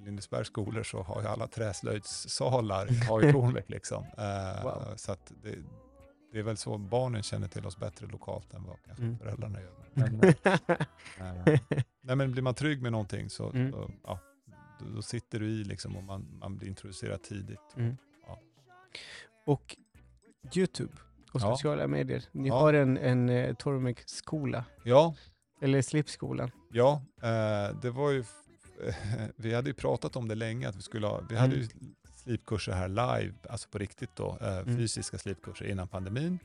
i 0.00 0.04
Lindesbergs 0.04 0.46
skolor 0.48 0.82
så 0.82 1.02
har 1.02 1.22
ju 1.22 1.28
alla 1.28 1.46
träslöjdssalar 1.46 3.06
har 3.08 3.22
ju 3.22 3.32
Tornvik 3.32 3.68
liksom. 3.70 4.04
Eh, 4.18 4.62
Wow. 4.64 4.82
Så 4.96 5.12
att 5.12 5.32
det, 5.42 5.54
det 6.32 6.38
är 6.38 6.42
väl 6.42 6.56
så 6.56 6.78
barnen 6.78 7.22
känner 7.22 7.48
till 7.48 7.66
oss 7.66 7.76
bättre 7.78 8.06
lokalt 8.06 8.54
än 8.54 8.64
vad 8.64 8.76
kanske 8.84 9.04
Mm. 9.04 9.18
föräldrarna 9.18 9.60
gör. 9.60 9.72
Men, 9.92 10.20
eh, 11.44 11.60
nej, 12.02 12.16
men 12.16 12.32
blir 12.32 12.42
man 12.42 12.54
trygg 12.54 12.82
med 12.82 12.92
någonting 12.92 13.30
så, 13.30 13.50
Mm. 13.50 13.72
så 13.72 13.90
ja, 14.04 14.18
då, 14.80 14.86
då 14.94 15.02
sitter 15.02 15.40
du 15.40 15.46
i 15.46 15.64
liksom 15.64 15.96
och 15.96 16.04
man, 16.04 16.38
man 16.40 16.56
blir 16.56 16.68
introducerad 16.68 17.22
tidigt. 17.22 17.60
Mm. 17.76 17.96
Ja. 18.26 18.40
Och 19.46 19.76
Youtube 20.54 20.92
och 21.32 21.40
Ja. 21.40 21.56
sociala 21.56 21.86
medier. 21.86 22.24
Ni 22.32 22.48
Ja. 22.48 22.58
har 22.58 22.74
en, 22.74 22.98
en 22.98 23.28
uh, 23.28 23.54
Tormek-skola, 23.54 24.64
Ja, 24.84 25.14
eller 25.60 25.82
Slipskolan. 25.82 26.50
ja 26.72 27.02
eh, 27.22 27.76
det 27.82 27.90
var 27.90 28.10
ju, 28.10 28.24
vi 29.36 29.54
hade 29.54 29.68
ju 29.68 29.74
pratat 29.74 30.16
om 30.16 30.28
det 30.28 30.34
länge, 30.34 30.68
att 30.68 30.76
vi 30.76 30.82
skulle 30.82 31.06
ha, 31.06 31.20
vi 31.28 31.36
hade 31.36 31.54
ju 31.56 31.68
slipkurser 32.16 32.72
här 32.72 32.88
live, 32.88 33.34
alltså 33.50 33.68
på 33.68 33.78
riktigt 33.78 34.16
då, 34.16 34.38
eh, 34.40 34.58
Mm. 34.58 34.76
fysiska 34.76 35.18
slipkurser 35.18 35.64
innan 35.66 35.88
pandemin. 35.88 36.38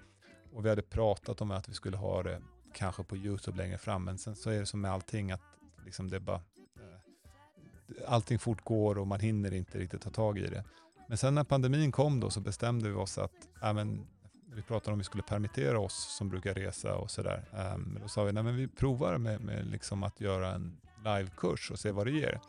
Och 0.54 0.66
vi 0.66 0.70
hade 0.70 0.82
pratat 0.82 1.42
om 1.42 1.52
att 1.52 1.70
vi 1.70 1.74
skulle 1.74 1.98
ha 1.98 2.24
det 2.24 2.42
kanske 2.74 3.04
på 3.04 3.18
Youtube 3.18 3.58
längre 3.58 3.78
fram, 3.78 4.04
men 4.04 4.18
sen 4.18 4.36
så 4.36 4.50
är 4.50 4.60
det 4.60 4.66
som 4.66 4.82
med 4.82 4.92
allting 4.92 5.32
att 5.32 5.42
liksom 5.86 6.10
det 6.10 6.20
bara, 6.20 6.36
eh, 6.76 8.04
allting 8.08 8.40
fortgår 8.40 8.98
och 8.98 9.08
man 9.08 9.20
hinner 9.20 9.54
inte 9.54 9.78
riktigt 9.80 10.02
ta 10.02 10.10
tag 10.10 10.38
i 10.38 10.48
det. 10.48 10.64
Men 11.08 11.18
sen 11.18 11.36
när 11.36 11.44
pandemin 11.44 11.92
kom 11.92 12.20
då 12.20 12.30
så 12.30 12.40
bestämde 12.40 12.90
vi 12.90 12.96
oss 12.96 13.18
att, 13.18 13.32
ja, 13.62 13.74
men, 13.74 14.08
vi 14.56 14.62
pratade 14.62 14.94
om 14.94 14.98
vi 14.98 15.04
skulle 15.06 15.24
permittera 15.24 15.80
oss 15.80 16.16
som 16.18 16.30
brukar 16.30 16.54
resa 16.54 16.96
och 16.96 17.12
sådär. 17.12 17.44
Um, 17.76 17.98
då 18.02 18.08
sa 18.08 18.24
vi, 18.24 18.32
nej 18.32 18.44
men 18.44 18.56
vi 18.56 18.68
provar 18.68 19.18
med, 19.18 19.42
med 19.42 19.66
liksom 19.66 20.04
att 20.04 20.22
göra 20.22 20.52
en 20.54 20.78
livekurs 21.06 21.72
och 21.72 21.80
se 21.80 21.92
vad 21.92 22.08
det 22.08 22.12
ger. 22.12 22.40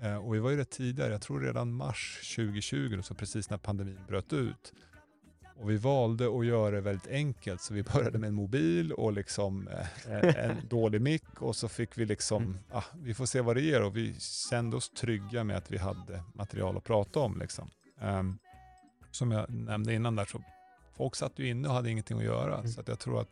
Eh, 0.00 0.16
och 0.16 0.34
vi 0.34 0.38
var 0.38 0.50
ju 0.50 0.56
rätt 0.56 0.70
tidigare, 0.70 1.12
jag 1.12 1.22
tror 1.22 1.40
redan 1.40 1.72
mars 1.72 2.34
2020, 2.36 2.96
då, 2.96 3.02
så 3.02 3.14
precis 3.14 3.50
när 3.50 3.58
pandemin 3.58 3.98
bröt 4.08 4.32
ut. 4.32 4.72
Och 5.56 5.70
vi 5.70 5.76
valde 5.76 6.38
att 6.38 6.46
göra 6.46 6.70
det 6.70 6.80
väldigt 6.80 7.10
enkelt, 7.10 7.60
så 7.60 7.74
vi 7.74 7.82
började 7.94 8.18
med 8.18 8.28
en 8.28 8.34
mobil 8.34 8.92
och 8.92 9.12
liksom 9.12 9.68
eh, 9.68 10.36
en 10.44 10.68
dålig 10.68 11.00
mick 11.00 11.42
och 11.42 11.56
så 11.56 11.68
fick 11.68 11.98
vi 11.98 12.06
liksom, 12.06 12.42
Mm. 12.42 12.58
ah, 12.72 12.84
vi 12.94 13.14
får 13.14 13.26
se 13.26 13.40
vad 13.40 13.56
det 13.56 13.62
ger 13.62 13.82
och 13.82 13.96
vi 13.96 14.14
kände 14.50 14.76
oss 14.76 14.90
trygga 14.90 15.44
med 15.44 15.56
att 15.56 15.70
vi 15.70 15.78
hade 15.78 16.22
material 16.34 16.76
att 16.76 16.84
prata 16.84 17.20
om. 17.20 17.38
Liksom. 17.38 17.70
Ehm, 18.00 18.38
som 19.10 19.30
jag 19.30 19.50
nämnde 19.50 19.94
innan 19.94 20.16
där, 20.16 20.24
så 20.24 20.42
folk 21.00 21.16
satt 21.16 21.38
ju 21.38 21.48
inne 21.48 21.68
och 21.68 21.74
hade 21.74 21.90
ingenting 21.90 22.18
att 22.18 22.24
göra. 22.24 22.58
Mm. 22.58 22.68
Så 22.68 22.80
att 22.80 22.88
jag 22.88 22.98
tror 22.98 23.20
att 23.20 23.28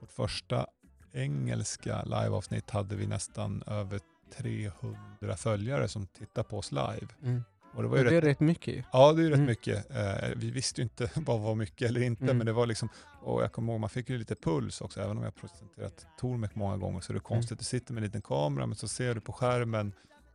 vårt 0.00 0.12
första 0.12 0.66
engelska 1.12 2.02
liveavsnitt 2.04 2.70
hade 2.70 2.96
vi 2.96 3.06
nästan 3.06 3.62
över 3.66 4.00
300 4.36 5.36
följare 5.36 5.88
som 5.88 6.06
tittar 6.06 6.42
på 6.42 6.58
oss 6.58 6.72
live. 6.72 7.06
Mm. 7.22 7.42
Och 7.74 7.82
det 7.82 7.88
var 7.88 7.98
ju 7.98 8.04
det 8.04 8.10
är 8.10 8.20
rätt, 8.20 8.24
rätt 8.24 8.40
mycket 8.40 8.84
ja, 8.92 9.12
det 9.12 9.20
är 9.20 9.24
ju 9.24 9.28
rätt 9.30 9.34
Mm. 9.36 9.46
mycket. 9.46 9.90
Eh, 9.90 10.28
vi 10.36 10.50
visste 10.50 10.80
ju 10.80 10.82
inte 10.82 11.10
vad 11.26 11.40
var 11.40 11.54
mycket 11.54 11.88
eller 11.88 12.00
inte, 12.02 12.24
Mm. 12.24 12.36
men 12.38 12.46
det 12.46 12.52
var 12.52 12.66
liksom, 12.66 12.88
och 13.22 13.42
jag 13.42 13.52
kommer 13.52 13.72
ihåg, 13.72 13.80
man 13.80 13.90
fick 13.90 14.10
ju 14.10 14.18
lite 14.18 14.34
puls 14.34 14.80
också, 14.80 15.00
även 15.00 15.18
om 15.18 15.24
jag 15.24 15.34
presenterat 15.36 16.06
Tormek 16.20 16.54
många 16.54 16.76
gånger, 16.76 17.00
så 17.00 17.12
är 17.12 17.14
det 17.14 17.18
Mm. 17.18 17.22
konstigt, 17.24 17.58
du 17.58 17.64
sitter 17.64 17.92
med 17.94 18.00
en 18.00 18.04
liten 18.04 18.22
kamera, 18.22 18.66
men 18.66 18.76
så 18.76 18.88
ser 18.88 19.14
du 19.14 19.20
på 19.20 19.32
skärmen 19.32 19.92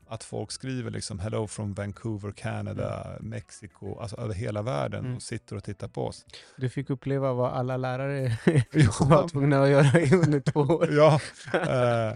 att 0.08 0.24
folk 0.24 0.52
skriver 0.52 0.92
liksom 0.92 1.20
hello 1.20 1.48
from 1.48 1.74
Vancouver, 1.74 2.32
Canada, 2.32 3.18
Mexiko, 3.22 4.00
alltså 4.00 4.18
över 4.18 4.34
hela 4.34 4.62
världen 4.62 5.00
Mm. 5.06 5.16
och 5.16 5.22
sitter 5.22 5.56
och 5.56 5.64
tittar 5.64 5.88
på 5.88 6.06
oss. 6.08 6.26
Du 6.58 6.70
fick 6.70 6.90
uppleva 6.90 7.34
vad 7.34 7.52
alla 7.54 7.78
lärare 7.78 8.38
var 9.00 9.28
tvungna 9.28 9.64
att 9.64 9.70
göra 9.70 10.18
under 10.24 10.40
två 10.40 10.60
år. 10.60 10.88
ja, 10.94 11.20
eh, 11.54 12.08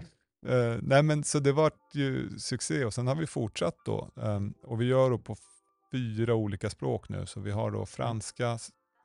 eh, 0.54 0.78
nej 0.82 1.02
men 1.02 1.24
så 1.24 1.38
det 1.38 1.52
var 1.52 1.70
ju 1.94 2.38
succé 2.38 2.84
och 2.84 2.94
sen 2.94 3.06
har 3.06 3.14
vi 3.14 3.26
fortsatt 3.26 3.76
då. 3.84 4.08
ehm, 4.22 4.54
och 4.64 4.80
vi 4.80 4.84
gör 4.84 5.10
då 5.10 5.18
på 5.18 5.36
fyra 5.92 6.34
olika 6.34 6.70
språk 6.70 7.08
nu. 7.08 7.26
Så 7.26 7.40
vi 7.40 7.50
har 7.50 7.70
då 7.70 7.86
franska, 7.86 8.58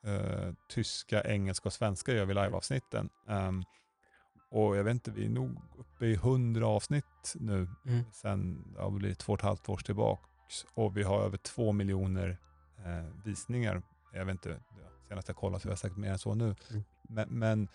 eh, 0.06 0.54
tyska, 0.70 1.24
engelska 1.24 1.70
och 1.70 1.74
svenska 1.74 2.14
gör 2.14 2.26
vi 2.26 2.34
liveavsnitten. 2.34 3.10
Ehm, 3.30 3.64
och 4.54 4.78
jag 4.78 4.84
vet 4.84 4.92
inte, 4.92 5.12
vi 5.12 5.26
är 5.26 5.30
nog 5.30 5.58
uppe 5.78 6.06
i 6.06 6.16
hundra 6.16 6.68
avsnitt 6.68 7.34
nu 7.36 7.68
Mm. 7.86 8.04
sen 8.12 8.66
ja, 8.78 8.90
det 8.90 8.98
blir 8.98 9.14
två 9.14 9.34
och 9.34 9.40
ett 9.40 9.46
halvt 9.46 9.70
års 9.70 9.84
tillbaks. 9.84 10.66
Och 10.74 10.98
vi 10.98 11.04
har 11.04 11.22
över 11.22 11.38
två 11.38 11.72
miljoner 11.72 12.38
eh, 12.86 13.24
visningar. 13.26 13.82
Jag 14.14 14.26
vet 14.26 14.32
inte, 14.34 14.60
senast 15.08 15.28
jag 15.28 15.38
kollade 15.38 15.62
så 15.62 15.68
vi 15.68 15.72
har 15.72 15.78
säkert 15.78 15.98
mer 15.98 16.12
än 16.12 16.20
så 16.20 16.36
nu. 16.36 16.56
Mm. 16.70 16.84
Men, 17.10 17.30
men 17.30 17.68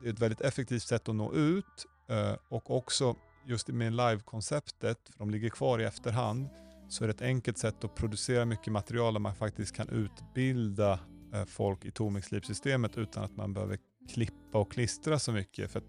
det 0.00 0.08
är 0.08 0.12
ett 0.12 0.18
väldigt 0.18 0.40
effektivt 0.40 0.82
sätt 0.82 1.08
att 1.08 1.14
nå 1.14 1.32
ut 1.34 1.86
eh, 2.08 2.36
och 2.48 2.76
också 2.76 3.16
just 3.46 3.68
med 3.68 3.92
live-konceptet, 3.92 4.98
för 5.10 5.18
de 5.18 5.30
ligger 5.30 5.48
kvar 5.48 5.78
i 5.78 5.84
efterhand, 5.84 6.48
så 6.88 7.04
är 7.04 7.08
det 7.08 7.14
ett 7.14 7.22
enkelt 7.22 7.58
sätt 7.58 7.84
att 7.84 7.94
producera 7.94 8.44
mycket 8.44 8.72
material 8.72 9.14
där 9.14 9.20
man 9.20 9.34
faktiskt 9.34 9.74
kan 9.76 9.88
utbilda 9.88 11.00
eh, 11.34 11.44
folk 11.44 11.84
i 11.84 11.90
Tomix 11.90 12.28
systemet 12.28 12.98
utan 12.98 13.24
att 13.24 13.36
man 13.36 13.54
behöver 13.54 13.78
klippa 14.14 14.58
och 14.58 14.72
klistra 14.72 15.18
så 15.18 15.32
mycket. 15.32 15.70
För 15.70 15.82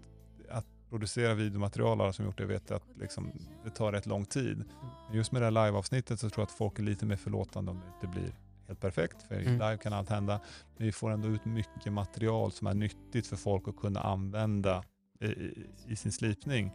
producera 0.90 1.34
videomaterial, 1.34 2.00
alla 2.00 2.12
som 2.12 2.24
gjort 2.24 2.38
det 2.38 2.46
vet 2.46 2.70
att 2.70 2.82
liksom, 3.00 3.32
det 3.64 3.70
tar 3.70 3.92
rätt 3.92 4.06
lång 4.06 4.24
tid. 4.24 4.64
Men 5.08 5.16
just 5.16 5.32
med 5.32 5.42
det 5.42 5.46
här 5.46 5.66
live-avsnittet 5.66 6.20
så 6.20 6.30
tror 6.30 6.42
jag 6.42 6.46
att 6.46 6.58
folk 6.58 6.78
är 6.78 6.82
lite 6.82 7.06
mer 7.06 7.16
förlåtande 7.16 7.70
om 7.70 7.80
det 7.80 7.86
inte 7.94 8.20
blir 8.20 8.34
helt 8.66 8.80
perfekt, 8.80 9.22
för 9.22 9.34
Mm. 9.34 9.52
live 9.52 9.76
kan 9.76 9.92
allt 9.92 10.08
hända. 10.08 10.40
Men 10.76 10.86
vi 10.86 10.92
får 10.92 11.10
ändå 11.10 11.28
ut 11.28 11.44
mycket 11.44 11.92
material 11.92 12.52
som 12.52 12.66
är 12.66 12.74
nyttigt 12.74 13.26
för 13.26 13.36
folk 13.36 13.68
att 13.68 13.76
kunna 13.76 14.00
använda 14.00 14.84
i, 15.20 15.26
i, 15.26 15.66
i 15.86 15.96
sin 15.96 16.12
slipning. 16.12 16.72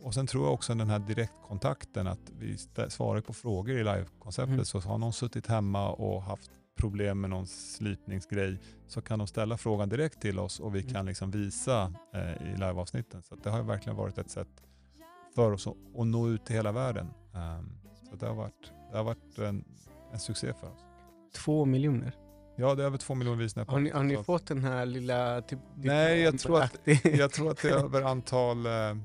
Och 0.00 0.14
sen 0.14 0.26
tror 0.26 0.44
jag 0.44 0.54
också 0.54 0.74
den 0.74 0.90
här 0.90 0.98
direktkontakten, 0.98 2.06
att 2.06 2.30
vi 2.38 2.58
svarar 2.88 3.20
på 3.20 3.32
frågor 3.32 3.76
i 3.76 3.84
live-konceptet. 3.84 4.52
Mm. 4.52 4.64
Så 4.64 4.80
har 4.80 4.98
någon 4.98 5.12
suttit 5.12 5.46
hemma 5.46 5.90
och 5.92 6.22
haft 6.22 6.50
problem 6.76 7.20
med 7.20 7.30
någon 7.30 7.46
slipningsgrej 7.46 8.58
så 8.86 9.02
kan 9.02 9.18
de 9.18 9.28
ställa 9.28 9.56
frågan 9.56 9.88
direkt 9.88 10.20
till 10.20 10.38
oss 10.38 10.60
och 10.60 10.74
vi 10.74 10.80
Mm. 10.80 10.92
kan 10.92 11.06
liksom 11.06 11.30
visa 11.30 11.94
eh, 12.14 12.32
i 12.48 12.52
live-avsnitten. 12.52 13.22
Så 13.22 13.34
att 13.34 13.44
det 13.44 13.50
har 13.50 13.62
verkligen 13.62 13.96
varit 13.96 14.18
ett 14.18 14.30
sätt 14.30 14.48
för 15.34 15.52
oss 15.52 15.66
att, 15.66 15.76
att 15.98 16.06
nå 16.06 16.28
ut 16.28 16.44
till 16.46 16.56
hela 16.56 16.72
världen. 16.72 17.06
Ehm, 17.34 17.72
så 18.10 18.16
det 18.16 18.26
har 18.26 18.34
varit, 18.34 18.72
det 18.90 18.96
har 18.96 19.04
varit 19.04 19.38
en, 19.38 19.64
en 20.12 20.18
succé 20.18 20.52
för 20.60 20.66
oss. 20.66 20.84
Två 21.34 21.64
miljoner. 21.64 22.12
Ja, 22.56 22.74
det 22.74 22.82
är 22.82 22.86
över 22.86 22.98
två 22.98 23.14
miljoner 23.14 23.38
visningar 23.38 23.64
på 23.66 23.72
Har 23.72 23.80
ni, 23.80 23.90
har 23.90 24.02
ni 24.04 24.16
fått 24.24 24.46
den 24.46 24.64
här 24.64 24.86
lilla... 24.86 25.42
Typ, 25.42 25.58
Nej, 25.76 26.20
jag 26.20 26.38
tror 26.38 26.60
att- 26.62 26.78
Jag 27.04 27.32
tror 27.32 27.50
att 27.50 27.62
det 27.62 27.68
är 27.70 27.84
över 27.84 28.02
antal, 28.02 28.66
eh, 28.66 28.96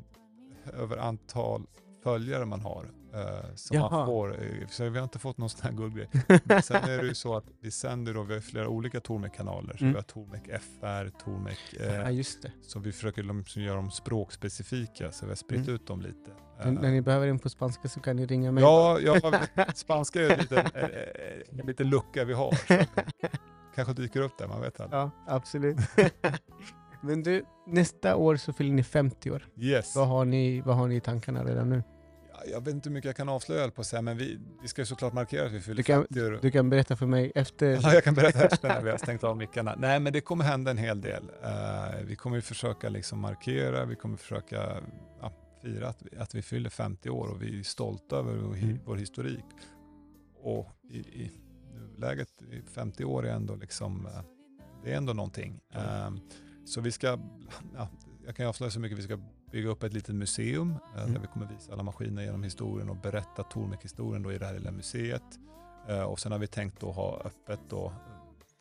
över 0.73 0.97
antal 0.97 1.67
följare 2.11 2.45
man 2.45 2.61
har. 2.61 2.85
Eh, 3.13 3.55
som 3.55 3.77
Jaha. 3.77 3.89
man 3.91 4.05
får. 4.05 4.43
Eh, 4.43 4.67
Så 4.69 4.89
vi 4.89 4.97
har 4.97 5.03
inte 5.03 5.19
fått 5.19 5.37
någon 5.37 5.49
sån 5.49 5.61
här 5.63 5.71
guldgrej. 5.77 6.09
Men 6.43 6.61
sen 6.63 6.83
är 6.83 6.97
det 6.97 7.07
ju 7.07 7.13
så 7.15 7.35
att 7.35 7.43
vi 7.61 7.71
sänder 7.71 8.13
då, 8.13 8.23
vi 8.23 8.33
har 8.33 8.41
flera 8.41 8.67
olika 8.67 8.99
Tormek-kanaler. 8.99 9.73
Så 9.77 9.83
Mm. 9.83 9.93
vi 9.93 9.97
har 9.97 10.03
Tormek 10.03 10.47
FR, 10.47 11.09
Tormek, 11.23 11.59
Ja, 11.79 11.85
eh, 11.85 12.11
just 12.15 12.41
det. 12.41 12.51
så 12.61 12.79
vi 12.79 12.91
försöker 12.91 13.23
liksom 13.23 13.61
göra 13.61 13.75
dem 13.75 13.91
språkspecifika. 13.91 15.11
Så 15.11 15.25
vi 15.25 15.31
har 15.31 15.35
spritt 15.35 15.61
Mm. 15.61 15.75
ut 15.75 15.87
dem 15.87 16.01
lite. 16.01 16.31
Men 16.57 16.75
Eh, 16.77 16.81
när 16.81 16.91
ni 16.91 17.01
behöver 17.01 17.27
en 17.27 17.39
på 17.39 17.49
spanska 17.49 17.87
så 17.89 17.99
kan 17.99 18.15
ni 18.15 18.25
ringa 18.25 18.51
mig. 18.51 18.63
Ja, 18.63 18.99
ja, 18.99 19.19
spanska 19.75 20.21
är 20.21 20.29
en 20.29 20.39
liten, 20.39 20.57
eh, 20.57 20.83
eh, 20.83 21.59
en 21.59 21.65
liten 21.67 21.89
lucka 21.89 22.25
vi 22.25 22.33
har. 22.33 22.53
Kanske 23.75 23.93
dyker 23.93 24.21
upp 24.21 24.37
där, 24.37 24.47
man 24.47 24.61
vet 24.61 24.79
aldrig. 24.79 24.99
Ja, 25.01 25.11
absolut. 25.27 25.77
Men 27.01 27.23
du, 27.23 27.45
nästa 27.67 28.15
år 28.15 28.35
så 28.35 28.53
fyller 28.53 28.71
ni 28.73 28.83
50 28.83 29.31
år. 29.31 29.45
Yes. 29.57 29.95
Vad 29.95 30.07
har 30.07 30.25
ni, 30.25 30.61
vad 30.61 30.75
har 30.75 30.87
ni 30.87 30.95
i 30.95 30.99
tankarna 31.01 31.43
redan 31.43 31.69
nu? 31.69 31.83
Ja, 32.37 32.43
jag 32.51 32.65
vet 32.65 32.73
inte 32.73 32.89
hur 32.89 32.93
mycket 32.93 33.05
jag 33.05 33.15
kan 33.15 33.29
avslöja 33.29 33.71
på 33.71 33.81
att 33.81 33.87
säga, 33.87 34.01
men 34.01 34.17
vi, 34.17 34.39
vi 34.61 34.67
ska 34.67 34.81
ju 34.81 34.85
såklart 34.85 35.13
markera 35.13 35.45
att 35.45 35.51
vi 35.51 35.61
fyller 35.61 35.77
Du 35.77 35.83
kan, 35.83 36.01
50 36.01 36.21
år. 36.21 36.39
du 36.41 36.51
kan 36.51 36.69
berätta 36.69 36.95
för 36.95 37.05
mig 37.05 37.31
efter. 37.35 37.79
Ja, 37.83 37.93
jag 37.93 38.03
kan 38.03 38.13
berätta 38.15 38.45
efter 38.45 38.67
när 38.67 38.81
vi 38.81 38.89
har 38.89 38.97
stängt 38.97 39.23
av 39.23 39.37
mickarna. 39.37 39.75
Nej, 39.77 39.99
men 39.99 40.13
det 40.13 40.21
kommer 40.21 40.43
hända 40.43 40.71
en 40.71 40.77
hel 40.77 41.01
del. 41.01 41.31
Eh, 41.43 42.01
vi 42.05 42.15
kommer 42.15 42.35
ju 42.35 42.41
försöka 42.41 42.89
liksom 42.89 43.19
markera, 43.19 43.85
vi 43.85 43.95
kommer 43.95 44.17
försöka 44.17 44.81
ja, 45.21 45.31
fira 45.61 45.87
att 45.87 46.01
vi, 46.11 46.17
att 46.17 46.35
vi 46.35 46.41
fyller 46.41 46.69
50 46.69 47.09
år 47.09 47.27
och 47.27 47.41
vi 47.41 47.59
är 47.59 47.63
stolta 47.63 48.15
över 48.15 48.33
Mm. 48.33 48.79
vår 48.85 48.95
historik. 48.95 49.45
Och 50.41 50.67
i, 50.89 50.97
i 50.97 51.31
nuläget, 51.73 52.29
i 52.51 52.61
50 52.73 53.05
år 53.05 53.25
är 53.27 53.31
ändå 53.31 53.55
liksom, 53.55 54.05
eh, 54.05 54.21
det 54.83 54.93
är 54.93 54.97
ändå 54.97 55.13
någonting. 55.13 55.59
Eh, 55.73 56.09
så 56.65 56.81
vi 56.81 56.91
ska, 56.91 57.07
ja, 57.75 57.89
jag 58.25 58.35
kan 58.35 58.45
ju 58.45 58.49
avslöja 58.49 58.71
så 58.71 58.79
mycket, 58.79 58.97
vi 58.97 59.01
ska 59.03 59.19
bygga 59.51 59.69
upp 59.69 59.83
ett 59.83 59.93
litet 59.93 60.15
museum 60.15 60.75
eh, 60.95 61.01
Mm. 61.01 61.13
där 61.13 61.21
vi 61.21 61.27
kommer 61.27 61.45
visa 61.47 61.73
alla 61.73 61.83
maskiner 61.83 62.23
genom 62.23 62.43
historien 62.43 62.89
och 62.89 62.95
berätta 62.95 63.43
Tormek-historien 63.43 64.23
då 64.23 64.31
i 64.31 64.37
det 64.37 64.45
här 64.45 64.53
lilla 64.53 64.71
museet. 64.71 65.23
Eh, 65.87 66.01
och 66.03 66.19
sen 66.19 66.31
har 66.31 66.39
vi 66.39 66.47
tänkt 66.47 66.83
att 66.83 66.95
ha 66.95 67.21
öppet 67.25 67.59
då 67.69 67.93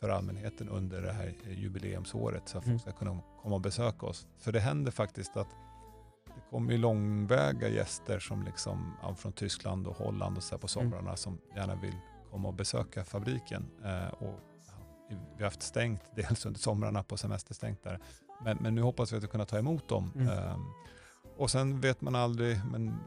för 0.01 0.09
allmänheten 0.09 0.69
under 0.69 1.03
det 1.03 1.13
här 1.13 1.35
jubileumsåret 1.47 2.49
så 2.49 2.59
att 2.59 2.67
Mm. 2.67 2.79
folk 2.79 2.83
ska 2.97 3.05
kunna 3.05 3.21
komma 3.43 3.55
och 3.55 3.61
besöka 3.61 4.07
oss. 4.07 4.27
För 4.39 4.53
det 4.53 4.61
händer 4.61 4.91
faktiskt 4.93 5.37
att 5.37 5.49
det 6.27 6.51
kommer 6.51 6.73
ju 6.73 6.79
långväga 6.79 7.69
gäster 7.69 8.19
som 8.19 8.43
liksom, 8.43 8.93
från 9.17 9.33
Tyskland 9.33 9.87
och 9.87 9.97
Holland 9.97 10.37
och 10.37 10.43
så 10.43 10.59
på 10.59 10.67
Mm. 10.67 10.69
somrarna 10.69 11.17
som 11.17 11.39
gärna 11.57 11.75
vill 11.75 11.97
komma 12.31 12.49
och 12.49 12.55
besöka 12.55 13.05
fabriken. 13.05 13.71
Eh, 13.85 14.09
och, 14.09 14.41
vi 15.09 15.15
har 15.43 15.45
haft 15.45 15.63
stängt 15.63 16.03
dels 16.17 16.47
under 16.47 16.61
somrarna 16.61 17.03
på 17.03 17.17
semesterstängt 17.17 17.83
där. 17.83 18.01
Men, 18.45 18.59
men 18.61 18.75
nu 18.75 18.83
hoppas 18.83 19.13
vi 19.13 19.17
att 19.17 19.23
vi 19.23 19.29
kunna 19.29 19.45
ta 19.45 19.59
emot 19.59 19.89
dem. 19.89 20.13
Mm. 20.15 20.29
Ehm, 20.29 20.61
och 21.37 21.51
sen 21.51 21.81
vet 21.81 22.01
man 22.01 22.15
aldrig, 22.15 22.61
men 22.73 22.99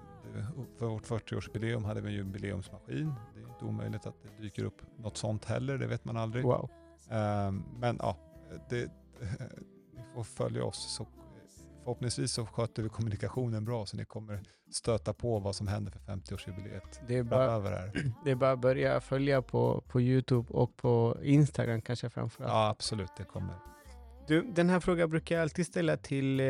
för 0.78 0.86
vårt 0.86 1.08
40-årsjubileum 1.08 1.86
hade 1.86 2.02
vi 2.02 2.08
en 2.08 2.14
jubileumsmaskin. 2.14 3.14
Det 3.34 3.40
är 3.40 3.48
inte 3.50 3.66
omöjligt 3.66 4.06
att 4.06 4.16
det 4.24 4.44
dyker 4.44 4.64
upp 4.64 4.82
något 4.98 5.18
sånt 5.18 5.46
heller, 5.46 5.78
det 5.78 5.88
vet 5.88 6.06
man 6.06 6.18
aldrig. 6.18 6.44
Wow. 6.44 6.70
Ehm, 7.10 7.64
men 7.80 7.98
ja, 8.00 8.18
det, 8.70 8.92
ni 9.96 10.04
får 10.14 10.24
följa 10.24 10.64
oss 10.64 10.96
så 10.96 11.08
förhoppningsvis 11.84 12.32
så 12.32 12.46
sköter 12.46 12.84
vi 12.84 12.90
kommunikationen 12.90 13.66
bra 13.66 13.86
så 13.86 13.98
ni 13.98 14.06
kommer 14.06 14.44
stöta 14.72 15.14
på 15.14 15.40
vad 15.40 15.56
som 15.56 15.68
händer 15.68 15.92
för 15.92 16.00
50-årsjubileet 16.00 17.00
Det 17.08 17.18
är 17.18 17.24
bara, 17.24 17.60
här. 17.60 17.92
det 18.24 18.32
är 18.32 18.36
bara 18.36 18.52
att 18.52 18.60
börja 18.60 19.02
följa 19.02 19.42
på, 19.42 19.84
på 19.88 20.02
Youtube 20.02 20.54
och 20.54 20.78
på 20.78 21.18
Instagram 21.24 21.82
kanske 21.82 22.10
framförallt. 22.10 22.54
Ja, 22.54 22.70
absolut, 22.70 23.12
det 23.18 23.24
kommer. 23.24 23.56
Du, 24.30 24.42
den 24.42 24.70
här 24.70 24.80
frågan 24.80 25.10
brukar 25.10 25.36
jag 25.36 25.42
alltid 25.42 25.66
ställa 25.66 25.98
till, 25.98 26.40
eh, 26.40 26.46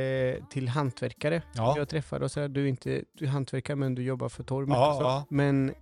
till 0.49 0.67
hantverkare. 0.67 1.41
Ja, 1.53 1.77
Jag 1.77 1.89
träffar 1.89 2.21
och 2.23 2.31
så 2.31 2.39
här, 2.39 2.47
du 2.47 2.63
är 2.63 2.67
inte 2.67 3.03
du 3.13 3.25
är 3.25 3.29
hantverkare 3.29 3.75
men 3.75 3.95
du 3.95 4.03
jobbar 4.03 4.29
för 4.29 4.43
Tormet. 4.43 4.77
Ja, 4.77 4.97
ja. 5.01 5.25
Men 5.29 5.73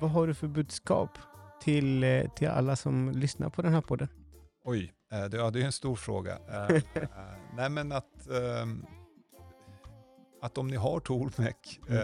vad 0.00 0.10
har 0.10 0.26
du 0.26 0.34
för 0.34 0.46
budskap 0.46 1.18
till, 1.62 2.04
eh, 2.04 2.28
till 2.34 2.48
alla 2.48 2.76
som 2.76 3.12
lyssnar 3.12 3.50
på 3.50 3.62
den 3.62 3.72
här 3.74 3.80
podden? 3.80 4.08
oj, 4.64 4.92
eh, 5.12 5.24
det, 5.24 5.36
ja, 5.36 5.50
det 5.50 5.60
är 5.60 5.64
en 5.64 5.72
stor 5.72 5.96
fråga. 5.96 6.38
Nej 7.56 7.70
men 7.70 7.92
att, 7.92 8.28
ehm, 8.30 8.86
att 10.42 10.58
om 10.58 10.68
ni 10.68 10.76
har 10.76 11.00
Tormek 11.00 11.80
Mm. 11.88 12.02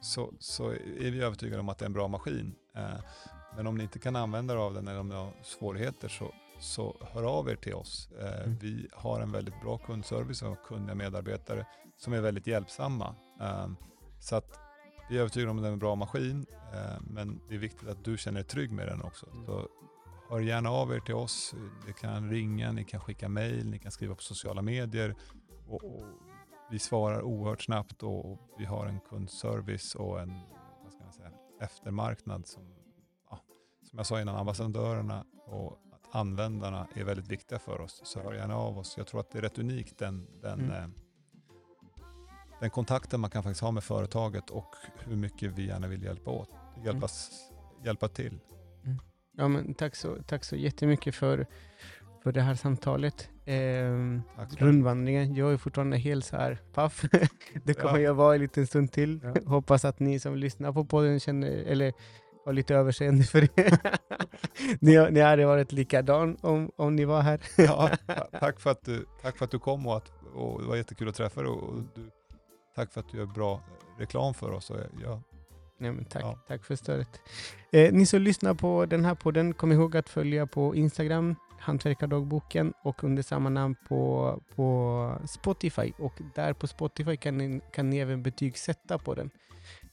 så, 0.00 0.32
så 0.38 0.70
är 0.70 1.10
vi 1.10 1.20
övertygade 1.22 1.60
om 1.60 1.68
att 1.68 1.78
det 1.78 1.84
är 1.84 1.86
en 1.86 1.92
bra 1.92 2.08
maskin. 2.08 2.54
Men 3.56 3.66
om 3.66 3.76
ni 3.76 3.82
inte 3.82 3.98
kan 3.98 4.16
använda 4.16 4.54
er 4.54 4.58
av 4.58 4.74
den 4.74 4.88
eller 4.88 5.00
om 5.00 5.08
ni 5.08 5.14
har 5.14 5.32
svårigheter 5.42 6.08
så, 6.08 6.34
så 6.58 6.96
hör 7.12 7.22
av 7.22 7.48
er 7.48 7.56
till 7.56 7.74
oss. 7.74 8.08
Eh, 8.20 8.44
Mm. 8.44 8.58
Vi 8.58 8.88
har 8.92 9.20
en 9.20 9.32
väldigt 9.32 9.60
bra 9.60 9.78
kundservice 9.78 10.42
och 10.42 10.62
kunniga 10.66 10.94
medarbetare 10.94 11.66
som 11.96 12.12
är 12.12 12.20
väldigt 12.20 12.46
hjälpsamma. 12.46 13.14
Eh, 13.40 13.68
så 14.20 14.36
att 14.36 14.58
vi 15.08 15.16
är 15.16 15.20
övertygade 15.20 15.50
om 15.50 15.56
att 15.56 15.62
det 15.62 15.68
är 15.68 15.72
en 15.72 15.78
bra 15.78 15.94
maskin, 15.94 16.46
eh, 16.72 17.00
men 17.00 17.40
det 17.48 17.54
är 17.54 17.58
viktigt 17.58 17.88
att 17.88 18.04
du 18.04 18.18
känner 18.18 18.40
dig 18.40 18.48
trygg 18.48 18.72
med 18.72 18.88
den 18.88 19.02
också. 19.02 19.26
Mm. 19.30 19.46
Så 19.46 19.68
hör 20.30 20.40
gärna 20.40 20.70
av 20.70 20.92
er 20.92 21.00
till 21.00 21.14
oss. 21.14 21.54
Ni 21.86 21.92
kan 21.92 22.30
ringa, 22.30 22.72
ni 22.72 22.84
kan 22.84 23.00
skicka 23.00 23.28
mejl, 23.28 23.70
ni 23.70 23.78
kan 23.78 23.92
skriva 23.92 24.14
på 24.14 24.22
sociala 24.22 24.62
medier. 24.62 25.14
Och, 25.68 25.84
och 25.84 26.04
vi 26.70 26.78
svarar 26.78 27.22
oerhört 27.22 27.62
snabbt 27.62 28.02
och, 28.02 28.38
vi 28.58 28.64
har 28.64 28.86
en 28.86 29.00
kundservice 29.00 29.94
och 29.94 30.20
en 30.20 30.40
vad 30.82 30.92
ska 30.92 31.04
man 31.04 31.12
säga, 31.12 31.30
eftermarknad 31.60 32.46
som, 32.46 32.62
ja, 33.30 33.40
som 33.82 33.98
jag 33.98 34.06
sa 34.06 34.20
innan, 34.20 34.36
ambassadörerna 34.36 35.24
och 35.46 35.78
användarna 36.14 36.86
är 36.94 37.04
väldigt 37.04 37.28
viktiga 37.28 37.58
för 37.58 37.80
oss. 37.80 38.00
Så 38.04 38.20
hör 38.22 38.34
gärna 38.34 38.56
av 38.56 38.78
oss. 38.78 38.94
Jag 38.96 39.06
tror 39.06 39.20
att 39.20 39.30
det 39.30 39.38
är 39.38 39.42
rätt 39.42 39.58
unikt 39.58 39.98
den, 39.98 40.26
den, 40.42 40.60
Mm. 40.60 40.70
eh, 40.70 40.88
den 42.60 42.70
kontakten 42.70 43.20
man 43.20 43.30
kan 43.30 43.42
faktiskt 43.42 43.60
ha 43.60 43.70
med 43.70 43.84
företaget 43.84 44.50
och 44.50 44.74
hur 44.98 45.16
mycket 45.16 45.52
vi 45.52 45.66
gärna 45.66 45.86
vill 45.88 46.02
hjälpa 46.02 46.30
åt, 46.30 46.50
hjälpas, 46.84 47.30
hjälpa 47.84 48.08
till. 48.08 48.38
Ja, 49.36 49.48
men 49.48 49.74
tack, 49.74 49.96
så, 49.96 50.16
tack 50.26 50.44
så 50.44 50.56
jättemycket 50.56 51.14
för, 51.14 51.46
för 52.22 52.32
det 52.32 52.40
här 52.42 52.54
samtalet. 52.54 53.28
Så 54.48 54.56
rundvandringen, 54.64 55.34
jag 55.34 55.52
är 55.52 55.56
fortfarande 55.56 55.96
helt 55.96 56.24
så 56.24 56.36
här 56.36 56.58
paff. 56.74 57.04
det 57.64 57.74
kommer 57.74 57.98
Ja. 57.98 58.04
jag 58.04 58.14
vara 58.14 58.34
en 58.34 58.40
liten 58.40 58.66
stund 58.66 58.92
till. 58.92 59.20
Ja. 59.22 59.34
Hoppas 59.46 59.84
att 59.84 60.00
ni 60.00 60.20
som 60.20 60.36
lyssnar 60.36 60.72
på 60.72 60.84
podden 60.84 61.20
känner, 61.20 61.48
eller 61.50 61.92
har 62.44 62.52
lite 62.52 62.74
överseende 62.74 63.24
för 63.24 63.48
det. 63.54 63.78
ni, 64.80 65.10
ni 65.10 65.20
hade 65.20 65.46
varit 65.46 65.72
likadan 65.72 66.36
om, 66.40 66.70
om 66.76 66.96
ni 66.96 67.04
var 67.04 67.20
här. 67.20 67.40
Ja, 67.56 67.90
ta- 68.06 68.38
tack, 68.40 68.60
för 68.60 68.70
att 68.70 68.84
du, 68.84 69.06
tack 69.22 69.36
för 69.38 69.44
att 69.44 69.50
du 69.50 69.58
kom 69.58 69.86
och, 69.86 69.96
att, 69.96 70.12
och 70.34 70.62
det 70.62 70.68
var 70.68 70.76
jättekul 70.76 71.08
att 71.08 71.14
träffa 71.14 71.40
dig. 71.42 71.50
Och, 71.50 71.62
och 71.68 71.74
du, 71.94 72.10
tack 72.76 72.92
för 72.92 73.00
att 73.00 73.08
du 73.12 73.18
gör 73.18 73.26
bra 73.26 73.60
reklam 73.98 74.34
för 74.34 74.50
oss. 74.50 74.70
Och 74.70 74.76
jag, 75.02 75.20
Nej, 75.78 75.92
men 75.92 76.04
tack, 76.04 76.22
Ja. 76.22 76.38
tack 76.48 76.64
för 76.64 76.76
stödet. 76.76 77.20
Eh, 77.72 77.92
ni 77.92 78.06
som 78.06 78.20
lyssnar 78.20 78.54
på 78.54 78.86
den 78.86 79.04
här 79.04 79.14
podden, 79.14 79.54
kom 79.54 79.72
ihåg 79.72 79.96
att 79.96 80.08
följa 80.08 80.46
på 80.46 80.74
Instagram, 80.74 81.36
Hantverkardagboken 81.58 82.72
och 82.82 83.04
under 83.04 83.22
samma 83.22 83.48
namn 83.48 83.76
på, 83.88 84.40
på 84.56 85.18
Spotify. 85.28 85.92
Och 85.98 86.12
där 86.34 86.52
på 86.52 86.66
Spotify 86.66 87.16
kan 87.16 87.38
ni, 87.38 87.60
kan 87.72 87.90
ni 87.90 87.98
även 87.98 88.22
betygsätta 88.22 88.98
på 88.98 89.14
den. 89.14 89.30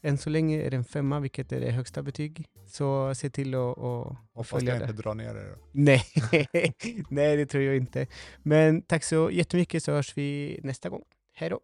Än 0.04 0.18
så 0.18 0.30
länge 0.30 0.62
är 0.62 0.70
det 0.72 0.78
en 0.78 0.84
femma, 0.84 1.20
vilket 1.20 1.52
är 1.52 1.60
det 1.60 1.72
högsta 1.72 2.04
betyg. 2.04 2.46
Så 2.68 3.16
se 3.16 3.30
till 3.30 3.56
att, 3.56 3.78
att, 3.78 4.18
hoppas 4.34 4.64
jag 4.64 4.64
det. 4.64 4.74
inte 4.74 4.94
drar 4.94 5.14
ner 5.14 5.36
er. 5.36 5.56
Nej, 5.72 6.04
nej, 7.10 7.38
det 7.38 7.46
tror 7.46 7.64
jag 7.64 7.76
inte. 7.76 8.08
Men 8.44 8.82
tack 8.82 9.04
så 9.04 9.32
jättemycket 9.32 9.84
så 9.84 9.92
hörs 9.92 10.18
vi 10.18 10.60
nästa 10.64 10.90
gång. 10.90 11.04
Hej 11.34 11.50
då! 11.50 11.60